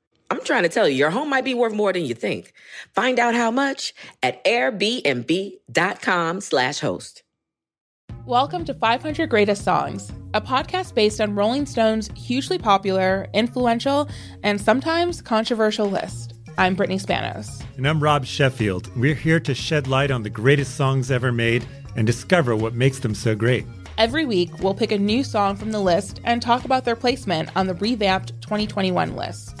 I'm 0.31 0.41
trying 0.45 0.63
to 0.63 0.69
tell 0.69 0.87
you, 0.87 0.95
your 0.95 1.09
home 1.09 1.29
might 1.29 1.43
be 1.43 1.53
worth 1.53 1.73
more 1.73 1.91
than 1.91 2.05
you 2.05 2.13
think. 2.13 2.53
Find 2.95 3.19
out 3.19 3.35
how 3.35 3.51
much 3.51 3.93
at 4.23 4.41
airbnb.com 4.45 6.39
slash 6.39 6.79
host. 6.79 7.23
Welcome 8.25 8.63
to 8.63 8.73
500 8.73 9.29
Greatest 9.29 9.65
Songs, 9.65 10.09
a 10.33 10.39
podcast 10.39 10.95
based 10.95 11.19
on 11.19 11.35
Rolling 11.35 11.65
Stone's 11.65 12.09
hugely 12.15 12.57
popular, 12.57 13.27
influential, 13.33 14.07
and 14.41 14.61
sometimes 14.61 15.21
controversial 15.21 15.87
list. 15.87 16.33
I'm 16.57 16.75
Brittany 16.75 16.99
Spanos. 16.99 17.61
And 17.75 17.85
I'm 17.85 18.01
Rob 18.01 18.23
Sheffield. 18.23 18.89
We're 18.95 19.15
here 19.15 19.41
to 19.41 19.53
shed 19.53 19.89
light 19.89 20.11
on 20.11 20.23
the 20.23 20.29
greatest 20.29 20.75
songs 20.75 21.11
ever 21.11 21.33
made 21.33 21.67
and 21.97 22.07
discover 22.07 22.55
what 22.55 22.73
makes 22.73 22.99
them 22.99 23.15
so 23.15 23.35
great. 23.35 23.65
Every 23.97 24.25
week, 24.25 24.59
we'll 24.59 24.75
pick 24.75 24.93
a 24.93 24.97
new 24.97 25.25
song 25.25 25.57
from 25.57 25.73
the 25.73 25.81
list 25.81 26.21
and 26.23 26.41
talk 26.41 26.63
about 26.63 26.85
their 26.85 26.95
placement 26.95 27.49
on 27.57 27.67
the 27.67 27.75
revamped 27.75 28.41
2021 28.41 29.17
list. 29.17 29.60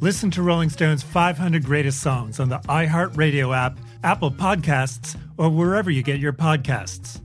Listen 0.00 0.30
to 0.32 0.42
Rolling 0.42 0.68
Stone's 0.68 1.02
500 1.02 1.64
Greatest 1.64 2.00
Songs 2.00 2.38
on 2.38 2.50
the 2.50 2.58
iHeartRadio 2.68 3.56
app, 3.56 3.78
Apple 4.04 4.30
Podcasts, 4.30 5.18
or 5.38 5.48
wherever 5.48 5.90
you 5.90 6.02
get 6.02 6.18
your 6.20 6.34
podcasts. 6.34 7.22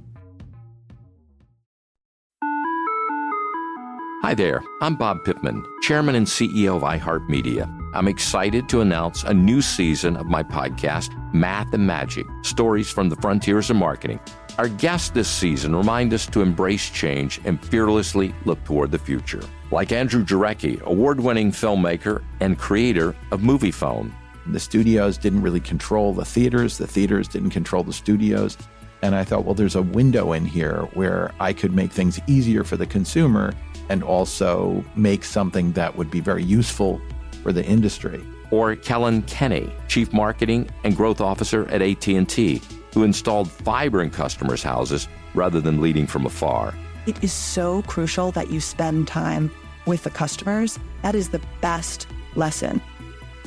Hi 4.21 4.33
there, 4.33 4.63
I'm 4.81 4.95
Bob 4.95 5.25
Pittman, 5.25 5.65
Chairman 5.81 6.15
and 6.15 6.25
CEO 6.25 6.77
of 6.77 6.83
iHeartMedia. 6.83 7.91
I'm 7.93 8.07
excited 8.07 8.69
to 8.69 8.79
announce 8.79 9.23
a 9.23 9.33
new 9.33 9.61
season 9.61 10.15
of 10.15 10.27
my 10.27 10.41
podcast, 10.41 11.09
Math 11.33 11.73
and 11.73 11.85
Magic 11.85 12.25
Stories 12.43 12.89
from 12.89 13.09
the 13.09 13.17
Frontiers 13.17 13.69
of 13.69 13.75
Marketing. 13.75 14.19
Our 14.57 14.69
guests 14.69 15.09
this 15.09 15.27
season 15.27 15.75
remind 15.75 16.13
us 16.13 16.25
to 16.27 16.41
embrace 16.41 16.89
change 16.89 17.41
and 17.43 17.61
fearlessly 17.65 18.33
look 18.45 18.63
toward 18.63 18.91
the 18.91 18.99
future. 18.99 19.41
Like 19.71 19.93
Andrew 19.93 20.25
Jarecki, 20.25 20.81
award 20.81 21.21
winning 21.21 21.49
filmmaker 21.49 22.21
and 22.41 22.59
creator 22.59 23.15
of 23.31 23.39
Moviefone. 23.39 24.11
The 24.47 24.59
studios 24.59 25.17
didn't 25.17 25.41
really 25.41 25.61
control 25.61 26.13
the 26.13 26.25
theaters, 26.25 26.77
the 26.77 26.87
theaters 26.87 27.29
didn't 27.29 27.51
control 27.51 27.81
the 27.81 27.93
studios. 27.93 28.57
And 29.01 29.15
I 29.15 29.23
thought, 29.23 29.45
well, 29.45 29.55
there's 29.55 29.77
a 29.77 29.81
window 29.81 30.33
in 30.33 30.45
here 30.45 30.81
where 30.93 31.31
I 31.39 31.53
could 31.53 31.73
make 31.73 31.93
things 31.93 32.19
easier 32.27 32.65
for 32.65 32.75
the 32.75 32.85
consumer 32.85 33.53
and 33.87 34.03
also 34.03 34.83
make 34.97 35.23
something 35.23 35.71
that 35.71 35.95
would 35.95 36.11
be 36.11 36.19
very 36.19 36.43
useful 36.43 37.01
for 37.41 37.53
the 37.53 37.63
industry. 37.63 38.21
Or 38.51 38.75
Kellyn 38.75 39.21
Kenny, 39.23 39.71
Chief 39.87 40.11
Marketing 40.11 40.69
and 40.83 40.97
Growth 40.97 41.21
Officer 41.21 41.65
at 41.69 41.81
AT&T, 41.81 42.61
who 42.93 43.03
installed 43.03 43.49
fiber 43.49 44.01
in 44.01 44.09
customers' 44.09 44.63
houses 44.63 45.07
rather 45.33 45.61
than 45.61 45.79
leading 45.79 46.07
from 46.07 46.25
afar. 46.25 46.73
It 47.07 47.23
is 47.23 47.31
so 47.33 47.81
crucial 47.83 48.31
that 48.33 48.51
you 48.51 48.59
spend 48.59 49.07
time 49.07 49.49
with 49.85 50.03
the 50.03 50.09
customers. 50.09 50.79
That 51.01 51.15
is 51.15 51.29
the 51.29 51.41
best 51.61 52.07
lesson. 52.35 52.81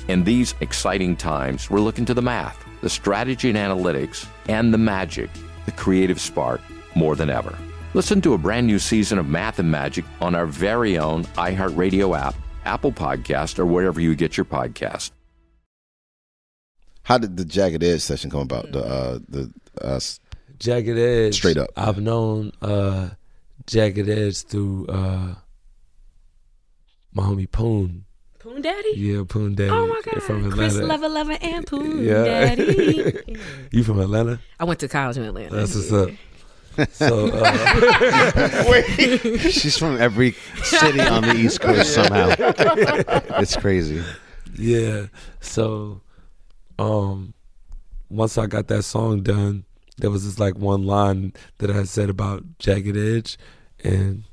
In 0.09 0.24
these 0.24 0.55
exciting 0.61 1.16
times, 1.16 1.70
we're 1.70 1.81
looking 1.81 2.05
to 2.06 2.15
the 2.15 2.23
math, 2.23 2.62
the 2.82 2.90
strategy 2.90 3.48
and 3.48 3.59
analytics, 3.59 4.27
and 4.48 4.73
the 4.73 4.78
magic, 4.78 5.31
the 5.65 5.73
creative 5.73 6.20
spark, 6.20 6.61
more 6.94 7.16
than 7.16 7.31
ever. 7.31 7.56
Listen 7.94 8.20
to 8.23 8.35
a 8.35 8.39
brand 8.39 8.66
new 8.66 8.78
season 8.78 9.19
of 9.19 9.28
Math 9.28 9.59
and 9.59 9.70
Magic 9.70 10.05
on 10.20 10.35
our 10.35 10.47
very 10.47 10.98
own 10.98 11.24
iHeartRadio 11.36 12.19
app, 12.19 12.35
Apple 12.65 12.93
Podcast, 12.93 13.59
or 13.59 13.66
wherever 13.66 14.01
you 14.01 14.15
get 14.16 14.36
your 14.36 14.44
podcast. 14.44 15.12
How 17.05 17.19
did 17.19 17.36
the 17.36 17.44
Jagged 17.44 17.85
Edge 17.85 18.01
session 18.01 18.31
come 18.31 18.40
about? 18.40 18.73
The 18.73 18.85
uh, 18.85 19.19
the 19.28 19.52
uh, 19.81 20.01
Jagged 20.59 20.98
Edge. 20.98 21.35
Straight 21.35 21.56
up. 21.56 21.70
I've 21.77 22.01
known 22.01 22.52
uh, 22.61 23.11
Jagged 23.66 24.09
Edge 24.09 24.43
through 24.43 24.86
uh, 24.86 25.35
my 27.15 27.23
homie 27.23 27.51
Poon. 27.51 28.05
Poon 28.41 28.61
Daddy? 28.61 28.93
Yeah, 28.97 29.23
Poon 29.27 29.55
Daddy. 29.55 29.70
Oh 29.70 29.86
my 29.86 30.01
God. 30.05 30.23
From 30.23 30.45
Atlanta. 30.47 30.55
Chris 30.57 30.77
Lover 30.77 31.09
Lover 31.09 31.39
and 31.41 31.66
Poon 31.66 32.05
Yeah. 32.05 32.24
Daddy. 32.24 33.36
you 33.70 33.82
from 33.85 34.01
Atlanta? 34.01 34.39
I 34.61 34.65
went 34.65 34.81
to 34.81 34.89
college 34.89 35.16
in 35.16 35.23
Atlanta. 35.23 35.55
That's 35.55 35.74
what's 35.74 35.93
up. 35.93 36.11
So, 36.91 37.28
uh, 37.32 38.82
She's 39.39 39.78
from 39.78 39.97
every 40.01 40.32
city 40.65 41.01
on 41.01 41.23
the 41.23 41.35
East 41.36 41.61
Coast 41.61 41.95
somehow. 41.95 42.35
It's 43.41 43.57
crazy. 43.57 44.03
Yeah. 44.57 45.07
So, 45.41 46.01
um, 46.78 47.32
once 48.11 48.36
I 48.36 48.47
got 48.47 48.66
that 48.69 48.82
song 48.82 49.23
done, 49.23 49.65
there 49.99 50.11
was 50.11 50.24
this 50.24 50.39
like 50.41 50.57
one 50.59 50.85
line 50.85 51.32
that 51.59 51.70
I 51.70 51.85
said 51.85 52.11
about 52.11 52.43
Jagged 52.59 52.97
Edge, 52.97 53.39
and 53.85 54.24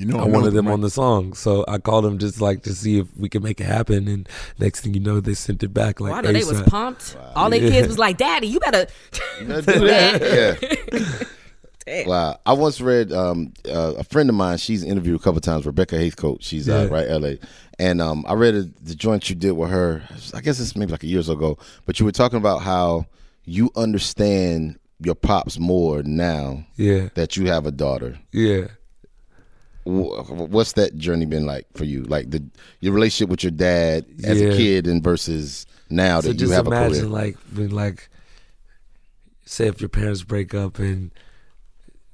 You 0.00 0.06
know, 0.06 0.18
I 0.18 0.22
I 0.22 0.26
know 0.26 0.32
wanted 0.32 0.50
them 0.54 0.64
them, 0.64 0.72
on 0.72 0.80
the 0.80 0.88
song. 0.88 1.34
So 1.34 1.64
I 1.68 1.76
called 1.78 2.04
them 2.04 2.16
just 2.18 2.40
like 2.40 2.62
to 2.62 2.74
see 2.74 2.98
if 3.00 3.06
we 3.18 3.28
could 3.28 3.42
make 3.42 3.60
it 3.60 3.64
happen. 3.66 4.08
And 4.08 4.26
next 4.58 4.80
thing 4.80 4.94
you 4.94 5.00
know, 5.00 5.20
they 5.20 5.34
sent 5.34 5.62
it 5.62 5.74
back 5.74 6.00
like 6.00 6.12
Wow, 6.12 6.22
they 6.22 6.32
was 6.32 6.62
ASAP. 6.62 6.66
pumped. 6.68 7.16
All 7.36 7.50
their 7.50 7.60
Yeah. 7.62 7.70
kids 7.70 7.88
was 7.88 7.98
like, 7.98 8.16
Daddy, 8.16 8.46
you 8.46 8.60
better 8.60 8.86
You 9.40 9.46
gotta 9.46 9.62
do 9.62 9.86
that. 9.86 10.58
yeah. 11.02 11.26
Wow. 12.06 12.38
I 12.46 12.52
once 12.52 12.80
read 12.80 13.12
um, 13.12 13.52
uh, 13.68 13.94
a 13.98 14.04
friend 14.04 14.28
of 14.28 14.36
mine. 14.36 14.58
She's 14.58 14.84
interviewed 14.84 15.18
a 15.20 15.22
couple 15.22 15.40
times. 15.40 15.66
Rebecca 15.66 15.96
Haithcoat. 15.96 16.38
She's 16.40 16.68
uh, 16.68 16.88
right 16.90 17.08
L.A. 17.08 17.38
And 17.80 18.00
um, 18.00 18.24
I 18.28 18.34
read 18.34 18.54
a, 18.54 18.62
the 18.62 18.94
joint 18.94 19.28
you 19.28 19.34
did 19.34 19.52
with 19.52 19.70
her. 19.70 20.02
I 20.32 20.40
guess 20.40 20.60
it's 20.60 20.76
maybe 20.76 20.92
like 20.92 21.02
a 21.02 21.08
years 21.08 21.28
ago. 21.28 21.58
But 21.86 21.98
you 21.98 22.06
were 22.06 22.12
talking 22.12 22.36
about 22.38 22.62
how 22.62 23.06
you 23.44 23.70
understand 23.74 24.78
your 25.00 25.16
pops 25.16 25.58
more 25.58 26.02
now. 26.04 26.64
Yeah. 26.76 27.08
That 27.14 27.36
you 27.36 27.46
have 27.46 27.66
a 27.66 27.72
daughter. 27.72 28.18
Yeah. 28.30 28.68
Wh- 29.84 30.30
What's 30.30 30.72
that 30.72 30.96
journey 30.96 31.26
been 31.26 31.46
like 31.46 31.66
for 31.74 31.84
you? 31.84 32.02
Like 32.04 32.30
the 32.30 32.44
your 32.80 32.92
relationship 32.92 33.30
with 33.30 33.42
your 33.42 33.52
dad 33.52 34.06
as 34.24 34.40
Yeah. 34.40 34.48
a 34.48 34.56
kid 34.56 34.86
and 34.86 35.02
versus 35.02 35.66
now 35.88 36.20
so 36.20 36.28
that 36.28 36.40
you 36.40 36.50
have 36.50 36.66
a 36.66 36.70
imagine 36.70 37.00
career. 37.00 37.08
like 37.10 37.36
when 37.54 37.70
like 37.70 38.08
say 39.44 39.66
if 39.66 39.80
your 39.80 39.88
parents 39.88 40.22
break 40.22 40.54
up 40.54 40.78
and 40.78 41.10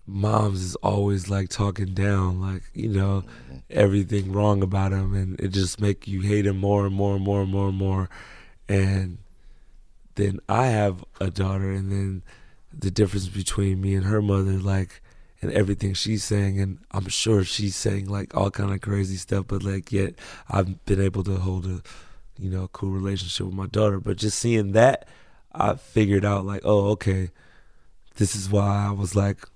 moms 0.07 0.63
is 0.63 0.77
always 0.77 1.29
like 1.29 1.49
talking 1.49 1.93
down 1.93 2.41
like 2.41 2.63
you 2.73 2.89
know 2.89 3.23
mm-hmm. 3.49 3.57
everything 3.71 4.33
wrong 4.33 4.63
about 4.63 4.93
him 4.93 5.15
and 5.15 5.39
it 5.41 5.49
just 5.49 5.81
make 5.81 6.07
you 6.07 6.21
hate 6.21 6.47
him 6.47 6.57
more 6.57 6.87
and 6.87 6.95
more 6.95 7.17
and 7.17 7.25
more 7.25 7.43
and 7.43 7.51
more 7.51 7.69
and 7.69 7.77
more 7.77 8.09
and 8.69 9.19
then 10.15 10.39
i 10.49 10.67
have 10.69 11.05
a 11.21 11.29
daughter 11.29 11.71
and 11.73 11.91
then 11.91 12.23
the 12.73 12.91
difference 12.91 13.29
between 13.29 13.81
me 13.81 13.95
and 13.95 14.07
her 14.07 14.23
mother 14.23 14.53
like 14.53 15.03
and 15.47 15.57
everything 15.57 15.95
she's 15.95 16.25
saying 16.25 16.61
and 16.61 16.79
i'm 16.91 17.09
sure 17.09 17.45
she's 17.45 17.77
saying 17.77 18.09
like 18.09 18.37
all 18.37 18.51
kind 18.51 18.73
of 18.73 18.81
crazy 18.81 19.17
stuff 19.17 19.45
but 19.47 19.63
like 19.63 19.93
yet 19.93 20.15
i've 20.51 20.85
been 20.85 21.01
able 21.01 21.23
to 21.23 21.37
hold 21.37 21.67
a 21.67 21.81
you 22.39 22.51
know 22.51 22.69
cool 22.69 22.91
relationship 22.91 23.47
with 23.47 23.55
my 23.55 23.67
daughter. 23.67 24.01
But 24.01 24.17
just 24.17 24.39
seeing 24.39 24.73
that 24.73 25.09
i 25.53 25.75
figured 25.75 26.25
out 26.25 26.45
like 26.45 26.61
oh 26.65 26.91
okay 26.91 27.31
this 28.17 28.37
is 28.37 28.51
why 28.51 28.87
i 28.87 28.91
was 28.91 29.15
like 29.17 29.47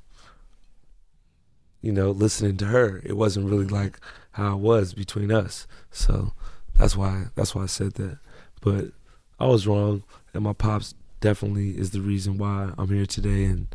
you 1.82 1.92
know 1.92 2.10
listening 2.10 2.56
to 2.58 2.66
her. 2.66 3.00
It 3.04 3.16
wasn't 3.16 3.48
really 3.48 3.64
mm-hmm. 3.64 3.74
like 3.74 3.98
how 4.32 4.54
it 4.54 4.60
was 4.60 4.94
between 4.94 5.32
us. 5.32 5.66
So 5.90 6.32
that's 6.74 6.96
why 6.96 7.26
that's 7.34 7.54
why 7.54 7.62
i 7.64 7.66
said 7.66 7.94
that. 7.94 8.18
But 8.60 8.86
i 9.38 9.46
was 9.46 9.66
wrong 9.66 10.02
and 10.34 10.44
my 10.44 10.52
pops 10.52 10.94
definitely 11.20 11.70
is 11.78 11.90
the 11.90 12.00
reason 12.00 12.38
why 12.38 12.72
i'm 12.78 12.88
here 12.88 13.04
today 13.04 13.44
and 13.44 13.66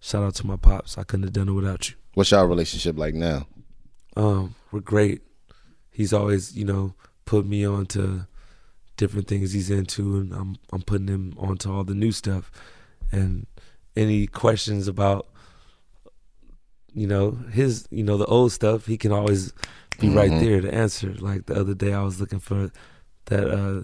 shout 0.00 0.22
out 0.24 0.34
to 0.34 0.46
my 0.46 0.56
pops 0.56 0.96
i 0.98 1.02
couldn't 1.04 1.24
have 1.24 1.32
done 1.32 1.48
it 1.48 1.52
without 1.52 1.88
you 1.90 1.94
What's 2.14 2.32
your 2.32 2.46
relationship 2.48 2.98
like 2.98 3.14
now? 3.14 3.46
um, 4.16 4.56
we're 4.72 4.80
great. 4.80 5.22
He's 5.92 6.12
always, 6.12 6.56
you 6.56 6.64
know, 6.64 6.94
put 7.24 7.46
me 7.46 7.64
on 7.64 7.86
to 7.86 8.26
different 8.96 9.28
things 9.28 9.52
he's 9.52 9.70
into, 9.70 10.16
and 10.16 10.32
I'm 10.32 10.56
I'm 10.72 10.82
putting 10.82 11.06
him 11.06 11.34
onto 11.38 11.72
all 11.72 11.84
the 11.84 11.94
new 11.94 12.10
stuff. 12.10 12.50
And 13.12 13.46
any 13.94 14.26
questions 14.26 14.88
about, 14.88 15.28
you 16.92 17.06
know, 17.06 17.30
his, 17.52 17.86
you 17.90 18.02
know, 18.02 18.16
the 18.16 18.26
old 18.26 18.50
stuff, 18.52 18.86
he 18.86 18.96
can 18.98 19.12
always 19.12 19.52
be 20.00 20.08
right 20.08 20.30
Mhm. 20.32 20.40
there 20.40 20.60
to 20.60 20.74
answer. 20.74 21.14
Like 21.14 21.46
the 21.46 21.54
other 21.54 21.74
day, 21.74 21.92
I 21.92 22.02
was 22.02 22.20
looking 22.20 22.40
for 22.40 22.70
that. 23.26 23.48
uh 23.50 23.82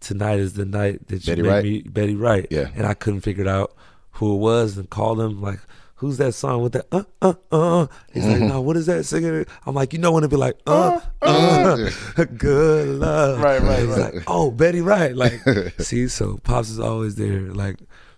Tonight 0.00 0.40
is 0.40 0.54
the 0.54 0.64
night 0.64 1.06
that 1.06 1.24
you 1.24 1.30
Betty 1.32 1.42
made 1.42 1.48
Wright? 1.48 1.64
me 1.64 1.82
Betty 1.82 2.14
Wright. 2.16 2.46
Yeah. 2.50 2.70
and 2.74 2.84
I 2.86 2.94
couldn't 2.94 3.20
figure 3.20 3.42
it 3.44 3.48
out 3.48 3.72
who 4.12 4.34
it 4.34 4.38
was, 4.38 4.76
and 4.78 4.88
called 4.90 5.20
him 5.20 5.40
like. 5.40 5.60
Who's 5.96 6.16
that 6.16 6.32
song 6.32 6.62
with 6.64 6.72
that 6.72 6.86
uh 6.90 7.04
uh 7.22 7.34
uh? 7.52 7.86
He's 8.12 8.26
like, 8.26 8.38
Mhm. 8.42 8.48
no, 8.48 8.60
what 8.60 8.76
is 8.76 8.86
that 8.86 9.04
singing? 9.04 9.46
I'm 9.64 9.74
like, 9.76 9.92
you 9.92 10.00
know 10.00 10.10
when 10.10 10.24
it 10.24 10.30
be 10.30 10.36
like 10.36 10.56
uh 10.66 10.98
uh, 11.22 11.76
good 12.36 12.88
love, 12.98 13.38
Right, 13.40 13.62
right, 13.62 13.78
He's 13.78 13.88
right. 13.96 14.14
like, 14.14 14.24
oh, 14.26 14.50
Betty 14.50 14.80
Wright, 14.80 15.14
like, 15.14 15.40
see, 15.78 16.08
so 16.08 16.38
pops 16.42 16.70
is 16.70 16.80
always 16.80 17.14
there, 17.14 17.42
like, 17.54 17.76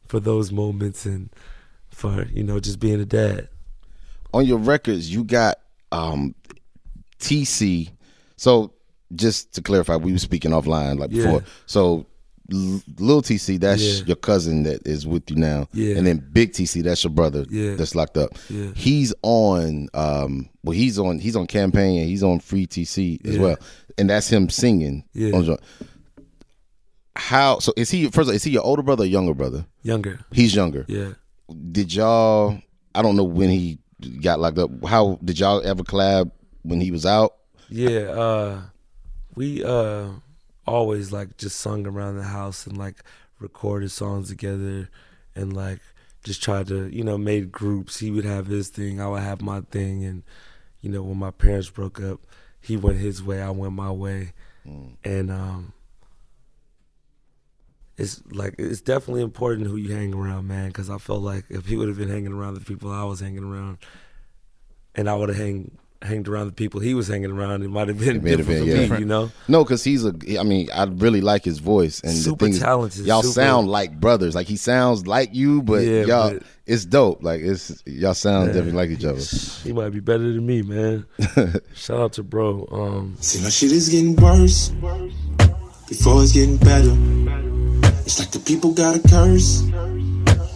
for 0.08 0.18
those 0.18 0.50
moments 0.50 1.04
and 1.04 1.28
for 1.90 2.24
you 2.32 2.42
know 2.42 2.58
just 2.58 2.80
being 2.80 3.02
a 3.02 3.04
dad. 3.04 3.50
on 4.32 4.46
your 4.46 4.56
records 4.58 5.12
you 5.12 5.22
got 5.22 5.56
um 5.92 6.34
TC. 7.18 7.90
So 8.36 8.72
just 9.14 9.52
to 9.56 9.60
clarify, 9.62 9.96
we 9.96 10.12
were 10.12 10.18
speaking 10.18 10.52
offline 10.52 10.98
like 10.98 11.10
Yeah. 11.12 11.24
before. 11.24 11.42
So 11.66 12.06
L- 12.52 12.82
Lil 12.98 13.22
TC, 13.22 13.58
that's 13.58 13.82
Yeah. 14.00 14.04
your 14.06 14.16
cousin 14.16 14.64
that 14.64 14.86
is 14.86 15.06
with 15.06 15.30
you 15.30 15.36
now. 15.36 15.66
Yeah. 15.72 15.96
And 15.96 16.06
then 16.06 16.26
Big 16.32 16.52
TC, 16.52 16.82
that's 16.82 17.02
your 17.02 17.10
brother 17.12 17.46
Yeah. 17.50 17.74
that's 17.74 17.94
locked 17.94 18.16
up. 18.18 18.36
Yeah. 18.50 18.70
He's 18.74 19.14
on 19.22 19.88
um 19.94 20.48
well 20.62 20.72
he's 20.76 20.98
on 20.98 21.18
he's 21.18 21.36
on 21.36 21.46
campaign 21.46 22.00
and 22.00 22.08
he's 22.08 22.22
on 22.22 22.40
free 22.40 22.66
TC 22.66 23.20
as 23.26 23.36
Yeah. 23.36 23.40
well. 23.40 23.56
And 23.96 24.10
that's 24.10 24.28
him 24.28 24.50
singing. 24.50 25.04
Yeah. 25.14 25.56
How 27.16 27.60
so 27.60 27.72
is 27.76 27.90
he 27.90 28.04
first 28.06 28.26
of 28.26 28.28
all, 28.28 28.34
is 28.34 28.42
he 28.42 28.50
your 28.50 28.64
older 28.64 28.82
brother 28.82 29.04
or 29.04 29.06
younger 29.06 29.34
brother? 29.34 29.64
Younger. 29.82 30.18
He's 30.32 30.54
younger. 30.54 30.84
Yeah. 30.88 31.12
Did 31.70 31.94
y'all 31.94 32.58
I 32.94 33.02
don't 33.02 33.16
know 33.16 33.24
when 33.24 33.50
he 33.50 33.78
got 34.20 34.40
locked 34.40 34.58
up. 34.58 34.70
How 34.84 35.18
did 35.24 35.38
y'all 35.38 35.62
ever 35.64 35.82
collab 35.84 36.30
when 36.62 36.80
he 36.80 36.90
was 36.90 37.06
out? 37.06 37.34
Yeah, 37.70 38.10
uh 38.10 38.62
we 39.36 39.62
uh 39.64 40.06
always 40.66 41.12
like 41.12 41.36
just 41.36 41.60
sung 41.60 41.86
around 41.86 42.16
the 42.16 42.24
house 42.24 42.66
and 42.66 42.76
like 42.76 43.02
recorded 43.38 43.90
songs 43.90 44.28
together 44.28 44.88
and 45.34 45.52
like 45.52 45.80
just 46.22 46.42
tried 46.42 46.66
to, 46.68 46.88
you 46.88 47.04
know, 47.04 47.18
made 47.18 47.52
groups. 47.52 47.98
He 47.98 48.10
would 48.10 48.24
have 48.24 48.46
his 48.46 48.68
thing, 48.68 49.00
I 49.00 49.08
would 49.08 49.22
have 49.22 49.42
my 49.42 49.60
thing 49.60 50.04
and 50.04 50.22
you 50.80 50.90
know, 50.90 51.02
when 51.02 51.18
my 51.18 51.30
parents 51.30 51.70
broke 51.70 52.02
up, 52.02 52.20
he 52.60 52.76
went 52.76 52.98
his 52.98 53.22
way, 53.22 53.40
I 53.40 53.50
went 53.50 53.72
my 53.72 53.90
way. 53.90 54.32
And 55.04 55.30
um 55.30 55.72
it's 57.96 58.22
like 58.30 58.54
it's 58.58 58.80
definitely 58.80 59.22
important 59.22 59.68
who 59.68 59.76
you 59.76 59.94
hang 59.94 60.14
around, 60.14 60.48
man, 60.48 60.72
cuz 60.72 60.90
I 60.90 60.98
felt 60.98 61.22
like 61.22 61.44
if 61.48 61.66
he 61.66 61.76
would 61.76 61.88
have 61.88 61.98
been 61.98 62.08
hanging 62.08 62.32
around 62.32 62.54
the 62.54 62.60
people 62.60 62.90
I 62.90 63.04
was 63.04 63.20
hanging 63.20 63.44
around 63.44 63.78
and 64.94 65.08
I 65.08 65.14
would 65.14 65.28
have 65.28 65.38
hang 65.38 65.78
hanged 66.04 66.28
around 66.28 66.46
the 66.46 66.52
people 66.52 66.80
he 66.80 66.92
was 66.94 67.08
hanging 67.08 67.30
around, 67.30 67.62
it 67.62 67.68
might 67.70 67.88
have 67.88 67.98
been 67.98 68.08
It 68.10 68.14
have 68.14 68.24
different 68.38 68.46
been, 68.46 68.58
for 68.60 68.82
yeah. 68.82 68.88
me, 68.90 68.98
you 69.00 69.04
know. 69.06 69.30
No, 69.48 69.64
because 69.64 69.82
he's 69.82 70.04
a. 70.04 70.12
I 70.38 70.42
mean, 70.42 70.68
I 70.72 70.84
really 70.84 71.20
like 71.22 71.44
his 71.44 71.58
voice 71.58 72.00
and 72.00 72.12
Super 72.12 72.36
the 72.36 72.44
thing 72.46 72.52
is, 72.54 72.60
talented, 72.60 73.06
y'all 73.06 73.22
super- 73.22 73.32
sound 73.32 73.68
like 73.68 73.98
brothers. 73.98 74.34
Like 74.34 74.46
he 74.46 74.56
sounds 74.56 75.06
like 75.06 75.34
you, 75.34 75.62
but 75.62 75.82
Yeah, 75.84 76.04
y'all, 76.04 76.32
but- 76.34 76.42
it's 76.66 76.84
dope. 76.84 77.22
Like 77.22 77.40
it's 77.40 77.82
y'all 77.86 78.14
sound 78.14 78.46
Man, 78.46 78.54
definitely 78.54 78.72
like 78.72 78.90
each 78.90 79.04
other. 79.04 79.20
He 79.64 79.72
might 79.72 79.90
be 79.90 80.00
better 80.00 80.22
than 80.32 80.44
me, 80.46 80.62
man. 80.62 81.06
Shout 81.74 81.98
out 82.00 82.12
to 82.14 82.22
bro. 82.22 82.68
Um, 82.70 83.16
See, 83.20 83.42
my 83.42 83.48
shit 83.50 83.72
is 83.72 83.88
getting 83.88 84.14
worse 84.16 84.68
before 85.88 86.22
it's 86.22 86.32
getting 86.32 86.56
better. 86.58 86.92
It's 88.06 88.18
like 88.18 88.30
the 88.30 88.38
people 88.40 88.72
got 88.72 88.96
a 88.96 89.08
curse. 89.08 89.62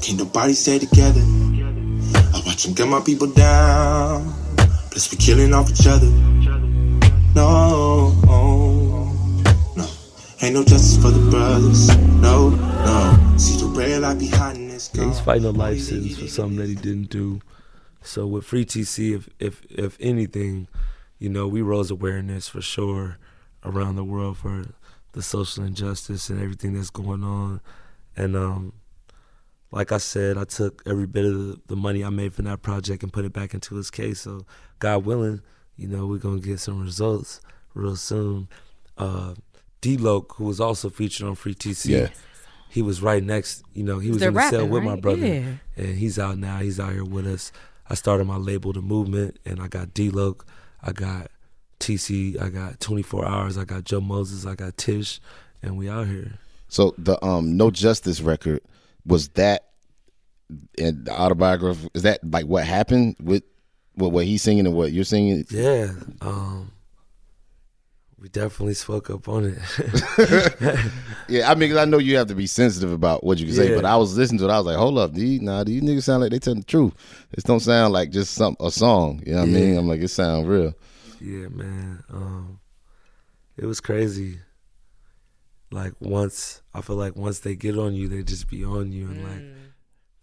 Can't 0.03 0.19
nobody 0.19 0.53
stay 0.53 0.79
together. 0.79 1.21
I 1.21 2.43
watch 2.47 2.65
them 2.65 2.75
get 2.75 2.89
my 2.89 3.01
people 3.01 3.27
down. 3.27 4.33
Plus, 4.91 5.11
we 5.11 5.17
killing 5.19 5.53
off 5.55 5.71
each 5.71 5.87
other. 5.87 6.11
No, 7.35 8.11
no. 8.25 9.89
Ain't 10.41 10.55
no 10.55 10.65
justice 10.65 10.97
for 11.03 11.11
the 11.11 11.31
brothers. 11.31 11.89
No, 12.21 12.51
no. 12.51 13.37
See 13.37 13.59
the 13.59 13.67
red 13.67 14.03
light 14.03 14.19
behind 14.19 14.71
this. 14.71 14.91
yeah, 14.95 15.05
he's 15.07 15.21
fighting 15.21 15.45
a 15.45 15.51
life 15.51 15.81
sentence 15.81 16.19
for 16.19 16.29
something 16.29 16.59
that 16.59 16.69
he 16.69 16.75
didn't 16.75 17.11
do. 17.11 17.41
So 18.03 18.27
with 18.27 18.45
Free 18.45 18.65
TC, 18.65 19.15
if 19.17 19.29
if 19.39 19.63
if 19.71 19.97
anything, 20.01 20.69
you 21.19 21.29
know, 21.29 21.49
we 21.49 21.61
rose 21.61 21.91
awareness 21.91 22.49
for 22.49 22.61
sure 22.63 23.19
around 23.65 23.97
the 23.97 24.05
world 24.05 24.39
for 24.39 24.67
the 25.13 25.23
social 25.23 25.65
injustice 25.65 26.31
and 26.31 26.41
everything 26.41 26.75
that's 26.75 26.91
going 26.91 27.25
on. 27.25 27.61
And 28.17 28.37
um, 28.37 28.73
like 29.71 29.93
I 29.93 29.99
said, 29.99 30.39
I 30.39 30.45
took 30.45 30.83
every 30.87 31.07
bit 31.07 31.25
of 31.25 31.35
the, 31.35 31.61
the 31.69 31.77
money 31.77 32.05
I 32.05 32.11
made 32.11 32.35
from 32.35 32.47
that 32.47 32.63
project 32.63 33.03
and 33.03 33.13
put 33.13 33.25
it 33.25 33.33
back 33.33 33.55
into 33.55 33.75
his 33.77 33.91
case. 33.91 34.21
So 34.21 34.47
God 34.79 35.05
willing, 35.05 35.43
you 35.77 35.89
know, 35.89 36.07
we're 36.07 36.19
gonna 36.19 36.41
get 36.41 36.61
some 36.61 36.83
results 36.83 37.41
real 37.75 37.97
soon. 37.97 38.49
Uh, 38.97 39.35
D-Loc, 39.81 40.35
who 40.37 40.45
was 40.45 40.59
also 40.61 40.89
featured 40.91 41.27
on 41.29 41.35
Free 41.37 41.55
TC, 41.55 41.91
Yeah. 41.91 42.09
he 42.69 42.83
was 42.83 43.01
right 43.03 43.23
next. 43.23 43.63
You 43.75 43.85
know, 43.85 43.99
he 43.99 44.09
was 44.11 44.19
They're 44.19 44.31
in 44.31 44.35
the 44.35 44.41
cell 44.51 44.61
rapping, 44.61 44.71
with 44.71 44.83
my 44.83 44.97
brother, 44.97 45.27
Yeah. 45.27 45.53
and 45.77 45.97
he's 45.99 46.19
out 46.19 46.39
now. 46.39 46.59
He's 46.59 46.81
out 46.81 46.93
here 46.93 47.05
with 47.05 47.27
us. 47.27 47.53
I 47.89 47.95
started 47.95 48.27
my 48.27 48.37
label, 48.37 48.73
The 48.73 48.83
Movement, 48.83 49.39
and 49.45 49.61
I 49.61 49.69
got 49.69 49.95
D-Loc, 49.95 50.45
I 50.83 50.93
got 50.93 51.31
TC, 51.81 52.41
I 52.41 52.49
got 52.49 52.81
24 52.81 53.25
Hours, 53.25 53.57
I 53.57 53.65
got 53.65 53.85
Joe 53.85 54.01
Moses, 54.01 54.45
I 54.47 54.55
got 54.55 54.77
Tish, 54.77 55.21
and 55.63 55.77
we 55.79 55.89
out 55.89 56.07
here. 56.09 56.39
So 56.69 56.95
the 56.99 57.23
um 57.25 57.57
No 57.57 57.71
Justice 57.71 58.21
record 58.21 58.61
was 59.07 59.29
that 59.31 59.65
and 60.79 61.05
the 61.05 61.13
autobiography 61.13 61.89
is 61.95 62.03
that 62.03 62.21
like 62.31 62.47
what 62.47 62.65
happened 62.65 63.17
with 63.21 63.43
what 63.95 64.13
what 64.13 64.25
he's 64.25 64.43
singing 64.43 64.67
and 64.67 64.75
what 64.75 64.93
you're 64.93 65.05
singing? 65.05 65.45
Yeah, 65.51 65.93
um, 66.23 66.73
we 68.19 68.29
definitely 68.31 68.75
spoke 68.75 69.11
up 69.11 69.29
on 69.29 69.45
it. 69.45 69.59
Yeah, 71.31 71.51
I 71.51 71.55
mean, 71.57 71.69
'cause 71.69 71.77
I 71.79 71.85
know 71.85 71.99
you 71.99 72.17
have 72.17 72.29
to 72.29 72.35
be 72.35 72.47
sensitive 72.47 72.91
about 72.91 73.23
what 73.23 73.37
you 73.39 73.45
can 73.45 73.55
say, 73.55 73.69
Yeah. 73.69 73.77
but 73.77 73.85
I 73.85 73.97
was 73.97 74.17
listening 74.17 74.39
to 74.39 74.47
it. 74.47 74.51
I 74.51 74.57
was 74.57 74.65
like, 74.65 74.79
hold 74.79 74.97
up, 74.97 75.13
these 75.13 75.43
nah, 75.43 75.63
these 75.63 75.83
niggas 75.83 76.05
sound 76.05 76.23
like 76.23 76.31
they 76.31 76.39
telling 76.39 76.61
the 76.61 76.65
truth. 76.65 76.95
This 77.35 77.45
don't 77.45 77.61
sound 77.61 77.93
like 77.93 78.09
just 78.11 78.33
some 78.33 78.57
a 78.61 78.71
song. 78.71 79.23
You 79.27 79.33
know 79.35 79.41
what 79.41 79.49
I 79.49 79.53
mean? 79.53 79.77
I'm 79.77 79.87
like, 79.87 80.01
it 80.01 80.09
sound 80.09 80.49
real. 80.49 80.73
Yeah, 81.21 81.49
man. 81.49 82.03
Um, 82.11 82.61
it 83.59 83.67
was 83.67 83.79
crazy. 83.81 84.39
Like 85.71 85.93
once 86.01 86.63
I 86.73 86.81
feel 86.81 86.97
like 86.97 87.17
once 87.17 87.41
they 87.41 87.55
get 87.55 87.77
on 87.77 87.95
you, 87.95 88.09
they 88.09 88.23
just 88.23 88.49
be 88.49 88.65
on 88.65 88.93
you, 88.93 89.07
and 89.07 89.23
like 89.25 89.43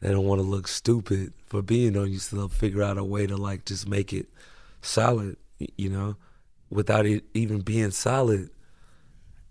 they 0.01 0.11
don't 0.11 0.25
want 0.25 0.39
to 0.39 0.47
look 0.47 0.67
stupid 0.67 1.33
for 1.45 1.61
being 1.61 1.95
on 1.97 2.11
you, 2.11 2.19
so 2.19 2.35
they'll 2.35 2.49
figure 2.49 2.81
out 2.83 2.97
a 2.97 3.03
way 3.03 3.27
to 3.27 3.37
like 3.37 3.65
just 3.65 3.87
make 3.87 4.11
it 4.11 4.27
solid, 4.81 5.37
you 5.77 5.89
know, 5.89 6.15
without 6.69 7.05
it 7.05 7.23
even 7.33 7.61
being 7.61 7.91
solid. 7.91 8.49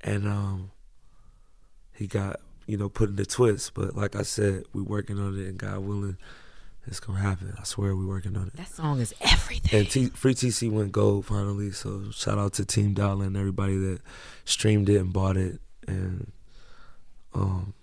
And 0.03 0.27
um, 0.29 0.71
he 1.93 2.07
got 2.07 2.41
you 2.67 2.77
know 2.77 2.89
put 2.89 3.11
in 3.11 3.17
the 3.17 3.27
twist, 3.27 3.75
but 3.75 3.97
like 3.97 4.17
I 4.17 4.23
said, 4.23 4.65
we 4.73 4.83
working 4.83 5.19
on 5.19 5.39
it, 5.39 5.47
and 5.47 5.59
God 5.59 5.79
willing, 5.79 6.19
it's 6.87 7.01
gonna 7.01 7.21
happen. 7.21 7.55
I 7.59 7.63
swear, 7.65 7.95
we 7.95 8.05
working 8.05 8.37
on 8.37 8.49
it. 8.49 8.57
That 8.57 8.69
song 8.69 9.01
is 9.01 9.15
everything. 9.21 9.79
And 9.81 9.89
T- 9.91 10.07
Free 10.09 10.35
TC 10.35 10.71
went 10.71 10.93
gold 10.93 11.27
finally. 11.27 11.71
So 11.71 12.11
shout 12.11 12.39
out 12.39 12.53
to 12.55 12.65
Team 12.65 12.95
Dollar 12.95 13.27
and 13.27 13.37
everybody 13.37 13.77
that 13.79 14.01
streamed 14.45 14.89
it 14.89 14.97
and 14.97 15.13
bought 15.13 15.37
it. 15.37 15.61
And 15.87 16.33
um, 17.35 17.75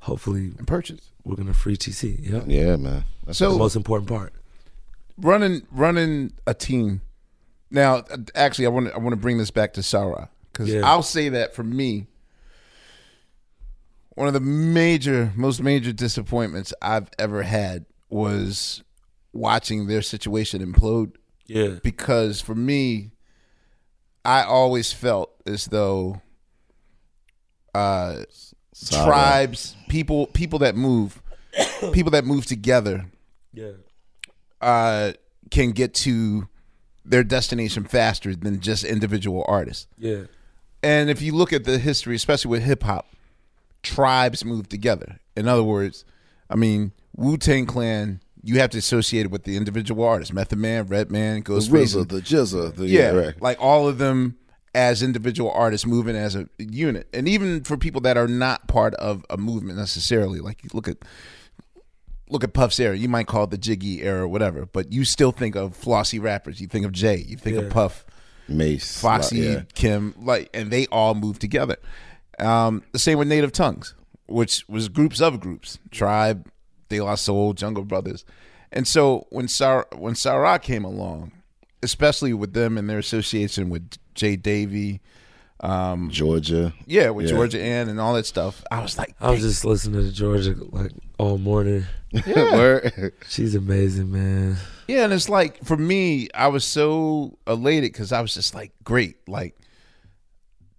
hopefully 0.00 0.52
purchase. 0.66 1.10
We're 1.24 1.36
gonna 1.36 1.54
free 1.54 1.76
TC. 1.76 2.30
Yep. 2.30 2.44
Yeah, 2.46 2.76
man. 2.76 3.04
That's 3.24 3.38
So- 3.38 3.52
the 3.52 3.58
most 3.58 3.76
important 3.76 4.08
part. 4.08 4.32
running 5.18 5.66
running 5.70 6.32
a 6.46 6.54
team. 6.54 7.00
Now, 7.70 8.04
actually, 8.34 8.66
I 8.66 8.68
want 8.68 8.86
to 8.88 8.94
I 8.94 8.98
want 8.98 9.10
to 9.10 9.16
bring 9.16 9.38
this 9.38 9.50
back 9.50 9.72
to 9.74 9.82
Sa-Ra 9.82 10.28
because 10.52 10.68
Yeah. 10.68 10.82
I'll 10.84 11.02
say 11.02 11.28
that 11.30 11.54
for 11.54 11.64
me, 11.64 12.06
one 14.14 14.28
of 14.28 14.34
the 14.34 14.40
major, 14.40 15.32
most 15.36 15.62
major 15.62 15.92
disappointments 15.92 16.72
I've 16.80 17.08
ever 17.18 17.42
had 17.42 17.86
was 18.08 18.82
watching 19.32 19.86
their 19.88 20.02
situation 20.02 20.64
implode. 20.64 21.12
Yeah. 21.48 21.78
because 21.82 22.40
for 22.40 22.54
me, 22.56 23.12
I 24.24 24.42
always 24.42 24.92
felt 24.92 25.30
as 25.46 25.66
though 25.66 26.20
uh, 27.76 28.24
tribes, 28.90 29.76
people, 29.88 30.26
people 30.28 30.58
that 30.60 30.76
move, 30.76 31.20
people 31.92 32.10
that 32.12 32.24
move 32.24 32.46
together 32.46 33.06
Yeah. 33.52 33.72
uh, 34.60 35.12
can 35.50 35.70
get 35.72 35.94
to 35.94 36.48
their 37.04 37.22
destination 37.24 37.84
faster 37.84 38.34
than 38.34 38.60
just 38.60 38.84
individual 38.84 39.44
artists. 39.46 39.86
Yeah. 39.98 40.22
And 40.82 41.08
if 41.10 41.22
you 41.22 41.32
look 41.34 41.52
at 41.52 41.64
the 41.64 41.78
history, 41.78 42.16
especially 42.16 42.50
with 42.50 42.62
hip 42.62 42.82
hop, 42.82 43.06
tribes 43.82 44.44
move 44.44 44.68
together. 44.68 45.20
In 45.36 45.48
other 45.48 45.62
words, 45.62 46.04
I 46.50 46.56
mean, 46.56 46.92
Wu 47.14 47.36
Tang 47.36 47.66
Clan, 47.66 48.20
you 48.42 48.58
have 48.60 48.70
to 48.70 48.78
associate 48.78 49.26
it 49.26 49.30
with 49.30 49.44
the 49.44 49.56
individual 49.56 50.04
artists 50.04 50.32
Method 50.32 50.58
Man, 50.58 50.86
Redman, 50.86 51.42
Ghostface. 51.42 51.94
RZA, 51.96 52.08
the 52.08 52.20
GZA, 52.20 52.74
the- 52.76 52.86
yeah, 52.88 53.12
yeah, 53.12 53.18
right. 53.18 53.42
like 53.42 53.58
all 53.60 53.88
of 53.88 53.98
them 53.98 54.36
as 54.76 55.02
individual 55.02 55.50
artists 55.50 55.86
moving 55.86 56.14
as 56.14 56.36
a 56.36 56.46
unit. 56.58 57.08
And 57.14 57.26
even 57.26 57.64
for 57.64 57.78
people 57.78 58.02
that 58.02 58.18
are 58.18 58.28
not 58.28 58.68
part 58.68 58.94
of 58.96 59.24
a 59.30 59.38
movement 59.38 59.78
necessarily, 59.78 60.38
like 60.38 60.62
you 60.62 60.70
look 60.74 60.86
at 60.86 60.98
look 62.28 62.44
at 62.44 62.52
Puff's 62.52 62.78
era, 62.78 62.94
you 62.96 63.08
might 63.08 63.26
call 63.26 63.44
it 63.44 63.50
the 63.50 63.56
Jiggy 63.58 64.02
era 64.02 64.22
or 64.22 64.28
whatever, 64.28 64.66
but 64.66 64.92
you 64.92 65.04
still 65.04 65.32
think 65.32 65.54
of 65.56 65.74
flossy 65.74 66.18
rappers. 66.18 66.60
You 66.60 66.66
think 66.66 66.84
of 66.84 66.92
Jay, 66.92 67.16
you 67.26 67.36
think 67.36 67.56
Yeah. 67.56 67.62
of 67.62 67.70
Puff, 67.70 68.04
Mase, 68.48 69.00
Foxy, 69.00 69.38
yeah. 69.38 69.62
Kim, 69.74 70.14
like, 70.20 70.50
and 70.52 70.70
they 70.70 70.86
all 70.88 71.14
move 71.14 71.38
together. 71.38 71.76
Um, 72.38 72.82
the 72.92 72.98
same 72.98 73.16
with 73.18 73.28
Native 73.28 73.52
Tongues, 73.52 73.94
which 74.26 74.64
was 74.68 74.88
groups 74.88 75.20
of 75.22 75.40
groups, 75.40 75.78
Tribe, 75.90 76.48
De 76.90 77.00
La 77.00 77.14
Soul, 77.14 77.54
Jungle 77.54 77.84
Brothers, 77.84 78.24
and 78.72 78.86
so 78.86 79.26
when 79.30 79.48
Sa-Ra 79.48 79.84
when 79.96 80.14
Sa-Ra 80.14 80.58
came 80.58 80.84
along, 80.84 81.32
especially 81.82 82.32
with 82.34 82.52
them 82.52 82.78
and 82.78 82.88
their 82.88 82.98
association 82.98 83.70
with 83.70 83.90
Jay 84.14 84.36
Davy, 84.36 85.00
um, 85.60 86.10
Georgia, 86.10 86.72
yeah, 86.86 87.10
with 87.10 87.26
Yeah. 87.26 87.32
Georgia 87.32 87.62
Anne 87.62 87.88
and 87.88 87.98
all 88.00 88.14
that 88.14 88.26
stuff, 88.26 88.62
I 88.70 88.80
was 88.82 88.98
like, 88.98 89.14
I 89.20 89.30
was 89.30 89.40
just 89.40 89.64
listening 89.64 90.04
to 90.04 90.12
Georgia 90.12 90.54
like 90.70 90.92
all 91.18 91.38
morning. 91.38 91.84
Yeah. 92.26 92.88
She's 93.28 93.54
amazing, 93.54 94.10
man. 94.10 94.56
Yeah, 94.88 95.04
and 95.04 95.12
it's 95.12 95.28
like 95.28 95.62
for 95.64 95.76
me, 95.76 96.28
I 96.34 96.48
was 96.48 96.64
so 96.64 97.36
elated 97.46 97.92
because 97.92 98.10
I 98.12 98.20
was 98.22 98.32
just 98.32 98.54
like, 98.54 98.72
great, 98.84 99.16
like 99.28 99.54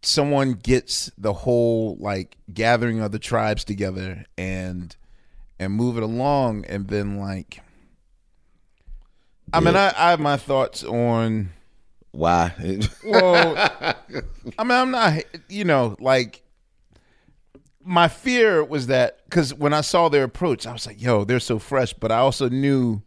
someone 0.01 0.53
gets 0.53 1.11
the 1.17 1.33
whole 1.33 1.97
like 1.99 2.37
gathering 2.53 3.01
of 3.01 3.11
the 3.11 3.19
tribes 3.19 3.63
together 3.63 4.25
and 4.37 4.95
and 5.59 5.73
move 5.73 5.97
it 5.97 6.03
along 6.03 6.65
and 6.65 6.87
then 6.87 7.17
like 7.19 7.59
I 9.53 9.59
mean 9.59 9.75
I, 9.75 9.93
I 9.95 10.11
have 10.11 10.19
my 10.19 10.37
thoughts 10.37 10.83
on 10.83 11.49
Why? 12.11 12.53
well 13.05 13.55
I 14.57 14.63
mean 14.63 14.71
I'm 14.71 14.91
not 14.91 15.23
you 15.49 15.63
know 15.63 15.95
like 15.99 16.43
my 17.87 18.09
fear 18.09 18.63
was 18.65 18.87
that 18.87 19.23
because 19.23 19.53
when 19.53 19.73
I 19.73 19.79
saw 19.79 20.09
their 20.09 20.25
approach, 20.25 20.67
I 20.67 20.73
was 20.73 20.85
like, 20.85 21.01
"Yo, 21.01 21.23
they're 21.23 21.39
so 21.39 21.57
fresh," 21.57 21.93
but 21.93 22.11
I 22.11 22.17
also 22.17 22.49
knew, 22.49 23.01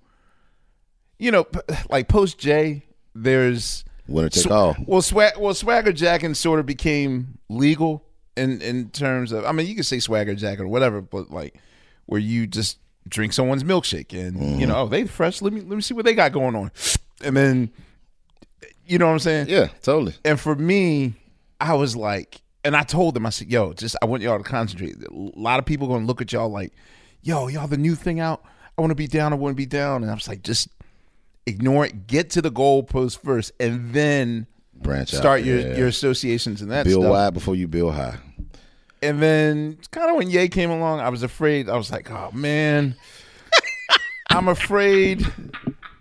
you 1.19 1.31
know, 1.31 1.47
like 1.91 2.09
post 2.09 2.39
J, 2.39 2.85
there's 3.15 3.85
Winner 4.09 4.31
take 4.31 4.51
all. 4.51 4.75
Well, 4.87 5.03
swag, 5.03 5.35
well, 5.39 5.53
swagger 5.53 5.93
jacking 5.93 6.35
sort 6.35 6.61
of 6.61 6.67
became 6.67 7.39
legal 7.51 8.03
in 8.39 8.63
in 8.63 8.89
terms 8.89 9.33
of. 9.33 9.45
I 9.45 9.53
mean, 9.53 9.67
you 9.67 9.75
can 9.75 9.85
say 9.85 10.01
swagger 10.01 10.35
jacking 10.35 10.65
or 10.65 10.69
whatever, 10.69 11.03
but 11.03 11.31
like 11.31 11.61
where 12.07 12.21
you 12.21 12.47
just 12.47 12.79
drink 13.09 13.33
someone's 13.33 13.65
milkshake 13.65 14.13
and 14.19 14.37
Mm-hmm. 14.37 14.61
you 14.61 14.67
know, 14.67 14.77
oh, 14.83 14.87
they 14.89 15.07
fresh. 15.07 15.43
Let 15.43 15.53
me 15.53 15.61
let 15.61 15.71
me 15.77 15.81
see 15.83 15.95
what 15.95 16.05
they 16.05 16.15
got 16.15 16.33
going 16.33 16.55
on, 16.57 16.71
and 17.23 17.37
then 17.37 17.71
you 18.87 18.99
know 18.99 19.07
what 19.07 19.13
I'm 19.13 19.19
saying? 19.21 19.49
Yeah, 19.49 19.69
totally. 19.83 20.15
And 20.25 20.39
for 20.39 20.55
me, 20.57 21.15
I 21.61 21.75
was 21.75 21.95
like, 21.97 22.41
and 22.65 22.77
I 22.77 22.83
told 22.83 23.15
them, 23.15 23.25
I 23.27 23.31
said, 23.31 23.49
yo, 23.49 23.73
just 23.73 23.97
I 24.03 24.07
want 24.07 24.23
y'all 24.23 24.39
to 24.39 24.45
concentrate. 24.45 24.97
A 25.03 25.13
lot 25.13 25.59
of 25.59 25.67
people 25.67 25.87
gonna 25.89 26.07
look 26.07 26.21
at 26.21 26.33
y'all 26.33 26.51
like, 26.51 26.73
yo, 27.23 27.49
y'all 27.49 27.69
the 27.69 27.77
new 27.79 27.95
thing 27.95 28.21
out. 28.21 28.43
I 28.77 28.81
want 28.83 28.91
to 28.91 28.95
be 28.97 29.07
down. 29.07 29.33
I 29.33 29.37
want 29.37 29.53
to 29.53 29.57
be 29.57 29.67
down. 29.67 30.03
And 30.03 30.11
I 30.11 30.15
was 30.15 30.27
like, 30.29 30.43
just 30.43 30.69
ignore 31.47 31.85
it. 31.87 32.07
Get 32.07 32.31
to 32.31 32.43
the 32.43 32.51
goalpost 32.51 33.21
first, 33.23 33.53
and 33.61 33.93
then 33.93 34.47
Branch 34.75 35.13
out, 35.13 35.19
Start 35.21 35.43
your 35.45 35.59
yeah. 35.61 35.77
your 35.77 35.89
associations 35.89 36.63
and 36.63 36.71
that 36.71 36.87
build 36.87 37.03
stuff. 37.03 37.11
wide 37.13 37.35
before 37.35 37.55
you 37.55 37.69
build 37.69 37.95
high. 37.95 38.17
And 39.03 39.21
then 39.23 39.79
kind 39.91 40.11
of 40.11 40.17
when 40.17 40.29
Ye 40.31 40.49
came 40.49 40.71
along, 40.71 41.01
I 41.01 41.09
was 41.09 41.23
afraid. 41.23 41.69
I 41.71 41.77
was 41.77 41.91
like, 41.91 42.11
oh 42.11 42.31
man, 42.33 42.95
I'm 44.31 44.49
afraid. 44.49 45.27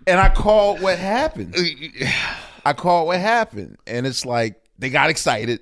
And 0.06 0.20
I 0.20 0.28
called 0.28 0.80
what 0.82 0.98
happened. 0.98 1.54
I 2.64 2.72
called 2.74 3.06
what 3.06 3.20
happened, 3.20 3.78
and 3.86 4.06
it's 4.06 4.26
like 4.26 4.62
they 4.78 4.90
got 4.90 5.08
excited, 5.08 5.60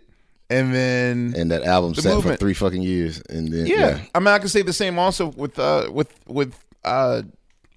and 0.51 0.74
then 0.74 1.35
And 1.36 1.51
that 1.52 1.62
album 1.62 1.94
sat 1.94 2.15
movement. 2.15 2.39
for 2.39 2.40
three 2.40 2.55
fucking 2.55 2.82
years, 2.82 3.23
and 3.28 3.52
then 3.52 3.66
Yeah. 3.66 3.77
yeah, 3.77 4.01
I 4.15 4.19
mean, 4.19 4.28
I 4.28 4.39
can 4.39 4.48
say 4.48 4.62
the 4.62 4.73
same 4.73 4.98
also 4.98 5.27
with 5.28 5.59
uh 5.59 5.89
with 5.93 6.12
with 6.27 6.55
uh 6.85 7.23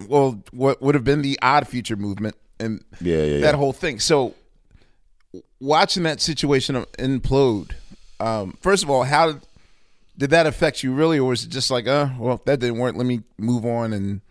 well 0.07 0.41
what 0.51 0.81
would 0.81 0.95
have 0.95 1.03
been 1.03 1.21
the 1.21 1.37
Odd 1.41 1.67
Future 1.67 1.95
movement 1.95 2.35
and 2.59 2.83
Yeah, 2.99 3.17
yeah, 3.17 3.23
yeah. 3.35 3.41
that 3.41 3.55
whole 3.55 3.73
thing. 3.73 3.99
So 3.99 4.33
watching 5.59 6.03
that 6.03 6.19
situation 6.21 6.75
implode, 6.97 7.71
um, 8.19 8.57
first 8.61 8.83
of 8.83 8.89
all, 8.89 9.03
how 9.03 9.33
did, 9.33 9.41
did 10.17 10.29
that 10.31 10.45
affect 10.45 10.83
you 10.83 10.93
really, 10.93 11.19
or 11.19 11.29
was 11.29 11.43
it 11.45 11.49
just 11.49 11.71
like, 11.71 11.87
uh, 11.87 12.09
well, 12.19 12.41
that 12.45 12.59
didn't 12.59 12.77
work. 12.77 12.95
Let 12.95 13.05
me 13.05 13.21
move 13.37 13.65
on 13.65 13.93
and 13.93 14.21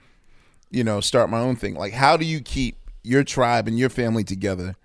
you 0.70 0.84
know 0.84 1.00
start 1.00 1.30
my 1.30 1.40
own 1.40 1.56
thing. 1.56 1.74
Like, 1.74 1.92
how 1.92 2.16
do 2.16 2.24
you 2.24 2.40
keep 2.40 2.76
your 3.02 3.24
tribe 3.24 3.66
and 3.66 3.78
your 3.78 3.88
family 3.88 4.24
together 4.24 4.76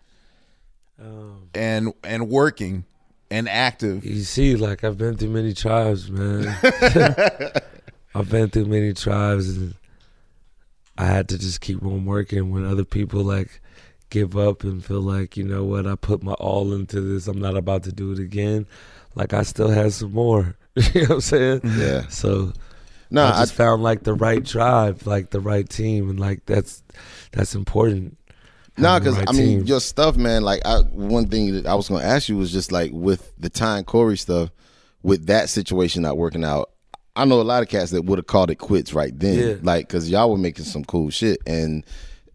Um, 0.99 1.49
and 1.53 1.93
and 2.03 2.29
working 2.29 2.85
and 3.29 3.49
active? 3.49 4.05
You 4.05 4.23
see, 4.23 4.55
like 4.55 4.83
I've 4.83 4.97
been 4.97 5.17
through 5.17 5.29
many 5.29 5.53
tribes, 5.53 6.09
man. 6.09 6.47
I've 8.15 8.29
been 8.29 8.49
through 8.49 8.65
many 8.65 8.93
tribes, 8.93 9.57
and 9.57 9.73
I 10.97 11.05
had 11.05 11.27
to 11.29 11.37
just 11.37 11.59
keep 11.61 11.83
on 11.83 12.05
working. 12.05 12.51
When 12.51 12.65
other 12.65 12.85
people 12.85 13.21
like 13.21 13.61
give 14.09 14.37
up 14.37 14.63
and 14.63 14.85
feel 14.85 15.01
like, 15.01 15.35
you 15.35 15.43
know 15.43 15.65
what, 15.65 15.85
I 15.85 15.95
put 15.95 16.23
my 16.23 16.33
all 16.33 16.73
into 16.73 17.01
this. 17.01 17.27
I'm 17.27 17.41
not 17.41 17.57
about 17.57 17.83
to 17.83 17.91
do 17.91 18.13
it 18.13 18.19
again. 18.19 18.65
Like 19.15 19.33
I 19.33 19.43
still 19.43 19.69
had 19.69 19.91
some 19.91 20.13
more. 20.13 20.55
you 20.93 21.01
know 21.01 21.07
what 21.07 21.09
I'm 21.15 21.21
saying? 21.21 21.61
Yeah. 21.63 22.07
So. 22.07 22.53
No, 23.11 23.23
I 23.23 23.41
just 23.41 23.53
I- 23.53 23.55
found 23.55 23.83
like 23.83 24.03
the 24.03 24.13
right 24.13 24.43
tribe, 24.45 25.03
like 25.05 25.29
the 25.29 25.39
right 25.39 25.67
team, 25.69 26.09
and 26.09 26.19
like 26.19 26.45
that's 26.45 26.83
that's 27.31 27.53
important. 27.55 28.17
No, 28.77 28.89
having 28.89 29.03
because 29.03 29.17
right 29.19 29.29
I 29.29 29.31
mean 29.31 29.59
team. 29.59 29.67
your 29.67 29.79
stuff, 29.79 30.17
man. 30.17 30.41
Like 30.41 30.61
I, 30.65 30.79
one 30.79 31.27
thing 31.27 31.53
that 31.53 31.65
I 31.67 31.75
was 31.75 31.87
going 31.87 32.01
to 32.01 32.07
ask 32.07 32.27
you 32.27 32.35
was 32.35 32.51
just 32.51 32.71
like 32.71 32.91
with 32.93 33.31
the 33.37 33.49
Ty 33.49 33.77
and 33.77 33.85
Corey 33.87 34.17
stuff, 34.17 34.49
with 35.03 35.27
that 35.27 35.49
situation 35.49 36.01
not 36.01 36.17
working 36.17 36.43
out. 36.43 36.71
I 37.15 37.23
know 37.25 37.39
a 37.39 37.43
lot 37.43 37.63
of 37.63 37.69
cats 37.69 37.91
that 37.91 38.01
would 38.03 38.17
have 38.19 38.27
called 38.27 38.49
it 38.49 38.55
quits 38.55 38.91
right 38.93 39.17
then, 39.17 39.37
Yeah. 39.49 39.55
like 39.61 39.87
because 39.87 40.09
y'all 40.09 40.29
were 40.31 40.37
making 40.37 40.65
some 40.65 40.83
cool 40.83 41.09
shit, 41.11 41.37
and 41.47 41.85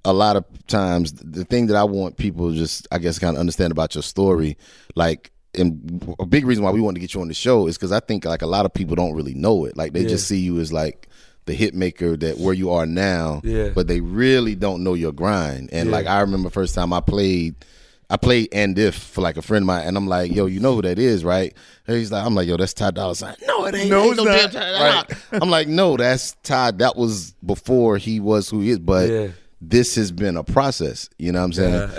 a 0.05 0.13
lot 0.15 0.37
of 0.37 0.45
times 0.69 1.13
the 1.13 1.45
thing 1.45 1.67
that 1.67 1.77
I 1.77 1.85
want 1.85 2.17
people 2.17 2.53
just, 2.53 2.87
I 2.91 2.99
guess, 2.99 3.19
kind 3.19 3.37
of 3.37 3.41
understand 3.41 3.73
about 3.73 3.95
your 3.97 4.03
story, 4.03 4.57
like. 4.95 5.33
And 5.59 6.15
a 6.21 6.27
big 6.27 6.47
reason 6.47 6.63
why 6.63 6.71
we 6.71 6.81
wanted 6.81 6.95
to 6.97 7.01
get 7.01 7.15
you 7.15 7.21
on 7.21 7.29
the 7.29 7.35
show 7.35 7.67
is 7.67 7.77
because 7.77 7.91
I 7.93 8.01
think 8.01 8.25
like 8.25 8.43
a 8.43 8.47
lot 8.47 8.67
of 8.67 8.73
people 8.73 8.95
don't 8.95 9.15
really 9.15 9.35
know 9.35 9.65
it. 9.65 9.77
Like 9.77 9.93
they 9.93 10.03
Yeah. 10.03 10.09
just 10.11 10.29
see 10.29 10.39
you 10.39 10.61
as 10.61 10.73
like 10.73 11.09
the 11.47 11.55
hit 11.55 11.75
maker 11.75 12.17
that 12.17 12.39
where 12.39 12.55
you 12.55 12.71
are 12.71 12.87
now, 12.87 13.41
Yeah. 13.43 13.71
but 13.75 13.89
they 13.89 14.01
really 14.01 14.55
don't 14.55 14.85
know 14.85 14.95
your 14.95 15.13
grind. 15.13 15.71
And 15.73 15.89
Yeah. 15.89 15.97
like 15.97 16.07
I 16.07 16.21
remember 16.21 16.51
first 16.51 16.75
time 16.75 16.93
I 16.93 17.01
played, 17.01 17.57
I 18.09 18.17
played 18.17 18.49
and 18.53 18.79
if 18.79 18.95
for 18.95 19.21
like 19.23 19.37
a 19.37 19.43
friend 19.43 19.63
of 19.65 19.67
mine, 19.67 19.87
and 19.87 19.97
I'm 19.97 20.07
like, 20.07 20.33
yo, 20.33 20.47
you 20.47 20.61
know 20.61 20.75
who 20.77 20.83
that 20.83 20.99
is, 20.99 21.25
right? 21.25 21.53
And 21.87 21.97
he's 21.97 22.13
like, 22.13 22.25
I'm 22.25 22.35
like, 22.35 22.47
yo, 22.47 22.57
that's 22.57 22.75
Ty 22.75 22.93
Dolla 22.93 23.17
Sign. 23.17 23.35
No, 23.47 23.65
it 23.67 23.75
ain't. 23.75 23.91
No, 23.91 24.03
ain't 24.03 24.13
it's 24.13 24.17
no 24.19 24.25
not. 24.25 24.53
Dolla 24.53 25.07
I'm 25.33 25.51
like, 25.51 25.67
no, 25.69 25.97
that's 25.97 26.37
Ty. 26.45 26.73
That 26.73 26.97
was 26.97 27.35
before 27.45 27.99
he 27.99 28.21
was 28.21 28.49
who 28.49 28.61
he 28.61 28.71
is. 28.71 28.79
But 28.79 29.09
Yeah. 29.11 29.29
This 29.61 29.95
has 29.97 30.11
been 30.11 30.37
a 30.37 30.45
process. 30.45 31.11
You 31.19 31.33
know 31.33 31.41
what 31.41 31.47
I'm 31.47 31.53
saying? 31.53 31.91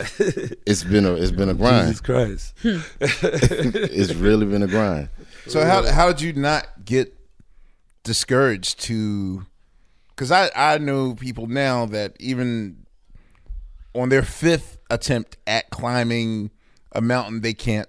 it's 0.65 0.83
been 0.83 1.05
a 1.05 1.13
it's 1.13 1.31
been 1.31 1.49
a 1.49 1.53
grind. 1.61 1.88
Jesus 1.88 2.01
Christ. 2.01 2.53
Hmm. 2.61 2.79
it's 2.99 4.13
really 4.15 4.45
been 4.45 4.63
a 4.63 4.67
grind. 4.67 5.09
So 5.47 5.63
how 5.63 5.85
how 5.85 6.07
did 6.11 6.21
you 6.21 6.33
not 6.33 6.67
get 6.83 7.15
discouraged 8.03 8.79
to? 8.81 9.45
Because 10.09 10.31
I 10.31 10.49
I 10.55 10.77
know 10.79 11.13
people 11.13 11.47
now 11.47 11.85
that 11.88 12.15
even 12.19 12.85
on 13.93 14.09
their 14.09 14.23
fifth 14.23 14.77
attempt 14.89 15.38
at 15.45 15.69
climbing 15.69 16.51
a 16.93 17.01
mountain, 17.01 17.41
they 17.41 17.53
can't. 17.53 17.88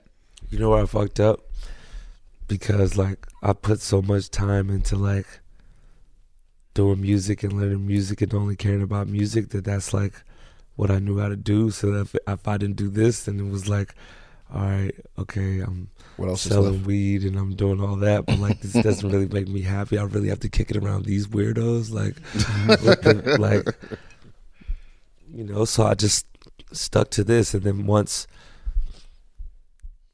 You 0.50 0.58
know 0.58 0.70
where 0.70 0.82
I 0.82 0.86
fucked 0.86 1.20
up? 1.20 1.40
Because 2.46 2.98
like 2.98 3.26
I 3.42 3.54
put 3.54 3.80
so 3.80 4.02
much 4.02 4.30
time 4.30 4.68
into 4.68 4.96
like 4.96 5.26
doing 6.74 7.00
music 7.00 7.42
and 7.42 7.52
learning 7.52 7.86
music 7.86 8.20
and 8.22 8.32
only 8.34 8.56
caring 8.56 8.82
about 8.82 9.08
music 9.08 9.50
that 9.50 9.64
that's 9.64 9.92
like 9.92 10.22
what 10.76 10.90
I 10.90 10.98
knew 10.98 11.18
how 11.18 11.28
to 11.28 11.36
do. 11.36 11.70
So 11.70 11.94
if, 11.94 12.14
if 12.26 12.48
I 12.48 12.56
didn't 12.56 12.76
do 12.76 12.88
this, 12.88 13.24
then 13.24 13.38
it 13.38 13.50
was 13.50 13.68
like, 13.68 13.94
all 14.54 14.62
right, 14.62 14.94
okay, 15.18 15.60
I'm 15.60 15.88
What 16.16 16.28
else 16.28 16.42
selling 16.42 16.84
weed 16.84 17.22
and 17.24 17.36
I'm 17.38 17.54
doing 17.54 17.80
all 17.80 17.96
that, 17.96 18.26
but 18.26 18.38
like 18.38 18.60
this 18.60 18.72
doesn't 18.82 19.08
really 19.10 19.28
make 19.28 19.48
me 19.48 19.62
happy. 19.62 19.98
I 19.98 20.04
really 20.04 20.28
have 20.28 20.40
to 20.40 20.48
kick 20.48 20.70
it 20.70 20.76
around 20.76 21.04
these 21.04 21.26
weirdos, 21.26 21.90
like, 21.90 22.16
the- 22.32 23.36
like, 23.38 23.66
you 25.32 25.44
know. 25.44 25.64
So 25.64 25.84
I 25.86 25.94
just 25.94 26.26
stuck 26.72 27.10
to 27.10 27.24
this, 27.24 27.54
and 27.54 27.62
then 27.62 27.86
once 27.86 28.26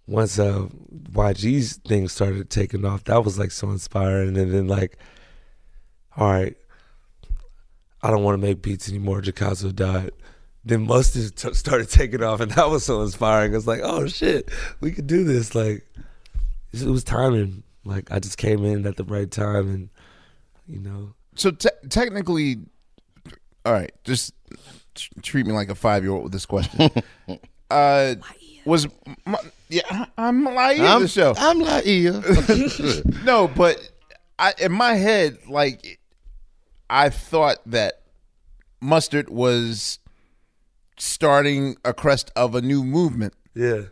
once 0.06 0.38
uh 0.38 0.66
YG's 1.12 1.76
thing 1.78 2.08
started 2.08 2.48
taking 2.50 2.84
off, 2.84 3.04
that 3.04 3.24
was 3.24 3.38
like 3.38 3.50
so 3.50 3.70
inspiring. 3.70 4.36
And 4.36 4.52
then 4.52 4.68
like, 4.68 4.98
all 6.18 6.28
right, 6.30 6.56
I 8.02 8.10
don't 8.10 8.22
want 8.24 8.40
to 8.40 8.46
make 8.46 8.60
beats 8.62 8.88
anymore. 8.88 9.22
Jakazo 9.22 9.74
died. 9.74 10.10
Then 10.64 10.86
Mustard 10.86 11.34
t- 11.36 11.54
started 11.54 11.88
taking 11.88 12.22
off, 12.22 12.40
and 12.40 12.50
that 12.52 12.68
was 12.68 12.84
so 12.84 13.02
inspiring. 13.02 13.54
It's 13.54 13.66
like, 13.66 13.80
oh 13.82 14.06
shit, 14.08 14.50
we 14.80 14.90
could 14.92 15.06
do 15.06 15.24
this. 15.24 15.54
Like, 15.54 15.86
it 16.72 16.84
was 16.84 17.04
timing. 17.04 17.62
Like, 17.84 18.10
I 18.12 18.18
just 18.18 18.36
came 18.36 18.64
in 18.64 18.86
at 18.86 18.96
the 18.96 19.04
right 19.04 19.30
time, 19.30 19.68
and 19.68 19.88
you 20.66 20.80
know, 20.80 21.14
So 21.36 21.50
te- 21.52 21.68
technically, 21.88 22.58
all 23.64 23.72
right, 23.72 23.92
just 24.04 24.34
t- 24.94 25.08
treat 25.22 25.46
me 25.46 25.52
like 25.52 25.70
a 25.70 25.74
five 25.74 26.02
year 26.02 26.12
old 26.12 26.24
with 26.24 26.32
this 26.32 26.44
question. 26.44 26.90
uh, 27.70 28.14
was 28.66 28.86
my, 29.24 29.38
yeah, 29.70 29.82
I- 29.90 30.08
I'm 30.18 30.44
Laiya 30.44 30.80
I'm- 30.80 31.02
the 31.02 31.08
show. 31.08 31.32
I'm 31.38 31.60
Laiya. 31.60 33.24
no, 33.24 33.48
but 33.48 33.78
I 34.38 34.52
in 34.60 34.72
my 34.72 34.94
head, 34.94 35.38
like 35.48 35.97
I 36.90 37.10
thought 37.10 37.58
that 37.66 38.02
mustard 38.80 39.28
was 39.28 39.98
starting 40.96 41.76
a 41.84 41.92
crest 41.92 42.30
of 42.34 42.54
a 42.54 42.60
new 42.60 42.82
movement. 42.82 43.34
Yeah. 43.54 43.82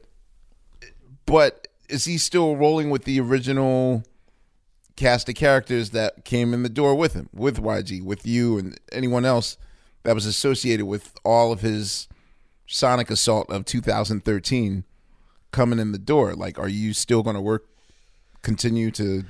But 1.25 1.69
is 1.89 2.05
he 2.05 2.19
still 2.19 2.57
rolling 2.57 2.91
with 2.91 3.05
the 3.05 3.21
original 3.21 4.05
cast 4.97 5.29
of 5.29 5.35
characters 5.35 5.91
that 5.91 6.25
came 6.25 6.55
in 6.55 6.63
the 6.63 6.69
door 6.69 6.95
with 6.95 7.15
him, 7.15 7.29
with 7.33 7.61
YG, 7.61 8.03
with 8.03 8.27
you, 8.27 8.59
and 8.59 8.79
anyone 8.93 9.25
else 9.25 9.57
that 10.05 10.15
was 10.15 10.27
associated 10.27 10.87
with 10.87 11.15
all 11.25 11.53
of 11.53 11.61
his 11.61 12.09
Sonic 12.67 13.11
Assault 13.11 13.51
of 13.51 13.65
2013 13.65 14.85
coming 15.53 15.79
in 15.79 15.93
the 15.93 15.99
door? 15.99 16.35
Like, 16.35 16.59
are 16.59 16.69
you 16.69 16.93
still 16.93 17.23
going 17.23 17.37
to 17.37 17.43
work, 17.43 17.67
continue 18.43 18.91
to? 18.93 19.25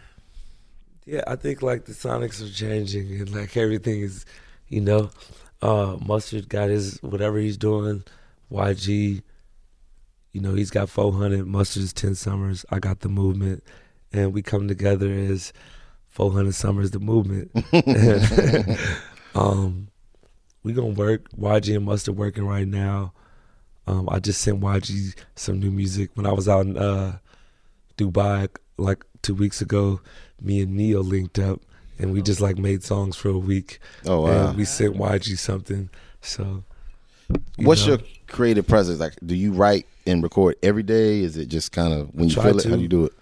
Yeah, 1.06 1.22
I 1.28 1.36
think 1.36 1.62
like 1.62 1.84
the 1.84 1.92
Sonics 1.92 2.44
are 2.44 2.52
changing 2.52 3.20
and 3.20 3.32
like 3.32 3.56
everything 3.56 4.00
is, 4.00 4.26
you 4.68 4.80
know, 4.80 5.10
uh 5.62 5.96
Mustard 6.04 6.48
got 6.48 6.68
his 6.68 6.98
whatever 7.00 7.38
he's 7.38 7.56
doing, 7.56 8.02
YG, 8.50 9.22
you 10.32 10.40
know, 10.40 10.54
he's 10.54 10.70
got 10.70 10.90
400, 10.90 11.46
Mustard's 11.46 11.92
10 11.92 12.16
Summers, 12.16 12.64
I 12.70 12.80
got 12.80 13.00
the 13.00 13.08
movement, 13.08 13.62
and 14.12 14.34
we 14.34 14.42
come 14.42 14.66
together 14.66 15.12
as 15.12 15.52
400 16.08 16.52
Summers, 16.54 16.90
the 16.90 16.98
movement. 16.98 17.52
um, 19.36 19.88
we 20.64 20.72
gonna 20.72 20.88
work. 20.88 21.30
YG 21.38 21.76
and 21.76 21.84
Mustard 21.84 22.16
working 22.16 22.44
right 22.44 22.66
now. 22.66 23.12
Um, 23.86 24.08
I 24.10 24.18
just 24.18 24.40
sent 24.40 24.60
YG 24.60 25.14
some 25.36 25.60
new 25.60 25.70
music 25.70 26.10
when 26.14 26.26
I 26.26 26.32
was 26.32 26.48
out 26.48 26.66
in 26.66 26.76
uh, 26.76 27.18
Dubai 27.96 28.48
like 28.76 29.04
two 29.26 29.34
weeks 29.34 29.60
ago. 29.60 30.00
Me 30.40 30.60
and 30.62 30.76
Neo 30.76 31.00
linked 31.02 31.38
up, 31.38 31.60
and 31.98 32.12
we 32.12 32.22
just 32.22 32.40
like 32.40 32.56
made 32.58 32.82
songs 32.84 33.16
for 33.16 33.28
a 33.30 33.38
week. 33.38 33.78
Oh, 34.06 34.22
wow. 34.22 34.48
And 34.48 34.56
we 34.56 34.64
sent 34.64 34.96
YG 34.96 35.36
something. 35.38 35.88
So, 36.20 36.62
you 37.56 37.66
What's 37.66 37.82
know. 37.86 37.94
your 37.94 37.98
creative 38.28 38.66
presence? 38.68 39.00
like? 39.00 39.14
Do 39.24 39.34
you 39.34 39.52
write 39.52 39.86
and 40.06 40.22
record 40.22 40.56
every 40.62 40.82
day? 40.82 41.20
Is 41.20 41.36
it 41.36 41.46
just 41.46 41.72
kind 41.72 41.92
of 41.92 42.14
when 42.14 42.28
you 42.28 42.34
Try 42.34 42.44
feel 42.44 42.58
it? 42.58 42.62
to. 42.62 42.68
How 42.70 42.76
do 42.76 42.82
you 42.82 42.88
do 42.88 43.04
it? 43.06 43.12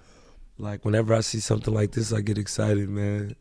Like 0.58 0.84
whenever 0.84 1.14
I 1.14 1.20
see 1.20 1.40
something 1.40 1.72
like 1.74 1.92
this, 1.92 2.12
I 2.12 2.20
get 2.20 2.38
excited, 2.38 2.88
man. 2.88 3.34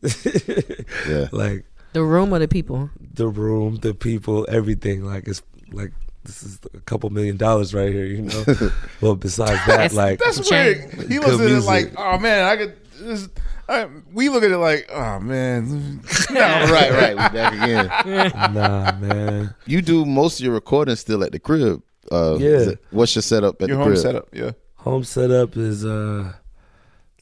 Yeah. 1.08 1.28
Like 1.32 1.64
The 1.92 2.02
room 2.02 2.32
or 2.34 2.38
the 2.40 2.48
people? 2.48 2.90
the 3.14 3.28
room, 3.28 3.76
the 3.76 3.94
people, 3.94 4.46
everything. 4.48 5.04
Like 5.04 5.28
it's 5.28 5.42
like 5.70 5.92
this 6.24 6.42
is 6.42 6.58
a 6.74 6.80
couple 6.80 7.10
million 7.10 7.36
dollars 7.36 7.74
right 7.74 7.92
here, 7.92 8.04
you 8.06 8.22
know. 8.22 8.44
well, 9.00 9.14
besides 9.16 9.60
that, 9.66 9.92
like 9.92 10.18
That's 10.18 10.50
weird. 10.50 10.90
He 10.92 11.18
good 11.18 11.22
looks 11.24 11.40
at 11.40 11.50
it 11.50 11.60
like, 11.64 11.92
oh 11.96 12.18
man, 12.18 12.44
I 12.46 12.56
could. 12.56 12.76
This, 12.98 13.28
I, 13.68 13.88
we 14.12 14.28
look 14.28 14.42
at 14.44 14.50
it 14.50 14.58
like, 14.58 14.88
oh 14.92 15.20
man, 15.20 16.00
no, 16.30 16.40
right, 16.40 16.90
right. 16.92 17.10
We 17.10 17.38
back 17.38 17.52
again. 17.54 18.54
nah, 18.54 18.92
man. 18.98 19.54
You 19.66 19.80
do 19.82 20.04
most 20.04 20.38
of 20.40 20.44
your 20.44 20.54
recording 20.54 20.96
still 20.96 21.22
at 21.24 21.32
the 21.32 21.38
crib. 21.38 21.82
Uh, 22.12 22.36
Yeah. 22.38 22.48
it- 22.70 22.84
What's 22.90 23.14
your 23.14 23.22
setup 23.22 23.60
at 23.62 23.68
Your 23.68 23.78
the 23.78 23.82
home 23.84 23.92
crib? 23.92 24.02
setup, 24.02 24.28
yeah. 24.34 24.50
Home 24.76 25.02
setup 25.04 25.56
is 25.56 25.84
uh 25.84 26.34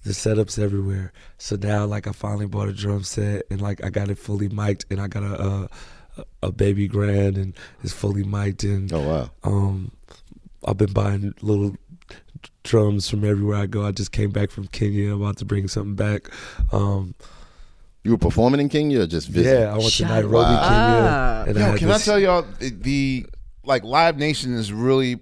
the 0.04 0.10
setups 0.10 0.58
everywhere. 0.58 1.12
So 1.38 1.54
now 1.54 1.84
like 1.86 2.08
I 2.08 2.12
finally 2.12 2.46
bought 2.46 2.66
a 2.68 2.72
drum 2.72 3.04
set 3.04 3.44
and 3.50 3.60
like 3.60 3.84
I 3.84 3.90
got 3.90 4.10
it 4.10 4.18
fully 4.18 4.48
mic'd 4.48 4.84
and 4.90 5.00
I 5.00 5.06
got 5.06 5.22
a 5.22 5.34
uh, 5.40 5.66
a 6.42 6.52
baby 6.52 6.86
grand 6.88 7.36
and 7.38 7.54
it's 7.82 7.92
fully 7.92 8.24
mic'd 8.24 8.64
and 8.64 8.92
oh 8.92 9.00
wow. 9.00 9.30
Um 9.44 9.92
I've 10.64 10.76
been 10.76 10.92
buying 10.92 11.34
little 11.40 11.76
drums 12.64 13.08
from 13.08 13.24
everywhere 13.24 13.58
I 13.58 13.66
go. 13.66 13.84
I 13.84 13.92
just 13.92 14.12
came 14.12 14.30
back 14.30 14.50
from 14.50 14.66
Kenya. 14.68 15.14
I'm 15.14 15.22
about 15.22 15.38
to 15.38 15.44
bring 15.44 15.68
something 15.68 15.94
back. 15.94 16.28
Um 16.72 17.14
You 18.04 18.12
were 18.12 18.18
performing 18.18 18.60
in 18.60 18.68
Kenya 18.68 19.02
or 19.02 19.06
just 19.06 19.28
visiting? 19.28 19.62
Yeah, 19.62 19.72
I 19.74 19.78
went 19.78 19.92
to 19.92 20.04
Nairobi, 20.04 20.56
Kenya. 20.68 21.44
And 21.48 21.56
Yo, 21.56 21.62
had 21.62 21.78
can 21.78 21.90
I 21.90 21.98
tell 21.98 22.18
y'all 22.18 22.42
the, 22.58 22.70
the 22.70 23.26
like 23.64 23.84
Live 23.84 24.18
Nation 24.18 24.54
is 24.54 24.72
really 24.72 25.20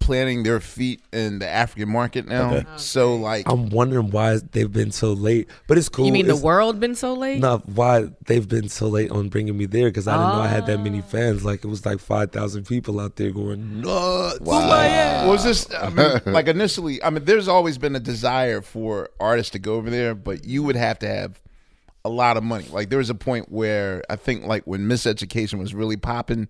planting 0.00 0.42
their 0.42 0.58
feet 0.58 1.02
in 1.12 1.38
the 1.38 1.48
African 1.48 1.88
market 1.88 2.26
now. 2.26 2.54
Okay. 2.54 2.66
Oh, 2.68 2.76
so 2.76 3.14
like, 3.14 3.48
I'm 3.48 3.70
wondering 3.70 4.10
why 4.10 4.38
they've 4.38 4.72
been 4.72 4.90
so 4.90 5.12
late, 5.12 5.48
but 5.68 5.78
it's 5.78 5.88
cool. 5.88 6.06
You 6.06 6.12
mean 6.12 6.26
the 6.26 6.34
world 6.34 6.80
been 6.80 6.96
so 6.96 7.14
late? 7.14 7.38
No, 7.38 7.58
why 7.66 8.08
they've 8.26 8.48
been 8.48 8.68
so 8.68 8.88
late 8.88 9.10
on 9.10 9.28
bringing 9.28 9.56
me 9.56 9.66
there 9.66 9.88
because 9.88 10.08
I 10.08 10.16
didn't 10.16 10.36
know 10.36 10.42
I 10.42 10.48
had 10.48 10.66
that 10.66 10.78
many 10.78 10.98
oh. 10.98 11.02
fans. 11.02 11.44
Like 11.44 11.64
it 11.64 11.68
was 11.68 11.86
like 11.86 12.00
five 12.00 12.32
thousand 12.32 12.66
people 12.66 12.98
out 12.98 13.16
there 13.16 13.30
going 13.30 13.82
nuts. 13.82 14.40
Was 14.40 15.44
this 15.44 15.72
I 15.72 15.90
mean, 15.90 16.20
like 16.26 16.48
initially? 16.48 17.02
I 17.02 17.10
mean, 17.10 17.24
there's 17.24 17.46
always 17.46 17.78
been 17.78 17.94
a 17.94 18.00
desire 18.00 18.62
for 18.62 19.10
artists 19.20 19.52
to 19.52 19.58
go 19.58 19.74
over 19.74 19.90
there, 19.90 20.14
but 20.14 20.44
you 20.44 20.62
would 20.62 20.76
have 20.76 20.98
to 21.00 21.08
have 21.08 21.40
a 22.04 22.08
lot 22.08 22.36
of 22.36 22.42
money. 22.42 22.66
Like 22.70 22.88
there 22.88 22.98
was 22.98 23.10
a 23.10 23.14
point 23.14 23.50
where 23.50 24.02
I 24.08 24.16
think 24.16 24.44
like 24.44 24.64
when 24.64 24.88
Miseducation 24.88 25.58
was 25.58 25.74
really 25.74 25.96
popping, 25.96 26.48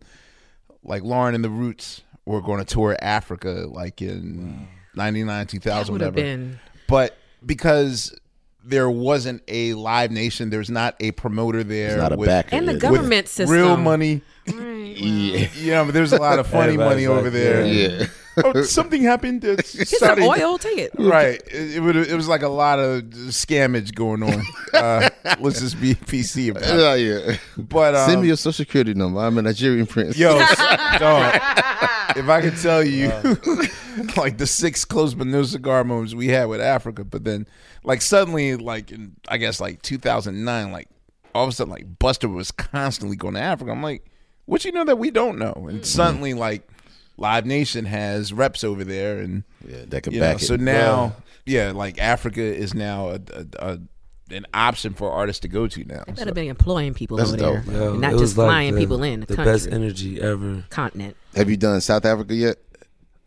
like 0.83 1.03
Lauren 1.03 1.35
and 1.35 1.45
the 1.45 1.51
Roots 1.51 2.03
were 2.31 2.41
going 2.43 2.59
to 2.59 2.65
tour 2.65 2.97
Africa 3.01 3.67
like 3.71 4.01
in 4.03 4.67
'99, 4.95 5.47
2000, 5.47 5.63
That 5.87 5.93
would've 5.93 6.15
whatever. 6.15 6.15
been- 6.37 6.59
But 6.89 7.17
because 7.45 8.17
there 8.65 8.91
wasn't 8.91 9.43
a 9.49 9.73
live 9.75 10.11
nation, 10.11 10.51
there's 10.51 10.69
not 10.71 10.95
a 11.01 11.13
promoter 11.13 11.65
there, 11.65 11.97
not 11.97 12.13
a 12.13 12.17
with, 12.17 12.27
backer, 12.29 12.55
And 12.55 12.69
the 12.69 12.73
with 12.73 12.83
government 12.83 13.29
system. 13.29 13.55
real 13.55 13.67
system. 13.69 13.85
money. 13.85 14.21
Yeah. 15.01 15.49
Yeah, 15.57 15.85
but 15.85 15.95
there's 15.95 16.13
a 16.13 16.19
lot 16.19 16.39
of 16.39 16.47
funny 16.47 16.75
Everybody's 16.75 17.07
money 17.07 17.09
like, 17.09 17.19
over 17.19 17.31
there. 17.31 17.65
Yeah. 17.65 18.07
Oh, 18.45 18.63
something 18.63 19.03
happened. 19.03 19.43
That's 19.43 19.75
Get 19.75 19.89
some 19.89 20.23
oil, 20.23 20.59
take 20.59 20.79
it. 20.79 20.91
Right. 20.99 21.41
It, 21.47 21.77
it, 21.77 21.81
would, 21.81 21.97
it 21.97 22.15
was 22.15 22.29
like 22.29 22.43
a 22.43 22.49
lot 22.49 22.79
of 22.79 23.05
scammage 23.05 23.95
going 23.95 24.23
on. 24.23 24.43
Uh, 24.75 25.11
let's 25.41 25.61
just 25.61 25.81
be 25.81 25.95
PC 25.95 26.51
about 26.51 26.63
Yeah, 26.63 26.95
it. 26.95 27.27
yeah. 27.29 27.37
But 27.57 27.95
um, 27.95 28.09
Send 28.09 28.23
me 28.23 28.29
your 28.29 28.37
social 28.37 28.53
security 28.53 28.95
number. 28.95 29.21
I'm 29.21 29.37
a 29.39 29.43
Nigerian 29.43 29.87
prince. 29.87 30.17
Yo, 30.19 30.39
dog, 30.99 31.35
if 32.17 32.29
I 32.29 32.41
could 32.41 32.57
tell 32.57 32.83
you, 32.85 33.09
like 34.17 34.39
the 34.39 34.47
six 34.47 34.85
close 34.85 35.15
but 35.15 35.27
no 35.27 35.43
cigar 35.43 35.85
moments 35.85 36.15
we 36.15 36.29
had 36.29 36.47
with 36.47 36.61
Africa, 36.61 37.05
but 37.05 37.25
then, 37.25 37.47
like 37.85 38.03
suddenly, 38.03 38.57
like 38.57 38.91
in 38.91 39.17
I 39.29 39.37
guess 39.37 39.61
like 39.61 39.83
2009, 39.83 40.73
like 40.73 40.89
all 41.35 41.45
of 41.45 41.51
a 41.51 41.53
sudden, 41.53 41.73
like 41.73 41.99
Buster 41.99 42.29
was 42.29 42.51
constantly 42.51 43.17
going 43.17 43.35
to 43.35 43.41
Africa. 43.41 43.71
I'm 43.71 43.83
like, 43.83 44.05
what 44.47 44.65
you 44.65 44.73
know 44.73 44.85
that 44.85 44.99
we 44.99 45.11
don't 45.11 45.39
know? 45.39 45.67
And 45.69 45.85
suddenly, 45.87 46.35
like 46.35 46.67
Live 47.21 47.47
Nation 47.47 47.85
has 47.85 48.33
reps 48.33 48.65
over 48.65 48.83
there, 48.83 49.19
and 49.21 49.45
Yeah, 49.67 49.85
that 49.89 50.03
could 50.03 50.15
you 50.15 50.21
know, 50.21 50.31
it. 50.33 50.41
so 50.41 50.57
now, 50.57 51.15
yeah, 51.47 51.71
like 51.73 52.01
Africa 52.01 52.41
is 52.43 52.75
now 52.75 53.11
a, 53.11 53.21
a, 53.33 53.47
a 53.59 53.79
an 54.33 54.47
option 54.55 54.95
for 54.95 55.11
artists 55.11 55.41
to 55.41 55.49
go 55.49 55.67
to 55.67 55.85
now. 55.85 56.05
They 56.07 56.13
So- 56.13 56.17
better 56.17 56.33
be 56.35 56.49
employing 56.49 56.95
people 56.95 57.17
That's 57.17 57.31
over 57.31 57.57
dope. 57.57 57.65
there, 57.67 57.81
Yo, 57.83 57.91
and 57.93 58.01
not 58.01 58.13
it 58.13 58.15
was 58.15 58.23
just 58.31 58.39
like 58.39 58.47
flying 58.47 58.75
the- 58.75 58.81
people 58.81 59.03
in 59.03 59.21
the, 59.21 59.27
the 59.27 59.37
country, 59.37 59.53
best 59.53 59.69
energy 59.71 60.21
ever. 60.21 60.65
continent. 60.71 61.17
Have 61.37 61.51
you 61.51 61.57
done 61.57 61.81
South 61.81 62.05
Africa 62.05 62.35
yet? 62.35 62.57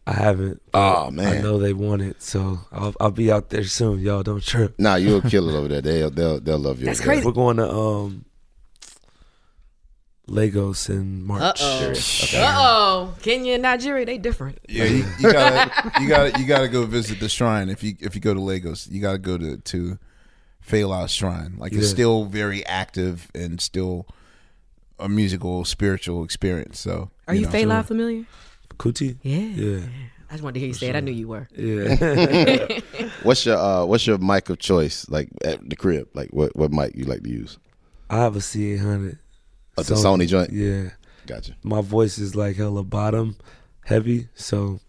I 0.07 0.13
haven't. 0.13 0.61
Oh, 0.73 1.11
man. 1.11 1.37
I 1.37 1.41
know 1.41 1.59
they 1.59 1.71
want 1.73 2.01
it, 2.01 2.21
so 2.21 2.59
I'll, 2.73 2.93
I'll 2.99 3.11
be 3.11 3.31
out 3.31 3.49
there 3.51 3.63
soon. 3.63 3.99
Y'all 3.99 4.21
don't 4.23 4.43
trip. 4.43 4.75
Nah, 4.77 4.95
you'll 4.95 5.21
kill 5.21 5.49
it 5.49 5.55
over 5.57 5.67
there. 5.69 5.81
They'll 5.81 6.09
they'll 6.09 6.39
they'll 6.41 6.57
love 6.59 6.79
you. 6.79 6.85
That's 6.87 6.99
over 6.99 7.05
there. 7.07 7.15
crazy. 7.15 7.25
We're 7.25 7.31
going 7.33 7.55
to 7.57 7.69
um 7.71 8.25
Lagos 10.33 10.89
in 10.89 11.23
March. 11.25 11.41
Uh 11.41 11.53
oh. 11.59 11.93
Uh 12.35 12.55
oh. 12.57 13.13
Kenya 13.21 13.53
and 13.53 13.63
Nigeria, 13.63 14.05
they 14.05 14.17
different. 14.17 14.59
Yeah, 14.67 14.85
you, 14.85 15.05
you 15.19 15.31
gotta 15.31 15.91
you 16.01 16.07
gotta 16.07 16.39
you 16.39 16.47
gotta 16.47 16.67
go 16.67 16.85
visit 16.85 17.19
the 17.19 17.29
shrine 17.29 17.69
if 17.69 17.83
you 17.83 17.95
if 17.99 18.15
you 18.15 18.21
go 18.21 18.33
to 18.33 18.41
Lagos. 18.41 18.87
You 18.87 19.01
gotta 19.01 19.19
go 19.19 19.37
to 19.37 19.57
to 19.57 19.97
Fela's 20.67 21.11
shrine. 21.11 21.55
Like 21.57 21.73
it's 21.73 21.89
still 21.89 22.25
very 22.25 22.65
active 22.65 23.29
and 23.35 23.61
still 23.61 24.07
a 24.99 25.09
musical 25.09 25.65
spiritual 25.65 26.23
experience. 26.23 26.79
So 26.79 27.11
Are 27.27 27.35
you, 27.35 27.41
know. 27.41 27.49
Fela 27.49 27.85
familiar? 27.85 28.25
Kuti? 28.77 29.17
Yeah. 29.21 29.37
Yeah. 29.37 29.85
I 30.29 30.33
just 30.33 30.43
wanted 30.43 30.55
to 30.55 30.59
hear 30.61 30.67
you 30.69 30.73
say 30.73 30.89
it. 30.89 30.95
I 30.95 30.99
knew 30.99 31.11
you 31.11 31.27
were. 31.27 31.47
Yeah. 31.55 32.79
What's 33.23 33.45
your 33.45 33.57
uh 33.57 33.85
what's 33.85 34.07
your 34.07 34.17
mic 34.17 34.49
of 34.49 34.57
choice 34.57 35.07
like 35.09 35.29
at 35.43 35.69
the 35.69 35.75
crib? 35.75 36.09
Like 36.13 36.29
what 36.31 36.55
what 36.55 36.71
mic 36.71 36.95
you 36.95 37.05
like 37.05 37.21
to 37.23 37.29
use? 37.29 37.59
I 38.09 38.17
have 38.17 38.35
a 38.35 38.41
C 38.41 38.73
eight 38.73 38.77
hundred. 38.77 39.19
Oh, 39.77 39.83
the 39.83 39.95
Sony 39.95 40.27
joint? 40.27 40.51
Yeah. 40.51 40.91
Gotcha. 41.25 41.55
My 41.63 41.81
voice 41.81 42.17
is 42.17 42.35
like 42.35 42.57
hella 42.57 42.83
bottom 42.83 43.37
heavy, 43.85 44.27
so 44.35 44.79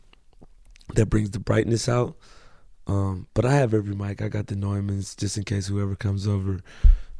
that 0.94 1.06
brings 1.06 1.30
the 1.30 1.38
brightness 1.38 1.88
out. 1.88 2.16
Um, 2.86 3.28
but 3.34 3.44
I 3.44 3.54
have 3.54 3.72
every 3.72 3.94
mic. 3.94 4.20
I 4.20 4.28
got 4.28 4.48
the 4.48 4.56
Neumanns 4.56 5.16
just 5.16 5.36
in 5.38 5.44
case 5.44 5.68
whoever 5.68 5.96
comes 5.96 6.26
over. 6.26 6.60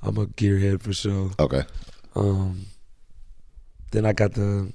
I'm 0.03 0.19
a 0.19 0.27
gearhead 0.27 0.83
for 0.83 0.93
sure. 0.93 1.31
Okay. 1.39 1.63
Um, 2.15 2.67
then 3.93 4.05
I 4.05 4.13
got 4.13 4.35
the 4.35 4.73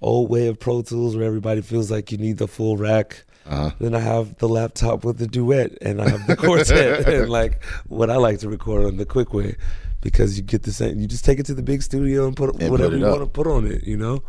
old 0.00 0.30
way 0.30 0.46
of 0.46 0.58
Pro 0.58 0.82
Tools 0.82 1.16
where 1.16 1.26
everybody 1.26 1.60
feels 1.60 1.90
like 1.90 2.10
you 2.10 2.18
need 2.18 2.38
the 2.38 2.48
full 2.48 2.76
rack. 2.76 3.24
Uh-huh. 3.44 3.70
Then 3.78 3.94
I 3.94 4.00
have 4.00 4.38
the 4.38 4.48
laptop 4.48 5.04
with 5.04 5.18
the 5.18 5.26
duet, 5.26 5.78
and 5.80 6.02
I 6.02 6.08
have 6.08 6.26
the 6.26 6.36
quartet, 6.36 7.06
and 7.08 7.28
like 7.28 7.62
what 7.86 8.10
I 8.10 8.16
like 8.16 8.40
to 8.40 8.48
record 8.48 8.86
on 8.86 8.96
the 8.96 9.06
quick 9.06 9.32
way, 9.32 9.56
because 10.00 10.36
you 10.36 10.42
get 10.44 10.62
the 10.62 10.72
same. 10.72 10.98
You 11.00 11.06
just 11.06 11.24
take 11.24 11.38
it 11.38 11.46
to 11.46 11.54
the 11.54 11.62
big 11.62 11.82
studio 11.82 12.26
and 12.26 12.36
put 12.36 12.54
And 12.60 12.70
whatever 12.70 12.90
put 12.90 12.98
you 13.00 13.06
want 13.06 13.20
to 13.20 13.26
put 13.26 13.46
on 13.46 13.66
it. 13.66 13.84
You 13.84 13.96
know, 13.96 14.22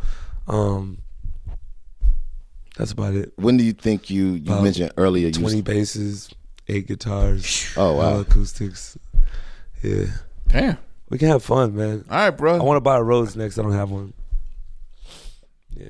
um, 0.48 1.00
that's 2.78 2.92
about 2.92 3.14
it. 3.16 3.34
When 3.38 3.58
do 3.58 3.64
you 3.64 3.74
think 3.74 4.10
you 4.10 4.32
you 4.34 4.52
About 4.52 4.64
mentioned 4.64 4.92
earlier 4.98 5.28
you 5.28 5.34
twenty 5.34 5.62
basses, 5.62 6.30
eight 6.68 6.88
guitars, 6.88 7.74
Oh, 7.78 7.94
wow. 7.96 8.14
all 8.14 8.20
acoustics. 8.22 8.98
Yeah, 9.84 10.06
Damn. 10.48 10.78
we 11.10 11.18
can 11.18 11.28
have 11.28 11.44
fun, 11.44 11.76
man. 11.76 12.04
All 12.10 12.18
right, 12.18 12.30
bro. 12.32 12.56
I 12.60 12.64
want 12.64 12.78
to 12.78 12.82
buy 12.82 12.98
a 12.98 13.04
Rhodes 13.04 13.36
next. 13.36 13.58
I 13.60 13.62
don't 13.64 13.74
have 13.74 13.92
one. 13.92 14.14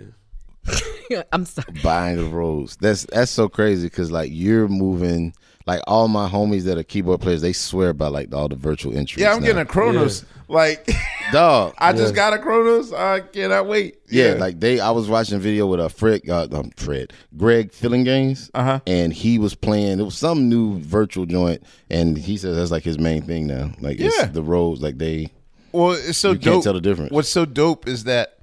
Yeah. 1.09 1.23
I'm 1.31 1.45
sorry. 1.45 1.71
buying 1.81 2.17
the 2.17 2.25
Rhodes. 2.25 2.75
That's 2.75 3.05
that's 3.05 3.31
so 3.31 3.47
crazy 3.47 3.87
because 3.87 4.11
like 4.11 4.29
you're 4.33 4.67
moving. 4.67 5.33
Like 5.67 5.81
all 5.85 6.07
my 6.07 6.29
homies 6.29 6.63
that 6.63 6.77
are 6.77 6.83
keyboard 6.83 7.19
players, 7.19 7.41
they 7.41 7.51
swear 7.51 7.93
by 7.93 8.07
like 8.07 8.33
all 8.33 8.47
the 8.47 8.55
virtual 8.55 8.97
entries. 8.97 9.21
Yeah, 9.21 9.33
I'm 9.33 9.41
now. 9.41 9.47
getting 9.47 9.61
a 9.61 9.65
Kronos. 9.65 10.23
Like 10.47 10.89
dog. 11.33 11.73
I 11.77 11.91
just 11.91 12.15
got 12.15 12.31
a 12.31 12.39
Kronos. 12.39 12.93
I 12.93 13.19
cannot 13.19 13.67
wait. 13.67 13.97
Yeah, 14.09 14.35
like 14.39 14.61
they. 14.61 14.79
I 14.79 14.91
was 14.91 15.09
watching 15.09 15.35
a 15.35 15.39
video 15.39 15.67
with 15.67 15.81
a 15.81 15.89
Fred, 15.89 16.21
uh, 16.29 16.47
um, 16.53 16.71
Fred, 16.77 17.11
Greg 17.35 17.73
Phillinganes, 17.73 18.49
uh-huh. 18.53 18.79
and 18.87 19.11
he 19.11 19.39
was 19.39 19.55
playing. 19.55 19.99
It 19.99 20.03
was 20.03 20.17
some 20.17 20.47
new 20.47 20.79
virtual 20.79 21.25
joint, 21.25 21.61
and 21.89 22.17
he 22.17 22.37
says 22.37 22.55
that's 22.55 22.71
like 22.71 22.83
his 22.83 22.97
main 22.97 23.23
thing 23.23 23.45
now. 23.47 23.71
Like 23.81 23.99
Yeah. 23.99 24.07
it's 24.07 24.27
the 24.29 24.41
Rhodes, 24.43 24.81
like 24.81 24.97
they. 24.97 25.31
Well, 25.73 25.91
it's 25.91 26.17
so 26.17 26.31
you 26.31 26.37
dope. 26.37 26.53
can't 26.53 26.63
tell 26.63 26.73
the 26.73 26.81
difference. 26.81 27.11
What's 27.11 27.27
so 27.27 27.43
dope 27.43 27.89
is 27.89 28.05
that 28.05 28.37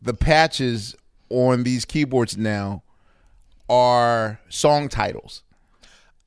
the 0.00 0.14
patches 0.14 0.94
on 1.28 1.64
these 1.64 1.84
keyboards 1.84 2.36
now 2.36 2.84
are 3.68 4.38
song 4.48 4.88
titles. 4.88 5.42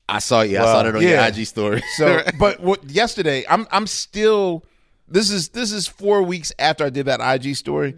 I 0.08 0.18
saw 0.20 0.42
yeah, 0.42 0.62
I 0.62 0.66
saw 0.66 0.82
that 0.84 0.96
on 0.96 1.02
your 1.02 1.20
IG 1.20 1.46
story. 1.46 1.82
so, 1.96 2.22
but 2.38 2.60
what 2.60 2.84
yesterday? 2.84 3.44
I'm 3.48 3.66
I'm 3.70 3.86
still. 3.86 4.64
This 5.08 5.30
is 5.30 5.50
this 5.50 5.72
is 5.72 5.86
four 5.86 6.22
weeks 6.22 6.52
after 6.58 6.84
I 6.84 6.90
did 6.90 7.06
that 7.06 7.20
IG 7.20 7.56
story. 7.56 7.94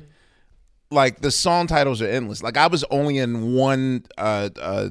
Like 0.91 1.21
the 1.21 1.31
song 1.31 1.67
titles 1.67 2.01
are 2.03 2.09
endless. 2.09 2.43
Like 2.43 2.57
I 2.57 2.67
was 2.67 2.85
only 2.91 3.19
in 3.19 3.55
one. 3.55 4.05
uh 4.17 4.49
uh 4.61 4.89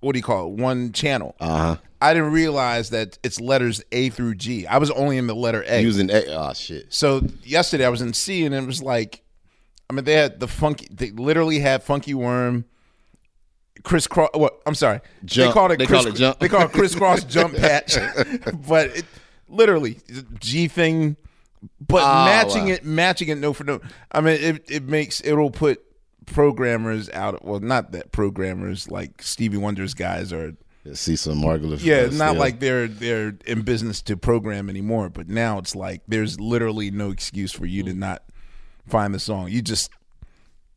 What 0.00 0.12
do 0.12 0.18
you 0.18 0.22
call 0.22 0.46
it? 0.46 0.52
One 0.60 0.92
channel. 0.92 1.34
Uh 1.40 1.56
huh. 1.58 1.76
I 2.00 2.14
didn't 2.14 2.32
realize 2.32 2.90
that 2.90 3.18
it's 3.22 3.40
letters 3.40 3.82
A 3.90 4.10
through 4.10 4.34
G. 4.34 4.66
I 4.66 4.78
was 4.78 4.90
only 4.90 5.16
in 5.18 5.26
the 5.26 5.34
letter 5.34 5.64
A. 5.66 5.80
Using 5.80 6.10
A. 6.10 6.26
Oh 6.36 6.52
shit. 6.52 6.92
So 6.92 7.22
yesterday 7.42 7.86
I 7.86 7.88
was 7.88 8.02
in 8.02 8.12
C 8.12 8.44
and 8.44 8.54
it 8.54 8.66
was 8.66 8.82
like, 8.82 9.22
I 9.88 9.94
mean, 9.94 10.04
they 10.04 10.12
had 10.14 10.38
the 10.40 10.48
funky. 10.48 10.88
They 10.90 11.10
literally 11.10 11.58
had 11.60 11.82
Funky 11.82 12.12
Worm, 12.12 12.64
crisscross. 13.82 14.30
What? 14.34 14.60
I'm 14.66 14.74
sorry. 14.74 15.00
Jump. 15.24 15.48
They 15.48 15.52
called 15.52 15.72
it. 15.72 15.78
They 15.78 15.86
call 15.86 16.06
it 16.06 16.14
jump. 16.14 16.38
They 16.38 16.48
call 16.48 16.62
it 16.62 16.72
crisscross 16.72 17.24
jump 17.28 17.56
patch, 17.56 17.96
but 18.68 18.88
it 18.96 19.04
literally 19.48 19.98
G 20.38 20.68
thing. 20.68 21.16
But 21.80 22.02
Oh, 22.02 22.24
matching 22.26 22.66
wow. 22.66 22.72
it, 22.72 22.84
matching 22.84 23.28
it, 23.28 23.38
no 23.38 23.52
for 23.52 23.64
no. 23.64 23.80
I 24.12 24.20
mean, 24.20 24.38
it 24.40 24.70
it 24.70 24.82
makes 24.84 25.20
it'll 25.24 25.50
put 25.50 25.82
programmers 26.26 27.08
out. 27.10 27.44
Well, 27.44 27.60
not 27.60 27.92
that 27.92 28.12
programmers 28.12 28.90
like 28.90 29.22
Stevie 29.22 29.56
Wonder's 29.56 29.94
guys 29.94 30.32
are. 30.32 30.52
See 30.92 31.16
some 31.16 31.40
Margulis. 31.42 31.82
Yeah, 31.82 31.96
uh, 31.96 32.00
it's 32.06 32.14
not 32.16 32.28
still. 32.30 32.40
like 32.40 32.60
they're 32.60 32.86
they're 32.86 33.34
in 33.44 33.62
business 33.62 34.00
to 34.02 34.16
program 34.16 34.70
anymore. 34.70 35.08
But 35.08 35.28
now 35.28 35.58
it's 35.58 35.74
like 35.74 36.02
there's 36.06 36.38
literally 36.38 36.92
no 36.92 37.10
excuse 37.10 37.50
for 37.50 37.66
you 37.66 37.82
to 37.84 37.90
Mm. 37.92 37.96
not 37.96 38.22
find 38.86 39.12
the 39.12 39.18
song. 39.18 39.48
You 39.48 39.62
just 39.62 39.90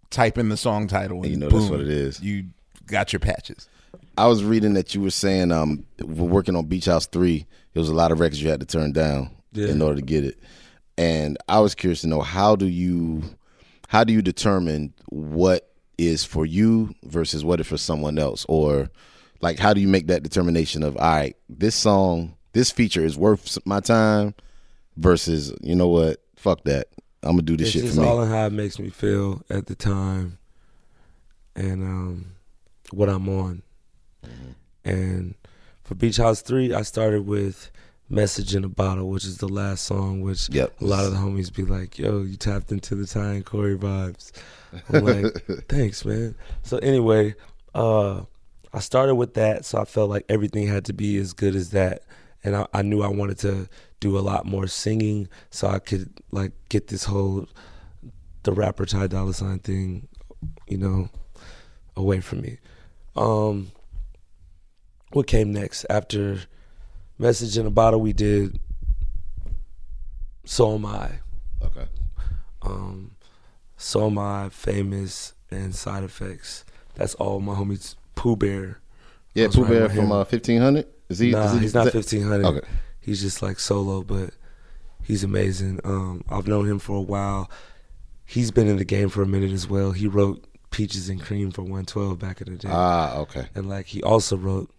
type 0.10 0.40
in 0.40 0.50
the 0.50 0.58
song 0.58 0.88
title, 0.88 1.22
and 1.22 1.28
you 1.32 1.38
know 1.38 1.50
boom, 1.50 1.60
that's 1.60 1.70
what 1.72 1.82
it 1.82 1.90
is. 1.90 2.20
You 2.22 2.46
got 2.90 3.14
your 3.14 3.20
patches. 3.20 3.68
I 4.18 4.28
was 4.28 4.44
reading 4.44 4.74
that 4.74 4.94
you 4.94 5.02
were 5.02 5.10
saying 5.12 5.52
um 5.52 5.86
we're 6.04 6.26
working 6.28 6.56
on 6.56 6.66
Beach 6.66 6.86
House 6.86 7.06
three. 7.08 7.46
There 7.74 7.82
was 7.82 7.90
a 7.90 7.94
lot 7.94 8.12
of 8.12 8.20
records 8.20 8.42
you 8.42 8.50
had 8.50 8.60
to 8.60 8.66
turn 8.66 8.92
down 8.92 9.30
Yeah. 9.54 9.68
in 9.70 9.82
order 9.82 9.96
to 9.96 10.02
get 10.06 10.24
it, 10.26 10.40
and 10.98 11.38
I 11.48 11.60
was 11.60 11.74
curious 11.76 12.02
to 12.02 12.08
know 12.08 12.22
how 12.22 12.56
do 12.56 12.66
you 12.68 13.24
how 13.88 14.04
do 14.04 14.14
you 14.14 14.22
determine 14.22 14.94
what 15.08 15.72
is 15.98 16.24
for 16.24 16.46
you 16.46 16.94
versus 17.04 17.44
what 17.44 17.60
is 17.60 17.68
for 17.68 17.78
someone 17.78 18.18
else, 18.20 18.46
or 18.50 18.90
like 19.42 19.58
how 19.60 19.74
do 19.74 19.82
you 19.82 19.88
make 19.88 20.08
that 20.08 20.22
determination 20.24 20.84
of 20.84 20.96
all 20.98 21.04
right, 21.04 21.36
this 21.48 21.76
song, 21.76 22.36
this 22.54 22.72
feature 22.72 23.04
is 23.06 23.18
worth 23.18 23.58
my 23.66 23.80
time 23.80 24.34
versus 24.98 25.54
you 25.62 25.76
know 25.76 25.88
what, 25.88 26.18
fuck 26.36 26.64
that, 26.66 26.88
I'm 27.24 27.32
gonna 27.32 27.42
do 27.44 27.56
this 27.58 27.74
it's 27.76 27.88
shit 27.94 27.96
me. 27.98 28.06
all 28.06 28.22
in 28.22 28.30
how 28.30 28.46
it 28.48 28.54
makes 28.54 28.78
me 28.80 28.90
feel 28.90 29.42
at 29.50 29.68
the 29.68 29.76
time, 29.76 30.38
and 31.56 31.84
um, 31.84 32.26
what 32.94 33.10
I'm 33.10 33.28
on. 33.30 33.62
And 34.86 35.36
for 35.84 35.96
Beach 35.96 36.18
House 36.18 36.42
Three, 36.42 36.74
I 36.74 36.82
started 36.84 37.26
with 37.26 37.72
"Message 38.10 38.56
in 38.56 38.64
a 38.64 38.70
Bottle," 38.70 39.10
which 39.10 39.26
is 39.26 39.38
the 39.38 39.48
last 39.48 39.86
song. 39.86 40.22
Which 40.22 40.50
Yep. 40.50 40.82
a 40.82 40.86
lot 40.86 41.06
of 41.06 41.12
the 41.12 41.18
homies 41.18 41.54
be 41.54 41.64
like, 41.66 41.98
"Yo, 42.00 42.22
you 42.24 42.36
tapped 42.38 42.72
into 42.72 42.96
the 42.96 43.06
Ty 43.06 43.34
and 43.34 43.46
Corey 43.46 43.78
vibes." 43.78 44.32
I'm 44.90 45.04
like, 45.06 45.46
"Thanks, 45.70 46.06
man." 46.06 46.36
So 46.64 46.78
anyway, 46.78 47.36
uh, 47.76 48.22
I 48.74 48.80
started 48.80 49.16
with 49.16 49.34
that, 49.34 49.66
so 49.66 49.80
I 49.80 49.86
felt 49.86 50.10
like 50.10 50.26
everything 50.30 50.68
had 50.68 50.86
to 50.86 50.94
be 50.94 51.18
as 51.18 51.34
good 51.34 51.56
as 51.56 51.72
that, 51.72 52.04
and 52.44 52.56
I, 52.56 52.68
I 52.74 52.82
knew 52.82 53.02
I 53.02 53.08
wanted 53.08 53.40
to 53.40 53.68
do 54.00 54.18
a 54.18 54.22
lot 54.22 54.46
more 54.46 54.68
singing, 54.68 55.28
so 55.50 55.68
I 55.68 55.80
could 55.80 56.10
like 56.32 56.54
get 56.70 56.88
this 56.88 57.06
whole 57.06 57.48
the 58.44 58.54
rapper 58.54 58.86
Ty 58.86 59.08
Dolla 59.08 59.34
Sign 59.34 59.60
thing, 59.60 60.08
you 60.68 60.78
know, 60.78 61.10
away 61.98 62.22
from 62.22 62.42
me. 62.42 62.58
Um, 63.16 63.72
what 65.12 65.28
came 65.28 65.52
next 65.52 65.86
after 65.90 66.42
Message 67.18 67.58
in 67.58 67.66
a 67.66 67.72
Bottle? 67.72 68.02
We 68.02 68.14
did 68.14 68.60
So 70.46 70.76
Am 70.76 70.86
I. 70.86 71.12
Okay. 71.64 71.86
Um, 72.62 73.12
So 73.78 74.08
Am 74.08 74.18
I, 74.18 74.50
Famous, 74.50 75.34
and 75.52 75.74
Side 75.74 76.04
Effects. 76.04 76.66
That's 76.96 77.16
all 77.16 77.40
my 77.40 77.56
homies. 77.56 77.96
Poo 78.16 78.36
Bear. 78.36 78.80
Yeah, 79.34 79.48
Poo 79.48 79.66
Bear 79.66 79.90
from 79.90 80.12
uh, 80.12 80.24
fifteen 80.26 80.62
hundred. 80.62 80.88
Is 81.08 81.20
he? 81.20 81.32
Nah, 81.32 81.46
is 81.46 81.54
he 81.54 81.60
he's 81.60 81.74
not 81.74 81.92
fifteen 81.92 82.24
hundred. 82.24 82.46
Okay. 82.46 82.68
He's 83.00 83.22
just 83.22 83.42
like 83.42 83.60
solo, 83.60 84.04
but 84.04 84.32
he's 85.04 85.24
amazing. 85.24 85.80
Um, 85.84 86.24
I've 86.30 86.48
known 86.48 86.68
him 86.68 86.80
for 86.80 86.98
a 86.98 87.02
while. 87.02 87.50
He's 88.26 88.52
been 88.52 88.68
in 88.68 88.78
the 88.78 88.86
game 88.86 89.10
for 89.10 89.22
a 89.24 89.26
minute 89.26 89.52
as 89.52 89.68
well. 89.68 89.92
He 89.92 90.08
wrote 90.08 90.46
Peaches 90.72 91.10
and 91.10 91.22
Cream 91.22 91.52
for 91.52 91.62
112 91.64 92.20
back 92.20 92.42
in 92.42 92.52
the 92.54 92.58
day. 92.60 92.70
Ah, 92.72 93.18
okay. 93.18 93.48
And 93.56 93.68
like 93.70 93.86
he 93.88 94.02
also 94.04 94.38
wrote 94.38 94.70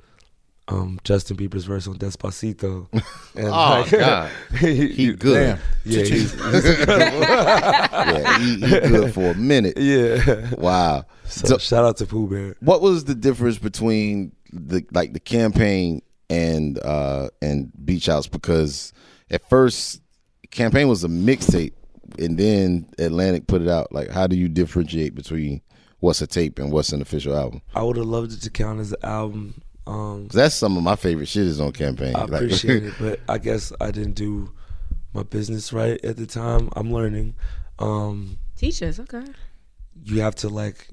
um, 0.69 1.01
Justin 1.03 1.37
Bieber's 1.37 1.65
verse 1.65 1.89
on 1.89 1.99
Despacito. 1.99 2.87
And 3.37 3.49
Oh, 3.49 3.51
like, 3.51 3.91
God. 3.91 4.31
He 4.59 5.13
good. 5.15 5.59
Yeah, 5.85 6.03
he's, 6.05 6.33
he's 6.33 6.35
incredible. 6.79 7.21
Yeah, 7.21 8.39
he- 8.39 8.55
he 8.55 8.61
good 8.81 9.15
for 9.15 9.31
a 9.31 9.35
minute. 9.35 9.77
Yeah. 9.79 10.55
Wow. 10.57 11.05
So, 11.27 11.59
shout 11.59 11.85
out 11.85 11.97
to 11.99 12.07
Poo 12.07 12.29
Bear. 12.29 12.57
What 12.61 12.83
was 12.83 13.05
the 13.05 13.15
difference 13.15 13.59
between 13.59 14.33
the 14.53 14.85
like 14.93 15.13
the 15.13 15.21
campaign 15.21 16.03
and 16.29 16.79
uh 16.85 17.29
and 17.41 17.71
Beach 17.85 18.07
House? 18.07 18.27
Because 18.27 18.93
at 19.31 19.49
first 19.49 20.01
campaign 20.51 20.89
was 20.89 21.05
a 21.05 21.09
mixtape 21.09 21.73
and 22.19 22.37
then 22.37 22.89
Atlantic 22.99 23.47
put 23.47 23.63
it 23.63 23.69
out. 23.69 23.93
Like 23.93 24.09
how 24.11 24.27
do 24.27 24.37
you 24.37 24.49
differentiate 24.49 25.15
between 25.15 25.63
what's 26.01 26.21
a 26.21 26.27
tape 26.27 26.59
and 26.59 26.73
what's 26.73 26.93
an 26.93 27.01
official 27.03 27.37
album? 27.37 27.63
I 27.75 27.83
would 27.83 27.97
have 27.97 28.07
loved 28.07 28.33
it 28.33 28.43
to 28.43 28.51
count 28.51 28.81
as 28.81 28.93
an 28.93 28.99
album. 29.05 29.63
Um, 29.87 30.27
'Cause 30.29 30.37
that's 30.37 30.55
some 30.55 30.77
of 30.77 30.83
my 30.83 30.97
favorite 30.97 31.27
shit 31.29 31.47
is 31.47 31.61
on 31.61 31.73
campaign. 31.73 32.15
I 32.15 32.21
Like- 32.25 32.43
appreciate 32.43 32.85
it, 32.85 32.95
but 33.01 33.21
I 33.29 33.39
guess 33.39 33.73
I 33.81 33.91
didn't 33.91 34.15
do 34.15 34.51
my 35.15 35.23
business 35.23 35.73
right 35.73 36.03
at 36.05 36.17
the 36.17 36.27
time. 36.27 36.69
I'm 36.77 36.93
learning. 36.93 37.35
Um, 37.79 38.39
Teach 38.57 38.83
us, 38.83 39.01
okay. 39.01 39.25
you 40.05 40.21
have 40.21 40.35
to 40.37 40.49
like 40.49 40.89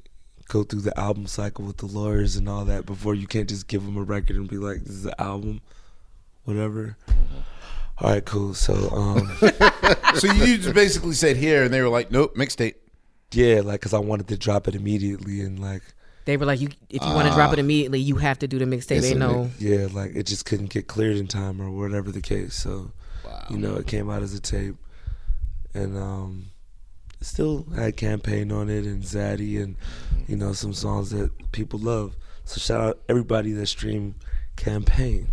go 0.47 0.63
through 0.63 0.81
the 0.81 0.97
album 0.99 1.27
cycle 1.27 1.65
with 1.65 1.77
the 1.77 1.85
lawyers 1.85 2.37
and 2.37 2.47
all 2.47 2.63
that 2.65 2.85
before 2.85 3.13
you 3.13 3.27
can't 3.27 3.49
just 3.49 3.67
give 3.67 3.83
them 3.85 3.97
a 3.97 4.01
record 4.03 4.37
and 4.37 4.47
be 4.47 4.57
like, 4.57 4.83
"This 4.85 4.95
is 4.95 5.05
an 5.05 5.13
album," 5.19 5.59
whatever. 6.45 6.95
All 7.99 8.11
right, 8.11 8.23
cool. 8.25 8.53
So, 8.53 8.73
um, 8.91 9.29
so 10.15 10.31
you 10.31 10.57
just 10.57 10.73
basically 10.73 11.13
said 11.13 11.35
here, 11.35 11.63
and 11.63 11.73
they 11.73 11.81
were 11.81 11.89
like, 11.89 12.09
"Nope, 12.11 12.35
mixtape." 12.37 12.75
Yeah, 13.31 13.61
like 13.61 13.81
because 13.81 13.93
I 13.93 13.99
wanted 13.99 14.27
to 14.29 14.37
drop 14.37 14.67
it 14.67 14.75
immediately 14.75 15.41
and 15.41 15.59
like. 15.59 15.83
They 16.25 16.35
were 16.35 16.45
like, 16.45 16.59
you 16.59 16.69
if 16.89 17.01
you 17.01 17.13
want 17.13 17.29
to 17.29 17.33
drop 17.33 17.53
it 17.53 17.59
immediately, 17.59 18.01
you 18.01 18.17
have 18.17 18.39
to 18.39 18.47
do 18.47 18.59
the 18.59 18.65
mixtape. 18.65 19.01
They 19.01 19.13
know. 19.13 19.49
Yeah, 19.59 19.87
like 19.93 20.13
it 20.13 20.23
just 20.23 20.45
couldn't 20.45 20.69
get 20.69 20.87
cleared 20.87 21.15
in 21.15 21.27
time 21.27 21.61
or 21.61 21.71
whatever 21.71 22.11
the 22.11 22.21
case. 22.21 22.53
So, 22.53 22.91
you 23.49 23.57
know, 23.57 23.75
it 23.75 23.87
came 23.87 24.09
out 24.09 24.21
as 24.21 24.33
a 24.33 24.41
tape, 24.41 24.75
and 25.73 25.97
um, 25.97 26.47
still 27.21 27.65
had 27.75 27.95
campaign 27.97 28.51
on 28.51 28.69
it 28.69 28.85
and 28.85 29.03
Zaddy 29.03 29.61
and 29.61 29.75
you 30.27 30.35
know 30.35 30.53
some 30.53 30.73
songs 30.73 31.11
that 31.11 31.31
people 31.51 31.79
love. 31.79 32.15
So 32.43 32.59
shout 32.59 32.81
out 32.81 32.99
everybody 33.09 33.51
that 33.53 33.67
streamed 33.67 34.15
campaign. 34.55 35.29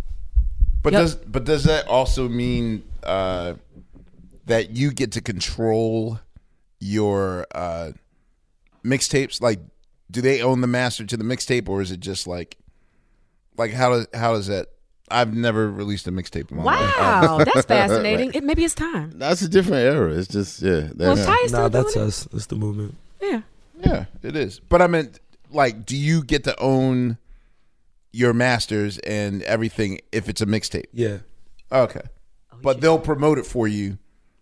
But 0.81 0.93
does 0.93 1.15
but 1.15 1.45
does 1.45 1.63
that 1.63 1.87
also 1.87 2.29
mean 2.29 2.83
uh, 3.03 3.55
that 4.45 4.71
you 4.71 4.91
get 4.91 5.11
to 5.13 5.21
control 5.21 6.19
your 6.79 7.45
uh, 7.53 7.91
mixtapes? 8.83 9.41
Like, 9.41 9.59
do 10.11 10.21
they 10.21 10.41
own 10.41 10.61
the 10.61 10.67
master 10.67 11.05
to 11.05 11.17
the 11.17 11.23
mixtape, 11.23 11.67
or 11.69 11.81
is 11.81 11.91
it 11.91 11.99
just 11.99 12.27
like, 12.27 12.57
like 13.57 13.71
how 13.71 13.89
does 13.89 14.07
how 14.13 14.33
does 14.33 14.47
that? 14.47 14.67
I've 15.09 15.35
never 15.35 15.69
released 15.69 16.07
a 16.07 16.11
mixtape. 16.11 16.49
in 16.49 16.57
my 16.57 16.63
life. 16.63 16.95
Wow, 16.97 17.37
that's 17.53 17.65
fascinating. 17.67 18.33
It, 18.33 18.43
maybe 18.43 18.63
it's 18.65 18.73
time. 18.73 19.11
That's 19.15 19.41
a 19.43 19.47
different 19.47 19.83
era. 19.83 20.11
It's 20.13 20.27
just 20.27 20.61
yeah. 20.63 20.89
Well, 20.95 21.15
that's- 21.15 21.25
Ty 21.25 21.37
is 21.45 21.51
Nah, 21.51 21.67
that's 21.67 21.93
doing 21.93 22.05
it. 22.05 22.07
us. 22.09 22.23
That's 22.31 22.47
the 22.47 22.55
movement. 22.55 22.95
Yeah. 23.21 23.41
Yeah, 23.85 24.05
it 24.23 24.35
is. 24.35 24.59
But 24.61 24.81
I 24.81 24.87
meant, 24.87 25.19
like, 25.51 25.85
do 25.85 25.95
you 25.95 26.23
get 26.23 26.43
to 26.45 26.59
own 26.59 27.17
your 28.13 28.33
masters 28.33 28.97
and 28.99 29.43
everything 29.43 29.99
if 30.11 30.27
it's 30.29 30.41
a 30.41 30.45
mixtape? 30.47 30.85
Yeah. 30.93 31.17
Okay. 31.71 32.01
but 32.63 32.79
they'll 32.81 32.97
promote 32.97 33.37
it 33.37 33.45
for 33.45 33.67
you. 33.67 33.97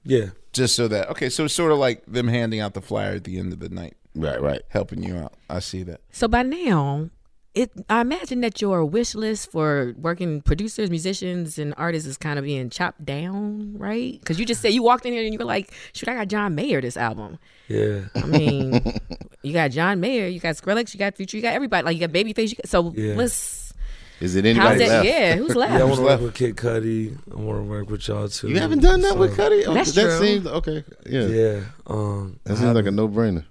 Yeah. 0.06 0.28
Just 0.52 0.76
so 0.76 0.88
that 0.88 1.10
okay, 1.10 1.30
so 1.30 1.46
it's 1.46 1.54
sort 1.54 1.72
of 1.72 1.80
like 1.80 2.06
them 2.06 2.28
handing 2.28 2.60
out 2.60 2.74
the 2.76 2.82
flyer 2.82 3.16
at 3.16 3.24
the 3.24 3.40
end 3.40 3.54
of 3.54 3.60
the 3.60 3.70
night. 3.70 3.96
Right, 4.16 4.40
right. 4.42 4.62
Helping 4.70 5.02
you 5.02 5.18
out. 5.18 5.34
I 5.50 5.60
see 5.60 5.82
that. 5.84 6.02
So 6.12 6.28
by 6.28 6.44
now, 6.44 7.10
it 7.56 7.72
I 7.90 8.02
imagine 8.02 8.42
that 8.42 8.62
your 8.62 8.86
wish 8.86 9.16
list 9.16 9.52
for 9.52 9.96
working 9.98 10.42
producers, 10.42 10.92
musicians, 10.92 11.58
and 11.58 11.74
artists 11.78 12.08
is 12.08 12.18
kind 12.18 12.38
of 12.38 12.46
being 12.46 12.70
chopped 12.70 13.04
down, 13.04 13.76
right? 13.78 14.20
Because 14.20 14.40
you 14.40 14.46
just 14.46 14.62
said 14.62 14.74
you 14.74 14.84
walked 14.84 15.06
in 15.08 15.14
here 15.14 15.24
and 15.24 15.34
you 15.34 15.40
were 15.40 15.46
like, 15.46 15.74
"Shoot, 15.94 16.10
I 16.10 16.14
got 16.16 16.28
John 16.28 16.54
Mayer 16.54 16.82
this 16.82 16.98
album." 16.98 17.40
Yeah. 17.68 18.02
I 18.16 18.26
mean, 18.26 18.80
you 19.42 19.54
got 19.54 19.72
John 19.72 20.00
Mayer, 20.00 20.28
you 20.28 20.40
got 20.40 20.56
Skrillex, 20.56 20.94
you 20.94 21.00
got 21.00 21.16
Future, 21.16 21.38
you 21.38 21.42
got 21.44 21.54
everybody. 21.54 21.84
Like 21.86 21.96
you 22.00 22.08
got 22.08 22.14
Babyface. 22.14 22.50
You 22.52 22.56
got, 22.58 22.68
so 22.70 22.94
Yeah. 22.96 23.16
let's. 23.16 23.73
Is 24.20 24.36
it 24.36 24.46
How's 24.46 24.56
anybody 24.58 24.80
that? 24.86 24.90
left? 24.90 25.06
Yeah, 25.06 25.36
who's 25.36 25.56
left? 25.56 25.74
Yeah, 25.74 25.80
I 25.80 25.84
want 25.84 25.90
Who's 25.90 26.00
to 26.00 26.04
work 26.06 26.22
with 26.22 26.34
Kid 26.36 26.56
Cudi. 26.56 27.18
I 27.32 27.36
want 27.36 27.60
to 27.60 27.64
work 27.70 27.90
with 27.90 28.08
y'all 28.08 28.30
too. 28.30 28.50
You 28.50 28.60
haven't 28.60 28.80
done 28.82 29.02
that 29.02 29.18
with 29.18 29.36
So- 29.36 29.50
Cudi? 29.50 29.64
Oh, 29.68 29.74
That's 29.74 29.92
that 29.94 30.02
true. 30.02 30.20
seems 30.26 30.48
okay. 30.48 30.84
Yeah. 31.10 31.26
Yeah. 31.28 31.60
Um, 31.88 32.40
That 32.46 32.58
seems 32.58 32.74
like 32.74 32.86
a 32.86 32.92
no 32.92 33.08
brainer. 33.10 33.44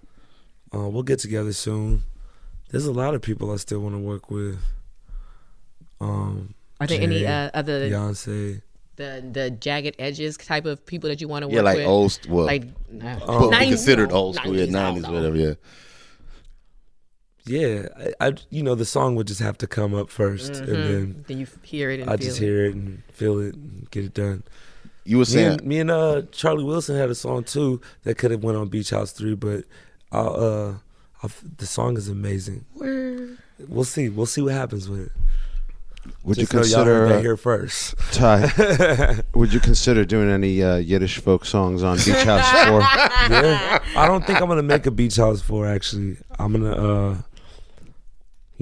Uh, 0.74 0.88
we'll 0.88 1.02
get 1.02 1.18
together 1.18 1.52
soon. 1.52 2.04
There's 2.70 2.86
a 2.86 2.92
lot 2.92 3.14
of 3.14 3.20
people 3.20 3.52
I 3.52 3.56
still 3.56 3.80
want 3.80 3.94
to 3.94 3.98
work 3.98 4.30
with. 4.30 4.58
Um, 6.00 6.54
Are 6.80 6.86
there 6.86 7.00
any 7.00 7.26
uh, 7.26 7.50
other 7.54 7.88
Beyonce? 7.90 8.62
the 8.96 9.24
the 9.32 9.50
jagged 9.50 9.96
edges 9.98 10.36
type 10.36 10.64
of 10.66 10.84
people 10.86 11.08
that 11.10 11.20
you 11.20 11.28
want 11.28 11.42
to 11.42 11.48
work 11.48 11.52
with? 11.54 11.58
Yeah, 11.58 11.62
like 11.62 11.76
with? 11.78 11.86
old, 11.86 12.18
well, 12.28 12.46
like 12.46 12.64
what 12.90 13.50
we 13.50 13.56
90s, 13.56 13.68
considered 13.68 14.12
old 14.12 14.36
school, 14.36 14.54
yeah, 14.56 14.64
90s, 14.64 14.68
I 14.68 14.72
don't 14.72 14.72
nineties, 14.72 15.02
know. 15.04 15.12
whatever. 15.12 15.36
Yeah, 15.36 15.54
Yeah, 17.44 17.88
I, 18.20 18.28
I 18.28 18.32
you 18.50 18.62
know 18.62 18.74
the 18.74 18.84
song 18.84 19.16
would 19.16 19.26
just 19.26 19.40
have 19.40 19.58
to 19.58 19.66
come 19.66 19.94
up 19.94 20.08
1st 20.10 20.50
Mhm. 20.52 20.58
and 20.60 20.68
then 20.68 21.24
Then 21.26 21.38
you 21.40 21.46
hear 21.62 21.90
it 21.90 22.00
and 22.00 22.08
I 22.10 22.16
feel 22.16 22.26
just 22.26 22.40
it. 22.40 22.44
hear 22.44 22.66
it 22.66 22.74
and 22.74 23.02
feel 23.12 23.40
it 23.40 23.54
and 23.54 23.90
get 23.90 24.04
it 24.04 24.14
done. 24.14 24.44
You 25.04 25.16
were 25.16 25.22
me 25.22 25.24
saying- 25.26 25.52
and, 25.58 25.64
me 25.64 25.80
and 25.80 25.90
uh 25.90 26.22
Charlie 26.30 26.62
Wilson 26.64 26.96
had 26.96 27.10
a 27.10 27.14
song 27.16 27.42
too 27.44 27.80
that 28.04 28.16
could 28.16 28.30
have 28.30 28.44
went 28.44 28.56
on 28.58 28.68
Beach 28.68 28.90
House 28.90 29.10
Three, 29.12 29.34
but 29.34 29.64
I'll, 30.12 30.34
uh 30.36 30.74
I'll, 31.22 31.30
the 31.58 31.66
song 31.66 31.96
is 31.96 32.08
amazing. 32.08 32.64
Word. 32.74 33.38
We'll 33.68 33.84
see. 33.84 34.08
We'll 34.08 34.26
see 34.26 34.40
what 34.42 34.52
happens 34.54 34.88
with 34.88 35.00
it. 35.06 35.12
Would 36.24 36.36
you 36.36 36.42
Just 36.46 36.52
y'all 36.52 36.62
consider 36.62 36.94
heard 36.94 37.08
that 37.10 37.18
uh, 37.18 37.20
here 37.22 37.36
first? 37.36 37.94
Ty, 38.12 39.22
would 39.34 39.52
you 39.52 39.60
consider 39.60 40.04
doing 40.04 40.28
any 40.30 40.60
uh, 40.60 40.76
Yiddish 40.76 41.18
folk 41.20 41.44
songs 41.44 41.84
on 41.84 41.96
Beach 41.98 42.24
House 42.24 42.50
Four? 42.68 42.80
yeah, 43.30 43.78
I 43.96 44.08
don't 44.08 44.26
think 44.26 44.40
I'm 44.40 44.48
gonna 44.48 44.64
make 44.64 44.86
a 44.86 44.90
Beach 44.90 45.14
House 45.16 45.40
Four. 45.40 45.66
Actually, 45.68 46.16
I'm 46.40 46.52
gonna 46.54 46.72
uh, 46.72 47.16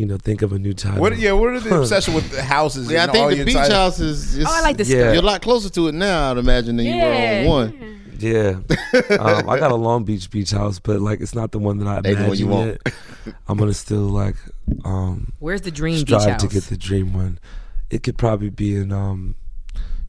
you 0.01 0.06
know, 0.06 0.16
think 0.16 0.40
of 0.40 0.55
a 0.55 0.59
new 0.59 0.72
title. 0.72 0.98
What? 0.98 1.18
Yeah, 1.18 1.32
what 1.32 1.51
are 1.51 1.60
the 1.60 1.78
obsession 1.78 2.14
with 2.14 2.31
the 2.31 2.43
houses? 2.43 2.90
yeah. 2.90 3.05
I 3.05 3.12
think 3.12 3.22
all 3.22 3.28
the 3.28 3.44
beach 3.44 3.55
titles? 3.55 3.74
house 3.74 4.01
is. 4.01 4.39
is 4.39 4.47
Oh, 4.47 4.51
I 4.51 4.62
like 4.62 4.78
this 4.78 4.89
Yeah. 4.89 5.12
You're 5.12 5.22
a 5.22 5.27
lot 5.27 5.43
closer 5.43 5.68
to 5.68 5.89
it 5.89 5.94
now, 5.94 6.31
I'd 6.31 6.39
imagine, 6.39 6.77
than 6.77 6.86
you 6.86 6.97
were 6.97 7.12
on 7.12 7.44
one. 7.47 8.01
Yeah, 8.18 8.48
um, 9.18 9.48
I 9.48 9.59
got 9.59 9.72
a 9.72 9.74
Long 9.74 10.05
Beach 10.05 10.31
beach 10.31 10.52
house, 10.52 10.78
but 10.78 11.01
like 11.02 11.20
it's 11.20 11.35
not 11.35 11.52
the 11.52 11.59
one 11.59 11.78
that 11.78 11.86
I 11.86 11.97
Ain't 12.09 12.18
the 12.18 12.28
one 12.28 12.36
you 12.39 12.47
want. 12.47 12.78
yet. 12.86 12.94
I'm 13.47 13.59
gonna 13.59 13.74
still 13.74 14.09
like 14.09 14.36
um, 14.85 15.32
Where's 15.39 15.62
the 15.62 15.70
dream 15.70 15.97
beach 15.97 16.06
strive 16.06 16.24
to 16.24 16.31
house? 16.31 16.52
get 16.52 16.62
the 16.64 16.77
dream 16.78 17.12
one. 17.12 17.39
It 17.90 18.02
could 18.02 18.16
probably 18.16 18.51
be 18.51 18.77
in 18.77 18.93
um, 18.93 19.35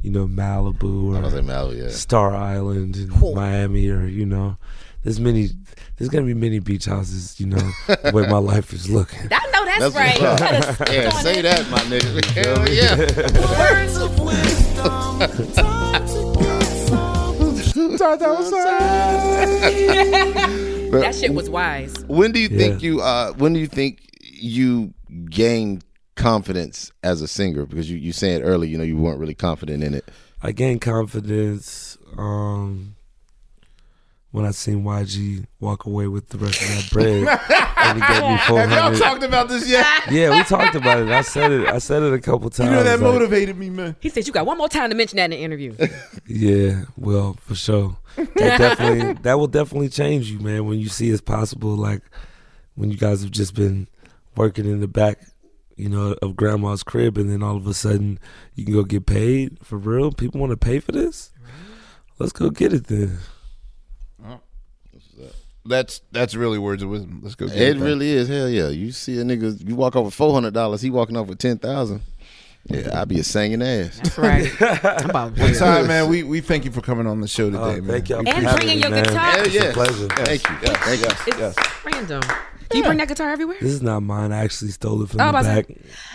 you 0.01 0.11
know, 0.11 0.25
Malibu 0.25 1.15
or 1.15 1.21
Malibu, 1.21 1.83
yeah. 1.83 1.89
Star 1.89 2.33
Island 2.33 2.95
in 2.97 3.09
Miami, 3.33 3.89
or 3.89 4.05
you 4.05 4.25
know, 4.25 4.57
there's 5.03 5.19
many. 5.19 5.49
There's 5.97 6.09
gonna 6.09 6.25
be 6.25 6.33
many 6.33 6.59
beach 6.59 6.85
houses. 6.85 7.39
You 7.39 7.47
know, 7.47 7.57
the 7.87 8.11
way 8.13 8.27
my 8.27 8.37
life 8.37 8.73
is 8.73 8.89
looking. 8.89 9.19
I 9.31 9.45
know 9.53 9.65
that's, 9.65 9.79
That's 9.79 9.95
right. 9.95 10.19
what's 10.19 10.21
You 10.21 10.27
up. 10.27 10.39
gotta 10.39 10.73
stick 10.73 10.87
Yeah, 10.89 11.09
say 11.11 11.39
it. 11.39 11.41
that, 11.43 11.69
my 11.69 11.79
nigga. 11.79 12.25
Hell 12.25 12.69
yeah. 12.69 12.95
Words 13.59 13.97
of 13.97 14.11
that 20.91 21.15
shit 21.19 21.33
was 21.33 21.49
wise. 21.49 21.93
When 22.07 22.31
do 22.31 22.39
you 22.39 22.49
think 22.49 22.81
you? 22.83 23.01
uh 23.01 23.33
When 23.33 23.53
do 23.53 23.59
you 23.59 23.67
think 23.67 23.99
you 24.21 24.93
gained 25.29 25.83
confidence 26.15 26.91
as 27.03 27.21
a 27.21 27.27
singer? 27.27 27.65
Because 27.65 27.89
you 27.89 27.97
you 27.97 28.11
saying 28.13 28.41
earlier, 28.41 28.69
you 28.69 28.77
know, 28.77 28.83
you 28.83 28.97
weren't 28.97 29.19
really 29.19 29.35
confident 29.35 29.83
in 29.83 29.93
it. 29.93 30.09
I 30.43 30.51
gained 30.51 30.81
confidence 30.81 31.97
um, 32.17 32.95
when 34.31 34.45
I 34.45 34.51
seen 34.51 34.83
YG 34.83 35.45
walk 35.59 35.85
away 35.85 36.07
with 36.07 36.29
the 36.29 36.37
rest 36.37 36.61
of 36.61 36.67
that 36.69 36.89
bread, 36.91 37.27
and 37.77 38.01
he 38.01 38.07
gave 38.07 38.23
me 38.29 38.37
four 38.47 38.59
Have 38.65 38.71
y'all 38.71 38.99
talked 38.99 39.23
about 39.23 39.49
this 39.49 39.67
yet? 39.67 39.85
Yeah, 40.09 40.31
we 40.31 40.43
talked 40.43 40.75
about 40.75 40.99
it. 40.99 41.09
I 41.09 41.21
said 41.21 41.51
it. 41.51 41.67
I 41.67 41.79
said 41.79 42.01
it 42.01 42.13
a 42.13 42.19
couple 42.19 42.49
times. 42.49 42.69
You 42.69 42.75
times. 42.75 42.77
know 42.77 42.83
that 42.83 43.03
like, 43.03 43.13
motivated 43.13 43.57
me, 43.57 43.69
man. 43.69 43.97
He 43.99 44.09
said 44.09 44.25
you 44.25 44.33
got 44.33 44.45
one 44.45 44.57
more 44.57 44.69
time 44.69 44.89
to 44.89 44.95
mention 44.95 45.17
that 45.17 45.25
in 45.25 45.31
the 45.31 45.37
interview. 45.37 45.75
Yeah, 46.27 46.83
well, 46.95 47.33
for 47.41 47.55
sure. 47.55 47.97
That 48.15 48.35
definitely 48.35 49.13
that 49.23 49.37
will 49.37 49.47
definitely 49.47 49.89
change 49.89 50.29
you, 50.29 50.39
man, 50.39 50.65
when 50.65 50.79
you 50.79 50.87
see 50.87 51.09
it's 51.09 51.19
possible 51.19 51.75
like 51.75 52.01
when 52.75 52.89
you 52.89 52.97
guys 52.97 53.21
have 53.21 53.31
just 53.31 53.53
been 53.53 53.87
working 54.37 54.65
in 54.65 54.79
the 54.79 54.87
back, 54.87 55.19
you 55.75 55.89
know, 55.89 56.15
of 56.21 56.37
grandma's 56.37 56.83
crib 56.83 57.17
and 57.17 57.29
then 57.29 57.43
all 57.43 57.57
of 57.57 57.67
a 57.67 57.73
sudden 57.73 58.17
you 58.55 58.63
can 58.63 58.73
go 58.73 58.83
get 58.83 59.05
paid 59.05 59.57
for 59.61 59.77
real. 59.77 60.11
People 60.11 60.39
want 60.39 60.51
to 60.51 60.57
pay 60.57 60.79
for 60.79 60.93
this? 60.93 61.31
Let's 62.17 62.31
go 62.31 62.49
get 62.49 62.71
it 62.71 62.87
then. 62.87 63.17
That's 65.65 66.01
that's 66.11 66.33
really 66.35 66.57
words 66.57 66.81
of 66.83 66.89
wisdom. 66.89 67.19
Let's 67.23 67.35
go. 67.35 67.47
Get 67.47 67.55
It 67.57 67.77
then. 67.77 67.83
really 67.83 68.09
is. 68.09 68.27
Hell 68.27 68.49
yeah. 68.49 68.69
You 68.69 68.91
see 68.91 69.19
a 69.19 69.23
nigga, 69.23 69.67
you 69.67 69.75
walk 69.75 69.95
off 69.95 70.05
with 70.05 70.13
four 70.13 70.33
hundred 70.33 70.53
dollars. 70.53 70.81
He 70.81 70.89
walking 70.89 71.15
off 71.17 71.27
with 71.27 71.37
ten 71.37 71.57
thousand. 71.59 72.01
Yeah, 72.67 73.01
I'd 73.01 73.07
be 73.07 73.19
a 73.19 73.23
singing 73.23 73.61
ass. 73.63 73.97
That's 73.97 74.17
right. 74.19 74.47
I'm 74.61 75.09
about 75.09 75.37
One 75.37 75.53
time, 75.55 75.87
man. 75.87 76.09
We 76.09 76.23
we 76.23 76.41
thank 76.41 76.63
you 76.65 76.71
for 76.71 76.81
coming 76.81 77.07
on 77.07 77.19
the 77.21 77.27
show 77.27 77.49
today, 77.49 77.61
Oh, 77.63 77.81
man. 77.81 77.87
thank 77.87 78.09
y'all 78.09 78.19
And 78.27 78.47
for 78.47 78.55
bringing 78.55 78.75
me, 78.77 78.81
your 78.81 78.91
man. 78.91 79.03
guitar. 79.03 79.31
Hell 79.31 79.45
It's 79.45 79.53
yeah. 79.55 79.63
a 79.63 79.73
pleasure. 79.73 80.07
Thank 80.09 80.47
you. 80.49 80.55
Yeah, 80.63 80.73
thank 80.77 81.01
you. 81.39 81.45
It's 81.45 81.85
random. 81.85 82.21
Do 82.69 82.77
you 82.77 82.83
bring 82.85 82.99
that 82.99 83.07
guitar 83.09 83.29
everywhere? 83.31 83.57
This 83.59 83.71
is 83.73 83.81
not 83.81 84.01
mine. 84.01 84.31
I 84.31 84.43
actually 84.45 84.71
stole 84.71 85.01
it 85.03 85.09
from 85.09 85.19
Oh, 85.21 85.27
the 85.27 85.41
back 85.43 85.65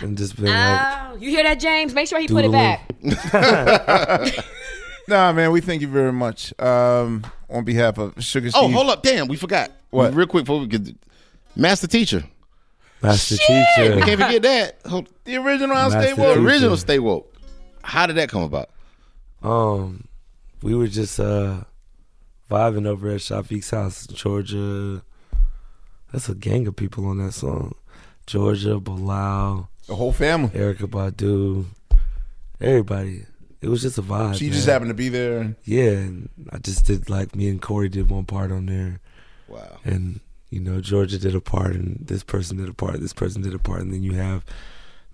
and 0.01 0.17
just 0.17 0.37
been 0.37 0.47
oh, 0.47 0.51
like 0.51 0.99
Oh, 1.11 1.17
you 1.21 1.29
hear 1.31 1.43
that, 1.43 1.61
James? 1.61 1.93
Make 1.93 2.09
sure 2.09 2.19
he 2.19 2.27
put 2.29 2.45
it 2.47 2.53
back. 2.53 2.89
Nah, 5.09 5.33
man. 5.33 5.51
We 5.53 5.61
thank 5.61 5.83
you 5.83 5.89
very 5.89 6.13
much. 6.13 6.53
Um, 6.61 7.25
on 7.49 7.65
behalf 7.65 7.99
of 7.99 8.15
Sugar 8.25 8.51
Steve. 8.51 8.63
Oh, 8.63 8.69
hold 8.69 8.89
up. 8.91 9.03
Damn, 9.03 9.29
we 9.29 9.37
forgot. 9.37 9.71
What? 9.91 10.15
Real 10.15 10.27
quick 10.27 10.45
before 10.45 10.61
we 10.61 10.67
get 10.67 10.97
Master 11.55 11.87
Teacher. 11.87 12.25
Master 13.03 13.35
We 13.35 13.39
Teacher. 13.39 14.01
can't 14.05 14.21
forget 14.21 14.43
that. 14.43 14.79
Hold- 14.87 15.09
The 15.25 15.37
original 15.37 15.77
I 15.77 15.89
Stay 15.91 16.13
Woke. 16.15 16.39
Original 16.39 16.77
Stay 16.77 16.99
Woke. 16.99 17.33
How 17.83 18.07
did 18.07 18.17
that 18.17 18.29
come 18.29 18.43
about? 18.43 18.71
Um, 19.43 20.09
we 20.63 20.75
were 20.75 20.89
just 20.89 21.21
uh 21.21 21.59
vibing 22.51 22.87
over 22.87 23.11
at 23.11 23.21
Shafiq's 23.21 23.71
house, 23.71 24.07
Georgia. 24.09 25.03
That's 26.13 26.29
a 26.29 26.35
gang 26.35 26.67
of 26.67 26.75
people 26.75 27.07
on 27.07 27.19
that 27.19 27.33
song. 27.33 27.75
Georgia, 28.27 28.81
Bilal, 28.81 29.69
The 29.87 29.95
whole 29.95 30.13
family. 30.13 30.49
Erykah 30.51 30.89
Badu, 30.89 31.67
everybody. 32.61 33.27
It 33.61 33.69
was 33.69 33.83
just 33.83 33.99
a 33.99 34.03
vibe. 34.03 34.37
So 34.37 34.45
you 34.45 34.51
just 34.51 34.67
happened 34.69 34.91
to 34.91 34.95
be 34.95 35.09
there. 35.09 35.39
And, 35.41 35.57
Yeah, 35.65 35.91
and 35.91 36.29
I 36.53 36.59
just 36.59 36.85
did 36.87 37.09
like 37.11 37.35
me 37.35 37.49
and 37.49 37.61
Corey 37.61 37.89
did 37.89 38.09
one 38.11 38.25
part 38.25 38.53
on 38.53 38.67
there, 38.67 39.01
Wow. 39.49 39.79
and 39.85 40.21
you 40.51 40.61
know 40.61 40.81
Georgia 40.81 41.19
did 41.19 41.35
a 41.35 41.41
part, 41.41 41.75
and 41.75 41.99
this 42.07 42.23
person 42.23 42.57
did 42.59 42.69
a 42.69 42.75
part, 42.75 43.01
this 43.01 43.13
person 43.13 43.43
did 43.43 43.55
a 43.55 43.59
part, 43.59 43.81
and 43.81 43.93
then 43.93 44.03
you 44.03 44.13
have 44.15 44.45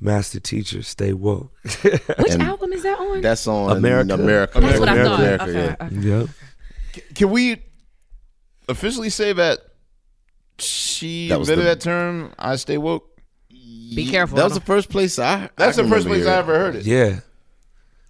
Master 0.00 0.40
Teacher, 0.40 0.82
Stay 0.82 1.12
Woke. 1.12 1.52
Which 1.82 2.02
And 2.30 2.42
album 2.42 2.72
is 2.72 2.82
that 2.82 2.98
on? 2.98 3.20
That's 3.20 3.46
on 3.46 3.76
America. 3.76 4.14
America. 4.14 4.60
That's 4.60 4.80
what 4.80 4.88
I 4.88 4.92
America, 4.92 5.08
thought. 5.10 5.20
America, 5.20 5.44
Okay, 5.44 6.06
yeah. 6.08 6.20
okay. 6.20 6.26
yep. 6.98 7.04
can 7.14 7.30
we 7.30 7.62
officially 8.68 9.10
say 9.10 9.32
that 9.32 9.60
she 10.58 11.28
That 11.28 11.38
was 11.38 11.48
invented 11.48 11.66
the- 11.66 11.74
that 11.76 11.80
term? 11.80 12.32
I 12.38 12.56
stay 12.56 12.78
woke. 12.78 13.08
Be 13.50 14.08
careful. 14.10 14.36
That 14.38 14.44
was 14.44 14.54
the 14.54 14.60
first 14.60 14.88
place 14.88 15.18
I. 15.18 15.50
That's 15.56 15.78
I 15.78 15.82
the 15.82 15.88
first 15.88 16.04
remember 16.06 16.24
place 16.24 16.26
I 16.26 16.38
ever 16.38 16.58
heard 16.58 16.76
it. 16.76 16.84
Yeah. 16.86 17.20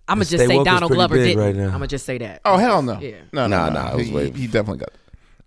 I'm 0.08 0.16
gonna 0.16 0.24
just 0.24 0.46
say 0.46 0.56
Woke 0.56 0.64
Donald 0.64 0.92
Glover 0.92 1.16
didn't. 1.16 1.38
right 1.38 1.54
now. 1.54 1.66
I'm 1.66 1.72
gonna 1.72 1.86
just 1.86 2.04
say 2.06 2.18
that. 2.18 2.40
Oh 2.44 2.56
hell 2.56 2.82
no. 2.82 2.98
Yeah. 3.00 3.16
No, 3.32 3.46
no, 3.46 3.56
Nah, 3.56 3.68
no. 3.70 3.82
nah, 3.82 3.92
it 3.92 3.96
was 3.96 4.06
he, 4.08 4.12
way- 4.14 4.30
he 4.32 4.46
definitely 4.46 4.78
got. 4.78 4.90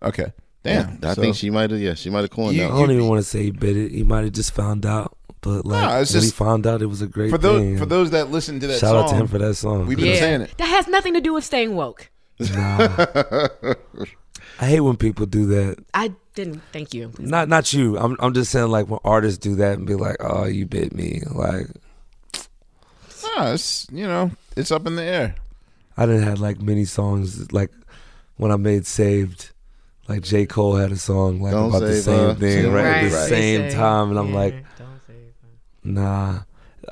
Okay. 0.01 0.31
Damn. 0.63 0.99
I 1.03 1.13
So- 1.13 1.21
think 1.21 1.35
she 1.35 1.49
might 1.49 1.69
have. 1.71 1.79
Yeah, 1.79 1.93
she 1.93 2.09
might 2.09 2.21
have 2.21 2.29
coined 2.31 2.55
You- 2.55 2.63
I 2.65 2.67
that. 2.69 2.73
don't 2.73 2.91
even 2.91 3.07
want 3.07 3.19
to 3.19 3.27
say 3.29 3.43
he 3.43 3.51
bit 3.51 3.75
it. 3.77 3.91
He 3.91 4.03
might 4.03 4.23
have 4.23 4.33
just 4.33 4.51
found 4.53 4.85
out. 4.85 5.15
But 5.41 5.65
like 5.65 5.81
No, 5.83 5.99
it's 6.01 6.11
when 6.13 6.21
he 6.21 6.27
just- 6.27 6.35
found 6.35 6.65
out, 6.65 6.81
it 6.81 6.87
was 6.87 7.01
a 7.03 7.07
great 7.07 7.29
for 7.29 7.37
those 7.37 7.59
thing. 7.61 7.77
for 7.77 7.85
those 7.85 8.09
that 8.11 8.31
listen 8.31 8.59
to 8.61 8.67
that 8.67 8.79
Shout 8.79 8.89
song. 8.91 9.03
out 9.03 9.09
to 9.09 9.15
him 9.15 9.27
for 9.27 9.37
that 9.37 9.53
song. 9.55 9.85
We've 9.85 9.97
been 9.97 10.07
Yeah. 10.07 10.19
saying 10.19 10.41
it. 10.41 10.57
That 10.57 10.65
has 10.69 10.87
nothing 10.87 11.13
to 11.13 11.21
do 11.21 11.33
with 11.33 11.43
staying 11.43 11.75
woke. 11.75 12.09
Nah. 12.39 13.05
I 14.59 14.65
hate 14.67 14.79
when 14.79 14.95
people 14.95 15.25
do 15.25 15.45
that. 15.47 15.77
I 15.93 16.13
didn't. 16.33 16.61
Thank 16.71 16.93
you. 16.93 17.11
Not 17.19 17.47
not 17.49 17.73
you. 17.73 17.97
I'm 17.97 18.15
I'm 18.19 18.33
just 18.33 18.51
saying 18.51 18.69
like 18.69 18.87
when 18.89 18.99
artists 19.03 19.37
do 19.37 19.55
that 19.57 19.77
and 19.77 19.85
be 19.85 19.95
like, 19.95 20.15
"Oh, 20.21 20.45
you 20.45 20.65
bit 20.65 20.93
me." 20.95 21.21
Like 21.29 21.67
Nah, 23.37 23.53
it's 23.53 23.85
you 23.91 24.07
know 24.07 24.31
it's 24.55 24.71
up 24.71 24.85
in 24.87 24.95
the 24.95 25.03
air. 25.03 25.35
I 25.97 26.05
didn't 26.05 26.23
have 26.23 26.39
like 26.39 26.61
many 26.61 26.85
songs 26.85 27.51
like 27.51 27.71
when 28.37 28.51
I 28.51 28.57
made 28.57 28.85
Saved. 28.85 29.51
Like 30.07 30.21
J 30.21 30.45
Cole 30.45 30.75
had 30.75 30.91
a 30.91 30.97
song 30.97 31.41
like 31.41 31.51
Don't 31.53 31.69
about 31.69 31.79
the 31.79 31.95
same 31.99 32.15
her. 32.29 32.33
thing 32.35 32.71
right, 32.71 32.85
at 32.85 33.09
the 33.09 33.15
Right. 33.15 33.27
same 33.29 33.69
Say, 33.71 33.75
time, 33.75 34.09
and 34.11 34.19
I'm 34.19 34.29
yeah, 34.29 34.35
like, 34.35 34.53
don't 34.77 34.99
say 35.07 35.13
nah. 35.83 36.39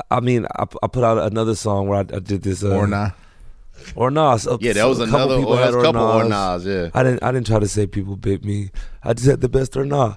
I 0.10 0.19
mean, 0.19 0.48
I, 0.56 0.65
I 0.81 0.88
put 0.88 1.03
out 1.03 1.19
another 1.31 1.53
song 1.53 1.88
where 1.88 1.99
I, 1.99 2.02
I 2.02 2.19
did 2.19 2.41
this. 2.41 2.64
Uh, 2.64 2.76
or 2.76 2.88
nah. 2.88 3.11
Or 3.95 4.10
nah. 4.10 4.38
so- 4.38 4.57
Yeah, 4.61 4.73
that 4.73 4.85
was 4.85 4.99
a 4.99 5.06
couple 5.06 5.18
another- 5.26 5.38
people 5.38 5.53
or 5.53 5.57
had 5.57 5.65
that's 5.65 5.76
a 5.76 5.81
couple 5.84 6.02
or 6.02 6.23
or 6.23 6.26
nahs. 6.26 6.61
nahs, 6.61 6.65
yeah. 6.65 6.90
I 6.99 7.03
didn't. 7.03 7.22
I 7.23 7.31
didn't 7.31 7.45
try 7.45 7.60
to 7.60 7.68
say 7.68 7.85
people 7.85 8.15
bit 8.15 8.44
me. 8.44 8.72
I 9.03 9.14
just 9.14 9.27
had 9.27 9.41
the 9.41 9.49
best 9.49 9.77
or 9.77 9.85
nah, 9.85 10.15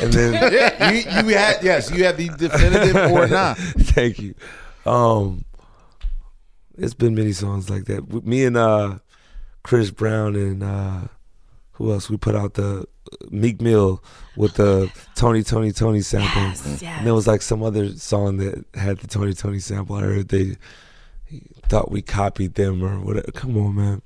and 0.00 0.12
then 0.12 0.32
yeah, 0.52 0.90
you 0.90 0.96
you 1.28 1.36
had 1.36 1.62
yes, 1.62 1.92
you 1.92 2.02
had 2.02 2.16
the 2.16 2.28
definitive 2.30 2.96
or 3.12 3.28
not. 3.28 3.56
Thank 3.94 4.18
you. 4.18 4.34
Um, 4.84 5.44
it's 6.78 6.94
been 6.94 7.14
many 7.14 7.32
songs 7.32 7.68
like 7.70 7.84
that. 7.86 8.24
Me 8.24 8.44
and 8.44 8.56
uh, 8.56 8.98
Chris 9.62 9.90
Brown 9.90 10.34
and 10.36 10.62
uh, 10.62 11.00
who 11.72 11.92
else? 11.92 12.08
We 12.10 12.16
put 12.16 12.34
out 12.34 12.54
the 12.54 12.86
Meek 13.30 13.60
Mill 13.60 14.02
with 14.36 14.54
the 14.54 14.90
Tony 15.14 15.42
Tony 15.42 15.72
Tony 15.72 16.00
sample. 16.00 16.42
Yes, 16.42 16.82
And 16.82 17.06
there 17.06 17.14
was 17.14 17.26
like 17.26 17.42
some 17.42 17.62
other 17.62 17.90
song 17.96 18.38
that 18.38 18.64
had 18.74 18.98
the 18.98 19.06
Tony 19.06 19.34
Tony 19.34 19.58
sample. 19.58 19.96
I 19.96 20.02
heard 20.02 20.28
they 20.28 20.56
thought 21.68 21.90
we 21.90 22.02
copied 22.02 22.54
them 22.54 22.82
or 22.82 23.00
whatever. 23.00 23.32
Come 23.32 23.56
on, 23.58 23.74
man. 23.74 24.02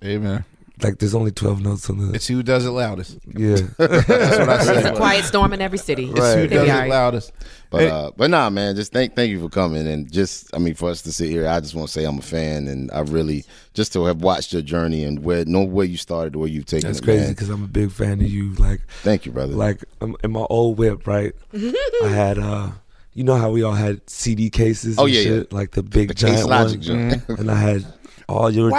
Hey 0.00 0.18
man, 0.18 0.44
like 0.82 0.98
there's 0.98 1.14
only 1.14 1.30
12 1.30 1.60
notes 1.62 1.88
on 1.90 1.98
the. 1.98 2.14
It's 2.14 2.26
who 2.26 2.42
does 2.42 2.64
it 2.66 2.70
loudest. 2.70 3.18
Yeah. 3.26 3.56
That's 3.78 4.08
what 4.38 4.48
I 4.48 4.56
It's 4.60 4.68
a 4.68 4.82
said. 4.82 4.96
quiet 4.96 5.24
storm 5.24 5.52
in 5.52 5.60
every 5.60 5.78
city. 5.78 6.06
It's 6.10 6.34
who 6.34 6.46
does 6.46 6.68
it 6.68 6.88
loudest. 6.88 7.32
But 7.70 7.80
Hey, 7.80 7.90
uh, 7.90 8.10
but 8.16 8.30
nah, 8.30 8.48
man, 8.48 8.74
just 8.76 8.92
thank 8.92 9.14
thank 9.14 9.30
you 9.30 9.40
for 9.40 9.48
coming 9.50 9.86
and 9.86 10.10
just 10.10 10.54
I 10.54 10.58
mean 10.58 10.74
for 10.74 10.88
us 10.90 11.02
to 11.02 11.12
sit 11.12 11.28
here, 11.28 11.46
I 11.46 11.60
just 11.60 11.74
want 11.74 11.88
to 11.88 11.92
say 11.92 12.04
I'm 12.04 12.18
a 12.18 12.22
fan 12.22 12.66
and 12.66 12.90
I 12.92 13.00
really 13.00 13.44
just 13.74 13.92
to 13.92 14.04
have 14.06 14.22
watched 14.22 14.52
your 14.54 14.62
journey 14.62 15.04
and 15.04 15.22
where 15.22 15.44
know 15.44 15.64
where 15.64 15.84
you 15.86 15.98
started, 15.98 16.34
where 16.36 16.48
you've 16.48 16.64
taken 16.66 16.88
That's 16.88 17.00
it, 17.00 17.04
crazy 17.04 17.28
because 17.28 17.50
I'm 17.50 17.62
a 17.64 17.68
big 17.68 17.90
fan 17.92 18.20
of 18.22 18.28
you. 18.28 18.54
Like, 18.54 18.80
thank 19.02 19.26
you, 19.26 19.32
brother. 19.32 19.52
Like 19.52 19.84
um, 20.00 20.16
in 20.24 20.32
my 20.32 20.46
old 20.48 20.78
whip, 20.78 21.06
right? 21.06 21.34
I 21.54 22.08
had, 22.08 22.38
uh 22.38 22.70
you 23.14 23.24
know 23.24 23.34
how 23.34 23.50
we 23.50 23.64
all 23.64 23.72
had 23.72 24.00
CD 24.08 24.48
cases. 24.48 24.96
Oh, 24.96 25.06
and 25.06 25.12
yeah, 25.12 25.22
shit? 25.22 25.48
yeah. 25.50 25.56
like 25.58 25.72
the 25.72 25.82
big 25.82 26.06
The 26.08 26.14
Case 26.14 26.36
giant 26.44 26.48
Logic 26.48 26.76
one. 26.78 26.82
joint. 27.10 27.26
Mhm. 27.26 27.38
and 27.40 27.50
I 27.50 27.56
had 27.56 27.84
all 28.28 28.50
your 28.50 28.70
Wow. 28.70 28.78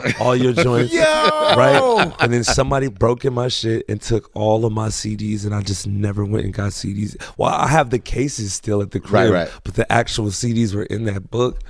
joints. 0.00 0.06
I 0.06 0.08
had 0.12 0.22
all 0.26 0.36
your 0.36 0.52
joints, 0.52 0.92
Yo. 0.94 1.02
right? 1.02 2.12
And 2.20 2.32
then 2.32 2.44
somebody 2.44 2.88
broke 2.88 3.24
in 3.24 3.34
my 3.34 3.48
shit 3.48 3.84
and 3.88 4.00
took 4.00 4.30
all 4.34 4.64
of 4.64 4.72
my 4.72 4.88
CDs, 4.88 5.44
and 5.44 5.54
I 5.54 5.60
just 5.62 5.86
never 5.86 6.24
went 6.24 6.44
and 6.44 6.54
got 6.54 6.70
CDs. 6.72 7.16
Well, 7.36 7.50
I 7.50 7.68
have 7.68 7.90
the 7.90 7.98
cases 7.98 8.52
still 8.54 8.80
at 8.82 8.92
the 8.92 9.00
crib, 9.00 9.32
Right, 9.32 9.46
right. 9.48 9.50
but 9.64 9.74
the 9.74 9.90
actual 9.92 10.26
CDs 10.26 10.74
were 10.74 10.84
in 10.84 11.04
that 11.04 11.30
book. 11.30 11.60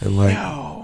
And 0.00 0.18
like, 0.18 0.36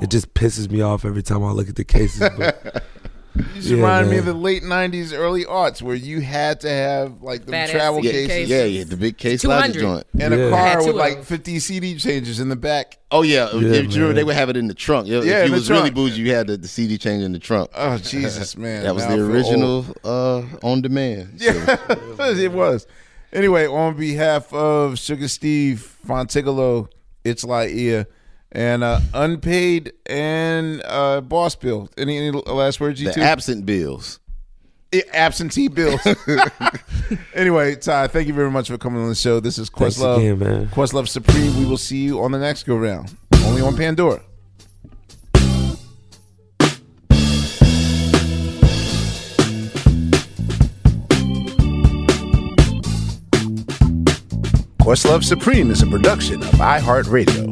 it 0.02 0.08
just 0.08 0.32
pisses 0.34 0.70
me 0.70 0.80
off 0.80 1.04
every 1.04 1.22
time 1.22 1.44
I 1.44 1.50
look 1.50 1.68
at 1.68 1.76
the 1.76 1.84
cases. 1.84 2.20
But 2.38 2.84
You 3.36 3.44
Yeah, 3.60 3.74
remind 3.76 4.10
me 4.10 4.16
of 4.18 4.24
the 4.24 4.34
late 4.34 4.62
'90s, 4.64 5.12
early 5.12 5.44
aughts, 5.44 5.80
where 5.80 5.94
you 5.94 6.20
had 6.20 6.60
to 6.62 6.68
have 6.70 7.22
like 7.22 7.46
the 7.46 7.52
Fat-ass 7.52 7.70
travel 7.70 8.02
CD 8.02 8.12
cases. 8.12 8.28
cases. 8.28 8.50
Yeah, 8.50 8.64
yeah, 8.64 8.84
the 8.84 8.96
big 8.96 9.16
case 9.18 9.44
logic 9.44 9.74
200. 9.74 9.80
joint. 9.80 10.06
and 10.24 10.34
Yeah. 10.34 10.46
a 10.48 10.52
I 10.54 10.56
had 10.58 10.78
car 10.78 10.86
with 10.88 10.96
like 10.96 11.24
50 11.24 11.58
CD 11.60 11.96
changes 11.96 12.40
in 12.40 12.48
the 12.48 12.56
back. 12.56 12.98
Oh 13.12 13.22
yeah, 13.22 13.46
if 13.52 13.54
you 13.54 13.60
remember, 13.62 14.12
they 14.14 14.24
would 14.24 14.34
have 14.34 14.48
it 14.50 14.56
in 14.56 14.66
the 14.66 14.74
trunk. 14.74 15.06
Yeah, 15.06 15.22
Yeah, 15.22 15.38
if 15.40 15.44
in 15.44 15.44
you 15.44 15.48
the 15.50 15.54
was 15.56 15.70
really 15.70 15.82
trunk. 15.90 15.94
bougie, 15.94 16.20
you 16.22 16.34
had 16.34 16.48
the, 16.48 16.56
the 16.56 16.68
CD 16.68 16.98
change 16.98 17.22
in 17.22 17.32
the 17.32 17.38
trunk. 17.38 17.70
Oh 17.74 17.98
Jesus, 17.98 18.56
man! 18.56 18.82
that 18.82 18.94
was 18.94 19.06
Now 19.06 19.16
the 19.16 19.22
original 19.24 19.86
uh, 20.04 20.42
on 20.62 20.82
demand. 20.82 21.40
So, 21.40 21.52
Yeah, 21.52 21.76
it 22.36 22.52
was. 22.52 22.86
Anyway, 23.32 23.64
on 23.66 23.96
behalf 23.96 24.52
of 24.52 24.98
Sugar 24.98 25.28
Steve 25.28 25.96
Phontigallo, 26.04 26.88
it's 27.24 27.44
like 27.44 27.70
ear, 27.70 28.06
and 28.52 28.82
uh, 28.82 29.00
unpaid 29.14 29.92
and 30.06 30.82
uh, 30.84 31.20
boss 31.20 31.54
bill. 31.54 31.88
Any, 31.96 32.18
any 32.18 32.30
last 32.30 32.80
words, 32.80 33.00
you 33.00 33.08
the 33.08 33.14
two? 33.14 33.20
absent 33.20 33.66
bills. 33.66 34.18
Absentee 35.12 35.68
bills. 35.68 36.00
anyway, 37.34 37.76
Ty, 37.76 38.08
thank 38.08 38.26
you 38.26 38.34
very 38.34 38.50
much 38.50 38.68
for 38.68 38.76
coming 38.76 39.00
on 39.00 39.08
the 39.08 39.14
show. 39.14 39.38
This 39.38 39.56
is 39.56 39.68
Thanks 39.68 39.98
Questlove. 39.98 40.18
again, 40.18 40.38
man. 40.38 40.66
Questlove 40.68 41.06
Supreme. 41.06 41.56
We 41.58 41.64
will 41.64 41.76
see 41.76 41.98
you 41.98 42.20
on 42.20 42.32
the 42.32 42.38
next 42.40 42.64
go 42.64 42.76
round. 42.76 43.14
Only 43.44 43.62
on 43.62 43.76
Pandora. 43.76 44.20
Questlove 54.80 55.22
Supreme 55.22 55.70
is 55.70 55.82
a 55.82 55.86
production 55.86 56.42
of 56.42 56.48
iHeartRadio. 56.54 57.49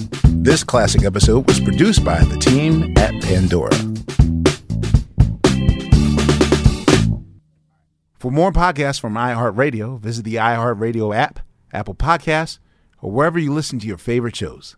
This 0.48 0.64
classic 0.64 1.04
episode 1.04 1.46
was 1.46 1.60
produced 1.60 2.02
by 2.02 2.24
the 2.24 2.38
team 2.38 2.94
at 2.96 3.12
Pandora. 3.20 3.70
For 8.18 8.30
more 8.30 8.50
podcasts 8.50 8.98
from 8.98 9.12
iHeartRadio, 9.12 10.00
visit 10.00 10.24
the 10.24 10.36
iHeartRadio 10.36 11.14
app, 11.14 11.40
Apple 11.70 11.94
Podcasts, 11.94 12.60
or 13.02 13.10
wherever 13.10 13.38
you 13.38 13.52
listen 13.52 13.78
to 13.80 13.86
your 13.86 13.98
favorite 13.98 14.36
shows. 14.36 14.77